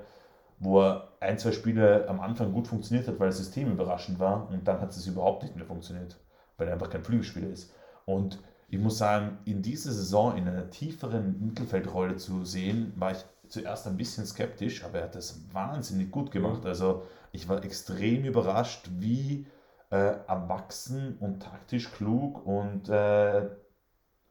wo 0.59 0.81
er 0.81 1.13
ein, 1.19 1.39
zwei 1.39 1.51
Spiele 1.51 2.07
am 2.07 2.19
Anfang 2.19 2.51
gut 2.51 2.67
funktioniert 2.67 3.07
hat, 3.07 3.19
weil 3.19 3.27
das 3.27 3.37
System 3.37 3.71
überraschend 3.71 4.19
war 4.19 4.49
und 4.49 4.67
dann 4.67 4.81
hat 4.81 4.91
es 4.91 5.07
überhaupt 5.07 5.43
nicht 5.43 5.55
mehr 5.55 5.65
funktioniert, 5.65 6.15
weil 6.57 6.67
er 6.67 6.73
einfach 6.73 6.89
kein 6.89 7.03
Flügelspieler 7.03 7.49
ist. 7.49 7.73
Und 8.09 8.39
ich 8.69 8.79
muss 8.79 8.97
sagen, 8.97 9.37
in 9.45 9.61
dieser 9.61 9.91
Saison 9.91 10.35
in 10.37 10.47
einer 10.47 10.69
tieferen 10.69 11.45
Mittelfeldrolle 11.45 12.15
zu 12.17 12.43
sehen, 12.45 12.93
war 12.95 13.11
ich 13.11 13.23
zuerst 13.47 13.87
ein 13.87 13.97
bisschen 13.97 14.25
skeptisch, 14.25 14.83
aber 14.83 14.99
er 14.99 15.03
hat 15.05 15.15
das 15.15 15.41
wahnsinnig 15.53 16.11
gut 16.11 16.31
gemacht. 16.31 16.65
Also 16.65 17.03
ich 17.31 17.47
war 17.49 17.63
extrem 17.63 18.23
überrascht, 18.25 18.89
wie 18.99 19.45
äh, 19.91 19.95
erwachsen 20.27 21.17
und 21.19 21.41
taktisch 21.43 21.91
klug 21.91 22.45
und 22.45 22.89
äh, 22.89 23.49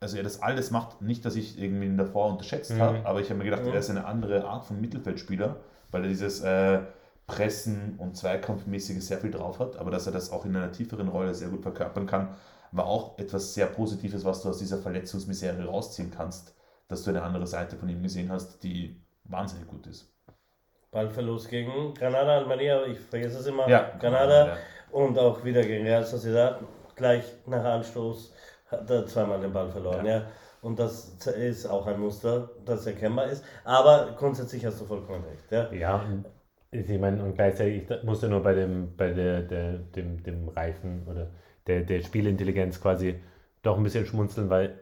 also 0.00 0.16
er 0.16 0.22
das 0.22 0.42
alles 0.42 0.70
macht, 0.70 1.02
nicht, 1.02 1.24
dass 1.24 1.34
ich 1.36 1.58
irgendwie 1.60 1.86
ihn 1.86 1.98
davor 1.98 2.30
unterschätzt 2.30 2.72
Mhm. 2.72 2.80
habe, 2.80 3.06
aber 3.06 3.20
ich 3.20 3.30
habe 3.30 3.38
mir 3.38 3.44
gedacht, 3.44 3.64
Mhm. 3.64 3.72
er 3.72 3.78
ist 3.80 3.90
eine 3.90 4.04
andere 4.06 4.44
Art 4.46 4.64
von 4.66 4.80
Mittelfeldspieler, 4.80 5.56
weil 5.90 6.02
er 6.04 6.08
dieses 6.08 6.40
äh, 6.40 6.80
Pressen 7.26 7.96
und 7.98 8.16
Zweikampfmäßige 8.16 9.02
sehr 9.04 9.18
viel 9.18 9.30
drauf 9.32 9.58
hat, 9.58 9.76
aber 9.76 9.90
dass 9.90 10.06
er 10.06 10.12
das 10.12 10.30
auch 10.30 10.44
in 10.46 10.56
einer 10.56 10.72
tieferen 10.72 11.08
Rolle 11.08 11.34
sehr 11.34 11.48
gut 11.48 11.62
verkörpern 11.62 12.06
kann, 12.06 12.28
war 12.72 12.86
auch 12.86 13.18
etwas 13.18 13.54
sehr 13.54 13.66
Positives, 13.66 14.24
was 14.24 14.42
du 14.42 14.48
aus 14.50 14.58
dieser 14.58 14.78
Verletzungsmisere 14.78 15.64
rausziehen 15.64 16.10
kannst, 16.10 16.54
dass 16.88 17.02
du 17.02 17.10
eine 17.10 17.22
andere 17.22 17.46
Seite 17.46 17.76
von 17.76 17.88
ihm 17.88 18.02
gesehen 18.02 18.30
hast, 18.30 18.62
die 18.62 19.00
wahnsinnig 19.24 19.66
gut 19.68 19.86
ist. 19.86 20.12
Ballverlust 20.90 21.48
gegen 21.50 21.94
Granada, 21.94 22.38
Almeria, 22.38 22.84
ich 22.86 22.98
vergesse 22.98 23.38
es 23.40 23.46
immer. 23.46 23.68
Ja. 23.68 23.92
Granada 23.98 24.48
Ja. 24.48 24.56
und 24.90 25.18
auch 25.18 25.44
wieder 25.44 25.62
gegen 25.62 25.84
Real 25.84 26.04
Sociedad. 26.04 26.60
Gleich 26.96 27.24
nach 27.46 27.62
Anstoß 27.62 28.32
hat 28.70 28.90
er 28.90 29.06
zweimal 29.06 29.40
den 29.40 29.52
Ball 29.52 29.70
verloren. 29.70 30.06
Ja. 30.06 30.26
Und 30.62 30.78
das 30.78 31.10
ist 31.26 31.66
auch 31.66 31.86
ein 31.86 32.00
Muster, 32.00 32.50
das 32.64 32.86
erkennbar 32.86 33.26
ist. 33.26 33.44
Aber 33.64 34.14
grundsätzlich 34.18 34.64
hast 34.64 34.80
du 34.80 34.86
vollkommen 34.86 35.24
recht. 35.24 35.50
Ja. 35.50 35.72
Ja, 35.72 36.04
ich 36.70 36.88
meine, 36.98 37.22
und 37.22 37.34
gleichzeitig 37.34 37.88
ich 37.88 38.02
musste 38.02 38.28
nur 38.28 38.42
bei 38.42 38.54
dem, 38.54 38.96
bei 38.96 39.10
der, 39.10 39.42
der, 39.42 39.74
dem, 39.78 40.22
dem 40.22 40.48
Reifen 40.48 41.06
oder 41.06 41.30
der, 41.68 41.82
der 41.82 42.00
Spielintelligenz 42.02 42.80
quasi 42.80 43.16
doch 43.62 43.76
ein 43.76 43.82
bisschen 43.84 44.06
schmunzeln, 44.06 44.50
weil, 44.50 44.78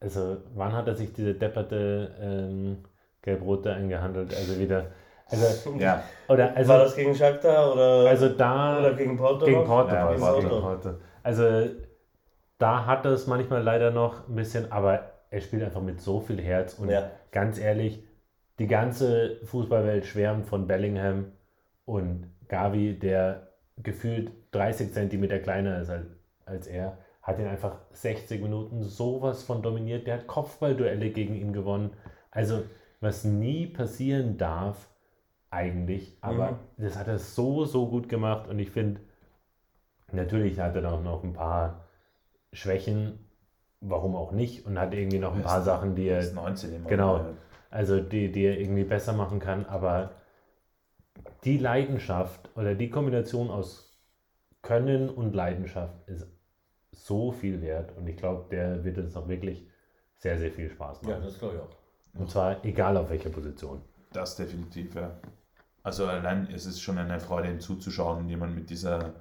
also, 0.00 0.38
wann 0.54 0.72
hat 0.72 0.88
er 0.88 0.94
sich 0.94 1.12
diese 1.12 1.34
depperte 1.34 2.14
ähm, 2.20 2.78
Gelb-Rote 3.22 3.72
eingehandelt? 3.72 4.32
Also 4.34 4.58
wieder, 4.58 4.86
also, 5.30 5.78
Ja, 5.78 6.02
oder, 6.28 6.56
also, 6.56 6.72
War 6.72 6.78
das 6.80 6.96
gegen 6.96 7.14
Shakhtar 7.14 7.72
oder, 7.72 8.08
also 8.08 8.28
da, 8.28 8.78
oder 8.80 8.94
gegen 8.94 9.16
Porto? 9.16 9.46
gegen? 9.46 9.64
Porto 9.64 9.94
Ja, 9.94 10.04
war 10.20 10.36
gegen 10.36 10.48
Porto. 10.48 10.60
Porto. 10.60 10.94
Also, 11.22 11.68
da 12.58 12.86
hat 12.86 13.04
er 13.04 13.12
es 13.12 13.26
manchmal 13.26 13.62
leider 13.62 13.90
noch 13.90 14.28
ein 14.28 14.34
bisschen, 14.34 14.70
aber 14.70 15.12
er 15.30 15.40
spielt 15.40 15.62
einfach 15.62 15.82
mit 15.82 16.00
so 16.00 16.20
viel 16.20 16.40
Herz 16.40 16.74
und 16.74 16.90
Ja. 16.90 17.10
ganz 17.30 17.58
ehrlich, 17.58 18.04
die 18.58 18.66
ganze 18.66 19.36
Fußballwelt 19.44 20.04
schwärmt 20.04 20.46
von 20.46 20.66
Bellingham 20.66 21.32
und 21.86 22.26
Gavi, 22.48 22.98
der 22.98 23.48
gefühlt 23.78 24.32
30 24.52 24.92
Zentimeter 24.92 25.38
kleiner 25.38 25.80
ist 25.80 25.90
als, 25.90 26.06
als 26.50 26.66
er, 26.66 26.98
hat 27.22 27.38
ihn 27.38 27.46
einfach 27.46 27.78
60 27.92 28.42
Minuten 28.42 28.82
sowas 28.82 29.42
von 29.44 29.62
dominiert. 29.62 30.06
Der 30.06 30.16
hat 30.18 30.26
Kopfballduelle 30.26 31.10
gegen 31.10 31.34
ihn 31.36 31.52
gewonnen. 31.54 31.92
Also, 32.30 32.64
was 33.00 33.24
nie 33.24 33.66
passieren 33.66 34.36
darf, 34.38 34.88
eigentlich, 35.50 36.16
aber 36.22 36.52
Mhm. 36.52 36.56
das 36.78 36.96
hat 36.98 37.08
er 37.08 37.18
so, 37.18 37.64
so 37.64 37.88
gut 37.88 38.08
gemacht 38.08 38.48
und 38.48 38.58
ich 38.60 38.70
finde, 38.70 39.00
natürlich 40.12 40.58
hat 40.60 40.76
er 40.76 40.92
auch 40.92 41.02
noch 41.02 41.24
ein 41.24 41.32
paar 41.32 41.88
Schwächen, 42.52 43.18
warum 43.80 44.16
auch 44.16 44.32
nicht, 44.32 44.66
und 44.66 44.78
hat 44.78 44.94
irgendwie 44.94 45.18
noch 45.18 45.34
ein 45.34 45.42
paar 45.42 45.62
Sachen, 45.62 45.94
die 45.94 46.08
er 46.08 46.16
er 46.16 46.20
ist 46.20 46.34
19 46.34 46.74
immer. 46.74 46.88
Genau. 46.88 47.24
also 47.70 48.00
die, 48.00 48.32
die 48.32 48.44
er 48.44 48.58
irgendwie 48.60 48.84
besser 48.84 49.12
machen 49.12 49.40
kann, 49.40 49.66
aber 49.66 50.10
die 51.44 51.58
Leidenschaft 51.58 52.50
oder 52.56 52.74
die 52.74 52.90
Kombination 52.90 53.50
aus 53.50 53.98
Können 54.62 55.08
und 55.08 55.34
Leidenschaft 55.34 55.94
ist 56.08 56.26
so 56.92 57.32
viel 57.32 57.60
wert 57.62 57.96
und 57.96 58.06
ich 58.08 58.16
glaube, 58.16 58.46
der 58.50 58.84
wird 58.84 58.98
uns 58.98 59.16
auch 59.16 59.28
wirklich 59.28 59.66
sehr, 60.16 60.38
sehr 60.38 60.50
viel 60.50 60.70
Spaß 60.70 61.00
Ja, 61.02 61.10
machen. 61.10 61.22
das 61.24 61.38
glaube 61.38 61.54
ich 61.56 61.60
auch. 61.62 62.20
Und 62.20 62.30
zwar 62.30 62.64
egal 62.64 62.96
auf 62.96 63.10
welcher 63.10 63.30
Position. 63.30 63.80
Das 64.12 64.36
definitiv, 64.36 64.94
ja. 64.94 65.12
Also 65.82 66.06
allein 66.06 66.48
es 66.54 66.66
ist 66.66 66.80
schon 66.80 66.98
eine 66.98 67.20
Freude, 67.20 67.48
ihm 67.50 67.60
zuzuschauen 67.60 68.18
und 68.18 68.28
jemanden 68.28 68.54
mit 68.56 68.68
dieser 68.68 69.14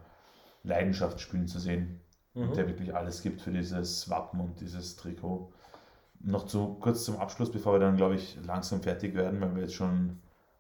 Leidenschaft 0.63 1.20
spielen 1.22 1.47
zu 1.47 1.59
sehen, 1.59 2.01
Mhm. 2.36 2.53
der 2.53 2.67
wirklich 2.67 2.95
alles 2.95 3.22
gibt 3.24 3.41
für 3.41 3.51
dieses 3.51 4.07
Wappen 4.09 4.39
und 4.39 4.59
dieses 4.61 4.95
Trikot. 4.95 5.51
Noch 6.22 6.45
zu, 6.45 6.76
kurz 6.80 7.03
zum 7.05 7.17
Abschluss, 7.17 7.51
bevor 7.51 7.74
wir 7.74 7.80
dann, 7.80 7.95
glaube 7.97 8.15
ich, 8.15 8.38
langsam 8.45 8.82
fertig 8.84 9.15
werden, 9.15 9.41
weil 9.41 9.55
wir 9.55 9.61
jetzt 9.63 9.74
schon 9.74 10.20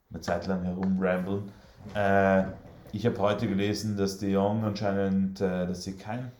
eine 0.09 0.19
Zeit 0.21 0.47
lang 0.47 0.63
herumramblen. 0.63 1.51
Äh, 1.95 2.45
ich 2.91 3.05
habe 3.05 3.19
heute 3.19 3.47
gelesen, 3.47 3.97
dass 3.97 4.17
De 4.17 4.31
Jong 4.31 4.63
anscheinend, 4.63 5.41
äh, 5.41 5.67
dass 5.67 5.83
sie 5.83 5.95
kein 5.95 6.31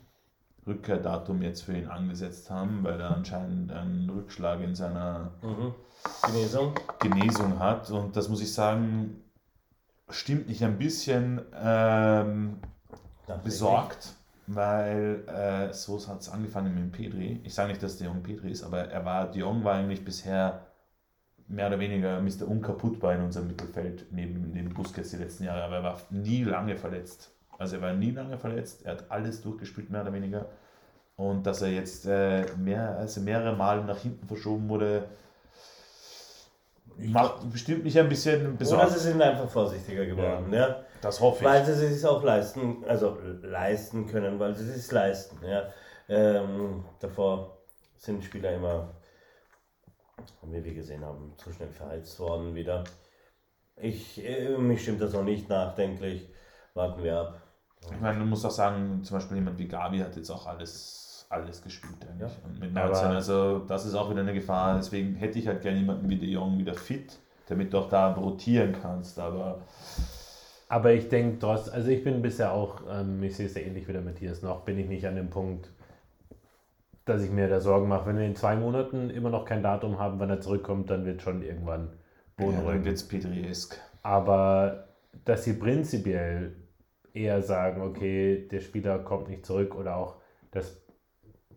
Rückkehrdatum 0.70 1.42
jetzt 1.42 1.64
für 1.64 1.76
ihn 1.76 1.88
angesetzt 1.88 2.50
haben, 2.50 2.84
weil 2.84 3.00
er 3.02 3.12
anscheinend 3.16 3.72
einen 3.72 4.10
Rückschlag 4.10 4.62
in 4.62 4.76
seiner 4.76 5.32
Mhm. 5.42 5.74
Genesung. 6.26 6.74
Genesung 7.00 7.60
hat. 7.60 7.90
Und 7.92 8.16
das 8.16 8.30
muss 8.30 8.42
ich 8.42 8.54
sagen, 8.54 9.22
stimmt 10.10 10.48
mich 10.48 10.64
ein 10.64 10.78
bisschen 10.78 11.42
ähm, 11.62 12.58
besorgt, 13.44 14.14
weil 14.48 15.24
äh, 15.28 15.74
so 15.74 16.00
hat 16.08 16.22
es 16.22 16.30
angefangen 16.30 16.74
mit 16.74 16.84
dem 16.84 16.92
Pedri. 16.92 17.42
Ich 17.44 17.54
sage 17.54 17.70
nicht, 17.70 17.84
dass 17.84 17.98
De 17.98 18.08
Jong 18.08 18.24
Pedri 18.24 18.52
ist, 18.52 18.64
aber 18.64 18.80
er 18.90 19.04
war, 19.06 19.30
De 19.30 19.42
Jong 19.42 19.64
war 19.64 19.76
eigentlich 19.76 20.04
bisher 20.06 20.66
mehr 21.48 21.68
oder 21.68 21.80
weniger 21.80 22.22
Mr. 22.22 22.48
Unkaputtbar 22.48 23.16
in 23.16 23.24
unserem 23.24 23.48
Mittelfeld 23.48 24.06
neben, 24.12 24.52
neben 24.52 24.74
Busquets 24.74 25.10
die 25.12 25.18
letzten 25.18 25.44
Jahre, 25.46 25.64
aber 25.64 25.78
er 25.78 25.84
war 25.84 26.02
nie 26.12 26.44
lange 26.44 26.78
verletzt. 26.78 27.32
Also 27.60 27.76
er 27.76 27.82
war 27.82 27.94
nie 27.94 28.12
lange 28.12 28.38
verletzt, 28.38 28.86
er 28.86 28.94
hat 28.94 29.12
alles 29.12 29.42
durchgespielt, 29.42 29.90
mehr 29.90 30.02
oder 30.02 30.14
weniger. 30.14 30.46
Und 31.18 31.46
dass 31.46 31.62
er 31.62 31.70
jetzt 31.70 32.06
äh, 32.06 32.46
mehr, 32.58 32.98
also 32.98 33.20
mehrere 33.20 33.56
Mal 33.56 33.84
nach 33.84 34.00
hinten 34.00 34.26
verschoben 34.26 34.70
wurde, 34.70 35.04
macht 36.98 37.52
bestimmt 37.52 37.84
mich 37.84 38.00
ein 38.00 38.08
bisschen 38.08 38.48
Oder 38.48 38.56
besorgt. 38.56 38.92
sie 38.92 39.00
sind 39.00 39.22
einfach 39.22 39.50
vorsichtiger 39.50 40.06
geworden, 40.06 40.52
ja. 40.54 40.84
Das 41.02 41.20
hoffe 41.20 41.44
Weil 41.46 41.66
sie 41.66 41.72
es 41.74 41.96
sich 41.96 42.06
auch 42.06 42.24
leisten, 42.24 42.84
also 42.88 43.18
leisten 43.42 44.08
können, 44.08 44.40
weil 44.40 44.56
sie 44.56 44.64
es 44.64 44.76
sich 44.76 44.92
leisten, 44.92 45.38
ja. 45.46 45.64
Ähm, 46.08 46.86
davor 47.00 47.58
sind 47.98 48.24
Spieler 48.24 48.54
immer, 48.54 48.90
wie 50.44 50.64
wir 50.64 50.74
gesehen 50.74 51.04
haben, 51.04 51.34
zu 51.38 51.52
schnell 51.52 51.72
verheizt 51.72 52.18
worden 52.20 52.56
wieder. 52.56 52.86
Ich, 53.76 54.26
äh, 54.26 54.58
mich 54.58 54.82
stimmt 54.82 55.02
das 55.02 55.12
noch 55.14 55.24
nicht 55.24 55.50
nachdenklich. 55.50 56.30
Warten 56.74 57.04
wir 57.04 57.18
ab. 57.18 57.42
Ich 57.86 58.00
meine, 58.02 58.20
man 58.20 58.30
muss 58.30 58.46
auch 58.46 58.52
sagen, 58.52 59.04
zum 59.04 59.18
Beispiel 59.18 59.38
jemand 59.38 59.58
wie 59.58 59.68
Gabi 59.68 60.00
hat 60.00 60.16
jetzt 60.16 60.30
auch 60.30 60.46
alles, 60.48 61.26
alles 61.30 61.62
gespielt 61.62 61.98
eigentlich. 62.10 62.32
Ja. 62.32 62.38
Und 62.46 62.60
mit 62.60 62.76
Aber- 62.78 62.90
19, 62.90 63.08
also 63.12 63.60
das 63.60 63.86
ist 63.86 63.96
auch 63.96 64.10
wieder 64.10 64.22
eine 64.22 64.34
Gefahr. 64.34 64.76
Deswegen 64.78 65.16
hätte 65.16 65.40
ich 65.40 65.48
halt 65.48 65.62
gerne 65.62 65.80
jemanden 65.80 66.10
wie 66.10 66.18
De 66.18 66.30
Jong 66.30 66.58
wieder 66.58 66.74
fit, 66.74 67.18
damit 67.48 67.74
du 67.74 67.80
auch 67.80 67.90
da 67.90 68.14
rotieren 68.14 68.76
kannst. 68.82 69.18
Aber 69.20 69.62
Aber 70.72 70.94
ich 70.94 71.10
denke 71.10 71.40
trotzdem, 71.40 71.74
also 71.74 71.90
ich 71.90 72.04
bin 72.04 72.22
bisher 72.22 72.54
auch, 72.54 72.82
ähm, 72.88 73.24
ich 73.24 73.36
sehe 73.36 73.48
es 73.48 73.56
ja 73.56 73.62
ähnlich 73.62 73.88
wie 73.88 73.94
der 73.94 74.02
Matthias 74.04 74.44
noch, 74.44 74.66
bin 74.66 74.78
ich 74.78 74.88
nicht 74.88 75.08
an 75.08 75.16
dem 75.16 75.32
Punkt, 75.32 75.72
dass 77.06 77.24
ich 77.24 77.32
mir 77.32 77.48
da 77.50 77.60
Sorgen 77.60 77.88
mache. 77.88 78.06
Wenn 78.06 78.18
wir 78.20 78.26
in 78.26 78.36
zwei 78.36 78.56
Monaten 78.56 79.10
immer 79.10 79.32
noch 79.32 79.46
kein 79.46 79.64
Datum 79.64 79.98
haben, 79.98 80.20
wann 80.20 80.30
er 80.30 80.42
zurückkommt, 80.42 80.92
dann 80.92 81.06
wird 81.06 81.24
schon 81.24 81.42
irgendwann 81.42 81.94
Boden 82.38 82.64
ja, 82.64 82.72
dann 82.72 82.86
wird 82.86 83.50
es. 83.50 83.70
Aber 84.04 84.90
dass 85.26 85.44
sie 85.44 85.54
prinzipiell 85.54 86.56
eher 87.14 87.42
sagen, 87.42 87.82
okay, 87.82 88.48
der 88.52 88.60
Spieler 88.60 89.00
kommt 89.00 89.30
nicht 89.30 89.46
zurück 89.46 89.76
oder 89.76 89.96
auch 89.98 90.16
das, 90.52 90.82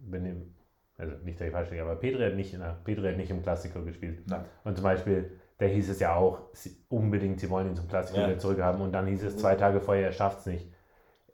wenn 0.00 0.26
ihm, 0.26 0.54
also 0.98 1.14
nicht 1.24 1.40
der 1.40 1.50
falsche, 1.50 1.80
aber 1.80 1.96
Pedri 1.96 2.24
hat 2.24 2.34
nicht, 2.34 2.54
na, 2.58 2.76
Pedri 2.84 3.08
hat 3.10 3.16
nicht 3.16 3.30
im 3.30 3.42
Klassiker 3.42 3.82
gespielt. 3.82 4.22
Nein. 4.26 4.44
Und 4.64 4.76
zum 4.76 4.84
Beispiel, 4.84 5.30
da 5.58 5.66
hieß 5.66 5.88
es 5.90 6.00
ja 6.00 6.14
auch, 6.14 6.40
sie, 6.52 6.76
unbedingt, 6.88 7.40
sie 7.40 7.48
wollen 7.50 7.68
ihn 7.68 7.76
zum 7.76 7.88
Klassiker 7.88 8.20
Ja. 8.22 8.28
wieder 8.28 8.38
zurückhaben 8.38 8.80
und 8.82 8.92
dann 8.92 9.06
hieß 9.06 9.22
es 9.24 9.36
zwei 9.36 9.54
Tage 9.54 9.80
vorher, 9.80 10.06
er 10.06 10.12
schafft 10.12 10.40
es 10.40 10.46
nicht. 10.46 10.66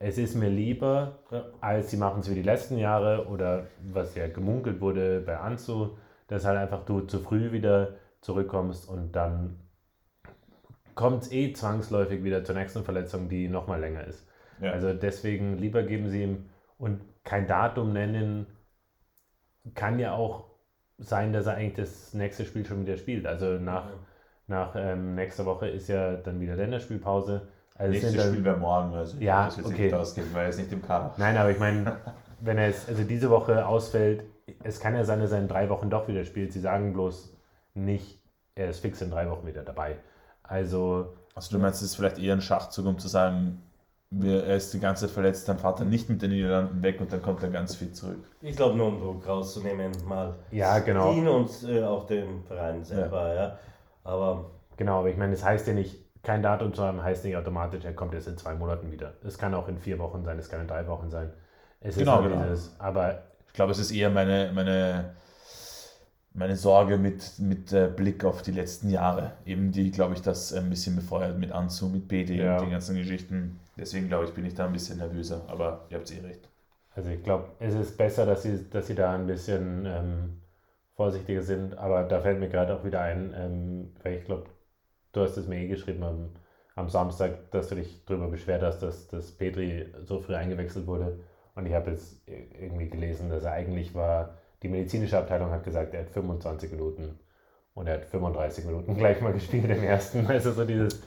Es 0.01 0.17
ist 0.17 0.37
mir 0.37 0.49
lieber, 0.51 1.19
Ja. 1.31 1.45
als 1.61 1.91
sie 1.91 1.97
machen 1.97 2.21
es 2.21 2.31
wie 2.31 2.35
die 2.37 2.43
letzten 2.43 2.79
Jahre 2.79 3.27
oder 3.27 3.67
was 3.93 4.15
ja 4.15 4.29
gemunkelt 4.29 4.81
wurde 4.81 5.21
bei 5.21 5.37
Anzu, 5.39 5.99
dass 6.29 6.45
halt 6.45 6.59
einfach 6.59 6.85
du 6.85 7.01
zu 7.01 7.19
früh 7.19 7.53
wieder 7.53 7.95
zurückkommst 8.21 8.89
und 8.89 9.13
dann 9.17 9.59
kommt 10.99 11.23
es 11.23 11.31
eh 11.31 11.53
zwangsläufig 11.53 12.25
wieder 12.25 12.43
zur 12.43 12.57
nächsten 12.57 12.83
Verletzung, 12.83 13.29
die 13.29 13.47
nochmal 13.47 13.79
länger 13.79 14.05
ist. 14.05 14.27
Ja. 14.61 14.73
Also 14.73 14.93
deswegen 14.93 15.57
lieber 15.57 15.85
geben 15.85 16.09
sie 16.09 16.25
ihm 16.25 16.47
und 16.77 17.01
kein 17.23 17.47
Datum 17.47 17.93
nennen, 17.93 18.49
kann 19.77 20.01
ja 20.01 20.15
auch 20.15 20.47
sein, 20.99 21.33
dass 21.33 21.47
er 21.47 21.55
eigentlich 21.55 21.77
das 21.77 22.15
nächste 22.15 22.45
Spiel 22.45 22.67
schon 22.67 22.85
wieder 22.85 22.97
spielt. 22.97 23.29
Also 23.29 23.61
nach, 23.61 23.85
nach 24.49 24.75
ähm, 24.75 25.15
nächster 25.15 25.47
Woche 25.47 25.69
ist 25.69 25.89
ja 25.89 26.17
dann 26.17 26.41
wieder 26.41 26.57
Länderspielpause. 26.57 27.47
Also 27.77 27.95
es 27.95 28.03
Nächstes 28.03 28.21
dann- 28.25 28.33
Spiel 28.33 28.45
wäre 28.45 28.57
morgen, 28.57 28.93
also 28.95 29.19
Ja, 29.19 29.45
das 29.45 29.59
jetzt 29.59 29.67
okay. 29.67 29.85
nicht 29.85 29.95
ausgeben, 29.95 30.31
weil 30.33 30.43
er 30.47 30.49
ist 30.49 30.59
nicht 30.59 30.73
im 30.73 30.83
Kader. 30.83 31.15
Nein, 31.17 31.37
aber 31.37 31.53
ich 31.53 31.61
meine, 31.61 31.97
wenn 32.41 32.59
er 32.59 32.67
jetzt 32.67 32.89
also 32.89 33.05
diese 33.05 33.31
Woche 33.31 33.65
ausfällt, 33.69 34.25
es 34.65 34.81
kann 34.81 34.97
ja 34.97 35.05
sein, 35.05 35.21
dass 35.21 35.31
er 35.31 35.39
in 35.39 35.47
drei 35.47 35.69
Wochen 35.69 35.91
doch 35.91 36.09
wieder 36.09 36.25
spielt. 36.25 36.53
Sie 36.53 36.59
sagen 36.61 36.93
bloß 36.93 37.37
nicht, 37.75 38.21
er 38.57 38.71
ist 38.71 38.81
fix 38.81 39.01
in 39.01 39.13
drei 39.13 39.31
Wochen 39.31 39.47
wieder 39.47 39.63
dabei. 39.63 39.95
Also, 40.49 41.15
Also 41.35 41.57
du 41.57 41.59
meinst, 41.63 41.81
es 41.83 41.91
ist 41.91 41.97
vielleicht 41.97 42.19
eher 42.19 42.35
ein 42.35 42.41
Schachzug, 42.43 42.85
um 42.87 42.99
zu 42.99 43.09
sagen, 43.09 43.63
wir, 44.11 44.45
er 44.45 44.57
ist 44.57 44.73
die 44.75 44.81
ganze 44.81 45.07
Zeit 45.07 45.15
verletzt, 45.15 45.49
dann 45.49 45.59
fährt 45.59 45.81
er 45.81 45.87
nicht 45.87 46.09
mit 46.09 46.21
den 46.23 46.31
Niederlanden 46.31 46.83
weg 46.83 47.01
und 47.01 47.13
dann 47.13 47.23
kommt 47.23 47.43
er 47.43 47.51
ganz 47.51 47.75
fit 47.77 47.97
zurück. 47.97 48.25
Ich 48.41 48.57
glaube, 48.57 48.77
nur 48.77 48.87
um 48.89 49.01
Druck 49.01 49.27
rauszunehmen, 49.27 50.05
mal 50.07 50.37
ja, 50.51 50.79
genau. 50.81 51.13
ihn 51.13 51.27
und 51.29 51.51
äh, 51.65 51.83
auch 51.85 52.07
den 52.07 52.45
Verein 52.45 52.85
selber, 52.85 53.35
ja. 53.35 53.59
Aber 54.05 54.51
Genau, 54.77 55.01
aber 55.01 55.11
ich 55.11 55.17
meine, 55.17 55.33
es 55.35 55.45
heißt 55.45 55.67
ja 55.67 55.75
nicht, 55.75 55.97
kein 56.23 56.41
Datum 56.43 56.73
zu 56.73 56.85
haben, 56.85 57.03
heißt 57.03 57.25
nicht 57.25 57.37
automatisch, 57.37 57.85
er 57.85 57.95
kommt 57.95 58.15
jetzt 58.15 58.29
in 58.29 58.39
zwei 58.39 58.55
Monaten 58.55 58.93
wieder. 58.93 59.15
Es 59.25 59.37
kann 59.39 59.53
auch 59.55 59.67
in 59.69 59.79
vier 59.79 59.99
Wochen 59.99 60.25
sein, 60.25 60.39
es 60.39 60.49
kann 60.49 60.61
in 60.61 60.69
drei 60.69 60.87
Wochen 60.87 61.11
sein. 61.11 61.33
Es 61.81 61.97
Genau, 61.97 62.13
ist 62.13 62.15
halt 62.23 62.33
genau. 62.33 62.43
dieses, 62.45 62.79
aber 62.79 63.25
Ich 63.49 63.53
glaube, 63.55 63.73
es 63.73 63.79
ist 63.79 63.91
eher 63.91 64.11
meine, 64.11 64.53
meine, 64.55 65.15
meine 66.39 66.57
Sorge 66.57 66.97
mit, 66.99 67.39
mit 67.39 67.73
äh, 67.73 67.89
Blick 67.95 68.25
auf 68.25 68.43
die 68.43 68.53
letzten 68.53 68.91
Jahre. 68.91 69.33
Eben 69.45 69.73
die, 69.73 69.91
glaube 69.91 70.15
ich, 70.15 70.23
das 70.23 70.53
ein 70.53 70.71
bisschen 70.71 70.97
befeuert 70.97 71.39
mit 71.39 71.53
Anzu, 71.53 71.89
mit 71.89 72.09
BD 72.09 72.37
Ja. 72.37 72.55
und 72.57 72.63
den 72.63 72.71
ganzen 72.71 72.97
Geschichten. 72.97 73.59
Deswegen, 73.77 74.09
glaube 74.09 74.25
ich, 74.27 74.33
bin 74.35 74.45
ich 74.47 74.55
da 74.55 74.67
ein 74.67 74.73
bisschen 74.73 74.99
nervöser. 74.99 75.43
Aber 75.49 75.87
ihr 75.91 75.99
habt 75.99 76.11
eh 76.11 76.21
recht. 76.21 76.49
Also 76.95 77.11
ich 77.11 77.23
glaube, 77.23 77.49
es 77.61 77.75
ist 77.75 77.97
besser, 77.97 78.27
dass 78.27 78.43
sie, 78.43 78.69
dass 78.71 78.87
sie 78.87 78.95
da 78.95 79.15
ein 79.15 79.27
bisschen 79.27 79.85
ähm, 79.87 80.41
vorsichtiger 80.97 81.43
sind, 81.43 81.77
aber 81.79 82.03
da 82.05 82.21
fällt 82.21 82.41
mir 82.41 82.49
gerade 82.49 82.75
auch 82.75 82.85
wieder 82.85 83.01
ein, 83.01 83.33
ähm, 83.37 83.93
weil 84.03 84.15
ich 84.15 84.25
glaube, 84.25 84.47
du 85.13 85.21
hast 85.21 85.37
es 85.37 85.47
mir 85.47 85.61
eh 85.61 85.69
geschrieben 85.69 86.03
am, 86.03 86.31
am 86.75 86.89
Samstag, 86.89 87.51
dass 87.53 87.69
du 87.69 87.77
dich 87.77 88.05
darüber 88.05 88.29
beschwert 88.29 88.63
hast, 88.63 88.81
dass, 88.81 89.07
dass 89.09 89.31
Petri 89.33 89.93
so 90.05 90.21
früh 90.21 90.35
eingewechselt 90.35 90.87
wurde. 90.87 91.21
Und 91.55 91.67
ich 91.67 91.75
habe 91.75 91.91
jetzt 91.93 92.21
irgendwie 92.27 92.89
gelesen, 92.89 93.31
dass 93.31 93.45
er 93.45 93.53
eigentlich 93.53 93.95
war, 93.95 94.38
die 94.63 94.69
medizinische 94.69 95.19
Abteilung 95.19 95.51
hat 95.51 95.65
gesagt, 95.65 95.95
er 95.95 96.01
hat 96.01 96.11
25 96.11 96.73
Minuten 96.73 97.19
und 97.75 97.87
er 97.87 97.95
hat 97.95 98.05
35 98.07 98.65
Minuten 98.65 98.95
gleich 98.99 99.21
mal 99.21 99.33
gespielt 99.33 99.71
im 99.71 99.83
ersten. 99.83 100.27
Also 100.27 100.53
so 100.53 100.65
dieses. 100.65 101.01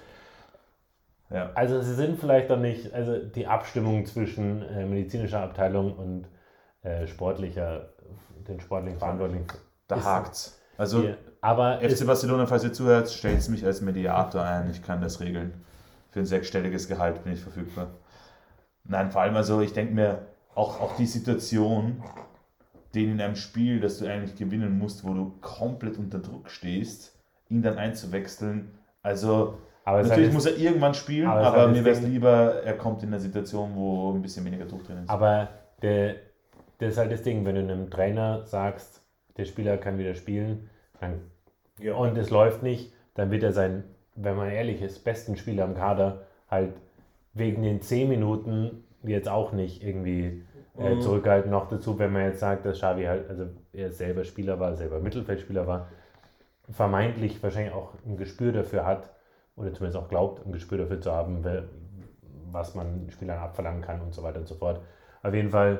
Ja. 1.30 1.52
Also 1.54 1.82
sie 1.82 1.94
sind 1.94 2.20
vielleicht 2.20 2.50
dann 2.50 2.62
nicht, 2.62 2.94
also 2.94 3.18
die 3.18 3.48
Abstimmung 3.48 4.06
zwischen 4.06 4.64
äh, 4.64 4.86
medizinischer 4.86 5.40
Abteilung 5.40 5.96
und 5.98 6.28
äh, 6.82 7.08
sportlicher, 7.08 7.94
den 8.48 8.60
sportlichen 8.60 9.00
Verantwortlichen. 9.00 9.48
Da 9.88 10.04
hakt's. 10.04 10.60
Also 10.78 11.04
Ja, 11.04 11.16
aber 11.42 11.80
FC 11.80 12.06
Barcelona, 12.06 12.46
falls 12.46 12.64
ihr 12.64 12.74
zuhört, 12.74 13.10
stellt 13.10 13.48
mich 13.50 13.66
als 13.66 13.82
Mediator 13.82 14.44
ein. 14.44 14.70
Ich 14.70 14.84
kann 14.84 15.02
das 15.02 15.20
regeln. 15.20 15.54
Für 16.10 16.20
ein 16.20 16.26
sechsstelliges 16.26 16.88
Gehalt 16.88 17.24
bin 17.24 17.34
ich 17.34 17.42
verfügbar. 17.42 17.92
Nein, 18.84 19.12
vor 19.12 19.22
allem 19.22 19.36
also, 19.36 19.62
ich 19.62 19.74
denke 19.74 19.94
mir, 19.94 20.28
auch, 20.54 20.82
auch 20.82 20.96
die 20.98 21.06
Situation, 21.06 22.04
den 22.96 23.12
in 23.12 23.22
einem 23.22 23.36
Spiel, 23.36 23.80
das 23.80 24.00
du 24.00 24.06
eigentlich 24.08 24.36
gewinnen 24.36 24.78
musst, 24.78 25.04
wo 25.04 25.14
du 25.14 25.34
komplett 25.42 25.98
unter 25.98 26.20
Druck 26.20 26.50
stehst, 26.50 27.18
ihn 27.50 27.62
dann 27.62 27.78
einzuwechseln. 27.78 28.72
Also, 29.02 29.58
aber 29.84 30.04
natürlich 30.04 30.32
muss 30.34 30.46
er 30.46 30.58
irgendwann 30.58 30.94
spielen, 30.94 31.28
aber 31.28 31.46
aber, 31.48 31.68
mir 31.70 31.84
wäre 31.84 31.96
es 31.96 32.02
lieber, 32.02 32.62
er 32.64 32.74
kommt 32.74 33.02
in 33.04 33.10
eine 33.10 33.20
Situation, 33.20 33.72
wo 33.76 34.12
ein 34.14 34.22
bisschen 34.22 34.46
weniger 34.46 34.66
Druck 34.66 34.84
drin 34.86 34.98
ist. 35.04 35.10
Aber 35.10 35.50
der, 35.82 36.16
das 36.80 36.94
ist 36.94 36.98
halt 36.98 37.12
das 37.12 37.24
Ding, 37.24 37.46
wenn 37.46 37.56
du 37.56 37.62
einem 37.62 37.90
Trainer 37.90 38.46
sagst, 38.46 39.02
der 39.38 39.46
Spieler 39.46 39.78
kann 39.78 39.98
wieder 39.98 40.14
spielen 40.14 40.70
dann, 41.00 41.22
Ja. 41.80 41.96
und 41.96 42.18
es 42.18 42.30
läuft 42.30 42.62
nicht, 42.64 42.94
dann 43.16 43.32
wird 43.32 43.44
er 43.44 43.54
sein, 43.54 43.84
wenn 44.16 44.36
man 44.36 44.50
ehrlich 44.52 44.82
ist, 44.82 45.04
besten 45.04 45.36
Spieler 45.38 45.66
im 45.66 45.74
Kader 45.76 46.28
halt 46.50 46.74
wegen 47.34 47.64
den 47.64 47.82
10 47.82 48.10
Minuten 48.10 48.84
jetzt 49.04 49.30
auch 49.30 49.52
nicht 49.52 49.84
irgendwie 49.84 50.44
äh, 50.84 50.96
Mhm. 50.96 51.02
zurückhalten. 51.02 51.52
Noch 51.52 51.70
dazu, 51.70 51.98
wenn 52.00 52.12
man 52.12 52.24
jetzt 52.24 52.40
sagt, 52.40 52.66
dass 52.66 52.78
Xavi 52.80 53.06
halt, 53.06 53.30
also 53.30 53.48
er 53.74 53.92
selber 53.92 54.24
Spieler 54.24 54.60
war, 54.60 54.76
selber 54.76 55.00
Mittelfeldspieler 55.00 55.68
war, 55.68 55.88
vermeintlich 56.70 57.42
wahrscheinlich 57.44 57.74
auch 57.74 57.94
ein 58.06 58.18
Gespür 58.18 58.52
dafür 58.52 58.86
hat, 58.86 59.10
oder 59.56 59.74
zumindest 59.74 60.02
auch 60.04 60.10
glaubt, 60.10 60.46
ein 60.46 60.52
Gespür 60.54 60.78
dafür 60.78 61.02
zu 61.02 61.12
haben, 61.12 61.46
was 62.52 62.76
man 62.76 63.10
Spielern 63.12 63.40
abverlangen 63.40 63.82
kann 63.82 64.02
und 64.02 64.14
so 64.14 64.24
weiter 64.24 64.40
und 64.40 64.48
so 64.48 64.56
fort. 64.56 64.82
Auf 65.24 65.34
jeden 65.34 65.50
Fall 65.50 65.80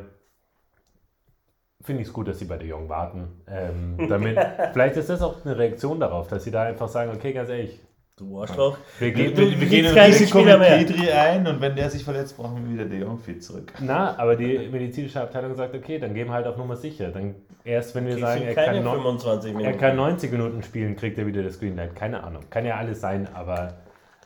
finde 1.82 2.02
ich 2.02 2.08
es 2.10 2.14
gut, 2.14 2.28
dass 2.28 2.40
sie 2.40 2.46
bei 2.46 2.58
De 2.58 2.68
Jong 2.68 2.90
warten. 2.90 3.42
Ähm, 3.48 3.98
damit, 4.08 4.38
vielleicht 4.74 4.98
ist 4.98 5.10
das 5.10 5.22
auch 5.22 5.44
eine 5.46 5.58
Reaktion 5.58 6.00
darauf, 6.00 6.28
dass 6.28 6.44
sie 6.44 6.52
da 6.52 6.64
einfach 6.64 6.88
sagen, 6.88 7.12
okay, 7.16 7.34
ganz 7.34 7.50
ehrlich, 7.50 7.80
Du 8.22 8.40
Arschloch. 8.40 8.78
wir 9.00 9.08
wir, 9.08 9.14
gehen, 9.14 9.36
wir, 9.38 9.60
wir 9.62 9.68
gehen 9.68 9.86
ein 9.88 9.98
Risiko 10.12 10.38
mit 10.44 10.60
mehr. 10.60 10.78
Petri 10.78 11.10
ein 11.12 11.48
und 11.48 11.60
wenn 11.60 11.76
der 11.76 11.90
sich 11.90 12.04
verletzt, 12.04 12.38
brauchen 12.38 12.64
wir 12.68 12.74
wieder 12.76 12.86
De 12.86 13.00
Jong 13.00 13.18
fit 13.18 13.44
zurück. 13.44 13.74
na, 13.80 14.16
aber 14.20 14.36
die 14.36 14.70
medizinische 14.72 15.20
Abteilung 15.22 15.56
sagt, 15.56 15.74
okay, 15.74 15.98
dann 15.98 16.14
gehen 16.14 16.28
wir 16.28 16.34
halt 16.34 16.46
auf 16.46 16.56
Nummer 16.56 16.76
sicher. 16.76 17.10
Dann 17.10 17.34
erst, 17.64 17.96
wenn 17.96 18.06
wir 18.06 18.14
Kriegst 18.14 18.28
sagen, 18.28 18.44
er 18.44 18.54
kann, 18.54 18.76
neun- 18.84 18.98
25 18.98 19.54
Minuten. 19.56 19.74
er 19.74 19.78
kann 19.80 19.96
90 19.96 20.32
Minuten 20.32 20.62
spielen, 20.62 20.96
kriegt 20.96 21.18
er 21.18 21.26
wieder 21.26 21.42
das 21.42 21.60
Greenlight. 21.60 21.96
Keine 21.96 22.24
Ahnung. 22.24 22.44
Kann 22.52 22.64
ja 22.64 22.76
alles 22.78 23.02
sein, 23.02 23.28
aber 23.34 23.74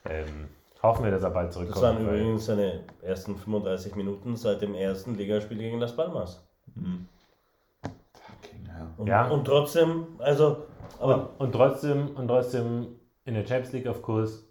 ähm, 0.10 0.50
hoffen 0.84 1.06
wir, 1.06 1.12
dass 1.12 1.24
er 1.24 1.30
bald 1.30 1.48
Das 1.48 1.56
zurückkommt. 1.56 1.82
waren 1.84 2.06
weil- 2.06 2.16
übrigens 2.20 2.46
seine 2.48 2.82
ersten 3.02 3.38
35 3.38 3.96
Minuten 3.96 4.36
seit 4.36 4.62
dem 4.62 4.76
ersten 4.76 5.16
Ligaspiel 5.16 5.58
gegen 5.58 5.80
Las 5.80 5.96
Palmas. 5.96 6.46
Fucking 6.76 8.66
hell. 8.68 8.88
Und, 8.98 9.08
Ja. 9.08 9.28
und 9.30 9.46
trotzdem, 9.46 10.08
also, 10.20 10.58
aber 11.00 11.16
Und, 11.38 11.46
und, 11.48 11.52
trotzdem, 11.54 12.10
und 12.16 12.28
trotzdem 12.28 12.88
in 13.26 13.34
der 13.34 13.46
Champions 13.46 13.74
League 13.74 13.88
auf 13.88 14.02
Kurs, 14.02 14.48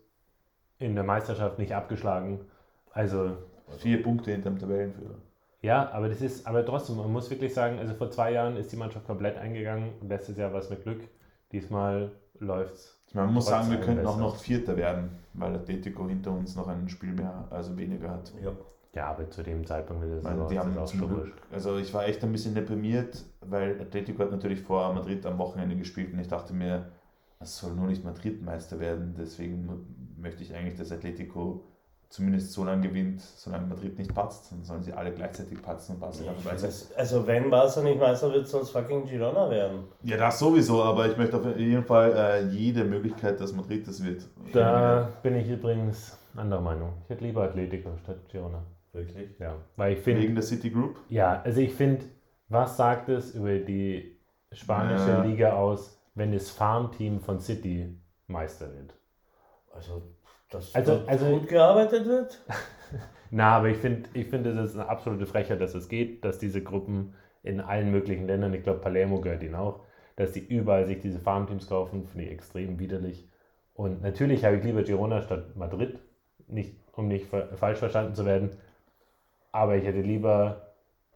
in 0.78 0.94
der 0.94 1.04
Meisterschaft 1.04 1.58
nicht 1.58 1.74
abgeschlagen. 1.74 2.40
Also, 2.92 3.36
Vier 3.78 4.02
Punkte 4.02 4.30
hinterm 4.32 4.58
Tabellenführer. 4.58 5.14
ja, 5.62 5.90
aber 5.90 6.08
das 6.08 6.20
ist, 6.20 6.46
aber 6.46 6.64
trotzdem, 6.66 6.96
man 6.96 7.10
muss 7.10 7.30
wirklich 7.30 7.54
sagen, 7.54 7.78
also 7.78 7.94
vor 7.94 8.10
zwei 8.10 8.32
Jahren 8.32 8.56
ist 8.56 8.70
die 8.72 8.76
Mannschaft 8.76 9.06
komplett 9.06 9.36
eingegangen. 9.38 9.94
Letztes 10.06 10.36
Jahr 10.36 10.52
war 10.52 10.60
es 10.60 10.68
mit 10.70 10.82
Glück. 10.82 11.00
Diesmal 11.50 12.12
läuft's. 12.38 13.00
Man 13.14 13.32
muss 13.32 13.46
sagen, 13.46 13.70
wir 13.70 13.78
könnten 13.80 14.06
auch 14.06 14.18
noch 14.18 14.36
Vierter 14.36 14.76
werden, 14.76 15.10
weil 15.34 15.54
Atletico 15.54 16.06
hinter 16.08 16.32
uns 16.32 16.56
noch 16.56 16.68
ein 16.68 16.88
Spiel 16.88 17.12
mehr, 17.12 17.46
also 17.50 17.76
weniger 17.76 18.10
hat. 18.10 18.32
ja. 18.42 18.52
Ja, 18.94 19.06
aber 19.10 19.28
zu 19.28 19.42
dem 19.42 19.66
Zeitpunkt 19.66 20.04
der 20.04 20.18
Ich 20.18 20.22
meine, 20.22 20.46
die 20.46 20.54
ist 20.54 20.60
haben 20.60 20.74
das 20.74 20.82
auch 20.84 20.86
zum 20.86 20.98
schon 21.00 21.08
Glück, 21.08 21.20
wurscht. 21.22 21.34
also 21.50 21.78
ich 21.78 21.92
war 21.92 22.06
echt 22.06 22.22
ein 22.22 22.30
bisschen 22.30 22.54
deprimiert, 22.54 23.24
weil 23.40 23.80
Atletico 23.80 24.22
hat 24.22 24.30
natürlich 24.30 24.60
vor 24.60 24.92
Madrid 24.94 25.26
am 25.26 25.36
Wochenende 25.38 25.74
gespielt 25.74 26.12
und 26.12 26.20
ich 26.20 26.28
dachte 26.28 26.54
mir, 26.54 26.92
es 27.44 27.58
soll 27.58 27.74
nur 27.74 27.86
nicht 27.86 28.04
Madrid 28.04 28.42
Meister 28.42 28.80
werden, 28.80 29.14
deswegen 29.18 29.68
möchte 30.18 30.42
ich 30.42 30.54
eigentlich, 30.54 30.76
dass 30.76 30.90
Atletico 30.92 31.64
zumindest 32.08 32.52
so 32.52 32.64
lange 32.64 32.88
gewinnt, 32.88 33.20
solange 33.20 33.66
Madrid 33.66 33.98
nicht 33.98 34.14
patzt, 34.14 34.52
dann 34.52 34.62
sollen 34.62 34.82
sie 34.82 34.92
alle 34.92 35.12
gleichzeitig 35.12 35.60
patzen 35.60 35.94
und 35.94 36.00
Barca 36.00 36.22
vorbei 36.22 36.56
sein. 36.56 36.70
Das, 36.70 36.92
also 36.94 37.26
wenn 37.26 37.50
Barca 37.50 37.82
nicht 37.82 37.98
Meister 37.98 38.32
wird, 38.32 38.46
soll 38.46 38.62
es 38.62 38.70
fucking 38.70 39.04
Girona 39.06 39.50
werden. 39.50 39.84
Ja, 40.02 40.16
das 40.16 40.38
sowieso, 40.38 40.82
aber 40.82 41.08
ich 41.08 41.16
möchte 41.16 41.36
auf 41.36 41.56
jeden 41.56 41.84
Fall 41.84 42.12
äh, 42.12 42.46
jede 42.54 42.84
Möglichkeit, 42.84 43.40
dass 43.40 43.52
Madrid 43.52 43.86
das 43.88 44.04
wird. 44.04 44.28
Da 44.52 45.08
bin 45.22 45.34
ich 45.34 45.48
übrigens 45.48 46.16
anderer 46.36 46.60
Meinung. 46.60 46.92
Ich 47.04 47.10
hätte 47.10 47.24
lieber 47.24 47.42
Atletico 47.42 47.90
statt 48.02 48.18
Girona. 48.30 48.62
Wirklich? 48.92 49.30
Ja, 49.40 49.56
weil 49.76 49.94
ich 49.94 49.98
finde, 49.98 50.22
Wegen 50.22 50.34
der 50.34 50.44
City 50.44 50.70
Group. 50.70 51.00
Ja, 51.08 51.42
also 51.42 51.60
ich 51.60 51.74
finde, 51.74 52.04
was 52.48 52.76
sagt 52.76 53.08
es 53.08 53.34
über 53.34 53.58
die 53.58 54.20
spanische 54.52 55.08
Ja. 55.08 55.24
Liga 55.24 55.52
aus, 55.54 55.98
wenn 56.14 56.32
das 56.32 56.50
Farmteam 56.50 57.20
von 57.20 57.40
City 57.40 57.96
Meister 58.26 58.72
wird? 58.74 58.94
Also, 59.72 60.02
dass 60.50 60.74
Also- 60.74 60.96
dort 60.96 61.08
also- 61.08 61.26
gut 61.38 61.48
gearbeitet 61.48 62.06
wird? 62.06 62.40
Na, 63.30 63.56
aber 63.56 63.68
ich 63.68 63.78
finde, 63.78 64.08
ich 64.14 64.28
finde, 64.28 64.50
es 64.50 64.70
ist 64.70 64.76
eine 64.78 64.88
absolute 64.88 65.26
Frechheit, 65.26 65.60
dass 65.60 65.74
es 65.74 65.88
geht, 65.88 66.24
dass 66.24 66.38
diese 66.38 66.62
Gruppen 66.62 67.14
in 67.42 67.60
allen 67.60 67.90
möglichen 67.90 68.26
Ländern, 68.26 68.54
ich 68.54 68.62
glaube, 68.62 68.78
Palermo 68.80 69.20
gehört 69.20 69.42
ihnen 69.42 69.56
auch, 69.56 69.80
dass 70.16 70.32
die 70.32 70.46
überall 70.46 70.86
sich 70.86 71.00
diese 71.00 71.18
Farmteams 71.18 71.68
kaufen, 71.68 72.06
finde 72.06 72.26
ich 72.26 72.30
extrem 72.32 72.78
widerlich. 72.78 73.28
Und 73.74 74.02
natürlich 74.02 74.44
habe 74.44 74.56
ich 74.56 74.64
lieber 74.64 74.84
Girona 74.84 75.20
statt 75.22 75.56
Madrid, 75.56 75.98
nicht, 76.46 76.76
um 76.92 77.08
nicht 77.08 77.26
fa- 77.26 77.48
falsch 77.56 77.78
verstanden 77.78 78.14
zu 78.14 78.24
werden, 78.24 78.50
aber 79.50 79.76
ich 79.76 79.84
hätte 79.84 80.00
lieber 80.00 80.72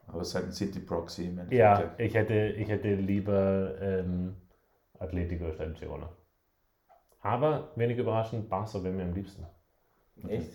Aber 0.09 0.22
es 0.22 0.28
ist 0.28 0.34
halt 0.34 0.46
ein 0.46 0.53
City 0.53 0.80
Proxy 0.80 1.26
im 1.26 1.38
Endeffekt. 1.38 1.53
Ja, 1.59 1.94
ich 1.99 2.14
hätte, 2.14 2.34
ich 2.34 2.68
hätte 2.68 2.94
lieber 2.94 3.74
ähm, 3.80 4.34
Atletico 4.99 5.44
Girona. 5.78 6.09
Aber 7.22 7.68
wenig 7.76 7.99
überraschend, 7.99 8.49
Barca 8.49 8.82
wäre 8.82 8.94
mir 8.94 9.05
am 9.05 9.12
liebsten. 9.14 9.44
Echt? 10.28 10.51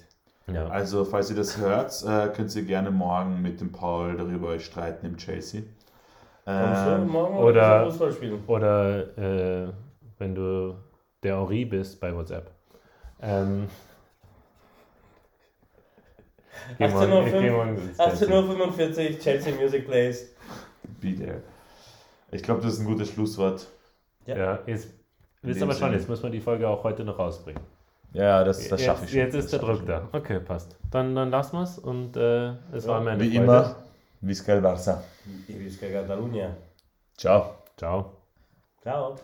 Ja. 0.48 0.68
Also, 0.68 1.06
falls 1.06 1.30
ihr 1.30 1.36
das 1.36 1.58
hört, 1.58 2.04
äh, 2.04 2.30
könnt 2.36 2.54
ihr 2.56 2.64
gerne 2.64 2.91
morgen 2.91 3.41
mit 3.41 3.62
dem 3.62 3.72
Paul 3.72 4.18
darüber 4.18 4.50
euch 4.50 4.66
streiten 4.66 5.06
im 5.06 5.18
Chelsea. 5.18 5.62
Kommst 6.46 6.86
du 6.86 6.89
Ähm, 6.89 7.07
morgen 7.07 7.38
oder- 7.38 7.86
Fußball 7.86 8.11
spielen? 8.11 8.44
Oder 8.48 9.18
äh, 9.18 9.72
wenn 10.18 10.36
du 10.36 10.76
der 11.22 11.38
Henri 11.38 11.64
bist 11.64 12.02
bei 12.02 12.14
WhatsApp. 12.14 12.52
Ähm, 13.22 13.70
ich 16.72 16.78
geh 16.78 16.88
morgen- 16.90 17.11
18.05 17.14 17.26
ich 17.28 17.32
geh 17.41 17.49
morgen 17.52 17.78
ins 17.78 17.98
Chelsea. 17.98 18.28
18.45 18.28 19.14
Uhr, 19.14 19.20
Chelsea 19.20 19.56
Music 19.56 19.86
Plays. 19.86 20.36
be 20.99 21.15
there. 21.15 21.41
Ich 22.32 22.44
glaube, 22.44 22.61
das 22.61 22.74
ist 22.74 22.80
ein 22.82 22.86
gutes 22.86 23.10
Schlusswort. 23.10 23.68
Ja, 24.26 24.60
jetzt, 24.66 24.90
In 25.41 25.50
wisst 25.50 25.62
aber 25.62 25.74
schon, 25.74 25.90
Sinne. 25.90 25.98
jetzt 25.98 26.10
muss 26.10 26.24
man 26.24 26.32
die 26.32 26.40
Folge 26.41 26.68
auch 26.68 26.84
heute 26.84 27.04
noch 27.04 27.20
rausbringen. 27.20 27.62
Ja, 28.14 28.44
das, 28.44 28.68
das 28.68 28.82
schaffe 28.82 29.02
jetzt, 29.02 29.04
ich 29.06 29.10
schon. 29.12 29.20
Jetzt 29.20 29.34
ist 29.36 29.52
der 29.54 29.60
Druck 29.60 29.86
da. 29.86 30.08
Okay, 30.12 30.40
passt. 30.40 30.76
Dann, 30.91 31.16
dann 31.16 31.32
lassen 31.32 31.58
wir 31.58 31.64
es 31.64 31.80
und 31.80 32.16
äh, 32.16 32.50
es 32.72 32.86
Ja, 32.86 32.91
war 32.91 33.02
mir 33.02 33.12
eine 33.12 33.24
schon. 33.24 33.32
Wie 33.32 33.38
Freude. 33.38 33.44
immer, 33.44 33.76
Visca 34.22 34.54
el 34.54 34.62
Barça. 34.62 35.02
Y 35.48 35.60
Vizca 35.60 35.88
Catalunya. 35.88 36.56
Ciao. 37.18 37.56
Ciao. 37.78 38.12
Ciao. 38.82 39.16